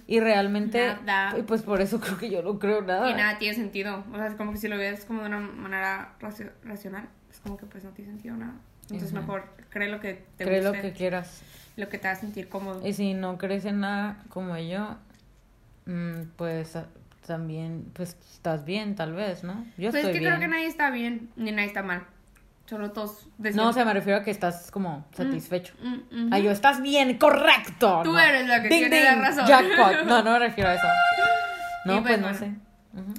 y 0.06 0.20
realmente, 0.20 0.96
Nada. 1.04 1.36
y 1.36 1.42
pues 1.42 1.64
por 1.64 1.82
eso 1.82 2.00
creo 2.00 2.20
que 2.20 2.30
yo 2.30 2.44
no 2.44 2.60
creo 2.60 2.84
nada. 2.84 3.10
Y 3.10 3.16
nada 3.16 3.40
tiene 3.40 3.56
sentido. 3.56 4.04
O 4.14 4.18
sea, 4.18 4.28
es 4.28 4.36
como 4.36 4.52
que 4.52 4.60
si 4.60 4.68
lo 4.68 4.78
ves 4.78 5.06
como 5.06 5.22
de 5.22 5.30
una 5.30 5.40
manera 5.40 6.14
racio- 6.20 6.52
racional, 6.64 7.10
es 7.32 7.40
como 7.40 7.58
que 7.58 7.66
pues 7.66 7.84
no 7.84 7.90
tiene 7.90 8.12
sentido 8.12 8.36
nada. 8.36 8.54
Entonces 8.92 9.14
mejor 9.14 9.44
cree 9.70 9.90
lo 9.90 10.00
que 10.00 10.26
te 10.38 10.44
Cree 10.46 10.62
lo 10.62 10.72
que 10.74 10.94
quieras. 10.94 11.42
lo 11.76 11.90
que 11.90 11.98
te 11.98 12.08
haga 12.08 12.20
sentir 12.20 12.50
cómodo. 12.50 12.86
Y 12.86 12.94
si 12.94 13.14
no 13.14 13.38
crees 13.38 13.66
en 13.66 13.80
nada 13.82 14.18
como 14.30 14.58
yo, 14.58 14.98
mm, 15.86 16.24
pues 16.36 16.76
ah, 16.76 16.86
también, 17.26 17.86
pues 17.94 18.18
estás 18.34 18.66
bien, 18.66 18.96
tal 18.96 19.14
vez, 19.14 19.44
¿no? 19.44 19.66
Yo 19.78 19.92
Pues 19.92 19.96
es 19.96 19.96
estoy 19.96 20.14
que 20.14 20.20
bien. 20.20 20.32
creo 20.32 20.40
que 20.40 20.48
nadie 20.48 20.66
está 20.68 20.90
bien, 20.90 21.30
ni 21.36 21.52
nadie 21.52 21.68
está 21.68 21.84
mal. 21.84 22.04
Solo 22.66 22.92
todos 22.92 23.28
No, 23.56 23.70
o 23.70 23.74
sea, 23.74 23.84
me 23.84 23.94
refiero 23.94 24.20
a 24.20 24.24
que 24.24 24.30
estás 24.30 24.70
como 24.70 25.06
satisfecho. 25.14 25.74
Mm. 26.12 26.32
Ay, 26.32 26.44
yo, 26.44 26.52
estás 26.52 26.82
bien, 26.82 27.18
correcto. 27.18 28.02
Tú 28.04 28.12
No. 28.14 28.20
eres 28.20 28.48
la 28.48 28.62
que 28.62 28.70
Ding, 28.70 28.80
tiene 28.82 29.04
la 29.04 29.12
ding, 29.14 29.22
razón. 29.22 29.48
Jackpot. 29.48 30.06
No, 30.06 30.24
no 30.24 30.32
me 30.34 30.40
refiero 30.40 30.70
a 30.70 30.74
eso. 30.76 30.88
No, 31.86 31.98
Y 31.98 32.02
pues, 32.02 32.20
pues, 32.20 32.22
no 32.42 32.46
bueno. 32.48 32.60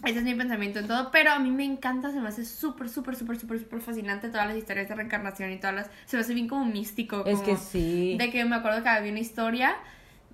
Ese 0.04 0.18
es 0.18 0.24
mi 0.24 0.34
pensamiento 0.34 0.80
en 0.80 0.88
todo, 0.88 1.10
pero 1.12 1.30
a 1.30 1.38
mí 1.38 1.50
me 1.50 1.64
encanta, 1.64 2.10
se 2.10 2.20
me 2.20 2.28
hace 2.28 2.44
súper, 2.44 2.88
súper, 2.88 3.14
súper, 3.14 3.38
súper, 3.38 3.60
súper 3.60 3.80
fascinante 3.80 4.28
todas 4.28 4.48
las 4.48 4.56
historias 4.56 4.88
de 4.88 4.94
reencarnación 4.96 5.52
y 5.52 5.58
todas 5.58 5.74
las... 5.74 5.90
Se 6.06 6.16
me 6.16 6.22
hace 6.22 6.34
bien 6.34 6.48
como 6.48 6.64
místico. 6.64 7.24
Es 7.24 7.40
que 7.40 7.56
sí. 7.56 8.16
De 8.18 8.30
que 8.30 8.44
me 8.44 8.56
acuerdo 8.56 8.82
que 8.82 8.88
había 8.88 9.12
una 9.12 9.20
historia 9.20 9.76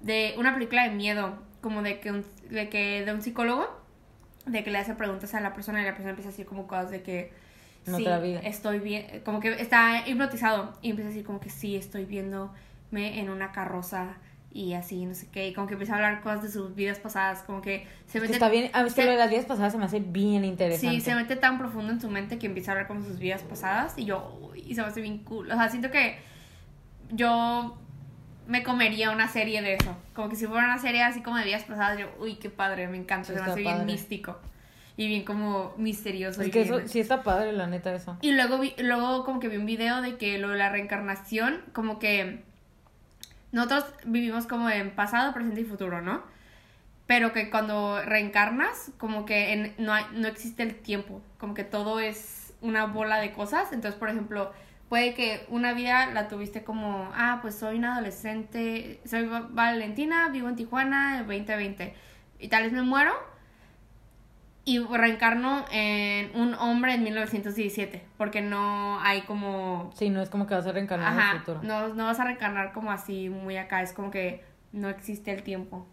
de 0.00 0.34
una 0.38 0.54
película 0.54 0.84
de 0.84 0.94
miedo, 0.94 1.38
como 1.60 1.82
de 1.82 2.00
que, 2.00 2.12
un, 2.12 2.24
de 2.48 2.70
que 2.70 3.04
de 3.04 3.12
un 3.12 3.20
psicólogo, 3.20 3.68
de 4.46 4.64
que 4.64 4.70
le 4.70 4.78
hace 4.78 4.94
preguntas 4.94 5.34
a 5.34 5.40
la 5.40 5.52
persona 5.52 5.82
y 5.82 5.84
la 5.84 5.92
persona 5.92 6.10
empieza 6.10 6.30
a 6.30 6.32
decir 6.32 6.46
como 6.46 6.66
cosas 6.66 6.90
de 6.90 7.02
que... 7.02 7.32
Sí, 7.84 7.92
otra 7.92 8.18
vida. 8.18 8.40
estoy 8.40 8.80
bien, 8.80 9.22
como 9.24 9.38
que 9.38 9.52
está 9.60 10.08
hipnotizado 10.08 10.72
y 10.82 10.90
empieza 10.90 11.08
a 11.08 11.12
decir 11.12 11.24
como 11.24 11.38
que 11.38 11.50
sí, 11.50 11.76
estoy 11.76 12.04
viéndome 12.04 13.20
en 13.20 13.30
una 13.30 13.52
carroza 13.52 14.16
y 14.56 14.72
así, 14.72 15.04
no 15.04 15.14
sé 15.14 15.28
qué, 15.30 15.48
y 15.48 15.52
como 15.52 15.66
que 15.66 15.74
empieza 15.74 15.92
a 15.92 15.96
hablar 15.96 16.22
cosas 16.22 16.42
de 16.44 16.48
sus 16.50 16.74
vidas 16.74 16.98
pasadas, 16.98 17.42
como 17.42 17.60
que 17.60 17.86
se 18.06 18.20
mete... 18.20 18.32
está 18.32 18.48
bien. 18.48 18.70
A 18.72 18.80
mí 18.82 18.88
es 18.88 18.94
que 18.94 19.04
lo 19.04 19.10
de 19.10 19.18
las 19.18 19.28
días 19.28 19.44
pasadas 19.44 19.72
se 19.72 19.78
me 19.78 19.84
hace 19.84 20.00
bien 20.00 20.46
interesante. 20.46 20.96
Sí, 20.96 21.02
se 21.02 21.14
mete 21.14 21.36
tan 21.36 21.58
profundo 21.58 21.92
en 21.92 22.00
su 22.00 22.08
mente 22.08 22.38
que 22.38 22.46
empieza 22.46 22.70
a 22.70 22.72
hablar 22.72 22.86
con 22.88 23.04
sus 23.04 23.18
vidas 23.18 23.42
pasadas 23.42 23.98
y 23.98 24.06
yo, 24.06 24.50
y 24.54 24.74
se 24.74 24.80
me 24.80 24.86
hace 24.88 25.02
bien 25.02 25.18
cool. 25.18 25.50
O 25.50 25.54
sea, 25.54 25.68
siento 25.68 25.90
que 25.90 26.16
yo 27.10 27.76
me 28.46 28.62
comería 28.62 29.10
una 29.10 29.28
serie 29.28 29.60
de 29.60 29.74
eso. 29.74 29.94
Como 30.14 30.28
que 30.28 30.36
si 30.36 30.46
fuera 30.46 30.64
una 30.64 30.78
serie 30.78 31.02
así 31.02 31.20
como 31.20 31.36
de 31.36 31.44
vidas 31.44 31.64
pasadas, 31.64 31.98
yo, 31.98 32.06
uy, 32.18 32.36
qué 32.36 32.48
padre, 32.48 32.88
me 32.88 32.96
encanta. 32.96 33.26
Sí, 33.28 33.34
se 33.34 33.40
me 33.42 33.50
hace 33.50 33.60
bien 33.60 33.84
místico 33.84 34.38
y 34.96 35.08
bien 35.08 35.24
como 35.24 35.74
misterioso. 35.76 36.40
Es 36.40 36.50
que 36.50 36.62
bien- 36.62 36.74
eso 36.76 36.88
sí 36.88 37.00
está 37.00 37.22
padre, 37.22 37.52
la 37.52 37.66
neta, 37.66 37.94
eso. 37.94 38.16
y 38.22 38.32
luego, 38.32 38.58
vi, 38.58 38.74
luego 38.78 39.24
como 39.24 39.40
que 39.40 39.48
vi 39.48 39.58
un 39.58 39.66
video 39.66 40.00
de 40.00 40.16
que 40.16 40.38
lo 40.38 40.48
de 40.48 40.56
la 40.56 40.70
reencarnación, 40.70 41.60
como 41.74 41.98
que 41.98 42.42
nosotros 43.52 43.84
vivimos 44.04 44.46
como 44.46 44.68
en 44.70 44.90
pasado, 44.94 45.32
presente 45.34 45.60
y 45.60 45.64
futuro, 45.64 46.02
¿no? 46.02 46.22
Pero 47.06 47.32
que 47.32 47.50
cuando 47.50 48.02
reencarnas, 48.02 48.90
como 48.98 49.24
que 49.26 49.52
en- 49.52 49.74
no, 49.78 49.94
no 50.12 50.28
existe 50.28 50.62
el 50.64 50.74
tiempo, 50.74 51.22
como 51.38 51.54
que 51.54 51.64
todo 51.64 52.00
es 52.00 52.54
una 52.60 52.86
bola 52.86 53.18
de 53.18 53.32
cosas. 53.32 53.72
Entonces, 53.72 53.98
por 53.98 54.08
ejemplo, 54.08 54.52
puede 54.88 55.14
que 55.14 55.46
una 55.48 55.72
vida 55.72 56.06
la 56.06 56.28
tuviste 56.28 56.64
como, 56.64 57.10
ah, 57.14 57.38
pues 57.42 57.54
soy 57.56 57.78
una 57.78 57.94
adolescente, 57.94 59.00
soy 59.04 59.26
Va- 59.26 59.46
Valentina, 59.50 60.28
vivo 60.30 60.48
en 60.48 60.56
Tijuana, 60.56 61.18
2020, 61.18 61.94
y 62.40 62.48
tal 62.48 62.64
vez 62.64 62.72
me 62.72 62.82
muero 62.82 63.12
y 64.66 64.80
reencarno 64.80 65.64
en 65.70 66.38
un 66.38 66.52
hombre 66.54 66.92
en 66.94 67.04
1917, 67.04 68.02
porque 68.18 68.42
no 68.42 69.00
hay 69.00 69.22
como... 69.22 69.90
Sí, 69.94 70.10
no 70.10 70.20
es 70.20 70.28
como 70.28 70.46
que 70.46 70.54
vas 70.54 70.66
a 70.66 70.72
reencarnar 70.72 71.14
en 71.14 71.20
el 71.30 71.38
futuro. 71.38 71.60
no, 71.62 71.88
no 71.94 72.04
vas 72.04 72.20
a 72.20 72.24
reencarnar 72.24 72.72
como 72.74 72.90
así 72.90 73.28
muy 73.30 73.56
acá, 73.56 73.80
es 73.82 73.92
como 73.94 74.10
que 74.10 74.44
no 74.72 74.88
existe 74.90 75.30
el 75.32 75.42
tiempo. 75.44 75.86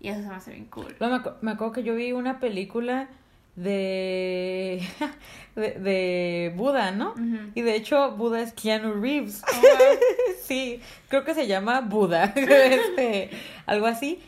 Y 0.00 0.10
eso 0.10 0.20
se 0.22 0.28
me 0.28 0.34
hace 0.36 0.50
bien 0.52 0.66
cool. 0.66 0.94
Luego 1.00 1.16
me, 1.16 1.24
acu- 1.24 1.34
me 1.40 1.50
acuerdo 1.52 1.72
que 1.72 1.82
yo 1.82 1.94
vi 1.96 2.12
una 2.12 2.38
película 2.38 3.08
de, 3.56 4.80
de, 5.56 5.70
de 5.80 6.52
Buda, 6.54 6.90
¿no? 6.90 7.14
Y 7.54 7.62
de 7.62 7.74
hecho, 7.76 8.12
Buda 8.12 8.40
es 8.42 8.52
Keanu 8.52 9.00
Reeves. 9.00 9.42
Oh, 9.50 9.60
wow. 9.60 9.98
sí, 10.42 10.80
creo 11.08 11.24
que 11.24 11.34
se 11.34 11.46
llama 11.46 11.80
Buda, 11.80 12.24
este, 12.36 13.30
algo 13.66 13.86
así. 13.86 14.20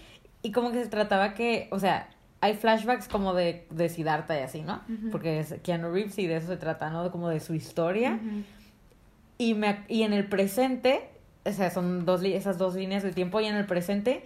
Y 0.42 0.52
como 0.52 0.72
que 0.72 0.82
se 0.82 0.88
trataba 0.88 1.34
que, 1.34 1.68
o 1.70 1.78
sea, 1.78 2.08
hay 2.40 2.54
flashbacks 2.54 3.08
como 3.08 3.34
de, 3.34 3.66
de 3.70 3.88
Siddhartha 3.88 4.38
y 4.38 4.42
así, 4.42 4.62
¿no? 4.62 4.80
Porque 5.12 5.40
es 5.40 5.54
Keanu 5.62 5.92
Reeves 5.92 6.18
y 6.18 6.26
de 6.26 6.36
eso 6.36 6.46
se 6.46 6.56
trata, 6.56 6.90
¿no? 6.90 7.10
Como 7.10 7.28
de 7.28 7.40
su 7.40 7.54
historia. 7.54 8.18
Y, 9.38 9.54
me, 9.54 9.84
y 9.88 10.02
en 10.02 10.12
el 10.12 10.26
presente, 10.26 11.08
o 11.44 11.52
sea, 11.52 11.70
son 11.70 12.04
dos, 12.04 12.22
esas 12.22 12.58
dos 12.58 12.74
líneas 12.74 13.02
de 13.02 13.12
tiempo, 13.12 13.40
y 13.40 13.46
en 13.46 13.56
el 13.56 13.66
presente, 13.66 14.24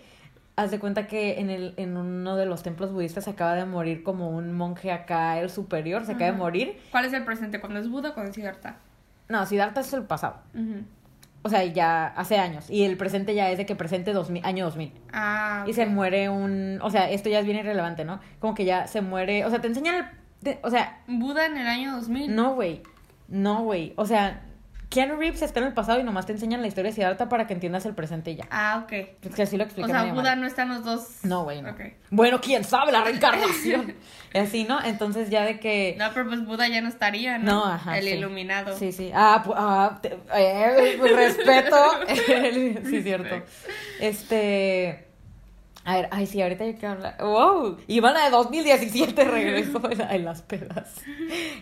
haz 0.56 0.70
de 0.70 0.78
cuenta 0.78 1.06
que 1.06 1.40
en, 1.40 1.50
el, 1.50 1.74
en 1.76 1.96
uno 1.96 2.36
de 2.36 2.46
los 2.46 2.62
templos 2.62 2.92
budistas 2.92 3.24
se 3.24 3.30
acaba 3.30 3.54
de 3.54 3.64
morir 3.64 4.02
como 4.02 4.30
un 4.30 4.52
monje 4.52 4.92
acá, 4.92 5.40
el 5.40 5.50
superior, 5.50 6.04
se 6.04 6.12
acaba 6.12 6.32
de 6.32 6.38
morir. 6.38 6.80
¿Cuál 6.90 7.04
es 7.06 7.12
el 7.12 7.24
presente? 7.24 7.60
¿Cuando 7.60 7.80
es 7.80 7.88
Buda 7.88 8.10
o 8.10 8.14
cuando 8.14 8.30
es 8.30 8.36
Siddhartha? 8.36 8.76
No, 9.28 9.44
Siddhartha 9.46 9.80
es 9.80 9.92
el 9.92 10.02
pasado. 10.02 10.36
O 11.46 11.50
sea, 11.50 11.62
ya 11.64 12.06
hace 12.06 12.38
años. 12.38 12.70
Y 12.70 12.84
el 12.84 12.96
presente 12.96 13.34
ya 13.34 13.50
es 13.50 13.58
de 13.58 13.66
que 13.66 13.76
presente 13.76 14.12
2000, 14.14 14.44
año 14.46 14.64
2000. 14.64 14.92
Ah, 15.12 15.64
Y 15.68 15.74
se 15.74 15.84
muere 15.86 16.30
un... 16.30 16.78
O 16.82 16.88
sea, 16.90 17.10
esto 17.10 17.28
ya 17.28 17.38
es 17.40 17.44
bien 17.44 17.58
irrelevante, 17.58 18.04
¿no? 18.06 18.18
Como 18.40 18.54
que 18.54 18.64
ya 18.64 18.86
se 18.86 19.02
muere... 19.02 19.44
O 19.44 19.50
sea, 19.50 19.60
te 19.60 19.66
enseñan 19.68 19.94
el... 19.96 20.04
te- 20.42 20.58
o 20.62 20.70
sea, 20.70 21.00
Buda 21.06 21.44
en 21.46 21.58
el 21.58 21.66
año 21.66 21.92
2000. 21.96 22.34
no, 22.34 22.54
güey. 22.54 22.82
No, 23.28 23.62
güey. 23.62 23.92
O 23.96 24.06
sea, 24.06 24.42
Keanu 24.90 25.16
Reeves 25.16 25.42
está 25.42 25.60
en 25.60 25.66
el 25.66 25.72
pasado 25.72 25.98
y 25.98 26.04
nomás 26.04 26.26
te 26.26 26.32
enseñan 26.32 26.60
la 26.60 26.68
historia 26.68 26.90
de 26.90 26.94
Siddhartha 26.94 27.28
para 27.28 27.46
que 27.46 27.54
entiendas 27.54 27.84
el 27.86 27.94
presente 27.94 28.30
y 28.30 28.36
ya. 28.36 28.46
Ah, 28.50 28.82
ok. 28.84 28.92
Es 29.22 29.34
que 29.34 29.42
así 29.42 29.56
lo 29.56 29.64
O 29.64 29.66
explica 29.66 29.88
sea, 29.88 30.12
Buda 30.12 30.36
no 30.36 30.46
está 30.46 30.62
en 30.62 30.68
los 30.68 30.84
dos. 30.84 31.08
No, 31.24 31.44
güey, 31.44 31.62
no. 31.62 31.74
Bueno, 32.10 32.40
quién 32.40 32.62
sabe 32.64 32.92
la 32.92 33.02
reencarnación. 33.02 33.94
Y 34.32 34.38
así, 34.38 34.64
¿no? 34.64 34.82
Entonces 34.84 35.30
ya 35.30 35.44
de 35.44 35.58
que... 35.58 35.96
No, 35.98 36.06
pero 36.14 36.28
pues 36.28 36.44
Buda 36.44 36.68
ya 36.68 36.80
no 36.80 36.88
estaría, 36.88 37.38
¿no? 37.38 37.44
No, 37.52 37.64
ajá. 37.66 37.98
El 37.98 38.04
sí. 38.04 38.10
iluminado. 38.10 38.76
Sí, 38.76 38.92
sí. 38.92 39.10
Ah, 39.14 39.42
pu- 39.44 39.54
ah, 39.56 39.98
te- 40.00 40.16
eh, 40.34 40.96
respeto. 41.14 41.76
sí, 42.88 43.02
cierto. 43.02 43.42
Este. 44.00 45.08
A 45.86 45.96
ver, 45.96 46.08
ay, 46.12 46.26
sí, 46.26 46.40
ahorita 46.40 46.64
yo 46.64 46.72
quiero 46.72 46.94
hablar. 46.94 47.16
¡Wow! 47.20 47.78
Ivana 47.88 48.24
de 48.24 48.30
2017 48.30 49.24
regresó 49.24 49.82
en, 49.90 50.24
las 50.24 50.40
pedas. 50.40 50.94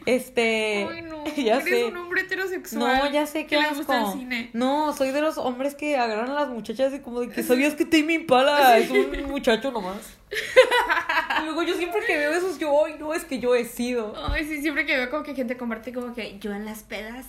Este. 0.06 0.86
Ay, 0.88 1.02
no. 1.02 1.24
Ya 1.36 1.56
Eres 1.56 1.64
sé. 1.64 1.84
un 1.86 1.96
hombre 1.96 2.20
heterosexual. 2.20 2.98
No, 2.98 3.10
ya 3.10 3.26
sé 3.26 3.46
que 3.46 3.56
que 3.56 3.62
le 3.62 3.68
gusta 3.70 4.00
el 4.00 4.12
cine. 4.12 4.50
No, 4.52 4.92
soy 4.94 5.10
de 5.10 5.20
los 5.20 5.38
hombres 5.38 5.74
que 5.74 5.96
agarran 5.96 6.30
a 6.30 6.34
las 6.34 6.48
muchachas 6.50 6.92
y 6.94 7.00
como 7.00 7.20
de 7.20 7.30
que 7.30 7.42
sabías 7.42 7.74
que 7.74 7.84
Timmy 7.84 8.14
Impala 8.14 8.78
es 8.78 8.90
un 8.90 9.24
muchacho 9.28 9.72
nomás. 9.72 10.18
Y 11.40 11.44
luego 11.44 11.62
yo 11.64 11.74
siempre 11.74 12.00
que 12.06 12.16
veo 12.16 12.32
esos, 12.32 12.58
yo, 12.58 12.84
ay, 12.84 12.94
no, 13.00 13.12
es 13.14 13.24
que 13.24 13.40
yo 13.40 13.56
he 13.56 13.64
sido. 13.64 14.14
Ay, 14.30 14.44
sí, 14.44 14.60
siempre 14.60 14.86
que 14.86 14.96
veo 14.96 15.10
como 15.10 15.24
que 15.24 15.34
gente 15.34 15.56
comparte 15.56 15.92
como 15.92 16.14
que 16.14 16.38
yo 16.38 16.52
en 16.52 16.64
las 16.64 16.84
pedas. 16.84 17.26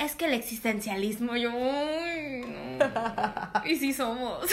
Es 0.00 0.16
que 0.16 0.24
el 0.24 0.32
existencialismo, 0.32 1.36
yo. 1.36 1.50
No. 1.50 2.80
Y 3.66 3.76
sí 3.76 3.92
somos. 3.92 4.46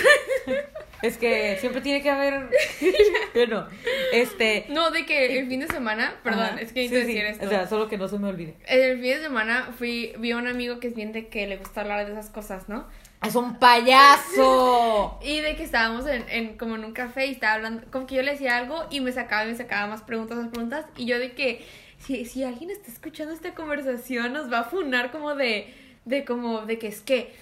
Es 1.01 1.17
que 1.17 1.55
siempre 1.61 1.79
tiene 1.79 2.01
que 2.01 2.09
haber. 2.09 2.49
bueno, 3.33 3.65
este. 4.11 4.65
No, 4.67 4.91
de 4.91 5.05
que 5.05 5.39
el 5.39 5.47
fin 5.47 5.61
de 5.61 5.67
semana. 5.67 6.15
Perdón, 6.21 6.43
Ajá. 6.43 6.59
es 6.59 6.73
que 6.73 6.81
necesito 6.81 6.99
sí, 6.99 7.13
decir 7.13 7.25
esto. 7.27 7.45
O 7.45 7.49
sea, 7.49 7.65
solo 7.67 7.87
que 7.87 7.97
no 7.97 8.09
se 8.09 8.19
me 8.19 8.27
olvide. 8.27 8.55
El 8.65 8.99
fin 8.99 9.11
de 9.11 9.21
semana 9.21 9.69
fui, 9.77 10.13
vi 10.17 10.31
a 10.31 10.37
un 10.37 10.47
amigo 10.47 10.81
que 10.81 10.87
es 10.87 10.95
bien 10.95 11.13
de 11.13 11.27
que 11.27 11.47
le 11.47 11.55
gusta 11.55 11.79
hablar 11.79 12.05
de 12.05 12.11
esas 12.11 12.29
cosas, 12.29 12.67
¿no? 12.67 12.85
¡Es 13.25 13.35
un 13.35 13.57
payaso! 13.57 15.19
Y 15.23 15.39
de 15.39 15.55
que 15.55 15.63
estábamos 15.63 16.07
en, 16.07 16.25
en 16.29 16.57
como 16.57 16.75
en 16.75 16.83
un 16.83 16.93
café 16.93 17.27
y 17.27 17.31
estaba 17.31 17.53
hablando, 17.53 17.83
como 17.89 18.05
que 18.05 18.15
yo 18.15 18.21
le 18.21 18.31
decía 18.31 18.57
algo 18.57 18.85
y 18.89 18.99
me 18.99 19.11
sacaba 19.13 19.45
y 19.45 19.47
me 19.47 19.55
sacaba 19.55 19.87
más 19.87 20.01
preguntas, 20.01 20.37
más 20.37 20.49
preguntas. 20.49 20.85
Y 20.97 21.05
yo 21.05 21.19
de 21.19 21.31
que 21.31 21.65
si, 22.07 22.25
si 22.25 22.43
alguien 22.43 22.71
está 22.71 22.89
escuchando 22.91 23.33
esta 23.33 23.53
conversación 23.53 24.33
nos 24.33 24.51
va 24.51 24.59
a 24.59 24.63
funar 24.63 25.11
como 25.11 25.35
de, 25.35 25.73
de 26.05 26.25
como 26.25 26.61
de 26.65 26.79
que 26.79 26.87
es 26.87 27.01
que, 27.01 27.33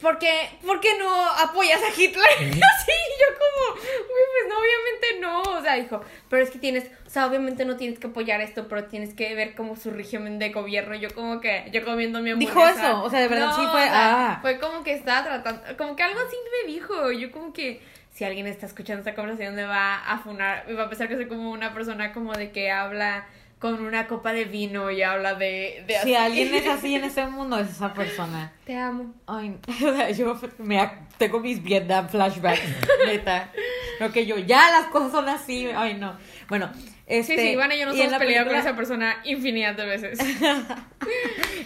¿por 0.00 0.18
qué, 0.18 0.48
por 0.66 0.80
qué 0.80 0.98
no 0.98 1.08
apoyas 1.26 1.80
a 1.82 1.88
Hitler? 2.00 2.26
Así, 2.38 2.92
y 2.92 3.20
yo 3.20 3.38
como, 3.38 3.74
"Güey, 3.76 4.24
pues 4.32 4.48
no, 4.48 4.58
obviamente 4.58 5.20
no. 5.20 5.58
O 5.58 5.62
sea, 5.62 5.74
dijo, 5.74 6.00
pero 6.28 6.42
es 6.42 6.50
que 6.50 6.58
tienes, 6.58 6.90
o 7.06 7.10
sea, 7.10 7.26
obviamente 7.26 7.64
no 7.64 7.76
tienes 7.76 7.98
que 7.98 8.08
apoyar 8.08 8.40
esto, 8.40 8.66
pero 8.68 8.84
tienes 8.84 9.14
que 9.14 9.34
ver 9.34 9.54
como 9.54 9.76
su 9.76 9.90
régimen 9.90 10.38
de 10.38 10.50
gobierno. 10.50 10.94
Yo 10.94 11.14
como 11.14 11.40
que, 11.40 11.68
yo 11.72 11.84
comiendo 11.84 12.20
mi 12.22 12.32
Dijo 12.34 12.58
hamburguesa. 12.60 12.88
eso, 12.90 13.02
o 13.04 13.10
sea, 13.10 13.20
de 13.20 13.28
verdad 13.28 13.50
sí 13.54 13.62
fue- 13.70 13.82
o 13.82 13.84
sea, 13.84 14.32
ah. 14.32 14.38
fue 14.40 14.58
como 14.58 14.82
que 14.82 14.94
estaba 14.94 15.24
tratando, 15.24 15.62
como 15.76 15.94
que 15.96 16.02
algo 16.02 16.18
así 16.26 16.36
me 16.64 16.72
dijo. 16.72 17.12
Yo 17.12 17.30
como 17.30 17.52
que 17.52 17.80
si 18.12 18.24
alguien 18.24 18.46
está 18.46 18.66
escuchando 18.66 19.00
esta 19.00 19.14
conversación 19.14 19.54
me 19.54 19.64
va 19.64 19.96
a 19.96 20.18
funar, 20.18 20.64
me 20.66 20.74
va 20.74 20.84
a 20.84 20.88
pensar 20.88 21.08
que 21.08 21.14
soy 21.16 21.28
como 21.28 21.50
una 21.52 21.72
persona 21.74 22.12
como 22.12 22.32
de 22.32 22.50
que 22.50 22.70
habla 22.70 23.26
con 23.60 23.84
una 23.84 24.06
copa 24.08 24.32
de 24.32 24.46
vino 24.46 24.90
y 24.90 25.02
habla 25.02 25.34
de, 25.34 25.84
de 25.86 25.94
Si 26.02 26.14
así. 26.14 26.14
alguien 26.14 26.54
es 26.54 26.66
así 26.66 26.94
en 26.94 27.04
este 27.04 27.26
mundo, 27.26 27.58
es 27.58 27.68
esa 27.68 27.92
persona. 27.92 28.52
Te 28.64 28.74
amo. 28.74 29.14
Ay, 29.26 29.58
o 29.68 29.72
sea, 29.78 30.10
yo 30.10 30.40
me 30.58 30.90
tengo 31.18 31.40
mis 31.40 31.62
Vietnam 31.62 32.08
flashbacks, 32.08 32.62
neta. 33.06 33.52
Lo 34.00 34.10
que 34.10 34.24
yo, 34.24 34.38
ya 34.38 34.70
las 34.70 34.86
cosas 34.86 35.12
son 35.12 35.28
así. 35.28 35.68
Ay, 35.76 35.94
no. 35.94 36.16
Bueno, 36.48 36.70
este. 37.06 37.36
Sí, 37.36 37.42
sí, 37.42 37.48
Ivana 37.50 37.74
y 37.74 37.80
yo 37.80 37.86
nos 37.86 37.98
hemos 37.98 38.14
peleado 38.18 38.48
con 38.48 38.56
esa 38.56 38.74
persona 38.74 39.16
infinidad 39.24 39.74
de 39.74 39.84
veces. 39.84 40.18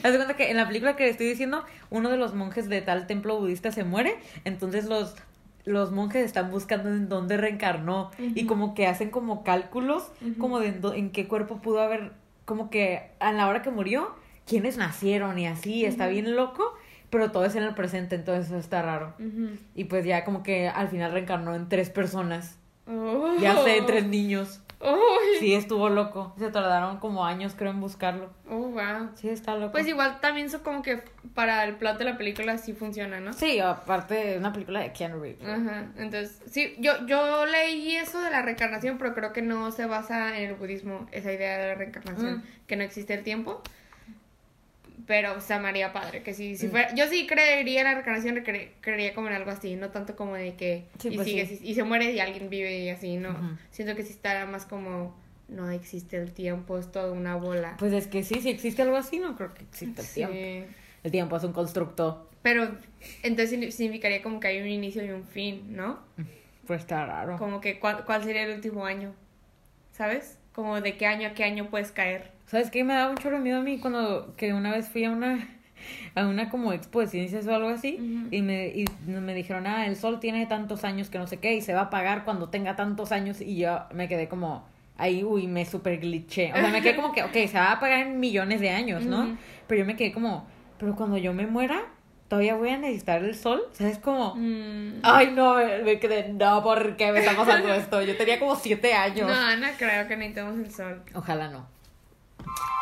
Haz 0.03 0.13
de 0.13 0.17
cuenta 0.17 0.35
que 0.35 0.51
en 0.51 0.57
la 0.57 0.67
película 0.67 0.97
que 0.97 1.09
estoy 1.09 1.29
diciendo, 1.29 1.65
uno 1.91 2.11
de 2.11 2.17
los 2.17 2.35
monjes 2.35 2.69
de 2.69 2.83
tal 2.83 3.07
templo 3.07 3.39
budista 3.39 3.71
se 3.71 3.85
muere, 3.85 4.17
entonces 4.45 4.87
los, 4.87 5.15
los 5.65 5.93
monjes 5.93 6.25
están 6.25 6.51
buscando 6.51 6.89
en 6.91 7.09
dónde 7.09 7.37
reencarnó 7.37 8.11
y 8.19 8.47
como 8.47 8.75
que 8.75 8.87
hacen 8.87 9.11
como 9.11 9.45
cálculos, 9.45 10.11
como 10.39 10.61
de 10.61 10.79
en, 10.95 11.11
qué 11.11 11.27
cuerpo 11.27 11.61
pudo 11.61 11.81
haber, 11.81 12.12
como 12.45 12.71
que 12.71 13.11
a 13.21 13.33
la 13.33 13.49
hora 13.49 13.62
que 13.62 13.71
murió, 13.71 14.15
quiénes 14.47 14.77
nacieron 14.77 15.39
y 15.39 15.47
así, 15.47 15.85
está 15.85 16.07
bien 16.09 16.37
loco, 16.37 16.75
pero 17.11 17.31
todo 17.31 17.45
es 17.45 17.55
en 17.55 17.62
el 17.62 17.75
presente, 17.75 18.17
entonces 18.17 18.47
eso 18.47 18.59
está 18.59 18.83
raro. 18.83 19.15
Y 19.75 19.85
pues 19.85 20.05
ya 20.05 20.25
como 20.25 20.43
que 20.43 20.69
al 20.69 20.89
final 20.89 21.12
reencarnó 21.12 21.55
en 21.55 21.69
tres 21.69 21.91
personas, 21.91 22.59
Oh. 22.87 23.35
ya 23.41 23.57
sé, 23.65 23.83
tres 23.87 24.05
niños. 24.07 24.61
Uy. 24.85 25.39
Sí, 25.41 25.55
estuvo 25.55 25.89
loco, 25.89 26.35
se 26.39 26.51
tardaron 26.51 26.99
como 26.99 27.24
años 27.24 27.55
creo 27.57 27.70
en 27.70 27.80
buscarlo. 27.80 28.30
Oh, 28.49 28.68
wow. 28.68 29.11
Sí, 29.14 29.28
está 29.28 29.55
loco. 29.57 29.72
Pues 29.72 29.87
igual 29.89 30.20
también 30.20 30.47
eso 30.47 30.62
como 30.62 30.82
que 30.82 31.03
para 31.35 31.64
el 31.64 31.76
plot 31.76 31.99
de 31.99 32.05
la 32.05 32.16
película 32.18 32.59
sí 32.59 32.72
funciona, 32.74 33.20
¿no? 33.20 33.32
Sí, 33.32 33.59
aparte 33.61 34.14
de 34.14 34.39
una 34.39 34.53
película 34.53 34.80
de 34.80 34.93
Keanu 34.93 35.20
Reeves. 35.20 35.47
Ajá, 35.49 35.87
entonces, 35.97 36.41
sí, 36.51 36.74
yo, 36.78 36.93
yo 37.07 37.47
leí 37.47 37.97
eso 37.97 38.20
de 38.20 38.30
la 38.30 38.43
reencarnación, 38.43 38.99
pero 38.99 39.14
creo 39.14 39.32
que 39.32 39.43
no 39.43 39.70
se 39.72 39.87
basa 39.87 40.37
en 40.39 40.51
el 40.51 40.55
budismo 40.55 41.07
esa 41.12 41.32
idea 41.32 41.59
de 41.59 41.68
la 41.68 41.74
reencarnación, 41.74 42.39
Mm. 42.39 42.43
que 42.66 42.76
no 42.76 42.82
existe 42.85 43.14
el 43.14 43.22
tiempo. 43.24 43.62
Pero 45.07 45.41
se 45.41 45.53
amaría 45.53 45.93
padre, 45.93 46.23
que 46.23 46.33
si, 46.33 46.53
Mm. 46.53 46.57
si 46.57 46.69
fuera, 46.69 46.95
yo 46.95 47.07
sí 47.09 47.27
creería 47.27 47.81
en 47.81 47.85
la 47.85 47.93
reencarnación, 47.95 48.37
cre- 48.37 48.71
creería 48.81 49.13
como 49.15 49.29
en 49.29 49.35
algo 49.35 49.51
así, 49.51 49.77
no 49.77 49.91
tanto 49.91 50.17
como 50.17 50.35
de 50.35 50.55
que 50.55 50.87
Sí, 50.99 51.09
y 51.09 51.17
pues 51.17 51.29
sigue, 51.29 51.47
sí. 51.47 51.59
y 51.63 51.75
se 51.75 51.83
muere 51.85 52.11
y 52.13 52.21
alguien 52.21 52.49
vive 52.49 52.79
y 52.81 52.89
así, 52.89 53.17
no. 53.17 53.59
Siento 53.71 53.95
que 53.97 54.03
sí 54.03 54.13
estará 54.13 54.47
más 54.47 54.65
como 54.65 55.15
no 55.49 55.71
existe 55.71 56.17
el 56.17 56.33
tiempo, 56.33 56.79
es 56.79 56.91
toda 56.91 57.13
una 57.13 57.37
bola. 57.37 57.77
Pues 57.79 57.93
es 57.93 58.07
que 58.07 58.23
sí, 58.23 58.41
si 58.41 58.49
existe 58.49 58.81
algo 58.81 58.97
así, 58.97 59.19
no 59.19 59.37
creo 59.37 59.53
que 59.53 59.63
exista 59.65 60.01
el 60.01 60.07
Sí. 60.07 60.15
tiempo. 60.15 60.73
El 61.03 61.11
tiempo 61.11 61.37
es 61.37 61.45
un 61.45 61.53
constructo. 61.53 62.31
Pero 62.41 62.75
entonces 63.23 63.53
signi- 63.59 63.71
significaría 63.71 64.23
como 64.23 64.41
que 64.41 64.49
hay 64.49 64.61
un 64.63 64.69
inicio 64.69 65.05
y 65.05 65.11
un 65.11 65.25
fin, 65.25 65.77
¿no? 65.77 65.99
Pues 66.67 66.81
está 66.81 67.05
raro. 67.05 67.37
Como 67.37 67.61
que 67.61 67.79
cuál, 67.79 68.07
cuál 68.07 68.25
sería 68.25 68.45
el 68.45 68.55
último 68.55 68.87
año, 68.87 69.15
¿sabes? 69.93 70.39
Como 70.55 70.81
de 70.81 70.97
qué 70.97 71.05
año 71.07 71.29
a 71.29 71.35
qué 71.35 71.45
año 71.45 71.69
puedes 71.69 71.93
caer. 71.93 72.31
¿Sabes 72.55 72.71
qué? 72.71 72.85
Me 72.85 72.95
daba 72.95 73.11
un 73.11 73.17
chorro 73.17 73.39
de 73.39 73.43
miedo 73.43 73.59
a 73.59 73.63
mí 73.63 73.79
cuando 73.81 74.33
que 74.37 74.53
una 74.55 74.71
vez 74.71 74.89
fui 74.89 75.03
a 75.05 75.11
una 75.11 75.49
a 76.15 76.29
una 76.29 76.51
como 76.51 76.73
expo 76.73 77.01
de 77.01 77.09
ciencias 77.09 77.49
o 77.49 77.53
algo 77.55 77.69
así 77.69 77.99
y 78.31 78.43
me 78.43 78.69
y 78.69 78.85
me 79.07 79.35
dijeron, 79.35 79.67
"Ah, 79.67 79.87
el 79.89 79.97
sol 79.97 80.21
tiene 80.21 80.47
tantos 80.47 80.85
años 80.85 81.11
que 81.11 81.19
no 81.19 81.27
sé 81.27 81.39
qué 81.39 81.55
y 81.55 81.63
se 81.63 81.75
va 81.75 81.81
a 81.81 81.85
apagar 81.87 82.25
cuando 82.25 82.51
tenga 82.51 82.77
tantos 82.77 83.11
años" 83.11 83.41
y 83.41 83.57
yo 83.57 83.81
me 83.93 84.07
quedé 84.07 84.29
como 84.29 84.65
ahí, 84.97 85.25
uy, 85.25 85.49
me 85.49 85.67
super 85.67 85.99
glitché. 85.99 86.53
O 86.53 86.57
sea, 86.57 86.69
me 86.69 86.81
quedé 86.81 86.95
como 86.95 87.11
que, 87.13 87.25
ok, 87.25 87.33
se 87.33 87.55
va 87.59 87.71
a 87.71 87.73
apagar 87.73 87.99
en 88.07 88.21
millones 88.21 88.61
de 88.61 88.71
años, 88.71 89.05
¿no? 89.05 89.37
Pero 89.67 89.81
yo 89.81 89.85
me 89.85 89.97
quedé 89.97 90.13
como, 90.13 90.47
pero 90.79 90.95
cuando 90.95 91.17
yo 91.17 91.35
me 91.35 91.49
muera, 91.49 91.83
todavía 92.29 92.55
voy 92.55 92.69
a 92.69 92.79
necesitar 92.79 93.25
el 93.25 93.35
sol, 93.35 93.65
¿sabes? 93.73 93.99
Como, 93.99 94.37
Mm. 94.37 95.01
Ay, 95.03 95.33
no, 95.35 95.57
me 95.57 95.83
me 95.83 95.99
quedé, 95.99 96.33
no, 96.33 96.63
¿por 96.63 96.97
qué 96.97 97.11
me 97.11 97.19
está 97.19 97.35
pasando 97.35 97.75
esto? 97.75 98.01
Yo 98.01 98.17
tenía 98.17 98.39
como 98.39 98.55
siete 98.55 98.95
años. 98.95 99.29
No, 99.29 99.57
no 99.57 99.67
creo 99.77 100.07
que 100.07 100.17
necesitemos 100.17 100.57
el 100.57 100.71
sol. 100.73 101.03
Ojalá 101.15 101.49
no. 101.49 101.74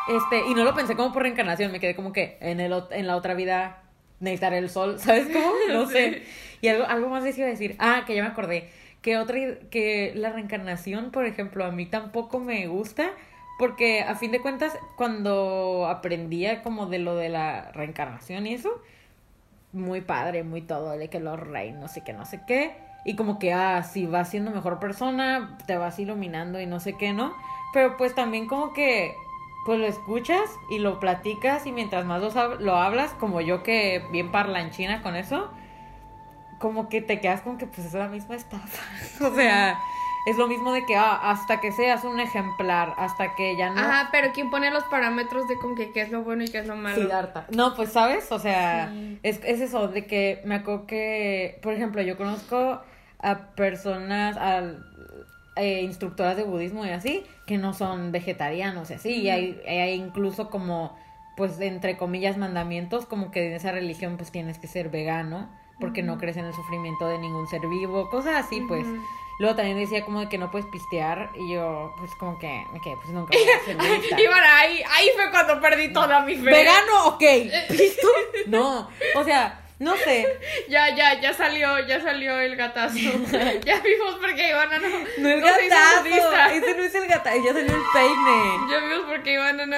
Este, 0.09 0.47
y 0.49 0.55
no 0.55 0.65
lo 0.65 0.75
pensé 0.75 0.97
como 0.97 1.13
por 1.13 1.23
reencarnación, 1.23 1.71
me 1.71 1.81
quedé 1.81 1.95
como 1.95 2.13
que 2.13 2.37
en, 2.41 2.61
el, 2.61 2.73
en 2.91 3.07
la 3.07 3.17
otra 3.17 3.35
vida 3.35 3.83
necesitaré 4.21 4.59
el 4.59 4.71
sol, 4.71 4.99
¿sabes 4.99 5.29
cómo? 5.29 5.53
No 5.73 5.87
sé. 5.87 6.23
Y 6.61 6.69
algo, 6.69 6.85
algo 6.87 7.09
más 7.09 7.23
les 7.25 7.37
iba 7.39 7.47
a 7.47 7.51
decir. 7.51 7.77
Ah, 7.79 8.05
que 8.07 8.15
ya 8.15 8.23
me 8.23 8.29
acordé. 8.29 8.71
Que 9.01 9.19
otra, 9.19 9.37
que 9.71 10.13
la 10.15 10.31
reencarnación, 10.31 11.11
por 11.11 11.27
ejemplo, 11.27 11.65
a 11.65 11.73
mí 11.73 11.87
tampoco 11.87 12.39
me 12.39 12.67
gusta. 12.69 13.11
Porque 13.59 14.01
a 14.01 14.15
fin 14.15 14.33
de 14.33 14.41
cuentas, 14.41 14.77
cuando 14.97 15.87
aprendía 15.87 16.63
como 16.63 16.87
de 16.87 16.99
lo 16.99 17.17
de 17.17 17.29
la 17.29 17.71
reencarnación 17.73 18.47
y 18.47 18.55
eso, 18.55 18.83
muy 19.73 20.01
padre, 20.01 20.43
muy 20.43 20.63
todo, 20.63 20.91
de 20.97 21.09
que 21.09 21.21
los 21.21 21.39
rey, 21.39 21.73
no 21.73 21.89
sé 21.89 22.03
qué, 22.03 22.13
no 22.13 22.25
sé 22.25 22.41
qué. 22.47 22.77
Y 23.05 23.15
como 23.15 23.39
que, 23.39 23.53
ah, 23.53 23.83
si 23.83 24.07
vas 24.07 24.31
siendo 24.31 24.51
mejor 24.51 24.79
persona, 24.79 25.59
te 25.67 25.77
vas 25.77 25.99
iluminando 25.99 26.61
y 26.61 26.67
no 26.67 26.81
sé 26.81 26.97
qué, 26.97 27.13
¿no? 27.13 27.35
Pero 27.73 27.97
pues 27.97 28.15
también 28.15 28.47
como 28.47 28.73
que, 28.73 29.15
pues 29.65 29.79
lo 29.79 29.87
escuchas 29.87 30.51
y 30.71 30.79
lo 30.79 30.99
platicas 30.99 31.67
y 31.67 31.73
mientras 31.73 32.05
más 32.05 32.23
lo, 32.61 32.77
hablas, 32.77 33.13
como 33.15 33.41
yo 33.41 33.63
que 33.63 34.05
bien 34.11 34.33
parlanchina 34.33 35.03
con 35.03 35.15
eso, 35.17 35.51
como 36.59 36.89
que 36.89 37.01
te 37.01 37.21
quedas 37.21 37.43
como 37.43 37.59
que 37.59 37.67
pues 37.67 37.87
es 37.87 37.95
la 37.95 38.09
misma 38.09 38.35
estafa. 38.35 38.83
o 39.25 39.35
sea, 39.35 39.79
es 40.27 40.37
lo 40.37 40.47
mismo 40.47 40.73
de 40.73 40.85
que, 40.85 40.97
ah, 40.97 41.31
hasta 41.31 41.61
que 41.61 41.73
seas 41.73 42.05
un 42.05 42.21
ejemplar, 42.21 42.95
hasta 42.97 43.35
que 43.35 43.57
ya 43.57 43.71
no... 43.71 43.81
Ajá, 43.81 44.09
pero 44.13 44.33
¿quién 44.33 44.51
pone 44.51 44.71
los 44.71 44.85
parámetros 44.85 45.49
de 45.49 45.57
con 45.57 45.75
que 45.75 45.93
qué 45.93 46.03
es 46.03 46.11
lo 46.11 46.23
bueno 46.23 46.45
y 46.45 46.49
qué 46.49 46.59
es 46.59 46.67
lo 46.67 46.77
malo? 46.77 46.97
Siddhartha. 46.97 47.47
No, 47.51 47.75
pues 47.75 47.93
sabes, 47.93 48.31
o 48.31 48.39
sea, 48.39 48.91
Sí. 48.93 49.19
es, 49.23 49.41
es 49.45 49.61
eso, 49.61 49.89
de 49.89 50.07
que 50.07 50.41
me 50.45 50.57
acuerdo 50.57 50.87
que, 50.87 51.59
por 51.63 51.73
ejemplo, 51.73 52.03
yo 52.03 52.17
conozco 52.17 52.81
a 53.19 53.39
personas, 53.55 54.37
a 54.37 54.63
eh, 55.57 55.83
instructoras 55.83 56.37
de 56.37 56.45
budismo 56.45 56.87
y 56.87 56.91
así, 56.91 57.25
que 57.47 57.59
no 57.59 57.75
son 57.75 58.13
vegetarianos 58.13 58.91
y 58.91 58.95
así, 58.95 59.11
y 59.11 59.31
hay, 59.31 59.61
hay 59.67 59.95
incluso 59.95 60.51
como, 60.51 60.97
pues, 61.37 61.61
entre 61.61 61.97
comillas, 61.97 62.37
mandamientos, 62.37 63.07
como 63.07 63.31
que 63.31 63.49
en 63.49 63.53
esa 63.53 63.73
religión, 63.73 64.17
pues, 64.17 64.31
tienes 64.31 64.59
que 64.59 64.67
ser 64.67 64.89
vegano, 64.89 65.51
porque 65.81 66.03
no 66.03 66.19
crees 66.19 66.37
en 66.37 66.45
el 66.45 66.55
sufrimiento 66.55 67.09
de 67.09 67.19
ningún 67.19 67.49
ser 67.49 67.61
vivo, 67.69 68.09
cosas 68.09 68.45
así, 68.45 68.61
pues. 68.69 68.87
Luego 69.39 69.57
también 69.57 69.79
decía 69.79 70.05
como 70.05 70.21
de 70.21 70.29
que 70.29 70.39
no 70.39 70.51
puedes 70.51 70.69
pistear, 70.69 71.31
y 71.35 71.55
yo, 71.55 71.93
pues, 71.99 72.15
como 72.15 72.39
que, 72.39 72.65
me 72.73 72.81
quedé, 72.81 72.97
pues, 72.97 73.09
nunca 73.09 73.37
voy 73.37 73.49
a 73.49 73.65
ser. 73.65 73.77
Y 74.21 74.27
bueno, 74.27 74.47
ahí, 74.55 74.83
ahí 74.89 75.09
fue 75.17 75.31
cuando 75.31 75.61
perdí 75.61 75.93
toda 75.93 76.21
mi 76.21 76.37
fe. 76.37 76.45
¿Vegano? 76.45 77.07
Ok. 77.07 77.23
¿Listo? 77.71 78.09
No. 78.47 78.89
O 79.17 79.25
sea, 79.25 79.62
no 79.83 79.97
sé. 79.97 80.27
Ya, 80.69 80.95
ya, 80.95 81.21
ya 81.21 81.35
salió, 81.35 81.79
ya 81.87 82.01
salió 82.01 82.39
el 82.39 82.57
gatazo. 82.57 82.97
ya 83.65 83.81
vimos 83.81 84.15
por 84.15 84.35
qué 84.35 84.51
Ivana 84.51 84.79
no, 84.79 84.89
No 85.19 85.29
el 85.29 85.41
no 85.41 85.49
se 85.49 85.67
hizo 85.67 86.31
gatazo. 86.31 86.55
Ese 86.55 86.75
no 86.75 86.83
es 86.85 86.95
el 86.95 87.07
gatazo. 87.09 87.37
Ya 87.45 87.53
salió 87.53 87.75
el 87.75 87.83
peine. 87.93 88.71
Ya 88.71 88.79
vimos 88.79 89.01
por 89.07 89.23
qué 89.23 89.33
Ivana 89.35 89.67
no. 89.67 89.77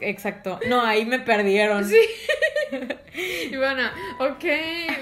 Exacto. 0.00 0.60
No, 0.68 0.82
ahí 0.84 1.04
me 1.04 1.18
perdieron. 1.18 1.84
Sí. 1.88 1.98
Ivana, 3.50 3.92
ok, 4.18 4.44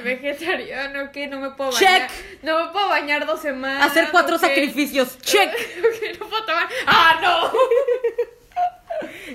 vegetariano, 0.04 1.04
ok, 1.04 1.16
no 1.28 1.40
me 1.40 1.50
puedo 1.50 1.72
Check. 1.72 1.88
bañar. 1.90 2.10
No 2.42 2.64
me 2.66 2.72
puedo 2.72 2.88
bañar 2.88 3.26
dos 3.26 3.40
semanas. 3.42 3.90
Hacer 3.90 4.08
cuatro 4.10 4.38
sacrificios. 4.38 5.18
Check. 5.18 5.50
Ok, 5.52 6.18
no 6.20 6.28
puedo 6.28 6.44
tomar. 6.46 6.68
¡Ah, 6.86 7.18
no! 7.20 8.26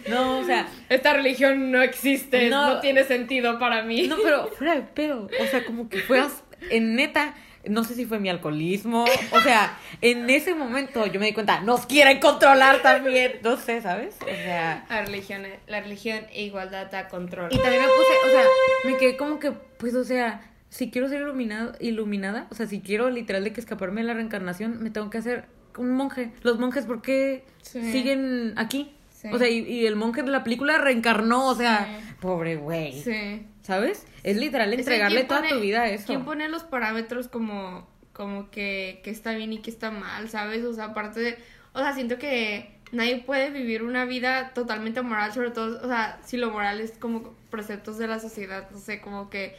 No, 0.09 0.39
o 0.39 0.43
sea. 0.45 0.67
Esta 0.89 1.13
religión 1.13 1.71
no 1.71 1.81
existe, 1.81 2.49
No. 2.49 2.75
no, 2.75 2.79
tiene 2.79 3.03
sentido 3.03 3.59
para 3.59 3.83
mí. 3.83 4.07
No, 4.07 4.17
pero 4.23 4.47
fuera 4.49 4.75
de 4.75 4.81
pedo. 4.81 5.29
O 5.39 5.45
sea, 5.47 5.63
como 5.65 5.89
que 5.89 5.99
fue 5.99 6.19
as- 6.19 6.43
en 6.69 6.95
neta. 6.95 7.33
No 7.69 7.83
sé 7.83 7.93
si 7.93 8.05
fue 8.05 8.19
mi 8.19 8.27
alcoholismo. 8.29 9.05
O 9.33 9.41
sea, 9.41 9.77
en 10.01 10.27
ese 10.31 10.55
momento 10.55 11.05
yo 11.05 11.19
me 11.19 11.27
di 11.27 11.33
cuenta, 11.33 11.59
nos 11.61 11.85
quieren 11.85 12.19
controlar 12.19 12.81
también. 12.81 13.33
No 13.43 13.55
sé, 13.55 13.81
¿sabes? 13.81 14.15
O 14.21 14.25
sea. 14.25 14.83
La 14.89 15.05
religión, 15.05 15.43
la 15.67 15.79
religión 15.81 16.21
e 16.33 16.43
igualdad 16.43 16.89
da 16.89 17.07
control. 17.07 17.49
Y 17.51 17.57
también 17.59 17.81
me 17.83 17.87
puse, 17.87 18.27
o 18.27 18.31
sea, 18.31 18.43
me 18.91 18.97
quedé 18.97 19.15
como 19.15 19.37
que, 19.39 19.51
pues, 19.51 19.93
o 19.93 20.03
sea, 20.03 20.41
si 20.69 20.89
quiero 20.89 21.07
ser 21.07 21.21
iluminado, 21.21 21.73
iluminada, 21.79 22.47
o 22.49 22.55
sea, 22.55 22.65
si 22.65 22.81
quiero 22.81 23.11
literal 23.11 23.43
de 23.43 23.53
que 23.53 23.59
escaparme 23.61 24.01
de 24.01 24.07
la 24.07 24.13
reencarnación, 24.15 24.81
me 24.81 24.89
tengo 24.89 25.11
que 25.11 25.19
hacer 25.19 25.45
un 25.77 25.91
monje. 25.91 26.31
Los 26.41 26.57
monjes, 26.57 26.85
¿por 26.87 27.03
qué 27.03 27.43
Sí. 27.61 27.91
siguen 27.91 28.53
aquí? 28.57 28.95
Sí. 29.21 29.29
O 29.31 29.37
sea, 29.37 29.47
y, 29.49 29.59
y 29.59 29.85
el 29.85 29.95
monje 29.95 30.23
de 30.23 30.31
la 30.31 30.43
película 30.43 30.77
reencarnó, 30.79 31.47
o 31.47 31.55
sea, 31.55 31.85
Sí. 31.99 32.13
pobre 32.19 32.55
güey. 32.55 33.01
Sí. 33.01 33.45
¿Sabes? 33.61 34.05
Es 34.23 34.37
literal 34.37 34.73
entregarle 34.73 35.17
¿quién 35.17 35.27
toda 35.27 35.41
pone- 35.41 35.53
tu 35.53 35.59
vida 35.59 35.83
a 35.83 35.87
eso. 35.89 36.07
¿Quién 36.07 36.25
pone 36.25 36.49
los 36.49 36.63
parámetros 36.63 37.27
como, 37.27 37.87
como 38.13 38.49
que, 38.49 39.01
que 39.03 39.11
está 39.11 39.33
bien 39.33 39.53
y 39.53 39.59
que 39.59 39.69
está 39.69 39.91
mal, 39.91 40.29
sabes? 40.29 40.63
O 40.65 40.73
sea, 40.73 40.85
aparte 40.85 41.19
de... 41.19 41.37
O 41.73 41.79
sea, 41.79 41.93
siento 41.93 42.17
que 42.17 42.71
nadie 42.91 43.17
puede 43.19 43.51
vivir 43.51 43.83
una 43.83 44.05
vida 44.05 44.51
totalmente 44.55 45.01
moral, 45.03 45.31
sobre 45.33 45.51
todo, 45.51 45.79
o 45.83 45.87
sea, 45.87 46.19
si 46.25 46.37
lo 46.37 46.49
moral 46.49 46.81
es 46.81 46.91
como 46.97 47.33
preceptos 47.51 47.97
de 47.99 48.07
la 48.07 48.19
sociedad, 48.19 48.69
no 48.71 48.79
sé, 48.79 48.99
como 49.01 49.29
que... 49.29 49.55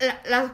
la- 0.00 0.20
las 0.28 0.50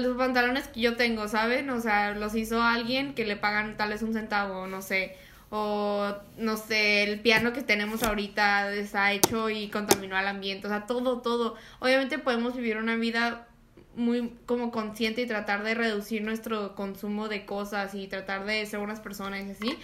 los, 0.00 0.16
pantalones 0.16 0.66
que 0.68 0.80
yo 0.80 0.96
tengo, 0.96 1.28
¿saben? 1.28 1.70
O 1.70 1.80
sea, 1.80 2.10
los 2.14 2.34
hizo 2.34 2.60
alguien 2.62 3.14
que 3.14 3.24
le 3.24 3.36
pagan 3.36 3.76
tal 3.76 3.90
vez 3.90 4.02
un 4.02 4.12
centavo, 4.12 4.66
no 4.66 4.82
sé. 4.82 5.16
O, 5.54 6.14
no 6.38 6.56
sé, 6.56 7.02
el 7.02 7.20
piano 7.20 7.52
que 7.52 7.60
tenemos 7.60 8.02
ahorita 8.02 8.72
está 8.72 9.12
hecho 9.12 9.50
y 9.50 9.68
contaminó 9.68 10.16
al 10.16 10.26
ambiente. 10.26 10.66
O 10.66 10.70
sea, 10.70 10.86
todo, 10.86 11.20
todo. 11.20 11.56
Obviamente 11.78 12.18
podemos 12.18 12.56
vivir 12.56 12.78
una 12.78 12.96
vida 12.96 13.48
muy 13.94 14.32
como 14.46 14.70
consciente 14.70 15.20
y 15.20 15.26
tratar 15.26 15.62
de 15.62 15.74
reducir 15.74 16.22
nuestro 16.22 16.74
consumo 16.74 17.28
de 17.28 17.44
cosas 17.44 17.94
y 17.94 18.06
tratar 18.08 18.46
de 18.46 18.64
ser 18.64 18.78
buenas 18.78 19.00
personas 19.00 19.44
y 19.46 19.50
así. 19.50 19.78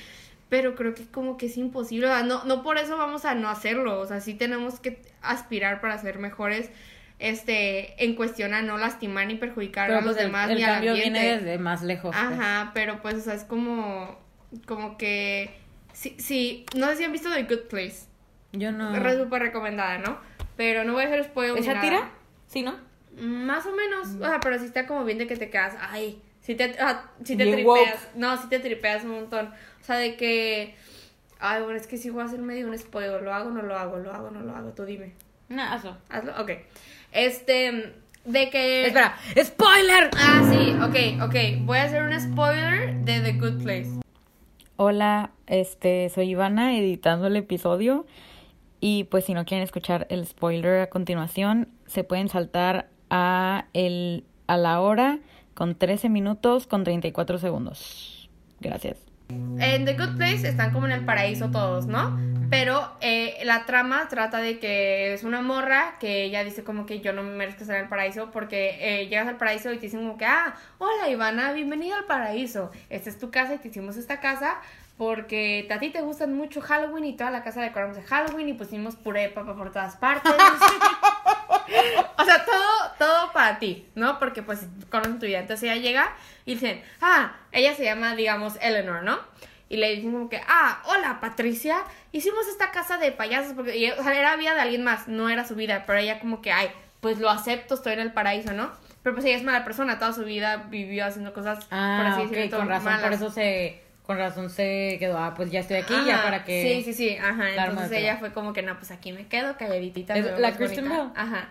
pero 0.49 0.75
creo 0.75 0.95
que 0.95 1.05
como 1.05 1.37
que 1.37 1.45
es 1.47 1.59
imposible, 1.59 2.07
o 2.07 2.11
sea, 2.11 2.23
no, 2.23 2.45
no 2.45 2.63
por 2.63 2.79
eso 2.79 2.97
vamos 2.97 3.27
a 3.27 3.35
no 3.35 3.51
hacerlo, 3.51 4.01
o 4.01 4.07
sea, 4.07 4.21
sí 4.21 4.33
tenemos 4.33 4.81
que 4.81 5.03
aspirar 5.21 5.83
para 5.83 5.99
ser 5.99 6.19
mejores, 6.19 6.71
este, 7.19 8.03
en 8.03 8.15
cuestión 8.15 8.55
a 8.55 8.63
no 8.63 8.79
lastimar 8.79 9.27
ni 9.27 9.35
perjudicar 9.35 9.89
Pero 9.89 9.99
a 9.99 10.01
los 10.03 10.15
pues 10.15 10.25
el, 10.25 10.33
demás 10.33 10.49
el 10.49 10.57
ni 10.57 10.63
al 10.63 10.77
ambiente. 10.77 11.01
viene 11.03 11.37
desde 11.37 11.59
más 11.59 11.83
lejos. 11.83 12.17
pues. 12.17 12.41
Ajá, 12.41 12.71
pero 12.73 13.03
pues, 13.03 13.17
o 13.17 13.21
sea, 13.21 13.35
es 13.35 13.45
como, 13.45 14.19
como 14.67 14.97
que, 14.99 15.51
sí, 15.93 16.15
sí, 16.19 16.67
no 16.77 16.87
sé 16.89 16.97
si 16.97 17.05
han 17.05 17.13
visto 17.13 17.31
The 17.33 17.43
Good 17.45 17.69
Place, 17.69 18.07
Yo 18.53 18.73
no. 18.73 18.95
es 18.95 19.17
súper 19.19 19.43
recomendada, 19.43 19.99
¿no? 19.99 20.19
Pero 20.57 20.85
no 20.85 20.93
voy 20.95 21.05
a 21.05 21.07
hacer 21.07 21.25
spoiler 21.25 21.55
ni 21.55 21.61
¿Esa 21.61 21.75
nada. 21.75 21.85
tira? 21.85 22.11
Sí, 22.47 22.63
¿no? 22.63 22.77
Más 23.21 23.67
o 23.67 23.73
menos, 23.75 24.09
o 24.15 24.19
sea, 24.19 24.41
pero 24.41 24.59
sí 24.59 24.65
está 24.67 24.87
como 24.87 25.05
bien 25.05 25.19
de 25.19 25.27
que 25.27 25.37
te 25.37 25.51
quedas, 25.51 25.75
ay, 25.81 26.23
sí 26.41 26.55
te, 26.55 26.77
ah, 26.81 27.11
sí 27.25 27.37
te 27.37 27.51
tripeas, 27.53 28.09
no, 28.15 28.37
sí 28.41 28.49
te 28.49 28.59
tripeas 28.61 29.05
un 29.05 29.11
montón, 29.11 29.47
o 29.49 29.85
sea, 29.85 29.97
de 29.97 30.17
que, 30.17 30.77
ay, 31.41 31.63
bueno, 31.63 31.77
es 31.79 31.87
que 31.87 31.97
sí 31.99 32.11
voy 32.11 32.23
a 32.23 32.27
hacer 32.27 32.39
medio 32.41 32.67
un 32.69 32.79
spoiler, 32.79 33.23
lo 33.23 33.35
hago, 33.35 33.51
no 33.51 33.63
lo 33.63 33.77
hago, 33.77 33.97
lo 33.99 34.13
hago, 34.13 34.31
no 34.31 34.41
lo 34.41 34.55
hago, 34.55 34.71
tú 34.73 34.85
dime, 34.85 35.15
No, 35.49 35.63
hazlo. 35.63 35.97
hazlo, 36.09 36.33
ok, 36.41 36.51
este, 37.13 37.95
de 38.25 38.51
que... 38.51 38.87
Espera, 38.87 39.17
¡spoiler! 39.43 40.11
Ah, 40.17 40.43
sí, 40.49 40.77
ok, 40.81 41.23
ok, 41.29 41.65
voy 41.67 41.79
a 41.79 41.83
hacer 41.85 42.03
un 42.03 42.21
spoiler 42.21 42.95
de 43.01 43.21
The 43.21 43.33
Good 43.33 43.63
Place. 43.63 43.98
Hola, 44.81 45.33
este, 45.49 46.09
soy 46.09 46.31
Ivana 46.31 46.79
editando 46.79 47.27
el 47.27 47.35
episodio 47.35 48.07
y 48.79 49.05
pues 49.11 49.25
si 49.25 49.35
no 49.35 49.45
quieren 49.45 49.65
escuchar 49.65 50.07
el 50.09 50.25
spoiler 50.25 50.83
a 50.83 50.89
continuación, 50.89 51.67
se 51.87 52.05
pueden 52.05 52.29
saltar 52.29 52.89
a 53.11 53.67
el 53.73 54.23
a 54.47 54.57
la 54.57 54.81
hora 54.81 55.19
con 55.55 55.75
13 55.75 56.11
minutos 56.11 56.69
con 56.69 56.85
34 56.85 57.39
segundos. 57.39 58.31
Gracias. 58.61 59.08
En 59.29 59.85
The 59.85 59.95
Good 59.95 60.17
Place 60.17 60.49
están 60.49 60.73
como 60.73 60.87
en 60.87 60.93
el 60.93 61.05
paraíso 61.05 61.51
todos, 61.51 61.87
¿no? 61.87 62.19
Pero 62.51 62.91
eh, 63.01 63.39
la 63.45 63.67
trama 63.67 64.09
trata 64.09 64.39
de 64.39 64.59
que 64.59 65.13
es 65.13 65.23
una 65.23 65.43
morra 65.43 65.97
que 66.01 66.25
ella 66.25 66.45
dice 66.45 66.65
como 66.65 66.87
que 66.87 67.01
yo 67.01 67.13
no 67.13 67.23
me 67.23 67.33
merezco 67.33 67.63
estar 67.63 67.77
en 67.77 67.83
el 67.83 67.89
paraíso 67.89 68.31
porque 68.31 68.79
eh, 68.81 69.09
llegas 69.09 69.29
al 69.29 69.37
paraíso 69.37 69.71
y 69.73 69.77
te 69.77 69.83
dicen 69.83 70.01
como 70.01 70.17
que, 70.17 70.25
ah, 70.25 70.55
hola 70.79 71.11
Ivana, 71.11 71.53
bienvenida 71.53 71.99
al 71.99 72.05
paraíso. 72.05 72.71
Esta 72.89 73.11
es 73.11 73.19
tu 73.19 73.31
casa 73.31 73.55
y 73.55 73.59
te 73.59 73.69
hicimos 73.69 73.97
esta 73.97 74.21
casa 74.21 74.61
porque 74.97 75.69
a 75.71 75.79
ti 75.79 75.91
te 75.91 76.01
gustan 76.01 76.35
mucho 76.35 76.61
Halloween 76.63 77.05
y 77.05 77.17
toda 77.17 77.31
la 77.31 77.43
casa 77.43 77.61
decoramos 77.61 77.97
de 77.97 78.03
Halloween 78.03 78.49
y 78.49 78.55
pusimos 78.55 78.97
puré 78.97 79.23
de 79.23 79.29
papa 79.29 79.55
por 79.55 79.71
todas 79.71 79.97
partes. 79.97 80.33
o 82.17 82.25
sea, 82.25 82.45
todo, 82.45 82.93
todo 82.99 83.33
para 83.33 83.59
ti, 83.59 83.87
¿no? 83.95 84.19
Porque 84.19 84.43
pues 84.43 84.67
conocen 84.91 85.19
tu 85.19 85.27
vida. 85.27 85.41
Entonces 85.41 85.65
ella 85.65 85.77
llega 85.81 86.17
y 86.45 86.55
dicen, 86.55 86.83
ah, 87.01 87.37
ella 87.53 87.75
se 87.75 87.85
llama, 87.85 88.15
digamos, 88.17 88.55
Eleanor, 88.61 89.03
¿no? 89.03 89.19
Y 89.69 89.77
le 89.77 89.91
dicen 89.95 90.13
como 90.13 90.29
que, 90.31 90.41
ah, 90.49 90.83
hola 90.87 91.19
Patricia, 91.21 91.83
hicimos 92.13 92.47
esta 92.49 92.71
casa 92.71 92.97
de 92.97 93.13
payasos 93.13 93.53
porque, 93.55 93.77
y, 93.77 93.91
o 93.91 94.03
sea, 94.03 94.19
era 94.19 94.37
vida 94.37 94.55
de 94.55 94.61
alguien 94.61 94.83
más, 94.83 95.09
no 95.09 95.29
era 95.29 95.47
su 95.47 95.55
vida, 95.55 95.85
pero 95.87 95.99
ella 95.99 96.21
como 96.21 96.41
que, 96.41 96.53
ay, 96.53 96.71
pues 97.01 97.19
lo 97.19 97.29
acepto, 97.29 97.75
estoy 97.75 97.93
en 97.93 98.01
el 98.01 98.13
paraíso, 98.13 98.53
¿no? 98.53 98.73
Pero 99.03 99.15
pues 99.15 99.27
ella 99.27 99.37
es 99.37 99.45
mala 99.45 99.65
persona, 99.65 99.99
toda 99.99 100.13
su 100.13 100.25
vida 100.25 100.57
vivió 100.69 101.05
haciendo 101.07 101.33
cosas, 101.33 101.65
por 101.67 101.79
Ah, 101.79 102.13
así 102.15 102.23
ok, 102.23 102.31
decirlo, 102.31 102.59
con 102.59 102.69
razón, 102.69 102.93
por 102.95 103.03
malas. 103.03 103.21
eso 103.21 103.31
se 103.31 103.83
con 104.09 104.17
razón 104.17 104.49
se 104.49 104.97
quedó, 104.99 105.19
ah, 105.19 105.35
pues 105.37 105.51
ya 105.51 105.61
estoy 105.61 105.77
aquí, 105.77 105.93
ya 106.07 106.15
Ajá, 106.15 106.23
para 106.25 106.45
que 106.45 106.63
Sí, 106.63 106.83
sí, 106.83 106.95
sí, 106.95 107.17
ajá. 107.19 107.51
Entonces 107.51 107.93
ella 107.93 108.17
fue 108.17 108.33
como 108.33 108.55
que, 108.55 108.63
no, 108.63 108.75
pues 108.79 108.91
aquí 108.91 109.13
me 109.13 109.27
quedo 109.27 109.59
calladita. 109.59 110.17
Es 110.17 110.41
la 110.41 110.57
Kristen 110.57 110.89
bonita". 110.89 111.05
Bell. 111.05 111.13
Ajá. 111.15 111.51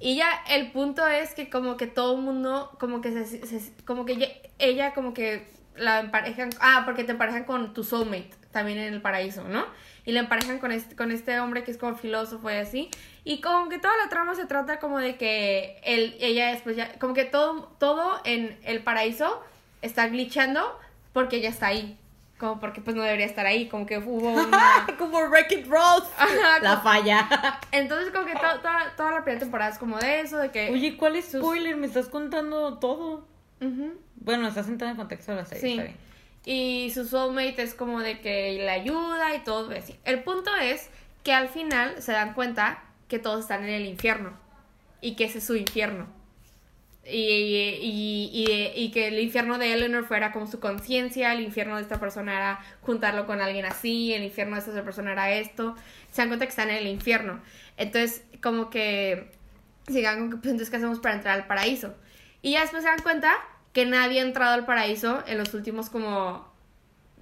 Y 0.00 0.16
ya 0.16 0.28
el 0.50 0.72
punto 0.72 1.06
es 1.06 1.32
que 1.34 1.48
como 1.48 1.76
que 1.76 1.86
todo 1.86 2.16
el 2.16 2.22
mundo, 2.22 2.76
como 2.80 3.00
que 3.00 3.12
se, 3.12 3.46
se- 3.46 3.72
como 3.84 4.04
que 4.04 4.14
ella, 4.14 4.26
ella 4.58 4.94
como 4.94 5.14
que 5.14 5.46
la 5.76 6.00
emparejan, 6.00 6.50
ah, 6.58 6.82
porque 6.86 7.04
te 7.04 7.12
emparejan 7.12 7.44
con 7.44 7.72
tu 7.72 7.84
soulmate, 7.84 8.30
también 8.50 8.78
en 8.78 8.92
el 8.92 9.00
paraíso, 9.00 9.44
¿no? 9.44 9.64
Y 10.04 10.10
la 10.10 10.18
emparejan 10.18 10.58
con 10.58 10.72
este, 10.72 10.96
con 10.96 11.12
este 11.12 11.38
hombre 11.38 11.62
que 11.62 11.70
es 11.70 11.78
como 11.78 11.94
filósofo 11.94 12.50
y 12.50 12.54
así. 12.54 12.90
Y 13.22 13.40
como 13.40 13.68
que 13.68 13.78
toda 13.78 13.96
la 14.02 14.08
trama 14.08 14.34
se 14.34 14.46
trata 14.46 14.80
como 14.80 14.98
de 14.98 15.14
que 15.14 15.78
él, 15.84 16.16
ella 16.18 16.48
después 16.50 16.74
ya, 16.74 16.98
como 16.98 17.14
que 17.14 17.26
todo, 17.26 17.72
todo 17.78 18.20
en 18.24 18.58
el 18.64 18.82
paraíso 18.82 19.40
está 19.82 20.08
glitchando 20.08 20.76
porque 21.16 21.36
ella 21.38 21.48
está 21.48 21.68
ahí. 21.68 21.98
Como 22.38 22.60
porque 22.60 22.82
pues 22.82 22.94
no 22.94 23.02
debería 23.02 23.24
estar 23.24 23.46
ahí, 23.46 23.66
como 23.68 23.86
que 23.86 23.96
hubo 23.96 24.30
una... 24.46 24.86
como 24.98 25.22
Ralph. 25.22 26.04
Ajá, 26.18 26.60
La 26.60 26.76
falla. 26.82 27.26
Entonces 27.72 28.10
como 28.12 28.26
que 28.26 28.34
to- 28.34 28.60
toda, 28.60 28.92
toda 28.94 29.10
la 29.12 29.24
primera 29.24 29.40
temporada 29.40 29.70
es 29.70 29.78
como 29.78 29.98
de 29.98 30.20
eso, 30.20 30.36
de 30.36 30.50
que... 30.50 30.70
Oye, 30.70 30.98
¿cuál 30.98 31.16
es 31.16 31.24
sus- 31.24 31.40
spoiler? 31.40 31.74
Me 31.76 31.86
estás 31.86 32.08
contando 32.08 32.74
todo. 32.78 33.26
Ujú, 33.62 33.94
Bueno, 34.16 34.46
estás 34.48 34.68
entrando 34.68 34.92
en 34.92 34.96
contexto 34.98 35.32
de 35.32 35.38
la 35.38 35.46
serie, 35.46 35.62
sí. 35.62 35.70
está 35.70 35.82
bien. 35.84 35.96
Y 36.44 36.90
su 36.92 37.06
soulmate 37.06 37.62
es 37.62 37.72
como 37.74 38.00
de 38.00 38.20
que 38.20 38.52
le 38.58 38.68
ayuda 38.70 39.34
y 39.34 39.38
todo 39.42 39.70
así. 39.74 39.98
El 40.04 40.22
punto 40.22 40.54
es 40.56 40.90
que 41.24 41.32
al 41.32 41.48
final 41.48 42.02
se 42.02 42.12
dan 42.12 42.34
cuenta 42.34 42.82
que 43.08 43.18
todos 43.18 43.40
están 43.40 43.64
en 43.64 43.70
el 43.70 43.86
infierno. 43.86 44.34
Y 45.00 45.16
que 45.16 45.24
ese 45.24 45.38
es 45.38 45.46
su 45.46 45.56
infierno. 45.56 46.06
Y, 47.08 47.18
y, 47.18 48.30
y, 48.32 48.72
y 48.74 48.90
que 48.90 49.08
el 49.08 49.20
infierno 49.20 49.58
de 49.58 49.72
Eleanor 49.72 50.04
fuera 50.04 50.32
como 50.32 50.46
su 50.46 50.58
conciencia, 50.58 51.32
el 51.32 51.40
infierno 51.40 51.76
de 51.76 51.82
esta 51.82 52.00
persona 52.00 52.36
era 52.36 52.60
juntarlo 52.80 53.26
con 53.26 53.40
alguien 53.40 53.64
así, 53.64 54.12
el 54.12 54.24
infierno 54.24 54.54
de 54.54 54.60
esta 54.60 54.72
otra 54.72 54.84
persona 54.84 55.12
era 55.12 55.30
esto. 55.32 55.76
Se 56.10 56.22
dan 56.22 56.28
cuenta 56.28 56.46
que 56.46 56.50
están 56.50 56.70
en 56.70 56.76
el 56.76 56.88
infierno. 56.88 57.40
Entonces, 57.76 58.24
como 58.42 58.70
que 58.70 59.30
sigan 59.86 60.18
con 60.18 60.30
que, 60.30 60.36
pues 60.36 60.50
entonces, 60.50 60.70
¿qué 60.70 60.76
hacemos 60.76 60.98
para 60.98 61.14
entrar 61.14 61.38
al 61.38 61.46
paraíso? 61.46 61.94
Y 62.42 62.52
ya 62.52 62.62
después 62.62 62.82
se 62.82 62.88
dan 62.88 63.02
cuenta 63.02 63.32
que 63.72 63.84
nadie 63.86 64.20
ha 64.20 64.24
entrado 64.24 64.54
al 64.54 64.66
paraíso 64.66 65.22
en 65.26 65.38
los 65.38 65.52
últimos 65.54 65.90
como 65.90 66.50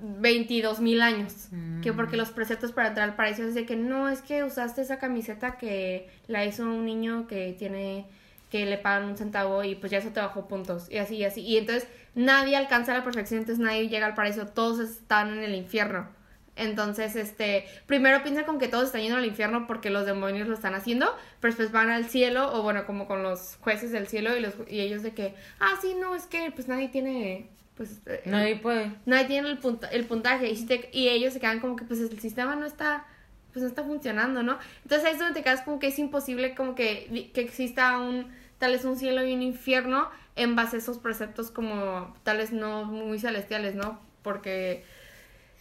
22 0.01 0.81
mil 0.81 1.02
años. 1.02 1.48
Que 1.82 1.93
porque 1.93 2.16
los 2.16 2.31
preceptos 2.31 2.73
para 2.73 2.89
entrar 2.89 3.09
al 3.09 3.16
paraíso 3.16 3.43
es 3.43 3.55
de 3.55 3.66
que 3.66 3.77
no, 3.77 4.09
es 4.09 4.23
que 4.23 4.44
usaste 4.44 4.82
esa 4.82 4.98
camiseta 4.98 5.56
que 5.56 6.09
la 6.27 6.44
hizo 6.44 6.65
un 6.65 6.85
niño 6.85 7.27
que 7.27 7.55
tiene 7.59 8.06
que 8.55 8.66
le 8.66 8.78
pagan 8.78 9.09
un 9.09 9.16
centavo 9.16 9.64
y 9.64 9.74
pues 9.74 9.90
ya 9.90 9.98
eso 9.98 10.10
te 10.10 10.20
bajó 10.20 10.47
puntos 10.47 10.86
y 10.89 10.98
así 10.98 11.16
y 11.16 11.24
así. 11.24 11.40
Y 11.40 11.56
entonces 11.56 11.89
nadie 12.14 12.55
alcanza 12.55 12.94
la 12.94 13.02
perfección, 13.02 13.40
entonces 13.40 13.64
nadie 13.64 13.89
llega 13.89 14.06
al 14.06 14.14
paraíso, 14.14 14.47
todos 14.47 14.78
están 14.78 15.32
en 15.32 15.43
el 15.43 15.56
infierno. 15.56 16.06
Entonces, 16.55 17.16
este, 17.16 17.64
primero 17.86 18.22
piensan 18.22 18.44
con 18.44 18.60
que 18.60 18.68
todos 18.68 18.85
están 18.85 19.01
yendo 19.01 19.16
al 19.16 19.24
infierno 19.26 19.66
porque 19.66 19.90
los 19.90 20.06
demonios 20.06 20.47
lo 20.47 20.55
están 20.55 20.76
haciendo, 20.76 21.12
pero 21.40 21.51
después 21.51 21.72
van 21.72 21.90
al 21.90 22.05
cielo, 22.05 22.52
o 22.55 22.62
bueno, 22.62 22.86
como 22.86 23.09
con 23.09 23.24
los 23.24 23.56
jueces 23.60 23.90
del 23.90 24.06
cielo 24.06 24.36
y, 24.36 24.40
los, 24.40 24.55
y 24.68 24.78
ellos 24.78 25.02
de 25.02 25.10
que, 25.14 25.35
ah, 25.59 25.74
sí, 25.82 25.97
no, 26.01 26.14
es 26.14 26.26
que 26.26 26.52
pues 26.52 26.68
nadie 26.68 26.86
tiene, 26.90 27.48
pues... 27.76 28.02
eh, 28.06 28.22
Nadie 28.26 28.55
puede. 28.55 28.93
nadie 29.05 29.24
tiene 29.24 29.48
el, 29.51 29.59
punta- 29.59 29.89
el 29.89 30.05
puntaje 30.05 30.48
y, 30.48 30.55
si 30.55 30.66
te- 30.66 30.90
y 30.93 31.09
ellos 31.09 31.32
se 31.32 31.40
quedan 31.40 31.59
como 31.59 31.74
que 31.74 31.85
pues 31.86 31.98
el 31.98 32.20
sistema 32.20 32.55
no 32.55 32.66
está 32.66 33.05
pues 33.52 33.62
no 33.62 33.68
está 33.68 33.85
funcionando, 33.85 34.43
¿no? 34.43 34.59
Entonces 34.82 35.06
ahí 35.06 35.12
es 35.12 35.18
donde 35.20 35.35
te 35.35 35.44
quedas 35.44 35.62
como 35.62 35.78
que 35.78 35.86
es 35.86 35.98
imposible 36.01 36.56
como 36.56 36.74
que, 36.74 37.31
que 37.32 37.40
exista 37.40 37.98
un 37.98 38.32
tal 38.59 38.72
vez 38.72 38.85
un 38.85 38.97
cielo 38.97 39.24
y 39.24 39.35
un 39.35 39.43
infierno 39.43 40.09
en 40.36 40.56
base 40.56 40.76
a 40.76 40.78
esos 40.78 40.98
preceptos 40.98 41.51
como 41.51 42.14
tal 42.22 42.39
vez 42.39 42.52
no 42.52 42.85
muy 42.85 43.18
celestiales, 43.18 43.74
¿no? 43.74 44.01
Porque 44.22 44.85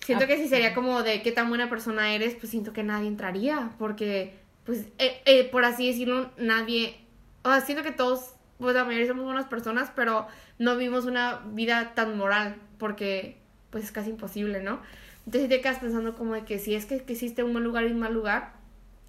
siento 0.04 0.26
Ah, 0.26 0.28
que 0.28 0.38
si 0.38 0.48
sería 0.48 0.74
como 0.74 1.04
de 1.04 1.22
qué 1.22 1.32
tan 1.32 1.50
buena 1.50 1.70
persona 1.70 2.14
eres, 2.14 2.36
pues 2.36 2.50
siento 2.52 2.74
que 2.74 2.84
nadie 2.84 3.08
entraría, 3.08 3.72
porque 3.78 4.34
pues 4.66 4.86
eh, 4.98 5.22
eh, 5.26 5.50
por 5.50 5.66
así 5.66 5.88
decirlo, 5.88 6.32
nadie, 6.38 6.98
o 7.44 7.50
sea, 7.50 7.62
siento 7.62 7.84
que 7.84 7.92
todos, 7.92 8.34
pues 8.60 8.76
la 8.76 8.86
mayoría 8.86 9.08
somos 9.08 9.26
buenas 9.26 9.46
personas, 9.46 9.92
pero 9.96 10.28
no 10.60 10.78
vivimos 10.78 11.06
una 11.06 11.42
vida 11.54 11.94
tan 11.96 12.18
moral, 12.18 12.56
porque 12.78 13.38
pues 13.70 13.84
es 13.86 13.92
casi 13.92 14.12
imposible, 14.12 14.62
¿no? 14.62 14.80
Entonces 15.26 15.50
te 15.50 15.62
quedas 15.62 15.80
pensando 15.80 16.16
como 16.16 16.34
de 16.34 16.44
que 16.44 16.60
si 16.60 16.76
es 16.76 16.86
que, 16.86 17.04
que 17.04 17.14
existe 17.14 17.44
un 17.44 17.54
buen 17.54 17.64
lugar 17.64 17.86
y 17.86 17.92
un 17.92 18.00
mal 18.00 18.14
lugar, 18.14 18.54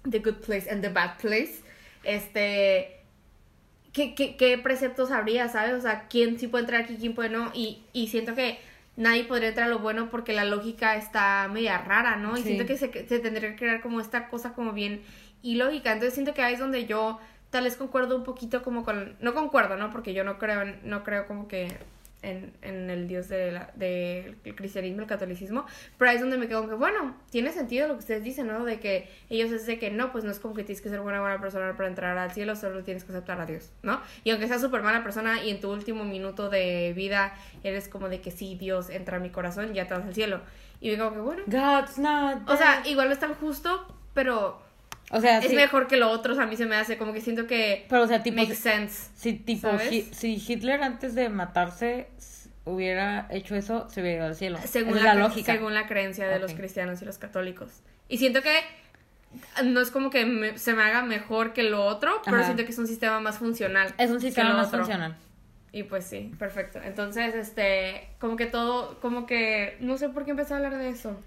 the 0.09 0.19
good 0.19 0.35
place 0.45 0.69
and 0.69 0.81
the 0.81 0.89
bad 0.89 1.17
place, 1.17 1.61
este, 2.03 2.94
¿qué, 3.95 4.13
qué, 4.15 4.35
qué 4.37 4.57
preceptos 4.59 5.11
habría, 5.11 5.49
sabes? 5.49 5.73
O 5.75 5.81
sea, 5.81 6.07
quién 6.09 6.37
sí 6.39 6.47
puede 6.49 6.63
entrar 6.65 6.83
aquí, 6.83 6.97
quién 6.99 7.15
puede 7.15 7.29
no, 7.29 7.51
y, 7.55 7.81
y 7.93 8.07
siento 8.09 8.35
que 8.35 8.59
nadie 8.97 9.23
podría 9.25 9.49
entrar 9.49 9.67
a 9.67 9.71
lo 9.71 9.79
bueno 9.79 10.09
porque 10.11 10.33
la 10.33 10.45
lógica 10.45 10.95
está 10.97 11.47
media 11.51 11.77
rara, 11.79 12.17
¿no? 12.17 12.37
Y 12.37 12.41
Sí. 12.41 12.47
siento 12.49 12.65
que 12.67 12.77
se, 12.77 12.91
se 13.07 13.19
tendría 13.19 13.51
que 13.51 13.55
crear 13.57 13.81
como 13.81 13.99
esta 14.01 14.27
cosa 14.29 14.53
como 14.53 14.73
bien 14.73 15.01
ilógica, 15.43 15.91
entonces 15.93 16.13
siento 16.13 16.33
que 16.33 16.41
ahí 16.43 16.53
es 16.55 16.59
donde 16.59 16.85
yo 16.85 17.19
tal 17.51 17.63
vez 17.65 17.77
concuerdo 17.77 18.17
un 18.17 18.23
poquito 18.25 18.63
como 18.63 18.83
con, 18.83 19.15
no 19.21 19.33
concuerdo, 19.33 19.77
¿no? 19.77 19.89
Porque 19.91 20.13
yo 20.13 20.23
no 20.25 20.37
creo, 20.39 20.65
no 20.83 21.03
creo 21.03 21.25
como 21.27 21.47
que 21.47 21.69
en, 22.25 22.53
en 22.61 22.89
el 22.89 23.07
dios 23.07 23.29
de 23.29 23.51
la- 23.51 23.71
del 23.75 24.35
cristianismo, 24.55 25.01
el 25.01 25.07
catolicismo, 25.07 25.65
pero 25.97 26.09
ahí 26.09 26.15
es 26.15 26.21
donde 26.21 26.37
me 26.37 26.47
quedo 26.47 26.67
que, 26.67 26.75
bueno, 26.75 27.15
tiene 27.29 27.51
sentido 27.51 27.87
lo 27.87 27.93
que 27.93 27.99
ustedes 27.99 28.23
dicen, 28.23 28.47
¿no? 28.47 28.65
De 28.65 28.79
que 28.79 29.09
ellos 29.29 29.51
es 29.51 29.65
de 29.65 29.79
que 29.79 29.91
no, 29.91 30.11
pues 30.11 30.23
no 30.23 30.31
es 30.31 30.39
como 30.39 30.53
que 30.55 30.63
tienes 30.63 30.81
que 30.81 30.89
ser 30.89 30.99
una 30.99 31.21
buena 31.21 31.39
persona 31.39 31.75
para 31.77 31.87
entrar 31.89 32.17
al 32.17 32.31
cielo, 32.31 32.55
solo 32.55 32.83
tienes 32.83 33.03
que 33.03 33.11
aceptar 33.11 33.39
a 33.39 33.45
Dios, 33.45 33.71
¿no? 33.83 34.01
Y 34.23 34.31
aunque 34.31 34.47
seas 34.47 34.61
súper 34.61 34.81
mala 34.81 35.03
persona 35.03 35.43
y 35.43 35.49
en 35.51 35.59
tu 35.61 35.71
último 35.71 36.03
minuto 36.03 36.49
de 36.49 36.93
vida 36.95 37.33
eres 37.63 37.87
como 37.87 38.09
de 38.09 38.21
que 38.21 38.31
sí, 38.31 38.55
Dios 38.59 38.89
entra 38.89 39.17
a 39.17 39.19
mi 39.19 39.29
corazón, 39.29 39.73
ya 39.73 39.87
te 39.87 39.93
vas 39.93 40.03
al 40.05 40.13
cielo. 40.13 40.41
Y 40.81 40.91
me 40.91 40.97
como 40.97 41.11
que, 41.13 41.19
bueno, 41.19 41.43
God's 41.47 41.97
not 41.97 42.49
o 42.49 42.57
sea, 42.57 42.81
dead. 42.81 42.85
igual 42.91 43.07
no 43.07 43.13
es 43.13 43.19
tan 43.19 43.33
justo, 43.35 43.87
pero 44.13 44.61
o 45.11 45.21
sea, 45.21 45.39
es 45.39 45.49
sí, 45.49 45.55
mejor 45.55 45.87
que 45.87 45.97
lo 45.97 46.09
otro, 46.09 46.33
o 46.33 46.35
sea, 46.35 46.45
a 46.45 46.47
mí 46.47 46.55
se 46.57 46.65
me 46.65 46.75
hace 46.75 46.97
como 46.97 47.13
que 47.13 47.21
siento 47.21 47.47
que 47.47 47.85
pero 47.89 48.03
o 48.03 48.07
sea, 48.07 48.23
tipo 48.23 48.37
makes 48.37 48.55
sense. 48.55 49.09
si, 49.15 49.33
tipo 49.33 49.69
si 49.79 50.43
Hitler 50.47 50.81
antes 50.83 51.13
de 51.15 51.29
matarse 51.29 52.07
hubiera 52.65 53.27
hecho 53.29 53.55
eso, 53.55 53.87
se 53.89 54.01
hubiera 54.01 54.17
ido 54.17 54.25
al 54.27 54.35
cielo. 54.35 54.57
según 54.65 55.03
la, 55.03 55.13
lógica. 55.13 55.53
según 55.53 55.73
la 55.73 55.85
creencia 55.87 56.27
de 56.27 56.39
los 56.39 56.53
cristianos 56.53 57.01
y 57.01 57.05
los 57.05 57.17
católicos. 57.19 57.69
Y 58.09 58.17
siento 58.17 58.41
que 58.41 58.59
no 59.63 59.81
es 59.81 59.91
como 59.91 60.09
que 60.09 60.25
me- 60.25 60.57
se 60.57 60.73
me 60.73 60.81
haga 60.83 61.03
mejor 61.03 61.53
que 61.53 61.63
lo 61.63 61.85
otro, 61.85 62.21
pero 62.23 62.37
Ajá. 62.37 62.45
siento 62.45 62.63
que 62.65 62.71
es 62.71 62.77
un 62.79 62.87
sistema 62.87 63.19
más 63.19 63.37
funcional. 63.37 63.93
Es 63.97 64.09
un 64.09 64.19
sistema 64.21 64.53
más 64.53 64.67
otro. 64.67 64.79
funcional. 64.79 65.15
Y 65.71 65.83
pues 65.83 66.05
sí, 66.05 66.31
perfecto. 66.39 66.79
Entonces, 66.83 67.35
este, 67.35 68.07
como 68.17 68.37
que 68.37 68.45
todo, 68.45 68.99
como 69.01 69.25
que, 69.25 69.75
no 69.81 69.97
sé 69.97 70.07
por 70.09 70.23
qué 70.23 70.31
empecé 70.31 70.53
a 70.53 70.57
hablar 70.57 70.77
de 70.77 70.89
eso. 70.89 71.19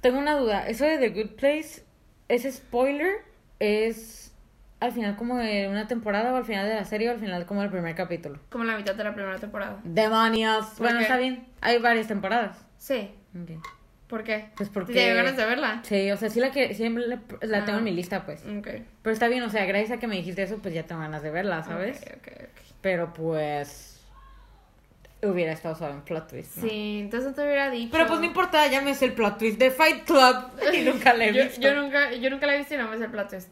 Tengo 0.00 0.18
una 0.18 0.36
duda. 0.36 0.66
Eso 0.66 0.84
de 0.84 0.98
The 0.98 1.10
Good 1.10 1.36
Place, 1.36 1.84
ese 2.28 2.50
spoiler 2.52 3.12
es 3.58 4.32
al 4.80 4.92
final 4.92 5.16
como 5.16 5.36
de 5.38 5.68
una 5.68 5.86
temporada 5.88 6.32
o 6.32 6.36
al 6.36 6.44
final 6.44 6.68
de 6.68 6.74
la 6.74 6.84
serie 6.84 7.08
o 7.08 7.12
al 7.12 7.18
final 7.18 7.46
como 7.46 7.62
del 7.62 7.70
primer 7.70 7.94
capítulo. 7.94 8.38
Como 8.50 8.64
la 8.64 8.76
mitad 8.76 8.94
de 8.94 9.04
la 9.04 9.14
primera 9.14 9.38
temporada. 9.38 9.78
¡Demonios! 9.84 10.66
¿Por 10.66 10.78
Bueno, 10.86 10.98
qué? 10.98 11.02
está 11.04 11.16
bien. 11.16 11.46
Hay 11.62 11.78
varias 11.78 12.06
temporadas. 12.08 12.58
Sí. 12.78 13.10
Ok. 13.40 13.52
¿Por 14.06 14.22
qué? 14.22 14.50
Pues 14.56 14.68
porque... 14.68 14.92
¿Te 14.92 15.14
ganas 15.14 15.36
de 15.36 15.44
verla? 15.46 15.80
Sí, 15.82 16.10
o 16.12 16.16
sea, 16.16 16.28
sí 16.30 16.38
la 16.38 16.52
que 16.52 16.74
siempre 16.74 17.06
la, 17.08 17.20
la 17.40 17.64
tengo 17.64 17.76
Ah. 17.76 17.78
en 17.78 17.84
mi 17.84 17.90
lista, 17.92 18.24
pues. 18.24 18.42
Ok. 18.44 18.68
Pero 19.02 19.12
está 19.12 19.26
bien, 19.28 19.42
o 19.42 19.50
sea, 19.50 19.64
gracias 19.64 19.96
a 19.96 20.00
que 20.00 20.06
me 20.06 20.14
dijiste 20.16 20.42
eso, 20.42 20.58
pues 20.58 20.74
ya 20.74 20.84
tengo 20.84 21.00
ganas 21.00 21.22
de 21.22 21.30
verla, 21.30 21.64
¿sabes? 21.64 22.00
Ok, 22.02 22.12
ok, 22.18 22.28
ok. 22.42 22.60
Pero 22.82 23.12
pues 23.14 23.95
hubiera 25.22 25.52
estado 25.52 25.74
suave 25.74 25.94
en 25.94 26.02
plot 26.02 26.28
twist. 26.28 26.56
¿no? 26.58 26.68
Sí, 26.68 26.98
entonces 27.00 27.34
te 27.34 27.42
hubiera 27.42 27.70
dicho. 27.70 27.90
Pero 27.92 28.06
pues 28.06 28.20
no 28.20 28.26
importa, 28.26 28.66
ya 28.68 28.80
me 28.82 28.94
sé 28.94 29.06
el 29.06 29.12
plot 29.12 29.38
twist 29.38 29.58
de 29.58 29.70
Fight 29.70 30.04
Club 30.04 30.50
y 30.74 30.82
nunca 30.82 31.14
la 31.14 31.26
he 31.26 31.32
yo, 31.32 31.44
visto. 31.44 31.60
yo 31.60 31.74
nunca, 31.74 32.12
yo 32.12 32.30
nunca 32.30 32.46
la 32.46 32.54
he 32.54 32.58
visto 32.58 32.74
y 32.74 32.78
no 32.78 32.88
me 32.88 32.98
sé 32.98 33.04
el 33.04 33.10
plato. 33.10 33.40
Sí. 33.40 33.46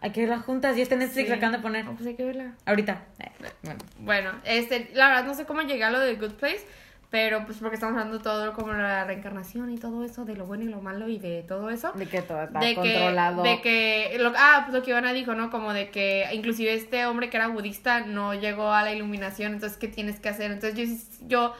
Hay 0.00 0.10
que 0.10 0.20
verla 0.20 0.38
juntas 0.38 0.76
y 0.76 0.82
este 0.82 0.96
Netflix 0.96 1.30
la 1.30 1.36
acaban 1.36 1.52
de 1.52 1.58
poner. 1.60 1.88
Oh, 1.88 1.94
pues 1.94 2.06
hay 2.06 2.14
que 2.14 2.24
verla. 2.24 2.52
Ahorita. 2.66 3.04
Eh, 3.20 3.30
bueno. 3.62 3.78
Bueno, 4.00 4.30
este, 4.44 4.90
la 4.92 5.08
verdad 5.08 5.24
no 5.24 5.34
sé 5.34 5.46
cómo 5.46 5.62
llegué 5.62 5.82
a 5.82 5.90
lo 5.90 5.98
de 5.98 6.14
Good 6.16 6.32
Place, 6.34 6.60
pero 7.14 7.46
pues 7.46 7.58
porque 7.58 7.76
estamos 7.76 7.96
hablando 7.96 8.20
todo 8.20 8.52
como 8.54 8.72
la 8.72 9.04
reencarnación 9.04 9.70
y 9.70 9.78
todo 9.78 10.02
eso, 10.02 10.24
de 10.24 10.34
lo 10.34 10.46
bueno 10.46 10.64
y 10.64 10.66
lo 10.66 10.80
malo 10.80 11.08
y 11.08 11.20
de 11.20 11.44
todo 11.46 11.70
eso. 11.70 11.92
De 11.92 12.06
que 12.06 12.22
todo 12.22 12.42
está 12.42 12.58
de 12.58 12.74
controlado. 12.74 13.44
que, 13.44 13.48
de 13.50 13.60
que 13.60 14.18
lo, 14.18 14.32
ah, 14.36 14.62
pues 14.64 14.74
lo 14.74 14.82
que 14.82 14.90
Ivana 14.90 15.12
dijo, 15.12 15.36
¿no? 15.36 15.48
Como 15.48 15.72
de 15.72 15.90
que 15.90 16.26
inclusive 16.32 16.74
este 16.74 17.06
hombre 17.06 17.30
que 17.30 17.36
era 17.36 17.46
budista 17.46 18.00
no 18.00 18.34
llegó 18.34 18.72
a 18.72 18.82
la 18.82 18.92
iluminación, 18.92 19.52
entonces 19.52 19.78
¿qué 19.78 19.86
tienes 19.86 20.18
que 20.18 20.28
hacer? 20.28 20.50
Entonces 20.50 20.74
yo, 20.76 21.28
yo 21.28 21.54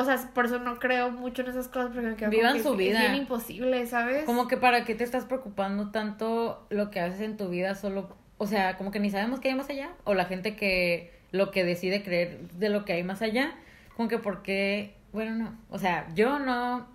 o 0.00 0.04
sea, 0.04 0.30
por 0.32 0.44
eso 0.44 0.60
no 0.60 0.78
creo 0.78 1.10
mucho 1.10 1.42
en 1.42 1.48
esas 1.48 1.66
cosas, 1.66 1.90
porque 1.92 2.10
me 2.10 2.14
quedo 2.14 2.30
como 2.30 2.38
Vivan 2.38 2.56
que 2.56 2.62
su 2.62 2.70
es- 2.74 2.78
vida. 2.78 3.02
Es 3.02 3.10
bien 3.10 3.22
imposible, 3.22 3.84
¿sabes? 3.88 4.22
Como 4.26 4.46
que 4.46 4.56
para 4.56 4.84
qué 4.84 4.94
te 4.94 5.02
estás 5.02 5.24
preocupando 5.24 5.90
tanto 5.90 6.68
lo 6.70 6.92
que 6.92 7.00
haces 7.00 7.20
en 7.20 7.36
tu 7.36 7.48
vida 7.48 7.74
solo, 7.74 8.16
o 8.38 8.46
sea, 8.46 8.76
como 8.76 8.92
que 8.92 9.00
ni 9.00 9.10
sabemos 9.10 9.40
qué 9.40 9.48
hay 9.48 9.56
más 9.56 9.68
allá, 9.70 9.90
o 10.04 10.14
la 10.14 10.26
gente 10.26 10.54
que 10.54 11.12
lo 11.32 11.50
que 11.50 11.64
decide 11.64 12.04
creer 12.04 12.38
de 12.52 12.68
lo 12.68 12.84
que 12.84 12.92
hay 12.92 13.02
más 13.02 13.22
allá, 13.22 13.54
como 13.96 14.08
que 14.08 14.18
porque, 14.18 14.94
bueno, 15.12 15.34
no, 15.34 15.58
o 15.70 15.78
sea, 15.78 16.06
yo 16.14 16.38
no, 16.38 16.86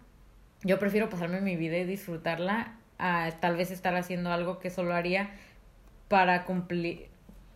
yo 0.63 0.79
prefiero 0.79 1.09
pasarme 1.09 1.41
mi 1.41 1.55
vida 1.55 1.77
y 1.77 1.85
disfrutarla 1.85 2.73
a 2.97 3.31
tal 3.39 3.55
vez 3.55 3.71
estar 3.71 3.95
haciendo 3.95 4.31
algo 4.31 4.59
que 4.59 4.69
solo 4.69 4.93
haría 4.93 5.31
para 6.09 6.43
cumplir, 6.43 7.07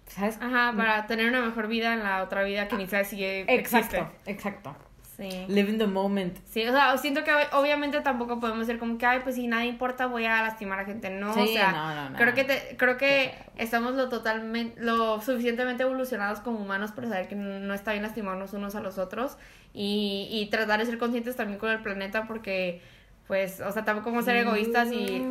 ¿sabes? 0.07 0.37
Ajá, 0.41 0.73
para 0.75 1.05
tener 1.07 1.27
una 1.27 1.41
mejor 1.41 1.67
vida 1.67 1.93
en 1.93 2.03
la 2.03 2.23
otra 2.23 2.43
vida 2.43 2.67
que 2.67 2.77
ni 2.77 2.87
sabes 2.87 3.09
si 3.09 3.23
Exacto, 3.23 3.97
existe. 3.97 4.31
exacto. 4.31 4.75
Sí. 5.15 5.29
Live 5.47 5.69
in 5.69 5.77
the 5.77 5.85
moment. 5.85 6.37
Sí, 6.45 6.67
o 6.67 6.71
sea, 6.71 6.97
siento 6.97 7.23
que 7.23 7.31
obviamente 7.51 8.01
tampoco 8.01 8.39
podemos 8.39 8.65
ser 8.65 8.79
como 8.79 8.97
que, 8.97 9.05
ay, 9.05 9.19
pues 9.23 9.35
si 9.35 9.45
nada 9.47 9.63
importa 9.63 10.07
voy 10.07 10.25
a 10.25 10.41
lastimar 10.41 10.79
a 10.79 10.85
gente. 10.85 11.11
No, 11.11 11.33
Sí, 11.35 11.41
o 11.41 11.47
sea, 11.47 11.71
no, 11.71 11.93
no, 11.95 12.09
no. 12.09 12.17
creo 12.17 12.33
que 12.33 12.43
te, 12.43 12.75
creo 12.77 12.97
que 12.97 13.31
estamos 13.57 13.93
lo 13.93 14.09
totalmente, 14.09 14.81
lo 14.81 15.21
suficientemente 15.21 15.83
evolucionados 15.83 16.39
como 16.39 16.59
humanos 16.59 16.91
para 16.91 17.09
saber 17.09 17.27
que 17.27 17.35
no 17.35 17.73
está 17.75 17.91
bien 17.91 18.01
lastimarnos 18.01 18.53
unos 18.53 18.73
a 18.73 18.81
los 18.81 18.97
otros 18.97 19.37
y, 19.71 20.27
y 20.31 20.47
tratar 20.49 20.79
de 20.79 20.87
ser 20.87 20.97
conscientes 20.97 21.35
también 21.35 21.59
con 21.59 21.69
el 21.69 21.81
planeta 21.83 22.25
porque, 22.27 22.81
pues, 23.27 23.61
o 23.61 23.71
sea, 23.71 23.85
tampoco 23.85 24.09
como 24.09 24.23
ser 24.23 24.37
egoístas 24.37 24.91
y... 24.91 25.23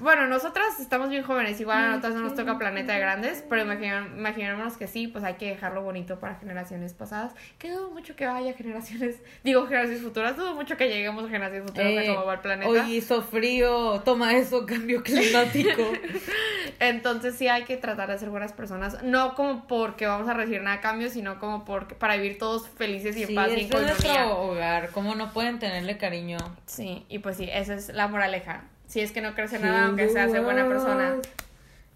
Bueno, 0.00 0.26
nosotras 0.26 0.80
estamos 0.80 1.08
bien 1.10 1.22
jóvenes, 1.22 1.60
igual 1.60 1.78
a 1.78 1.88
nosotras 1.88 2.14
no 2.14 2.20
nos 2.22 2.34
toca 2.34 2.58
planeta 2.58 2.92
de 2.92 3.00
grandes, 3.00 3.44
pero 3.48 3.62
imaginémonos 3.62 4.76
que 4.76 4.86
sí, 4.86 5.08
pues 5.08 5.24
hay 5.24 5.34
que 5.34 5.48
dejarlo 5.48 5.82
bonito 5.82 6.18
para 6.18 6.36
generaciones 6.36 6.94
pasadas. 6.94 7.32
Que 7.58 7.70
dudo 7.70 7.90
mucho 7.90 8.16
que 8.16 8.26
haya 8.26 8.52
generaciones, 8.54 9.16
digo 9.44 9.66
generaciones 9.66 10.02
futuras, 10.02 10.36
dudo 10.36 10.54
mucho 10.54 10.76
que 10.76 10.88
lleguemos 10.88 11.24
a 11.24 11.28
generaciones 11.28 11.70
futuras 11.70 11.96
a 11.96 12.02
Eh, 12.02 12.06
cómo 12.08 12.26
va 12.26 12.34
el 12.34 12.40
planeta. 12.40 12.70
Hoy 12.70 12.96
hizo 12.96 13.22
frío, 13.22 14.00
toma 14.04 14.36
eso, 14.36 14.66
cambio 14.66 15.02
climático. 15.02 15.82
Entonces 16.80 17.34
sí 17.34 17.48
hay 17.48 17.64
que 17.64 17.76
tratar 17.76 18.10
de 18.10 18.18
ser 18.18 18.30
buenas 18.30 18.52
personas, 18.52 19.02
no 19.02 19.34
como 19.34 19.66
porque 19.66 20.06
vamos 20.06 20.28
a 20.28 20.34
recibir 20.34 20.62
nada 20.62 20.76
a 20.76 20.80
cambio, 20.80 21.10
sino 21.10 21.38
como 21.38 21.64
porque 21.64 21.94
para 21.94 22.16
vivir 22.16 22.38
todos 22.38 22.68
felices 22.68 23.16
y 23.16 23.22
en 23.22 23.28
Sí, 23.28 23.34
paz 23.34 23.48
y 23.50 23.52
en 23.54 23.58
es 23.60 23.70
nuestro 23.70 24.40
hogar, 24.42 24.90
¿cómo 24.90 25.14
no 25.14 25.32
pueden 25.32 25.58
tenerle 25.58 25.98
cariño? 25.98 26.38
Sí, 26.66 27.04
y 27.08 27.18
pues 27.18 27.36
sí, 27.36 27.48
esa 27.52 27.74
es 27.74 27.88
la 27.88 28.08
moraleja. 28.08 28.64
Si 28.88 29.00
es 29.00 29.12
que 29.12 29.20
no 29.20 29.34
crece 29.34 29.58
nada, 29.58 29.84
aunque 29.86 30.08
sea 30.08 30.28
ser 30.28 30.42
buena 30.42 30.66
persona. 30.66 31.16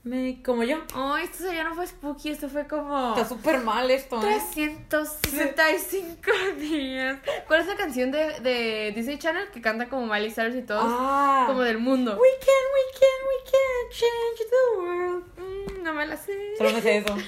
Me, 0.05 0.43
como 0.43 0.63
yo. 0.65 0.79
Oh, 0.97 1.17
esto 1.17 1.51
ya 1.53 1.63
no 1.63 1.75
fue 1.75 1.87
spooky, 1.87 2.31
esto 2.31 2.49
fue 2.49 2.67
como... 2.67 3.11
Está 3.11 3.27
súper 3.29 3.61
mal 3.61 3.89
esto, 3.89 4.17
¿eh? 4.19 4.41
365 4.53 6.31
días. 6.59 7.19
¿Cuál 7.47 7.61
es 7.61 7.69
la 7.69 7.77
canción 7.77 8.11
de, 8.11 8.41
de 8.41 8.93
Disney 8.97 9.19
Channel 9.19 9.49
que 9.51 9.61
canta 9.61 9.89
como 9.89 10.07
Miley 10.07 10.33
Cyrus 10.33 10.57
y 10.57 10.63
todos? 10.63 10.83
Ah. 10.85 11.45
Como 11.47 11.63
del 11.63 11.79
mundo. 11.79 12.19
We 12.21 12.29
can, 12.41 12.65
we 12.75 12.83
can, 12.99 13.21
we 13.29 13.37
can 13.53 13.91
change 13.91 14.41
the 14.51 14.81
world. 14.81 15.25
Mm, 15.39 15.83
no 15.85 15.95
me 15.95 16.05
la 16.07 16.17
sé. 16.17 16.33
Solo 16.59 16.73
me 16.73 16.83
sé 16.83 16.99
eso. 16.99 17.17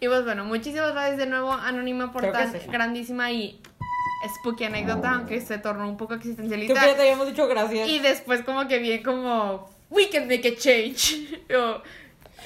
Y 0.00 0.08
pues 0.08 0.24
bueno, 0.24 0.44
muchísimas 0.44 0.92
gracias 0.92 1.18
de 1.18 1.26
nuevo, 1.26 1.52
Anónima, 1.52 2.12
por 2.12 2.22
Creo 2.22 2.32
tan 2.32 2.54
es 2.54 2.66
grandísima 2.68 3.32
y 3.32 3.60
spooky 4.40 4.64
anécdota, 4.64 5.10
aunque 5.12 5.40
se 5.40 5.58
tornó 5.58 5.88
un 5.88 5.96
poco 5.96 6.08
Creo 6.18 6.20
que 6.20 6.28
existencialista. 6.30 6.86
ya 6.86 6.94
te 6.96 7.00
habíamos 7.02 7.26
dicho 7.28 7.46
gracias. 7.48 7.88
Y 7.88 7.98
después 8.00 8.42
como 8.42 8.66
que 8.68 8.78
bien 8.78 9.02
como, 9.02 9.70
we 9.90 10.08
can 10.10 10.28
make 10.28 10.46
a 10.48 10.56
change. 10.56 11.40
O 11.56 11.82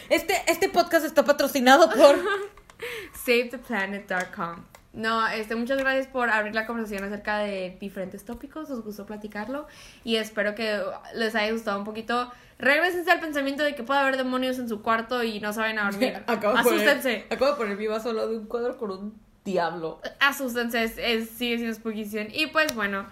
Este, 0.09 0.35
este 0.49 0.69
podcast 0.69 1.05
está 1.07 1.25
patrocinado 1.25 1.89
por... 1.91 2.19
SaveThePlanet.com. 3.25 4.65
No, 4.93 5.27
este, 5.29 5.57
muchas 5.57 5.79
gracias 5.79 6.07
por 6.07 6.31
abrir 6.31 6.55
la 6.55 6.67
conversación 6.67 7.03
acerca 7.05 7.39
de 7.39 7.77
diferentes 7.81 8.25
tópicos. 8.25 8.71
Os 8.71 8.85
gustó 8.85 9.07
platicarlo. 9.07 9.67
Y 10.05 10.17
espero 10.17 10.55
que 10.55 10.81
les 11.15 11.35
haya 11.35 11.51
gustado 11.53 11.79
un 11.79 11.85
poquito. 11.85 12.31
Regrésense 12.59 13.11
al 13.11 13.19
pensamiento 13.19 13.65
de 13.65 13.75
que 13.75 13.83
puede 13.83 13.99
haber 14.01 14.17
demonios 14.17 14.59
en 14.61 14.69
su 14.69 14.83
cuarto 14.83 15.25
y 15.25 15.41
no 15.41 15.53
saben 15.53 15.79
a 15.81 15.91
dormir. 15.91 16.15
Acabo 16.29 16.57
de 16.57 16.63
poner- 16.63 16.89
Asústense. 16.89 17.27
acabo 17.29 17.51
de 17.51 17.57
poner 17.57 17.77
mi 17.77 17.87
vaso 17.89 18.11
al 18.11 18.17
lado 18.17 18.29
de 18.31 18.39
un 18.39 18.47
cuadro 18.47 18.77
con 18.79 18.91
un 18.93 19.21
diablo. 19.45 20.01
Asústense, 20.21 20.85
es, 20.85 21.31
sigue 21.31 21.59
siendo 21.59 21.75
spooky. 21.75 22.05
Y 22.33 22.47
pues 22.49 22.75
bueno, 22.75 23.07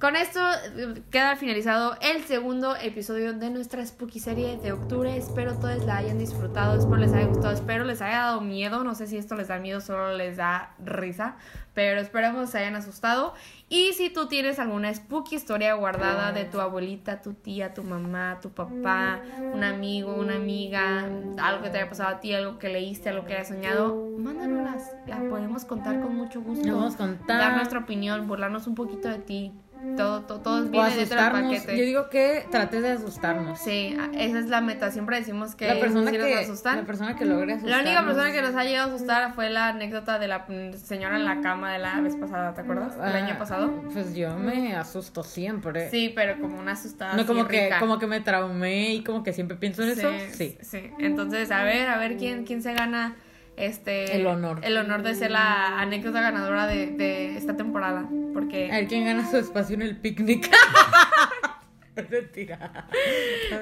con 0.00 0.16
esto 0.16 0.40
eh, 0.76 1.02
queda 1.10 1.36
finalizado 1.36 1.96
el 2.00 2.24
segundo 2.24 2.76
episodio 2.76 3.32
de 3.32 3.50
nuestra 3.50 3.84
spooky 3.84 4.20
serie 4.20 4.56
de 4.58 4.72
octubre. 4.72 5.16
Espero 5.16 5.54
todos 5.54 5.84
la 5.84 5.98
hayan 5.98 6.18
disfrutado, 6.18 6.78
espero 6.78 6.96
les 6.96 7.12
haya 7.12 7.26
gustado, 7.26 7.54
espero 7.54 7.84
les 7.84 8.02
haya 8.02 8.18
dado 8.18 8.40
miedo. 8.40 8.84
No 8.84 8.94
sé 8.94 9.06
si 9.06 9.16
esto 9.16 9.34
les 9.34 9.48
da 9.48 9.58
miedo, 9.58 9.80
solo 9.80 10.14
les 10.14 10.36
da 10.36 10.74
risa, 10.84 11.36
pero 11.74 12.00
esperamos 12.00 12.50
se 12.50 12.58
hayan 12.58 12.76
asustado. 12.76 13.34
Y 13.68 13.94
si 13.94 14.10
tú 14.10 14.28
tienes 14.28 14.58
alguna 14.58 14.92
spooky 14.94 15.36
historia 15.36 15.74
guardada 15.74 16.32
de 16.32 16.44
tu 16.44 16.60
abuelita, 16.60 17.22
tu 17.22 17.34
tía, 17.34 17.74
tu 17.74 17.82
mamá, 17.82 18.38
tu 18.40 18.50
papá, 18.50 19.20
un 19.52 19.64
amigo, 19.64 20.14
una 20.14 20.36
amiga, 20.36 21.08
algo 21.38 21.62
que 21.62 21.70
te 21.70 21.78
haya 21.78 21.88
pasado 21.88 22.16
a 22.16 22.20
ti, 22.20 22.32
algo 22.32 22.58
que 22.58 22.68
leíste, 22.68 23.08
algo 23.08 23.24
que 23.24 23.34
hayas 23.34 23.48
soñado, 23.48 24.10
mándanoslas. 24.18 24.94
La 25.06 25.18
podemos 25.28 25.64
contar 25.64 26.00
con 26.00 26.14
mucho 26.14 26.42
gusto. 26.42 26.62
Podemos 26.62 26.96
contar. 26.96 27.38
Dar 27.38 27.56
nuestra 27.56 27.80
opinión, 27.80 28.28
burlarnos 28.28 28.66
un 28.66 28.74
poquito 28.74 29.08
de 29.08 29.18
ti. 29.18 29.52
Todo, 29.96 30.22
todo, 30.22 30.40
todo 30.40 30.64
viene 30.64 30.96
dentro 30.96 31.20
del 31.22 31.30
paquete. 31.32 31.76
Yo 31.78 31.84
digo 31.84 32.08
que 32.10 32.46
trates 32.50 32.82
de 32.82 32.90
asustarnos. 32.92 33.58
Sí, 33.60 33.96
esa 34.14 34.38
es 34.38 34.46
la 34.48 34.60
meta. 34.60 34.90
Siempre 34.90 35.18
decimos 35.18 35.54
que 35.54 35.68
la 35.68 35.78
persona 35.80 36.10
sí 36.10 36.18
nos 36.18 36.26
que 36.26 36.34
asustan. 36.34 36.76
la 36.78 36.84
persona 36.84 37.16
que 37.16 37.24
logre 37.24 37.46
La 37.46 37.54
asustarnos. 37.54 37.86
única 37.86 38.04
persona 38.04 38.32
que 38.32 38.42
nos 38.42 38.54
ha 38.54 38.64
llegado 38.64 38.90
a 38.90 38.94
asustar 38.94 39.34
fue 39.34 39.50
la 39.50 39.68
anécdota 39.68 40.18
de 40.18 40.28
la 40.28 40.46
señora 40.76 41.16
en 41.16 41.24
la 41.24 41.40
cama 41.40 41.72
de 41.72 41.78
la 41.78 42.00
vez 42.00 42.16
pasada, 42.16 42.54
¿te 42.54 42.62
acuerdas? 42.62 42.94
El 42.96 43.02
Ah, 43.02 43.24
año 43.26 43.38
pasado. 43.38 43.72
Pues 43.92 44.14
yo 44.14 44.36
me 44.38 44.74
asusto 44.74 45.22
siempre. 45.22 45.90
Sí, 45.90 46.12
pero 46.14 46.40
como 46.40 46.58
una 46.58 46.72
asustada. 46.72 47.14
No 47.14 47.26
como 47.26 47.46
que 47.46 47.64
rica. 47.64 47.78
como 47.78 47.98
que 47.98 48.06
me 48.06 48.20
traumé 48.20 48.94
y 48.94 49.04
como 49.04 49.22
que 49.22 49.32
siempre 49.32 49.56
pienso 49.56 49.82
en 49.82 49.90
eso. 49.90 50.10
Sí. 50.32 50.56
sí. 50.60 50.90
Entonces, 50.98 51.50
a 51.50 51.62
ver, 51.64 51.88
a 51.88 51.98
ver 51.98 52.16
quién, 52.16 52.44
quién 52.44 52.62
se 52.62 52.74
gana 52.74 53.16
este 53.56 54.16
El 54.16 54.26
honor. 54.26 54.60
El 54.62 54.76
honor 54.76 55.02
de 55.02 55.14
ser 55.14 55.30
la 55.30 55.80
anécdota 55.80 56.20
ganadora 56.20 56.66
de, 56.66 56.88
de 56.88 57.36
esta 57.36 57.56
temporada. 57.56 58.08
Porque 58.32 58.70
A 58.70 58.76
ver 58.76 58.86
quién 58.86 59.04
gana 59.04 59.28
su 59.28 59.36
espacio 59.36 59.74
en 59.74 59.82
el 59.82 59.96
picnic. 59.96 60.50
Mentira. 62.10 62.86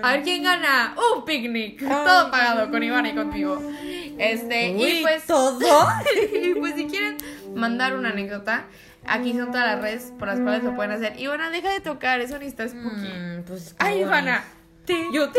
A 0.02 0.12
ver 0.12 0.22
quién 0.22 0.42
gana 0.42 0.94
un 1.14 1.24
picnic. 1.24 1.78
Todo 1.78 2.30
pagado 2.30 2.70
con 2.70 2.82
Iván 2.82 3.06
y 3.06 3.14
conmigo. 3.14 3.62
Este, 4.18 4.70
y 4.70 5.02
pues. 5.02 5.24
todo. 5.26 5.88
y 6.42 6.54
pues 6.54 6.74
si 6.74 6.86
quieren 6.86 7.16
mandar 7.54 7.96
una 7.96 8.10
anécdota, 8.10 8.64
aquí 9.06 9.32
son 9.32 9.52
todas 9.52 9.66
las 9.66 9.82
redes 9.82 10.12
por 10.18 10.28
las 10.28 10.40
cuales 10.40 10.64
lo 10.64 10.74
pueden 10.74 10.92
hacer. 10.92 11.18
Ivana, 11.18 11.50
deja 11.50 11.72
de 11.72 11.80
tocar, 11.80 12.20
eso 12.20 12.38
ni 12.38 12.46
está 12.46 12.68
spooky. 12.68 13.08
Mm, 13.08 13.44
pues, 13.46 13.76
Ay. 13.78 14.00
Ivana. 14.00 14.44
Yo. 15.12 15.30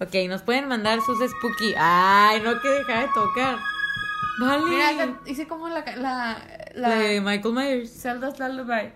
Ok, 0.00 0.14
nos 0.28 0.42
pueden 0.42 0.68
mandar 0.68 1.00
sus 1.00 1.18
spooky. 1.18 1.74
Ay, 1.78 2.40
no 2.40 2.60
que 2.60 2.68
dejar 2.68 3.06
de 3.08 3.14
tocar. 3.14 3.58
Vale. 4.40 4.64
Mira, 4.64 5.20
hice 5.26 5.46
como 5.46 5.68
la, 5.68 5.84
la, 5.96 6.38
la, 6.74 6.88
La 6.88 6.94
de 6.96 7.20
Michael 7.20 7.54
Myers. 7.54 7.90
Zelda's 7.90 8.38
Lullaby. 8.38 8.92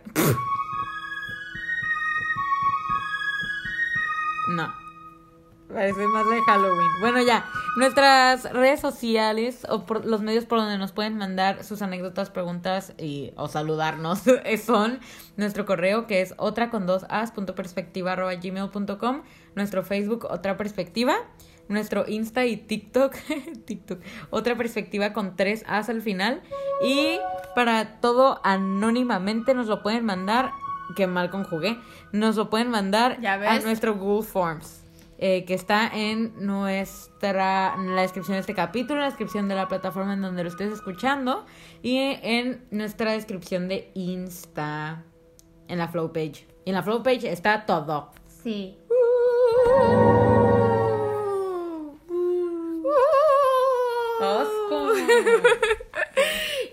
No. 4.48 4.85
Parece 5.68 6.06
más 6.06 6.28
de 6.30 6.40
Halloween. 6.42 6.90
Bueno, 7.00 7.22
ya. 7.22 7.44
Nuestras 7.76 8.50
redes 8.52 8.80
sociales 8.80 9.66
o 9.68 9.84
por 9.84 10.06
los 10.06 10.22
medios 10.22 10.46
por 10.46 10.60
donde 10.60 10.78
nos 10.78 10.92
pueden 10.92 11.18
mandar 11.18 11.64
sus 11.64 11.82
anécdotas, 11.82 12.30
preguntas 12.30 12.94
y, 12.98 13.32
o 13.36 13.48
saludarnos 13.48 14.22
son 14.64 15.00
nuestro 15.36 15.66
correo 15.66 16.06
que 16.06 16.22
es 16.22 16.34
otra 16.38 16.70
con 16.70 16.86
dos 16.86 17.04
as 17.08 17.32
punto 17.32 17.54
perspectiva 17.54 18.12
arroba 18.12 18.34
gmail 18.34 18.70
punto 18.70 18.98
com, 18.98 19.22
nuestro 19.54 19.82
Facebook 19.82 20.24
otra 20.30 20.56
perspectiva, 20.56 21.16
nuestro 21.68 22.04
Insta 22.08 22.46
y 22.46 22.56
TikTok, 22.56 23.14
TikTok, 23.66 24.00
otra 24.30 24.56
perspectiva 24.56 25.12
con 25.12 25.36
tres 25.36 25.64
as 25.66 25.88
al 25.88 26.00
final 26.00 26.42
y 26.82 27.18
para 27.54 28.00
todo 28.00 28.40
anónimamente 28.44 29.52
nos 29.52 29.66
lo 29.66 29.82
pueden 29.82 30.04
mandar, 30.04 30.52
que 30.94 31.06
mal 31.06 31.28
conjugué, 31.30 31.78
nos 32.12 32.36
lo 32.36 32.48
pueden 32.48 32.70
mandar 32.70 33.20
¿Ya 33.20 33.34
a 33.34 33.58
nuestro 33.58 33.96
Google 33.96 34.26
Forms. 34.26 34.85
Eh, 35.18 35.44
que 35.44 35.54
está 35.54 35.88
en 35.94 36.34
nuestra 36.44 37.74
en 37.74 37.96
la 37.96 38.02
descripción 38.02 38.36
de 38.36 38.40
este 38.40 38.54
capítulo, 38.54 38.94
en 38.96 39.00
la 39.00 39.06
descripción 39.06 39.48
de 39.48 39.54
la 39.54 39.68
plataforma 39.68 40.14
en 40.14 40.20
donde 40.20 40.42
lo 40.42 40.48
estés 40.48 40.72
escuchando 40.72 41.46
y 41.82 41.98
en 41.98 42.66
nuestra 42.70 43.12
descripción 43.12 43.68
de 43.68 43.90
Insta, 43.94 45.04
en 45.68 45.78
la 45.78 45.88
flow 45.88 46.12
page. 46.12 46.46
Y 46.64 46.70
en 46.70 46.74
la 46.74 46.82
flow 46.82 47.02
page 47.02 47.30
está 47.30 47.64
todo. 47.64 48.10
Sí. 48.26 48.78
Osco. 54.20 54.92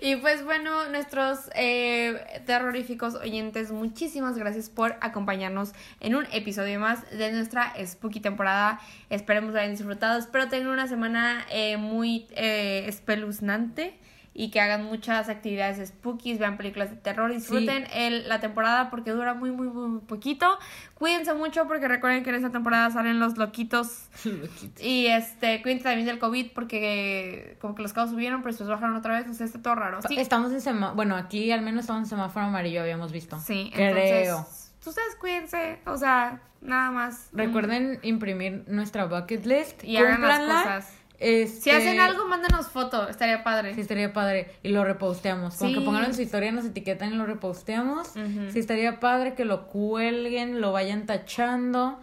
Y 0.04 0.16
pues 0.16 0.44
bueno, 0.44 0.86
nuestros 0.90 1.48
eh, 1.54 2.42
terroríficos 2.44 3.14
oyentes, 3.14 3.72
muchísimas 3.72 4.36
gracias 4.36 4.68
por 4.68 4.96
acompañarnos 5.00 5.72
en 6.00 6.14
un 6.14 6.26
episodio 6.30 6.78
más 6.78 7.10
de 7.10 7.32
nuestra 7.32 7.72
spooky 7.82 8.20
temporada. 8.20 8.82
Esperemos 9.08 9.54
lo 9.54 9.60
hayan 9.60 9.70
disfrutado. 9.70 10.18
Espero 10.18 10.50
tengan 10.50 10.68
una 10.68 10.88
semana 10.88 11.46
eh, 11.50 11.78
muy 11.78 12.26
eh, 12.32 12.84
espeluznante 12.86 13.94
y 14.36 14.50
que 14.50 14.60
hagan 14.60 14.84
muchas 14.84 15.28
actividades 15.28 15.88
spookies, 15.88 16.40
vean 16.40 16.56
películas 16.56 16.90
de 16.90 16.96
terror, 16.96 17.32
disfruten 17.32 17.86
el- 17.94 18.28
la 18.28 18.40
temporada 18.40 18.90
porque 18.90 19.12
dura 19.12 19.32
muy, 19.34 19.52
muy, 19.52 19.68
muy 19.68 20.00
poquito. 20.00 20.58
Cuídense 20.94 21.34
mucho 21.34 21.68
porque 21.68 21.86
recuerden 21.86 22.24
que 22.24 22.30
en 22.30 22.36
esta 22.36 22.50
temporada 22.50 22.90
salen 22.90 23.20
los 23.20 23.36
loquitos 23.38 24.08
y 24.80 25.06
este, 25.06 25.62
cuídense 25.62 25.84
también 25.84 26.06
del 26.06 26.18
COVID 26.18 26.50
porque 26.52 27.56
como 27.60 27.74
que 27.76 27.82
los 27.82 27.92
casos 27.92 28.10
subieron, 28.10 28.40
pero 28.42 28.48
después 28.52 28.68
bajaron 28.68 28.96
otra 28.96 29.20
vez, 29.20 29.28
o 29.28 29.34
sea, 29.34 29.46
está 29.46 29.62
todo 29.62 29.76
raro. 29.76 30.00
Sí, 30.08 30.16
Estamos 30.18 30.52
en 30.52 30.60
semáforo, 30.60 30.96
bueno, 30.96 31.16
aquí 31.16 31.52
al 31.52 31.62
menos 31.62 31.82
estamos 31.82 32.02
en 32.02 32.06
semáforo 32.08 32.46
amarillo, 32.46 32.80
habíamos 32.80 33.12
visto. 33.12 33.38
sí 33.38 33.70
creo. 33.74 33.88
entonces, 33.88 34.72
ustedes 34.84 35.16
cuídense, 35.20 35.78
o 35.86 35.96
sea, 35.96 36.40
nada 36.60 36.90
más. 36.90 37.28
Recuerden 37.32 38.00
imprimir 38.02 38.64
nuestra 38.66 39.04
bucket 39.06 39.46
list 39.46 39.84
Y 39.84 39.96
hagan 39.96 40.20
las 40.22 40.40
cosas. 40.40 40.92
Este, 41.24 41.60
Si 41.62 41.70
hacen 41.70 41.98
algo, 42.00 42.26
mándenos 42.26 42.68
foto, 42.68 43.08
estaría 43.08 43.42
padre. 43.42 43.74
Sí, 43.74 43.80
estaría 43.80 44.12
padre. 44.12 44.50
Y 44.62 44.68
lo 44.68 44.84
reposteamos. 44.84 45.56
Como 45.56 45.70
Sí. 45.70 45.78
que 45.78 45.80
pongan 45.84 46.04
en 46.04 46.14
su 46.14 46.20
historia, 46.22 46.52
nos 46.52 46.64
etiquetan 46.66 47.12
y 47.12 47.16
lo 47.16 47.24
reposteamos. 47.26 48.08
Ujú. 48.10 48.50
Sí, 48.52 48.58
estaría 48.58 49.00
padre 49.00 49.34
que 49.34 49.44
lo 49.44 49.66
cuelguen, 49.66 50.60
lo 50.60 50.72
vayan 50.72 51.06
tachando. 51.06 51.98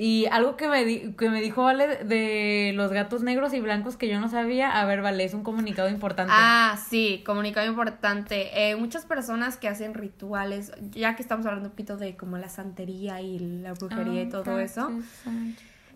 Y 0.00 0.26
algo 0.26 0.56
que 0.56 0.68
me, 0.68 0.84
di- 0.84 1.12
que 1.18 1.28
me 1.28 1.40
dijo 1.40 1.64
Vale 1.64 2.04
de 2.04 2.70
los 2.76 2.92
gatos 2.92 3.22
negros 3.24 3.52
y 3.52 3.58
blancos 3.58 3.96
que 3.96 4.06
yo 4.06 4.20
no 4.20 4.28
sabía. 4.28 4.70
A 4.80 4.84
ver, 4.84 5.02
Vale, 5.02 5.24
es 5.24 5.34
un 5.34 5.42
comunicado 5.42 5.88
importante. 5.88 6.32
Ah, 6.36 6.78
sí, 6.88 7.24
comunicado 7.26 7.66
importante. 7.66 8.70
Eh, 8.70 8.76
muchas 8.76 9.06
personas 9.06 9.56
que 9.56 9.66
hacen 9.66 9.94
rituales, 9.94 10.70
ya 10.92 11.16
que 11.16 11.22
estamos 11.22 11.46
hablando 11.46 11.68
un 11.68 11.72
poquito 11.72 11.96
de 11.96 12.16
como 12.16 12.38
la 12.38 12.48
santería 12.48 13.20
y 13.22 13.40
la 13.40 13.72
brujería 13.72 14.22
y 14.22 14.26
Ah, 14.26 14.30
todo 14.30 14.60
eso. 14.60 14.88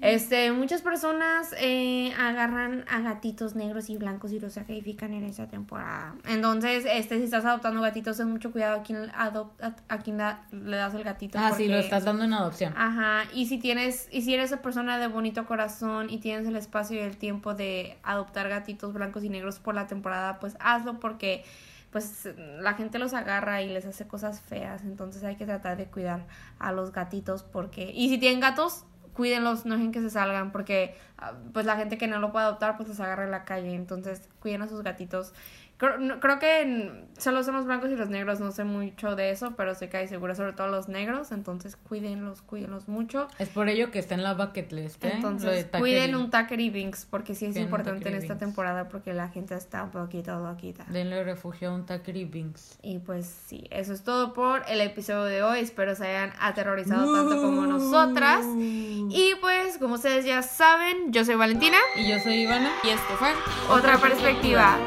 Este, 0.02 0.50
muchas 0.52 0.82
personas 0.82 1.54
eh, 1.58 2.12
agarran 2.18 2.84
a 2.90 3.00
gatitos 3.00 3.54
negros 3.54 3.88
y 3.88 3.96
blancos 3.96 4.32
y 4.32 4.40
los 4.40 4.52
sacrifican 4.54 5.14
en 5.14 5.24
esa 5.24 5.46
temporada. 5.48 6.14
Entonces, 6.26 6.84
este, 6.90 7.18
si 7.18 7.24
estás 7.24 7.44
adoptando 7.44 7.80
gatitos, 7.80 8.16
ten 8.16 8.30
mucho 8.30 8.50
cuidado 8.52 8.80
a 8.80 8.82
quién, 8.82 9.10
adopta, 9.14 9.76
a 9.88 9.98
quién 9.98 10.18
da- 10.18 10.44
le 10.50 10.76
das 10.76 10.94
el 10.94 11.04
gatito. 11.04 11.38
Ah, 11.38 11.52
sí, 11.56 11.68
lo 11.68 11.78
estás 11.78 12.04
dando 12.04 12.24
en 12.24 12.32
adopción. 12.32 12.74
Ajá, 12.76 13.24
y 13.32 13.46
si 13.46 13.58
tienes, 13.58 14.08
y 14.10 14.22
si 14.22 14.34
eres 14.34 14.52
esa 14.52 14.60
persona 14.60 14.98
de 14.98 15.06
bonito 15.06 15.46
corazón 15.46 16.10
y 16.10 16.18
tienes 16.18 16.46
el 16.48 16.56
espacio 16.56 16.96
y 16.96 17.00
el 17.00 17.16
tiempo 17.16 17.54
de 17.54 17.96
adoptar 18.02 18.48
gatitos 18.48 18.92
blancos 18.92 19.22
y 19.24 19.28
negros 19.28 19.58
por 19.60 19.74
la 19.74 19.86
temporada, 19.86 20.40
pues 20.40 20.56
hazlo 20.60 20.98
porque 21.00 21.44
pues 21.90 22.26
la 22.60 22.72
gente 22.72 22.98
los 22.98 23.12
agarra 23.12 23.60
y 23.60 23.68
les 23.68 23.84
hace 23.84 24.06
cosas 24.06 24.40
feas, 24.40 24.82
entonces 24.82 25.22
hay 25.24 25.36
que 25.36 25.44
tratar 25.44 25.76
de 25.76 25.84
cuidar 25.84 26.26
a 26.58 26.72
los 26.72 26.90
gatitos 26.90 27.42
porque 27.42 27.92
y 27.94 28.08
si 28.08 28.16
tienen 28.16 28.40
gatos, 28.40 28.86
cuídenlos, 29.14 29.66
no 29.66 29.74
dejen 29.74 29.92
que 29.92 30.00
se 30.00 30.10
salgan 30.10 30.52
porque 30.52 30.96
ah, 31.18 31.32
pues 31.52 31.66
la 31.66 31.76
gente 31.76 31.98
que 31.98 32.06
no 32.08 32.18
lo 32.18 32.32
puede 32.32 32.46
adoptar 32.46 32.76
pues 32.76 32.88
los 32.88 33.00
agarra 33.00 33.24
en 33.24 33.30
la 33.30 33.44
calle, 33.44 33.74
entonces 33.74 34.28
cuiden 34.40 34.62
a 34.62 34.68
sus 34.68 34.82
gatitos. 34.82 35.32
Creo, 35.78 36.20
creo 36.20 36.38
que 36.38 36.60
en- 36.62 37.08
solo 37.22 37.42
son 37.44 37.54
los 37.54 37.64
blancos 37.66 37.90
y 37.90 37.96
los 37.96 38.08
negros, 38.08 38.40
no 38.40 38.50
sé 38.52 38.64
mucho 38.64 39.14
de 39.14 39.30
eso, 39.30 39.52
pero 39.56 39.74
sé 39.74 39.88
que 39.88 39.96
hay 39.98 40.08
seguro, 40.08 40.34
sobre 40.34 40.52
todo 40.52 40.66
los 40.68 40.88
negros, 40.88 41.30
entonces 41.32 41.76
cuídenlos, 41.76 42.42
cuídenlos 42.42 42.88
mucho. 42.88 43.28
Es 43.38 43.48
por 43.48 43.68
ello 43.68 43.90
que 43.90 43.98
está 43.98 44.14
en 44.14 44.22
la 44.22 44.34
bucket 44.34 44.72
list, 44.72 45.04
¿eh? 45.04 45.12
Entonces, 45.14 45.66
cuiden 45.78 46.14
un 46.16 46.30
Tucker 46.30 46.60
y 46.60 46.70
Binks, 46.70 47.06
porque 47.08 47.34
sí 47.34 47.46
es 47.46 47.52
Cuiden 47.52 47.64
importante 47.64 48.08
en 48.08 48.14
esta 48.16 48.34
Binks. 48.34 48.40
temporada 48.40 48.88
porque 48.88 49.12
la 49.14 49.28
gente 49.28 49.54
está 49.54 49.84
un 49.84 49.90
poquito 49.90 50.38
loquita. 50.40 50.84
Denle 50.88 51.22
refugio 51.24 51.70
a 51.70 51.74
un 51.74 51.86
Tucker 51.86 52.16
y 52.16 52.24
Binks. 52.24 52.78
Y 52.82 52.98
pues 52.98 53.26
sí, 53.46 53.66
eso 53.70 53.92
es 53.92 54.02
todo 54.02 54.32
por 54.32 54.62
el 54.68 54.80
episodio 54.80 55.24
de 55.24 55.42
hoy. 55.42 55.60
Espero 55.60 55.94
se 55.94 56.06
hayan 56.06 56.32
aterrorizado 56.40 57.12
tanto 57.14 57.40
como 57.40 57.66
nosotras. 57.66 58.44
Y 58.56 59.34
pues, 59.40 59.78
como 59.78 59.94
ustedes 59.94 60.24
ya 60.24 60.42
saben, 60.42 61.12
yo 61.12 61.24
soy 61.24 61.36
Valentina 61.36 61.76
Y 61.96 62.08
yo 62.08 62.18
soy 62.18 62.42
Ivana. 62.42 62.70
y 62.82 62.88
esto 62.88 63.14
fue 63.18 63.32
Otra 63.70 63.98
Perspectiva. 63.98 64.78